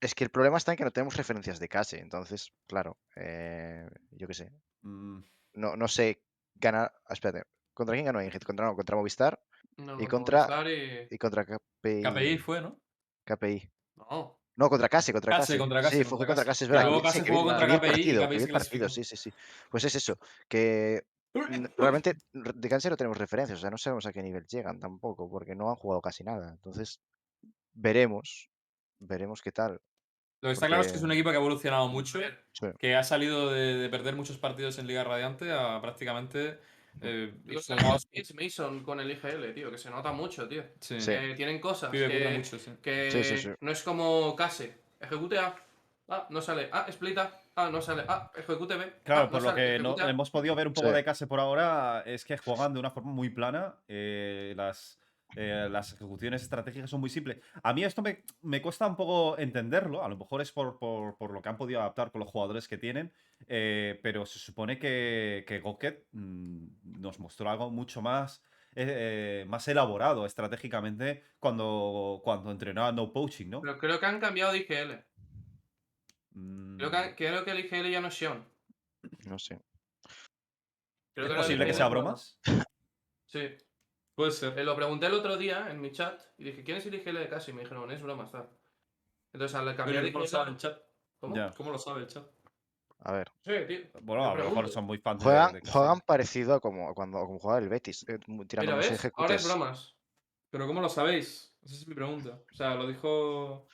es 0.00 0.14
que 0.14 0.24
el 0.24 0.30
problema 0.30 0.58
está 0.58 0.72
en 0.72 0.78
que 0.78 0.84
no 0.84 0.90
tenemos 0.90 1.16
referencias 1.16 1.58
de 1.60 1.68
case, 1.68 1.98
entonces, 2.00 2.52
claro, 2.66 2.98
eh, 3.16 3.88
yo 4.10 4.26
qué 4.26 4.34
sé. 4.34 4.52
Mm, 4.82 5.20
No, 5.54 5.76
no 5.76 5.88
sé 5.88 6.22
ganar. 6.54 6.92
ah, 7.06 7.12
Espérate, 7.14 7.48
¿contra 7.74 7.94
quién 7.94 8.04
ganó 8.06 8.22
Inget? 8.22 8.44
Contra, 8.44 8.66
no, 8.66 8.76
contra 8.76 8.96
Movistar 8.96 9.42
No, 9.78 9.98
Y 9.98 10.04
no, 10.04 10.08
contra- 10.08 10.46
Movistar 10.46 10.68
y- 10.68 11.08
y 11.10 11.18
contra 11.18 11.44
KPI. 11.46 12.02
KPI 12.02 12.38
fue, 12.38 12.60
¿no? 12.60 12.78
KPI. 13.24 13.70
No. 13.96 14.39
No, 14.60 14.68
contra 14.68 14.90
Case, 14.90 15.10
contra 15.10 15.38
Case, 15.38 15.54
Case. 15.54 15.58
contra 15.58 15.80
Case, 15.80 15.96
Sí, 15.96 16.04
fue 16.04 16.26
contra 16.26 16.44
Case. 16.44 16.64
Es 16.64 16.70
verdad. 16.70 16.84
luego 16.84 17.02
Case 17.02 17.24
jugó 17.26 17.44
contra 17.44 17.66
KPI 17.66 17.88
partido, 17.88 18.28
KPI 18.28 18.46
partido, 18.52 18.88
sí, 18.90 19.04
sí, 19.04 19.16
sí. 19.16 19.32
Pues 19.70 19.84
es 19.84 19.94
eso, 19.94 20.18
que 20.48 21.02
realmente 21.78 22.16
re- 22.34 22.52
de 22.54 22.68
Kansai 22.68 22.90
no 22.90 22.96
tenemos 22.98 23.16
referencias, 23.16 23.58
o 23.58 23.60
sea, 23.62 23.70
no 23.70 23.78
sabemos 23.78 24.04
a 24.04 24.12
qué 24.12 24.22
nivel 24.22 24.46
llegan 24.46 24.78
tampoco, 24.78 25.30
porque 25.30 25.54
no 25.54 25.70
han 25.70 25.76
jugado 25.76 26.02
casi 26.02 26.24
nada. 26.24 26.50
Entonces, 26.50 27.00
veremos, 27.72 28.50
veremos 28.98 29.40
qué 29.40 29.50
tal. 29.50 29.80
Lo 30.42 30.48
que 30.50 30.52
está 30.52 30.66
claro 30.66 30.82
es 30.82 30.90
que 30.90 30.98
es 30.98 31.02
un 31.02 31.12
equipo 31.12 31.30
que 31.30 31.36
ha 31.36 31.40
evolucionado 31.40 31.88
mucho, 31.88 32.18
Sí. 32.52 32.66
que 32.78 32.96
ha 32.96 33.02
salido 33.02 33.50
de, 33.50 33.76
de 33.76 33.88
perder 33.88 34.14
muchos 34.14 34.36
partidos 34.36 34.78
en 34.78 34.86
Liga 34.86 35.04
Radiante 35.04 35.50
a 35.52 35.80
prácticamente. 35.80 36.58
Eh, 37.02 37.32
Los 37.46 37.66
jugados- 37.66 38.08
es 38.12 38.34
Mason 38.34 38.82
con 38.82 39.00
el 39.00 39.10
IGL, 39.10 39.52
tío, 39.54 39.70
que 39.70 39.78
se 39.78 39.90
nota 39.90 40.12
mucho, 40.12 40.46
tío. 40.48 40.64
Sí, 40.80 41.00
Sí. 41.00 41.12
Eh, 41.12 41.34
tienen 41.36 41.58
cosas 41.60 41.90
Pibe 41.90 42.08
que, 42.08 42.28
mucho, 42.30 42.58
sí. 42.58 42.72
que 42.82 43.10
Sí, 43.10 43.24
sí, 43.24 43.38
sí. 43.38 43.48
no 43.60 43.70
es 43.70 43.82
como 43.82 44.34
Case. 44.36 44.74
Ejecute 45.00 45.38
A. 45.38 45.54
Ah, 46.08 46.26
no 46.30 46.42
sale. 46.42 46.68
Ah, 46.72 46.86
split 46.88 47.16
A. 47.18 47.40
Ah, 47.54 47.70
no 47.70 47.80
sale. 47.80 48.04
Ah, 48.08 48.30
ejecute 48.36 48.76
B. 48.76 48.92
Claro, 49.04 49.20
Ah, 49.22 49.24
no 49.26 49.30
por 49.30 49.42
lo 49.42 49.50
sale. 49.50 49.62
que 49.76 49.78
no, 49.78 49.96
hemos 50.08 50.30
podido 50.30 50.54
ver 50.54 50.66
un 50.66 50.74
poco 50.74 50.88
Sí. 50.88 50.94
de 50.94 51.04
case 51.04 51.26
por 51.26 51.38
ahora, 51.40 52.02
es 52.06 52.24
que 52.24 52.36
juegan 52.36 52.72
de 52.74 52.80
una 52.80 52.90
forma 52.90 53.12
muy 53.12 53.30
plana. 53.30 53.74
eh, 53.88 54.54
las, 54.56 54.98
eh, 55.36 55.68
las 55.70 55.92
ejecuciones 55.92 56.42
estratégicas 56.42 56.90
son 56.90 57.00
muy 57.00 57.10
simples. 57.10 57.38
A 57.62 57.72
mí 57.72 57.84
esto 57.84 58.02
me, 58.02 58.24
me 58.42 58.60
cuesta 58.62 58.86
un 58.86 58.96
poco 58.96 59.38
entenderlo. 59.38 60.02
A 60.04 60.08
lo 60.08 60.16
mejor 60.16 60.40
es 60.40 60.50
por, 60.52 60.78
por- 60.78 61.16
por 61.16 61.32
lo 61.32 61.40
que 61.42 61.48
han 61.48 61.56
podido 61.56 61.80
adaptar 61.80 62.10
con 62.10 62.20
los 62.20 62.28
jugadores 62.30 62.66
que 62.68 62.78
tienen. 62.78 63.12
eh, 63.48 63.98
pero 64.02 64.26
se 64.26 64.38
supone 64.38 64.78
que, 64.78 65.44
que 65.46 65.60
Goket 65.60 66.06
mm, 66.12 67.00
nos 67.00 67.18
mostró 67.18 67.48
algo 67.50 67.70
mucho 67.70 68.02
más. 68.02 68.42
eh, 68.76 69.44
más 69.48 69.66
elaborado 69.68 70.24
estratégicamente 70.26 71.24
cuando, 71.40 72.20
cuando 72.22 72.50
entrenaba 72.52 72.92
No 72.92 73.12
Poaching, 73.12 73.48
¿no? 73.50 73.60
Pero 73.62 73.78
creo 73.78 73.98
que 73.98 74.06
han 74.06 74.20
cambiado 74.20 74.52
de 74.52 74.58
IGL. 74.58 75.04
Mm, 76.32 76.76
Creo 76.78 76.90
que, 76.90 77.14
creo 77.16 77.44
que 77.44 77.50
el 77.50 77.58
IGL 77.64 77.90
ya 77.90 78.00
no 78.00 78.08
es 78.08 78.14
Sion. 78.14 78.44
No 79.26 79.38
sé. 79.38 79.60
Creo 81.14 81.26
¿Es 81.26 81.34
posible 81.34 81.66
que 81.66 81.74
sea 81.74 81.88
bromas? 81.88 82.38
Sí. 83.26 83.48
Puede 84.20 84.32
ser. 84.32 84.58
Eh, 84.58 84.64
lo 84.64 84.76
pregunté 84.76 85.06
el 85.06 85.14
otro 85.14 85.38
día 85.38 85.70
en 85.70 85.80
mi 85.80 85.92
chat 85.92 86.20
y 86.36 86.44
dije, 86.44 86.62
¿quién 86.62 86.76
es 86.76 86.84
el 86.84 86.94
IGL 86.94 87.20
de 87.20 87.28
Casi? 87.30 87.52
Y 87.52 87.54
me 87.54 87.62
dijeron, 87.62 87.90
es 87.90 88.02
broma, 88.02 88.24
está. 88.24 88.50
Entonces 89.32 89.54
al 89.56 89.74
cambiar 89.74 90.04
de 90.04 90.12
¿Cómo 90.12 90.24
lo 90.24 90.28
sabe 90.28 90.50
el 90.50 90.56
chat? 90.58 90.78
¿Cómo? 91.18 91.34
Ya. 91.36 91.54
¿Cómo 91.56 91.70
lo 91.70 91.78
sabe 91.78 92.02
el 92.02 92.06
chat? 92.06 92.26
A 92.98 93.12
ver. 93.12 93.32
Sí, 93.42 93.52
tío. 93.66 93.78
Bueno, 94.02 94.30
a 94.30 94.34
lo 94.34 94.44
mejor 94.44 94.68
son 94.68 94.84
muy 94.84 94.98
fans 94.98 95.20
de- 95.20 95.24
Juegan, 95.24 95.52
de 95.54 95.60
juegan 95.62 96.00
parecido 96.00 96.52
a 96.52 96.60
como, 96.60 96.94
cuando, 96.94 97.18
como 97.20 97.38
jugaba 97.38 97.60
el 97.60 97.70
Betis, 97.70 98.02
eh, 98.10 98.18
tirando 98.46 98.46
Mira, 98.60 98.76
muchos 98.76 98.90
¿ves? 98.90 99.12
Ahora 99.14 99.34
es 99.34 99.40
ejecutes. 99.40 99.44
bromas. 99.46 99.96
Pero 100.50 100.66
¿cómo 100.66 100.82
lo 100.82 100.90
sabéis? 100.90 101.56
Esa 101.62 101.74
es 101.76 101.88
mi 101.88 101.94
pregunta. 101.94 102.38
O 102.52 102.54
sea, 102.54 102.74
lo 102.74 102.86
dijo. 102.86 103.68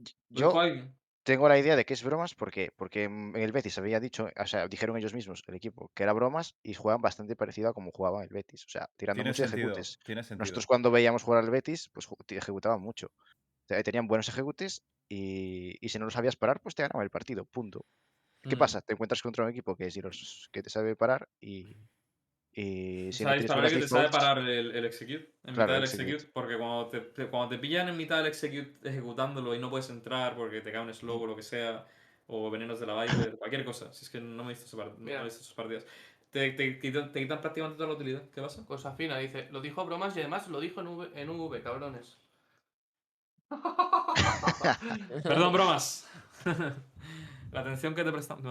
Lo 0.00 0.40
Yo 0.40 0.46
dijo 0.48 0.60
alguien. 0.60 0.98
Tengo 1.24 1.48
la 1.48 1.58
idea 1.58 1.76
de 1.76 1.84
que 1.84 1.94
es 1.94 2.02
bromas 2.04 2.34
porque, 2.34 2.70
porque 2.76 3.08
mm, 3.08 3.36
en 3.36 3.42
el 3.42 3.52
Betis 3.52 3.78
había 3.78 4.00
dicho, 4.00 4.28
o 4.36 4.46
sea, 4.46 4.68
dijeron 4.68 4.96
ellos 4.96 5.14
mismos, 5.14 5.42
el 5.46 5.54
equipo, 5.54 5.90
que 5.94 6.02
era 6.04 6.12
bromas 6.12 6.56
y 6.62 6.74
juegan 6.74 7.00
bastante 7.02 7.36
parecido 7.36 7.70
a 7.70 7.74
como 7.74 7.90
jugaba 7.92 8.22
el 8.22 8.28
Betis. 8.30 8.64
O 8.66 8.68
sea, 8.68 8.88
tirando 8.96 9.22
Tiene 9.22 9.34
sentido, 9.34 9.68
ejecutes. 9.70 9.98
tiene. 10.04 10.22
Nosotros 10.38 10.66
cuando 10.66 10.90
veíamos 10.90 11.22
jugar 11.22 11.42
al 11.44 11.50
Betis, 11.50 11.88
pues 11.92 12.08
ejecutaban 12.28 12.80
mucho. 12.80 13.08
O 13.08 13.66
sea, 13.68 13.82
tenían 13.82 14.06
buenos 14.08 14.28
ejecutes 14.28 14.84
y, 15.08 15.76
y 15.84 15.88
si 15.88 15.98
no 15.98 16.04
los 16.06 16.14
sabías 16.14 16.36
parar, 16.36 16.60
pues 16.60 16.74
te 16.74 16.82
ganaban 16.82 17.04
el 17.04 17.10
partido, 17.10 17.44
punto. 17.46 17.86
¿Qué 18.42 18.56
Mm. 18.56 18.58
pasa? 18.58 18.82
Te 18.82 18.92
encuentras 18.94 19.22
contra 19.22 19.44
un 19.44 19.50
equipo 19.50 19.76
que, 19.76 19.90
los, 20.02 20.48
que 20.52 20.62
te 20.62 20.70
sabe 20.70 20.96
parar 20.96 21.28
y, 21.40 21.88
si 22.54 23.24
no 23.24 23.30
tienes 23.30 23.46
para 23.46 23.60
buenas 23.60 23.72
que 23.72 23.78
te 23.80 23.88
sabe 23.88 24.08
parar 24.10 24.38
el, 24.38 24.70
el 24.74 24.84
execute. 24.84 25.30
En 25.44 25.54
Claro, 25.54 25.72
mitad 25.72 25.76
el 25.76 25.82
del 25.82 25.82
execute. 25.84 26.12
execute. 26.12 26.32
Porque 26.32 26.56
cuando 26.56 26.88
te, 26.88 27.00
te- 27.00 27.26
cuando 27.28 27.48
te 27.48 27.58
pillan 27.58 27.88
en 27.88 27.96
mitad 27.96 28.18
del 28.18 28.26
execute 28.26 28.88
ejecutándolo 28.88 29.54
y 29.54 29.58
no 29.58 29.70
puedes 29.70 29.90
entrar 29.90 30.36
porque 30.36 30.60
te 30.60 30.70
cae 30.72 30.82
un 30.82 30.94
slow 30.94 31.22
o 31.22 31.26
lo 31.26 31.36
que 31.36 31.42
sea, 31.42 31.86
o 32.26 32.50
venenos 32.50 32.80
de 32.80 32.86
la 32.86 33.02
Viper, 33.02 33.36
cualquier 33.38 33.64
cosa. 33.64 33.92
Si 33.92 34.04
es 34.04 34.10
que 34.10 34.20
no 34.20 34.44
me 34.44 34.52
he 34.52 34.54
visto, 34.56 34.76
no 34.76 35.30
sus 35.30 35.52
partidas. 35.54 35.86
Te, 36.30 36.50
te, 36.52 36.78
quitan, 36.80 37.12
te 37.12 37.20
quitan 37.20 37.40
prácticamente 37.40 37.76
toda 37.76 37.88
la 37.90 37.94
utilidad. 37.94 38.22
¿Qué 38.30 38.40
pasa? 38.40 38.64
Cosa 38.66 38.92
fina, 38.96 39.18
dice. 39.18 39.48
Lo 39.52 39.60
dijo 39.60 39.80
a 39.80 39.84
bromas 39.84 40.16
y 40.16 40.20
además 40.20 40.48
lo 40.48 40.60
dijo 40.60 40.80
en, 40.80 40.88
v, 40.88 41.08
en 41.14 41.28
VV, 41.30 41.62
cabrones. 41.62 42.18
Perdón, 45.22 45.52
bromas. 45.52 46.08
la 47.52 47.60
atención 47.60 47.94
que 47.94 48.04
te 48.04 48.12
prestamos. 48.12 48.44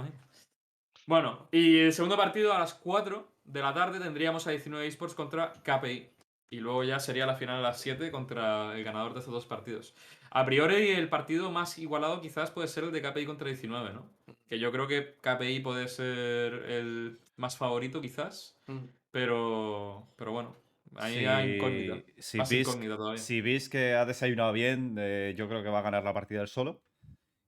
Bueno, 1.05 1.47
y 1.51 1.79
el 1.79 1.93
segundo 1.93 2.15
partido 2.15 2.53
a 2.53 2.59
las 2.59 2.73
4 2.73 3.32
de 3.43 3.61
la 3.61 3.73
tarde 3.73 3.99
tendríamos 3.99 4.47
a 4.47 4.51
19 4.51 4.87
esports 4.87 5.15
contra 5.15 5.53
KPI. 5.63 6.09
Y 6.49 6.59
luego 6.59 6.83
ya 6.83 6.99
sería 6.99 7.25
la 7.25 7.35
final 7.35 7.57
a 7.57 7.61
las 7.61 7.81
7 7.81 8.11
contra 8.11 8.77
el 8.77 8.83
ganador 8.83 9.13
de 9.13 9.19
estos 9.19 9.33
dos 9.33 9.47
partidos. 9.47 9.95
A 10.29 10.45
priori, 10.45 10.89
el 10.89 11.09
partido 11.09 11.51
más 11.51 11.79
igualado 11.79 12.21
quizás 12.21 12.51
puede 12.51 12.67
ser 12.67 12.83
el 12.83 12.91
de 12.91 13.01
KPI 13.01 13.25
contra 13.25 13.47
19, 13.47 13.93
¿no? 13.93 14.07
Que 14.47 14.59
yo 14.59 14.71
creo 14.71 14.87
que 14.87 15.15
KPI 15.19 15.61
puede 15.61 15.87
ser 15.87 16.53
el 16.69 17.19
más 17.37 17.57
favorito, 17.57 18.01
quizás. 18.01 18.59
Mm. 18.67 18.85
Pero, 19.09 20.07
pero 20.15 20.31
bueno, 20.31 20.55
ahí 20.95 21.25
hay 21.25 21.55
incógnita. 21.55 22.03
Si 22.17 22.37
Más 22.37 22.51
incógnita 22.51 22.97
todavía. 22.97 23.21
si 23.21 23.69
que 23.69 23.93
ha 23.93 24.05
desayunado 24.05 24.53
bien, 24.53 24.95
eh, 24.99 25.33
yo 25.35 25.47
creo 25.47 25.63
que 25.63 25.69
va 25.69 25.79
a 25.79 25.83
ganar 25.83 26.03
la 26.03 26.13
partida 26.13 26.41
él 26.41 26.47
solo. 26.47 26.81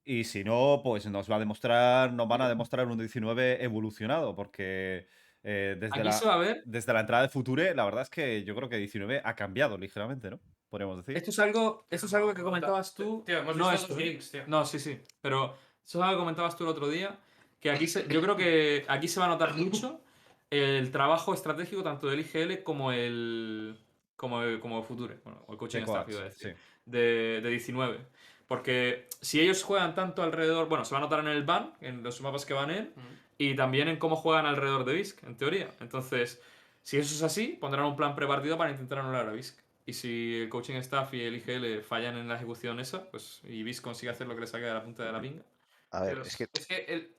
Y 0.03 0.23
si 0.25 0.43
no, 0.43 0.81
pues 0.83 1.07
nos 1.07 1.29
va 1.29 1.37
a 1.37 1.39
demostrar, 1.39 2.13
nos 2.13 2.27
van 2.27 2.41
a 2.41 2.49
demostrar 2.49 2.87
un 2.87 2.97
19 2.97 3.63
evolucionado, 3.63 4.35
porque 4.35 5.07
eh, 5.47 5.77
desde, 5.79 5.95
Aquí 5.95 6.03
la, 6.03 6.11
se 6.11 6.25
va 6.25 6.33
a 6.33 6.37
ver 6.37 6.63
desde 6.65 6.91
la 6.91 7.01
entrada 7.01 7.21
de 7.21 7.29
Future, 7.29 7.75
la 7.75 7.85
verdad 7.85 8.01
es 8.01 8.09
que 8.09 8.43
yo 8.43 8.55
creo 8.55 8.67
que 8.67 8.77
19 8.77 9.21
ha 9.23 9.35
cambiado 9.35 9.77
ligeramente, 9.77 10.31
¿no? 10.31 10.39
Podríamos 10.69 10.97
decir. 10.97 11.15
Esto 11.15 11.29
es 11.29 11.37
algo, 11.37 11.85
esto 11.91 12.07
es 12.07 12.13
algo 12.15 12.33
que 12.33 12.41
comentabas 12.41 12.95
tú. 12.95 13.23
Tío, 13.27 13.37
hemos 13.37 13.55
no 13.55 13.69
visto 13.69 13.93
esto, 13.93 13.95
gigs, 13.95 14.31
tío. 14.31 14.43
No, 14.47 14.65
sí, 14.65 14.79
sí. 14.79 14.99
Pero 15.21 15.55
eso 15.85 15.99
es 15.99 16.03
algo 16.03 16.15
que 16.15 16.19
comentabas 16.19 16.57
tú 16.57 16.63
el 16.63 16.71
otro 16.71 16.89
día. 16.89 17.15
Que 17.59 17.69
aquí 17.69 17.85
se, 17.85 18.07
yo 18.07 18.23
creo 18.23 18.35
que 18.35 18.85
aquí 18.87 19.07
se 19.07 19.19
va 19.19 19.27
a 19.27 19.29
notar 19.29 19.55
mucho 19.55 20.01
el 20.49 20.91
trabajo 20.91 21.33
estratégico 21.35 21.83
tanto 21.83 22.07
del 22.07 22.21
IGL 22.21 22.63
como 22.63 22.91
el. 22.91 23.77
como 24.15 24.41
el, 24.41 24.59
como 24.59 24.79
el 24.79 24.83
Future. 24.83 25.19
Bueno, 25.23 25.45
el 25.47 25.57
coaching 25.57 25.79
De 25.79 25.85
staff, 25.85 26.09
iba 26.09 26.21
a 26.21 26.23
decir. 26.23 26.55
sí. 26.55 26.61
De, 26.85 27.41
de 27.43 27.49
19. 27.51 27.99
Porque 28.47 29.09
si 29.21 29.39
ellos 29.41 29.63
juegan 29.63 29.93
tanto 29.93 30.23
alrededor. 30.23 30.67
Bueno, 30.69 30.85
se 30.85 30.95
va 30.95 30.97
a 30.97 31.01
notar 31.01 31.19
en 31.19 31.27
el 31.27 31.43
ban, 31.43 31.73
en 31.81 32.01
los 32.01 32.19
mapas 32.21 32.45
que 32.47 32.55
van 32.55 32.71
en. 32.71 32.85
Mm. 32.95 33.24
Y 33.37 33.55
también 33.55 33.87
en 33.87 33.97
cómo 33.97 34.15
juegan 34.15 34.45
alrededor 34.45 34.85
de 34.85 34.93
Visk, 34.93 35.23
en 35.23 35.35
teoría. 35.35 35.69
Entonces, 35.79 36.41
si 36.83 36.97
eso 36.97 37.13
es 37.13 37.23
así, 37.23 37.57
pondrán 37.59 37.85
un 37.85 37.95
plan 37.95 38.15
prepartido 38.15 38.57
para 38.57 38.71
intentar 38.71 38.99
anular 38.99 39.27
a 39.27 39.31
Visk. 39.31 39.57
Y 39.85 39.93
si 39.93 40.41
el 40.41 40.49
coaching 40.49 40.75
staff 40.75 41.13
y 41.13 41.21
el 41.21 41.35
IGL 41.35 41.83
fallan 41.83 42.17
en 42.17 42.27
la 42.27 42.35
ejecución 42.35 42.79
esa, 42.79 43.09
pues 43.11 43.41
y 43.43 43.61
Visk 43.63 43.83
consigue 43.83 44.11
hacer 44.11 44.27
lo 44.27 44.35
que 44.35 44.41
le 44.41 44.47
saque 44.47 44.65
de 44.65 44.73
la 44.73 44.83
punta 44.83 45.03
de 45.03 45.11
la 45.11 45.21
pinga. 45.21 45.43
a 45.91 46.01
ver, 46.01 46.13
Pero 46.13 46.23
es 46.23 46.37
que... 46.37 46.47
Es 46.51 46.67
que 46.67 46.85
el. 46.87 47.15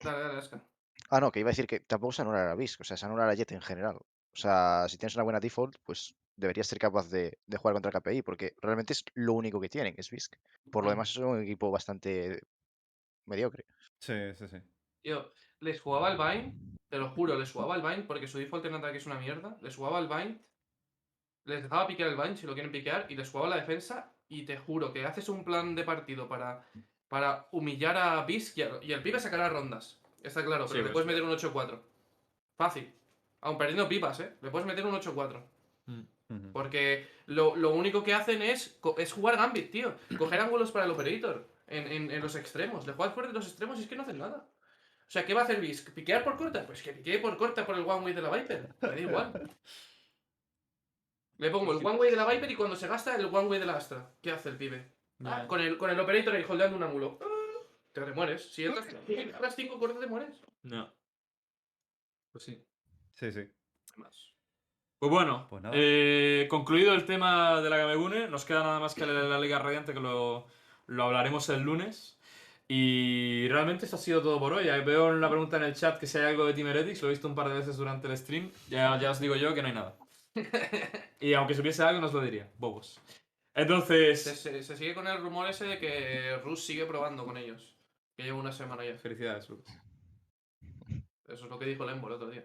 Dale, 0.00 0.20
dale, 0.20 0.38
Oscar. 0.38 0.64
Ah, 1.10 1.20
no, 1.20 1.32
que 1.32 1.40
iba 1.40 1.48
a 1.48 1.52
decir 1.52 1.66
que 1.66 1.80
tampoco 1.80 2.12
se 2.12 2.22
anula 2.22 2.50
a 2.50 2.54
Visk, 2.54 2.80
o 2.80 2.84
sea, 2.84 2.96
se 2.96 3.06
anula 3.06 3.28
a 3.28 3.34
Jet 3.34 3.52
en 3.52 3.60
general. 3.60 3.96
O 3.96 4.36
sea, 4.36 4.86
si 4.88 4.96
tienes 4.96 5.16
una 5.16 5.24
buena 5.24 5.40
default, 5.40 5.76
pues 5.84 6.14
deberías 6.36 6.66
ser 6.66 6.78
capaz 6.78 7.10
de, 7.10 7.38
de 7.46 7.56
jugar 7.56 7.74
contra 7.74 7.90
KPI, 7.90 8.22
porque 8.22 8.54
realmente 8.62 8.92
es 8.92 9.04
lo 9.14 9.32
único 9.32 9.60
que 9.60 9.68
tienen, 9.68 9.94
es 9.96 10.10
Visk. 10.10 10.36
Por 10.70 10.84
lo 10.84 10.90
demás 10.90 11.10
es 11.10 11.16
un 11.16 11.42
equipo 11.42 11.70
bastante 11.70 12.42
mediocre. 13.26 13.64
Sí, 13.98 14.14
sí, 14.36 14.48
sí. 14.48 14.58
Tío, 15.02 15.32
les 15.60 15.80
jugaba 15.80 16.10
el 16.12 16.16
Vine, 16.18 16.54
te 16.88 16.98
lo 16.98 17.08
juro, 17.10 17.38
les 17.38 17.50
jugaba 17.52 17.76
el 17.76 17.82
Vine 17.82 18.02
porque 18.04 18.26
su 18.28 18.38
default 18.38 18.64
en 18.66 18.74
ataque 18.74 18.98
es 18.98 19.06
una 19.06 19.18
mierda. 19.18 19.56
Les 19.62 19.76
jugaba 19.76 19.98
el 19.98 20.08
Vine, 20.08 20.38
les 21.44 21.62
dejaba 21.62 21.86
piquear 21.86 22.08
el 22.10 22.16
Vine 22.16 22.36
si 22.36 22.46
lo 22.46 22.54
quieren 22.54 22.72
piquear 22.72 23.06
y 23.08 23.16
les 23.16 23.28
jugaba 23.30 23.50
la 23.50 23.56
defensa. 23.56 24.12
Y 24.30 24.42
te 24.44 24.58
juro 24.58 24.92
que 24.92 25.06
haces 25.06 25.28
un 25.30 25.42
plan 25.44 25.74
de 25.74 25.84
partido 25.84 26.28
para, 26.28 26.62
para 27.08 27.48
humillar 27.52 27.96
a 27.96 28.24
Bisk 28.24 28.58
y, 28.58 28.62
a- 28.62 28.78
y 28.82 28.92
el 28.92 29.02
pibe 29.02 29.18
sacará 29.20 29.48
rondas. 29.48 29.98
Está 30.22 30.44
claro, 30.44 30.66
Sí, 30.66 30.74
pero 30.74 30.84
le 30.88 30.92
puedes 30.92 31.06
meter 31.06 31.22
un 31.22 31.30
8-4. 31.30 31.80
Fácil. 32.56 32.92
Aun 33.40 33.56
perdiendo 33.56 33.88
pipas, 33.88 34.20
¿eh? 34.20 34.34
Le 34.42 34.50
puedes 34.50 34.66
meter 34.66 34.84
un 34.84 34.94
8-4. 34.94 35.42
Ujú. 36.30 36.52
Porque 36.52 37.08
lo, 37.26 37.56
lo 37.56 37.70
único 37.70 38.02
que 38.02 38.12
hacen 38.12 38.42
es, 38.42 38.78
es 38.98 39.12
jugar 39.14 39.36
Gambit, 39.36 39.70
tío. 39.70 39.94
Coger 40.18 40.40
ángulos 40.40 40.72
para 40.72 40.84
el 40.84 40.90
Operator 40.90 41.48
en, 41.68 41.86
en- 41.90 42.10
en 42.10 42.20
los 42.20 42.34
extremos. 42.36 42.86
Le 42.86 42.92
juegas 42.92 43.14
fuera 43.14 43.28
de 43.28 43.34
los 43.34 43.46
extremos 43.46 43.78
y 43.78 43.82
es 43.84 43.88
que 43.88 43.96
no 43.96 44.02
hacen 44.02 44.18
nada. 44.18 44.44
O 45.08 45.10
sea, 45.10 45.24
¿qué 45.24 45.32
va 45.32 45.40
a 45.40 45.44
hacer 45.44 45.58
Visk? 45.60 45.94
¿Piquear 45.94 46.22
por 46.22 46.36
corta? 46.36 46.66
Pues 46.66 46.82
que 46.82 46.92
piquee 46.92 47.18
por 47.18 47.36
corta 47.38 47.64
por 47.64 47.74
el 47.76 47.80
one 47.86 48.04
way 48.04 48.12
de 48.12 48.20
la 48.20 48.30
Viper. 48.30 48.68
Me 48.82 48.88
da 48.88 49.00
igual. 49.00 49.56
Le 51.38 51.50
pongo 51.50 51.72
el 51.72 51.84
one 51.84 51.98
way 51.98 52.10
de 52.10 52.16
la 52.16 52.26
Viper 52.26 52.50
y 52.50 52.54
cuando 52.54 52.76
se 52.76 52.88
gasta 52.88 53.16
el 53.16 53.24
one 53.24 53.48
way 53.48 53.58
de 53.58 53.64
la 53.66 53.76
Astra. 53.76 54.12
¿Qué 54.20 54.30
hace 54.32 54.50
el 54.50 54.58
pibe? 54.58 54.92
Ah, 55.24 55.46
con, 55.48 55.60
el, 55.60 55.78
con 55.78 55.88
el 55.90 55.98
Operator 55.98 56.34
ahí 56.34 56.44
holdeando 56.46 56.76
un 56.76 56.82
ángulo. 56.82 57.18
Ah, 57.22 57.26
Te 57.92 58.00
mueres. 58.12 58.52
Si 58.52 58.64
entras 58.64 58.86
a 58.88 59.40
las 59.40 59.56
5 59.56 59.78
cortas 59.78 60.00
te 60.00 60.06
mueres. 60.06 60.42
No. 60.62 60.92
Pues 62.30 62.44
sí. 62.44 62.62
Sí, 63.14 63.32
sí. 63.32 63.48
Más. 63.96 64.34
Pues 64.98 65.10
bueno, 65.10 65.46
Pues 65.48 65.62
eh, 65.72 66.46
concluido 66.50 66.92
el 66.92 67.04
tema 67.06 67.60
de 67.62 67.70
la 67.70 67.78
Gamegune, 67.78 68.28
nos 68.28 68.44
queda 68.44 68.62
nada 68.62 68.80
más 68.80 68.94
que 68.94 69.06
la, 69.06 69.12
la 69.22 69.40
Liga 69.40 69.58
Radiante 69.58 69.94
que 69.94 70.00
lo, 70.00 70.46
lo 70.86 71.02
hablaremos 71.04 71.48
el 71.48 71.62
lunes. 71.62 72.17
Y 72.70 73.48
realmente 73.48 73.86
esto 73.86 73.96
ha 73.96 73.98
sido 73.98 74.20
todo 74.22 74.38
por 74.38 74.52
hoy. 74.52 74.66
Veo 74.84 75.10
en 75.10 75.20
la 75.22 75.30
pregunta 75.30 75.56
en 75.56 75.64
el 75.64 75.74
chat 75.74 75.98
que 75.98 76.06
si 76.06 76.18
hay 76.18 76.26
algo 76.26 76.44
de 76.44 76.52
Team 76.52 76.66
Heretics, 76.68 77.00
lo 77.02 77.08
he 77.08 77.12
visto 77.12 77.26
un 77.26 77.34
par 77.34 77.48
de 77.48 77.54
veces 77.54 77.76
durante 77.78 78.06
el 78.08 78.16
stream. 78.18 78.50
Ya, 78.68 78.98
ya 79.00 79.10
os 79.10 79.20
digo 79.20 79.34
yo 79.36 79.54
que 79.54 79.62
no 79.62 79.68
hay 79.68 79.74
nada. 79.74 79.96
y 81.20 81.32
aunque 81.32 81.54
supiese 81.54 81.82
algo, 81.82 82.00
no 82.00 82.08
os 82.08 82.12
lo 82.12 82.20
diría. 82.20 82.50
Bobos. 82.58 83.00
Entonces, 83.54 84.22
se- 84.22 84.62
se 84.62 84.76
sigue 84.76 84.94
con 84.94 85.06
el 85.08 85.18
rumor 85.18 85.48
ese 85.48 85.64
de 85.64 85.78
que 85.78 86.36
Rus 86.44 86.62
sigue 86.64 86.84
probando 86.84 87.24
con 87.24 87.36
ellos. 87.38 87.74
Que 88.16 88.24
lleva 88.24 88.38
una 88.38 88.52
semana 88.52 88.84
ya. 88.84 88.98
felicidades, 88.98 89.48
Lucas. 89.48 89.80
Eso 91.24 91.44
es 91.44 91.50
lo 91.50 91.58
que 91.58 91.66
dijo 91.66 91.84
Lembo 91.86 92.08
el 92.08 92.14
otro 92.14 92.30
día. 92.30 92.42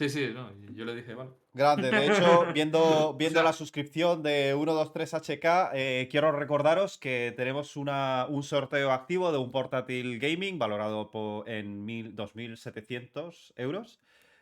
Sí, 0.00 0.08
sí, 0.08 0.30
no, 0.32 0.50
yo 0.72 0.86
le 0.86 0.94
dije, 0.94 1.12
vale. 1.12 1.28
Grande, 1.52 1.90
de 1.90 2.06
hecho, 2.06 2.46
viendo, 2.54 3.12
viendo 3.18 3.42
la 3.42 3.52
suscripción 3.52 4.22
de 4.22 4.54
123HK, 4.56 5.72
eh, 5.74 6.08
quiero 6.10 6.32
recordaros 6.32 6.96
que 6.96 7.34
tenemos 7.36 7.76
una, 7.76 8.24
un 8.30 8.42
sorteo 8.42 8.92
activo 8.92 9.30
de 9.30 9.36
un 9.36 9.52
portátil 9.52 10.18
gaming 10.18 10.58
valorado 10.58 11.10
po- 11.10 11.44
en 11.46 11.84
mil- 11.84 12.16
2.700 12.16 13.52
euros. 13.56 14.00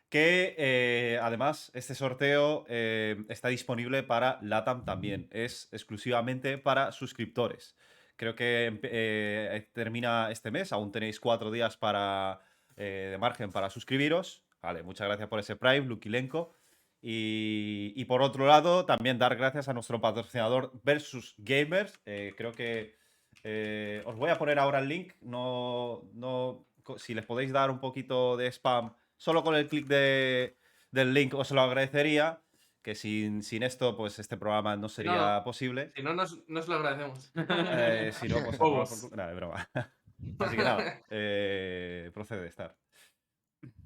Que 0.09 0.55
eh, 0.59 1.19
además 1.21 1.73
este 1.75 1.97
sorteo 1.97 2.65
eh, 2.69 3.17
está 3.29 3.49
disponible 3.49 4.05
para 4.05 4.39
LATAM 4.41 4.85
también. 4.85 5.27
Es 5.33 5.69
exclusivamente 5.73 6.57
para 6.57 6.93
suscriptores. 6.93 7.77
Creo 8.15 8.37
que 8.37 9.67
termina 9.73 10.31
este 10.31 10.53
mes, 10.53 10.73
aún 10.73 10.93
tenéis 10.93 11.19
cuatro 11.19 11.51
días 11.51 11.77
para, 11.77 12.41
de 12.77 13.17
margen 13.19 13.51
para 13.51 13.71
suscribiros. 13.71 14.45
Vale, 14.69 14.83
muchas 14.83 15.07
gracias 15.09 15.29
por 15.31 15.41
ese 15.41 15.57
Prime, 15.57 15.87
Lukilenko. 15.87 16.53
Y, 17.01 17.95
y 17.97 18.05
por 18.05 18.21
otro 18.21 18.47
lado, 18.47 18.85
también 18.85 19.19
dar 19.19 19.35
gracias 19.35 19.67
a 19.67 19.73
nuestro 19.73 19.99
patrocinador 19.99 20.73
Versus 20.85 21.35
Gamers. 21.39 21.99
Eh, 22.05 22.35
creo 22.37 22.53
que 22.53 22.95
eh, 23.45 24.03
os 24.05 24.15
voy 24.17 24.29
a 24.29 24.37
poner 24.37 24.59
ahora 24.59 24.81
el 24.81 24.89
link. 24.89 25.15
No, 25.23 26.03
no, 26.13 26.67
si 26.99 27.15
les 27.15 27.25
podéis 27.25 27.51
dar 27.51 27.71
un 27.71 27.81
poquito 27.81 28.37
de 28.37 28.49
spam 28.49 28.93
solo 29.17 29.43
con 29.43 29.55
el 29.55 29.67
clic 29.69 29.87
de- 29.87 30.59
del 30.91 31.15
link, 31.15 31.33
os 31.33 31.51
lo 31.51 31.63
agradecería. 31.63 32.43
Que 32.83 32.95
sin, 32.95 33.43
sin 33.43 33.63
esto, 33.63 33.97
pues 33.97 34.19
este 34.19 34.37
programa 34.37 34.77
no 34.77 34.91
sería 34.91 35.43
posible. 35.45 35.93
Si 35.97 36.03
no, 36.03 36.13
nos, 36.13 36.47
nos 36.47 36.69
lo 36.69 36.75
agradecemos. 36.75 37.33
Eh, 37.37 38.11
si 38.13 38.29
no, 38.29 38.37
pues. 38.45 39.11
Nada, 39.13 39.31
de 39.31 39.35
broma. 39.35 39.67
Así 40.41 40.57
que 40.57 40.63
nada, 40.63 41.01
procede 42.13 42.45
a 42.45 42.49
estar. 42.49 42.77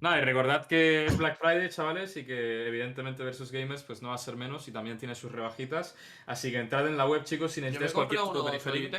Nada, 0.00 0.18
y 0.18 0.24
recordad 0.24 0.66
que 0.66 1.06
es 1.06 1.16
Black 1.16 1.38
Friday, 1.38 1.68
chavales, 1.68 2.16
y 2.16 2.24
que 2.24 2.66
evidentemente 2.66 3.22
Versus 3.22 3.52
Gamers 3.52 3.82
pues 3.84 4.02
no 4.02 4.08
va 4.08 4.16
a 4.16 4.18
ser 4.18 4.36
menos 4.36 4.66
y 4.68 4.72
también 4.72 4.98
tiene 4.98 5.14
sus 5.14 5.30
rebajitas. 5.30 5.96
Así 6.26 6.50
que 6.50 6.58
entrad 6.58 6.86
en 6.88 6.96
la 6.96 7.06
web, 7.06 7.24
chicos, 7.24 7.52
si 7.52 7.60
necesitáis 7.60 7.92
cualquier 7.92 8.20
tipo 8.20 8.32
uno 8.32 8.42
de 8.42 8.50
periférico. 8.50 8.96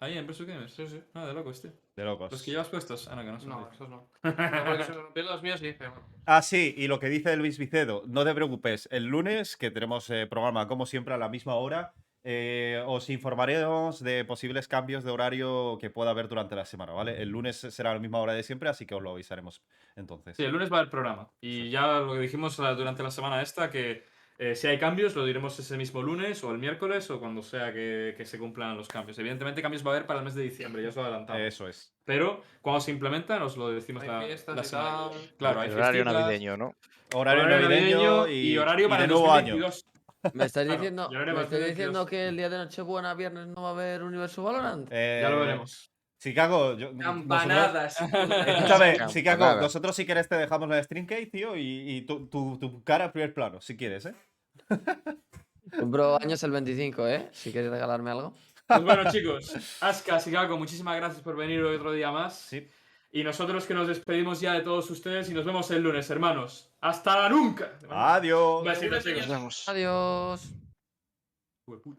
Ahí 0.00 0.18
en 0.18 0.26
Versus 0.26 0.46
Gamers. 0.46 0.74
Sí, 0.74 0.86
sí. 0.86 1.00
Ah, 1.14 1.24
de 1.24 1.32
locos, 1.32 1.62
tío. 1.62 1.72
De 1.96 2.04
locos. 2.04 2.30
Los 2.30 2.42
que 2.42 2.50
llevas 2.50 2.68
puestos. 2.68 3.08
Ah, 3.08 3.16
no, 3.16 3.22
que 3.22 3.30
no 3.30 3.40
son 3.40 3.48
No, 3.48 3.70
esos 3.72 3.88
no. 3.88 4.10
No, 4.22 4.64
porque 4.66 4.84
se 4.84 5.22
los 5.22 5.42
míos 5.42 5.60
dije, 5.60 5.78
bueno, 5.78 6.06
Ah, 6.26 6.42
sí, 6.42 6.74
y 6.76 6.88
lo 6.88 6.98
que 7.00 7.08
dice 7.08 7.36
Luis 7.36 7.58
Vicedo, 7.58 8.02
no 8.06 8.24
te 8.24 8.34
preocupes, 8.34 8.88
el 8.90 9.04
lunes, 9.04 9.56
que 9.56 9.70
tenemos 9.70 10.10
eh, 10.10 10.26
programa 10.26 10.68
como 10.68 10.84
siempre 10.84 11.14
a 11.14 11.18
la 11.18 11.28
misma 11.28 11.54
hora, 11.54 11.94
eh, 12.24 12.82
os 12.86 13.10
informaremos 13.10 14.02
de 14.02 14.24
posibles 14.24 14.66
cambios 14.66 15.04
de 15.04 15.10
horario 15.10 15.76
que 15.80 15.90
pueda 15.90 16.10
haber 16.10 16.26
durante 16.28 16.56
la 16.56 16.64
semana, 16.64 16.92
¿vale? 16.92 17.20
El 17.20 17.28
lunes 17.28 17.56
será 17.56 17.90
a 17.90 17.94
la 17.94 18.00
misma 18.00 18.18
hora 18.20 18.32
de 18.32 18.42
siempre, 18.42 18.68
así 18.68 18.86
que 18.86 18.94
os 18.94 19.02
lo 19.02 19.10
avisaremos 19.12 19.62
entonces. 19.94 20.36
Sí, 20.36 20.44
el 20.44 20.50
lunes 20.52 20.72
va 20.72 20.80
el 20.80 20.88
programa. 20.88 21.30
Y 21.40 21.70
ya 21.70 22.00
lo 22.00 22.14
que 22.14 22.20
dijimos 22.20 22.58
la- 22.58 22.74
durante 22.74 23.02
la 23.02 23.10
semana 23.10 23.42
esta, 23.42 23.70
que 23.70 24.04
eh, 24.38 24.56
si 24.56 24.66
hay 24.66 24.78
cambios, 24.78 25.14
lo 25.14 25.24
diremos 25.24 25.56
ese 25.60 25.76
mismo 25.76 26.02
lunes 26.02 26.42
o 26.42 26.50
el 26.50 26.58
miércoles 26.58 27.08
o 27.10 27.20
cuando 27.20 27.40
sea 27.42 27.72
que, 27.72 28.14
que 28.16 28.24
se 28.24 28.36
cumplan 28.38 28.76
los 28.76 28.88
cambios. 28.88 29.16
Evidentemente, 29.18 29.62
cambios 29.62 29.86
va 29.86 29.90
a 29.92 29.94
haber 29.94 30.06
para 30.06 30.18
el 30.20 30.24
mes 30.24 30.34
de 30.34 30.42
diciembre, 30.42 30.82
ya 30.82 30.88
os 30.88 30.96
lo 30.96 31.02
adelantamos. 31.02 31.40
Eso 31.42 31.68
es. 31.68 31.94
Pero 32.04 32.42
cuando 32.60 32.80
se 32.80 32.90
implementan, 32.90 33.42
os 33.42 33.56
lo 33.56 33.70
decimos 33.70 34.02
Hay 34.02 34.08
la, 34.08 34.22
fiestas 34.22 34.56
la 34.56 34.62
y 34.62 34.64
semana. 34.64 34.88
tal. 35.10 35.30
Claro, 35.38 35.60
hay 35.60 35.70
horario 35.70 36.04
navideño, 36.04 36.56
¿no? 36.56 36.74
Horario, 37.14 37.44
horario 37.44 37.68
navideño 37.68 38.26
y, 38.28 38.32
y 38.52 38.58
horario 38.58 38.86
y 38.86 38.88
para 38.88 39.02
de 39.02 39.04
el 39.04 39.10
nuevo 39.12 39.32
año. 39.32 39.56
2022. 40.32 40.34
¿Me 40.34 40.44
estás 40.44 40.64
Claro, 40.64 40.78
diciendo, 40.80 41.08
¿me 41.10 41.16
estás 41.18 41.34
2022. 41.34 41.68
diciendo 41.68 42.06
que 42.06 42.28
el 42.28 42.36
día 42.36 42.48
de 42.48 42.58
Nochebuena, 42.58 43.14
viernes, 43.14 43.46
no 43.48 43.62
va 43.62 43.68
a 43.68 43.72
haber 43.72 44.02
Universo 44.02 44.42
Valorant? 44.42 44.88
Ya 44.90 45.28
lo 45.30 45.36
Eh, 45.36 45.40
veremos. 45.46 45.90
Chicago, 46.18 46.72
yo, 46.78 46.92
nosotros- 46.92 47.04
Campanadas. 47.04 48.00
Escúchame. 48.00 48.96
Chicago, 49.08 49.60
nosotros 49.60 49.94
si 49.94 50.06
quieres 50.06 50.26
te 50.28 50.36
dejamos 50.36 50.68
la 50.68 50.82
Streamcase, 50.82 51.26
tío, 51.26 51.56
y, 51.56 51.96
y 51.96 52.02
tu, 52.02 52.26
tu- 52.28 52.58
tu 52.58 52.82
cara 52.82 53.06
a 53.06 53.12
primer 53.12 53.34
plano, 53.34 53.60
si 53.60 53.76
quieres, 53.76 54.06
¿eh? 54.06 54.14
Bro, 55.82 56.18
años 56.22 56.42
el 56.42 56.50
25, 56.52 57.06
¿eh? 57.08 57.28
Si 57.32 57.52
quieres 57.52 57.70
regalarme 57.70 58.10
algo. 58.10 58.34
Pues 58.66 58.82
bueno, 58.82 59.10
chicos, 59.10 59.54
Aska, 59.82 60.18
Chicago, 60.18 60.56
muchísimas 60.56 60.96
gracias 60.96 61.22
por 61.22 61.36
venir 61.36 61.62
hoy 61.62 61.76
otro 61.76 61.92
día 61.92 62.10
más. 62.10 62.38
Sí. 62.38 62.66
Y 63.12 63.22
nosotros 63.22 63.66
que 63.66 63.74
nos 63.74 63.86
despedimos 63.86 64.40
ya 64.40 64.54
de 64.54 64.62
todos 64.62 64.90
ustedes 64.90 65.28
y 65.30 65.34
nos 65.34 65.44
vemos 65.44 65.70
el 65.70 65.82
lunes, 65.82 66.08
hermanos. 66.10 66.73
¡Hasta 66.84 67.18
la 67.18 67.28
nunca! 67.30 67.78
Adiós. 67.88 68.58
Un 68.60 68.64
besito, 68.68 68.94
Nos 68.94 69.04
chicos. 69.04 69.20
Nos 69.20 69.28
vemos. 69.28 69.68
Adiós. 69.70 70.50
Hueputa. 71.66 71.90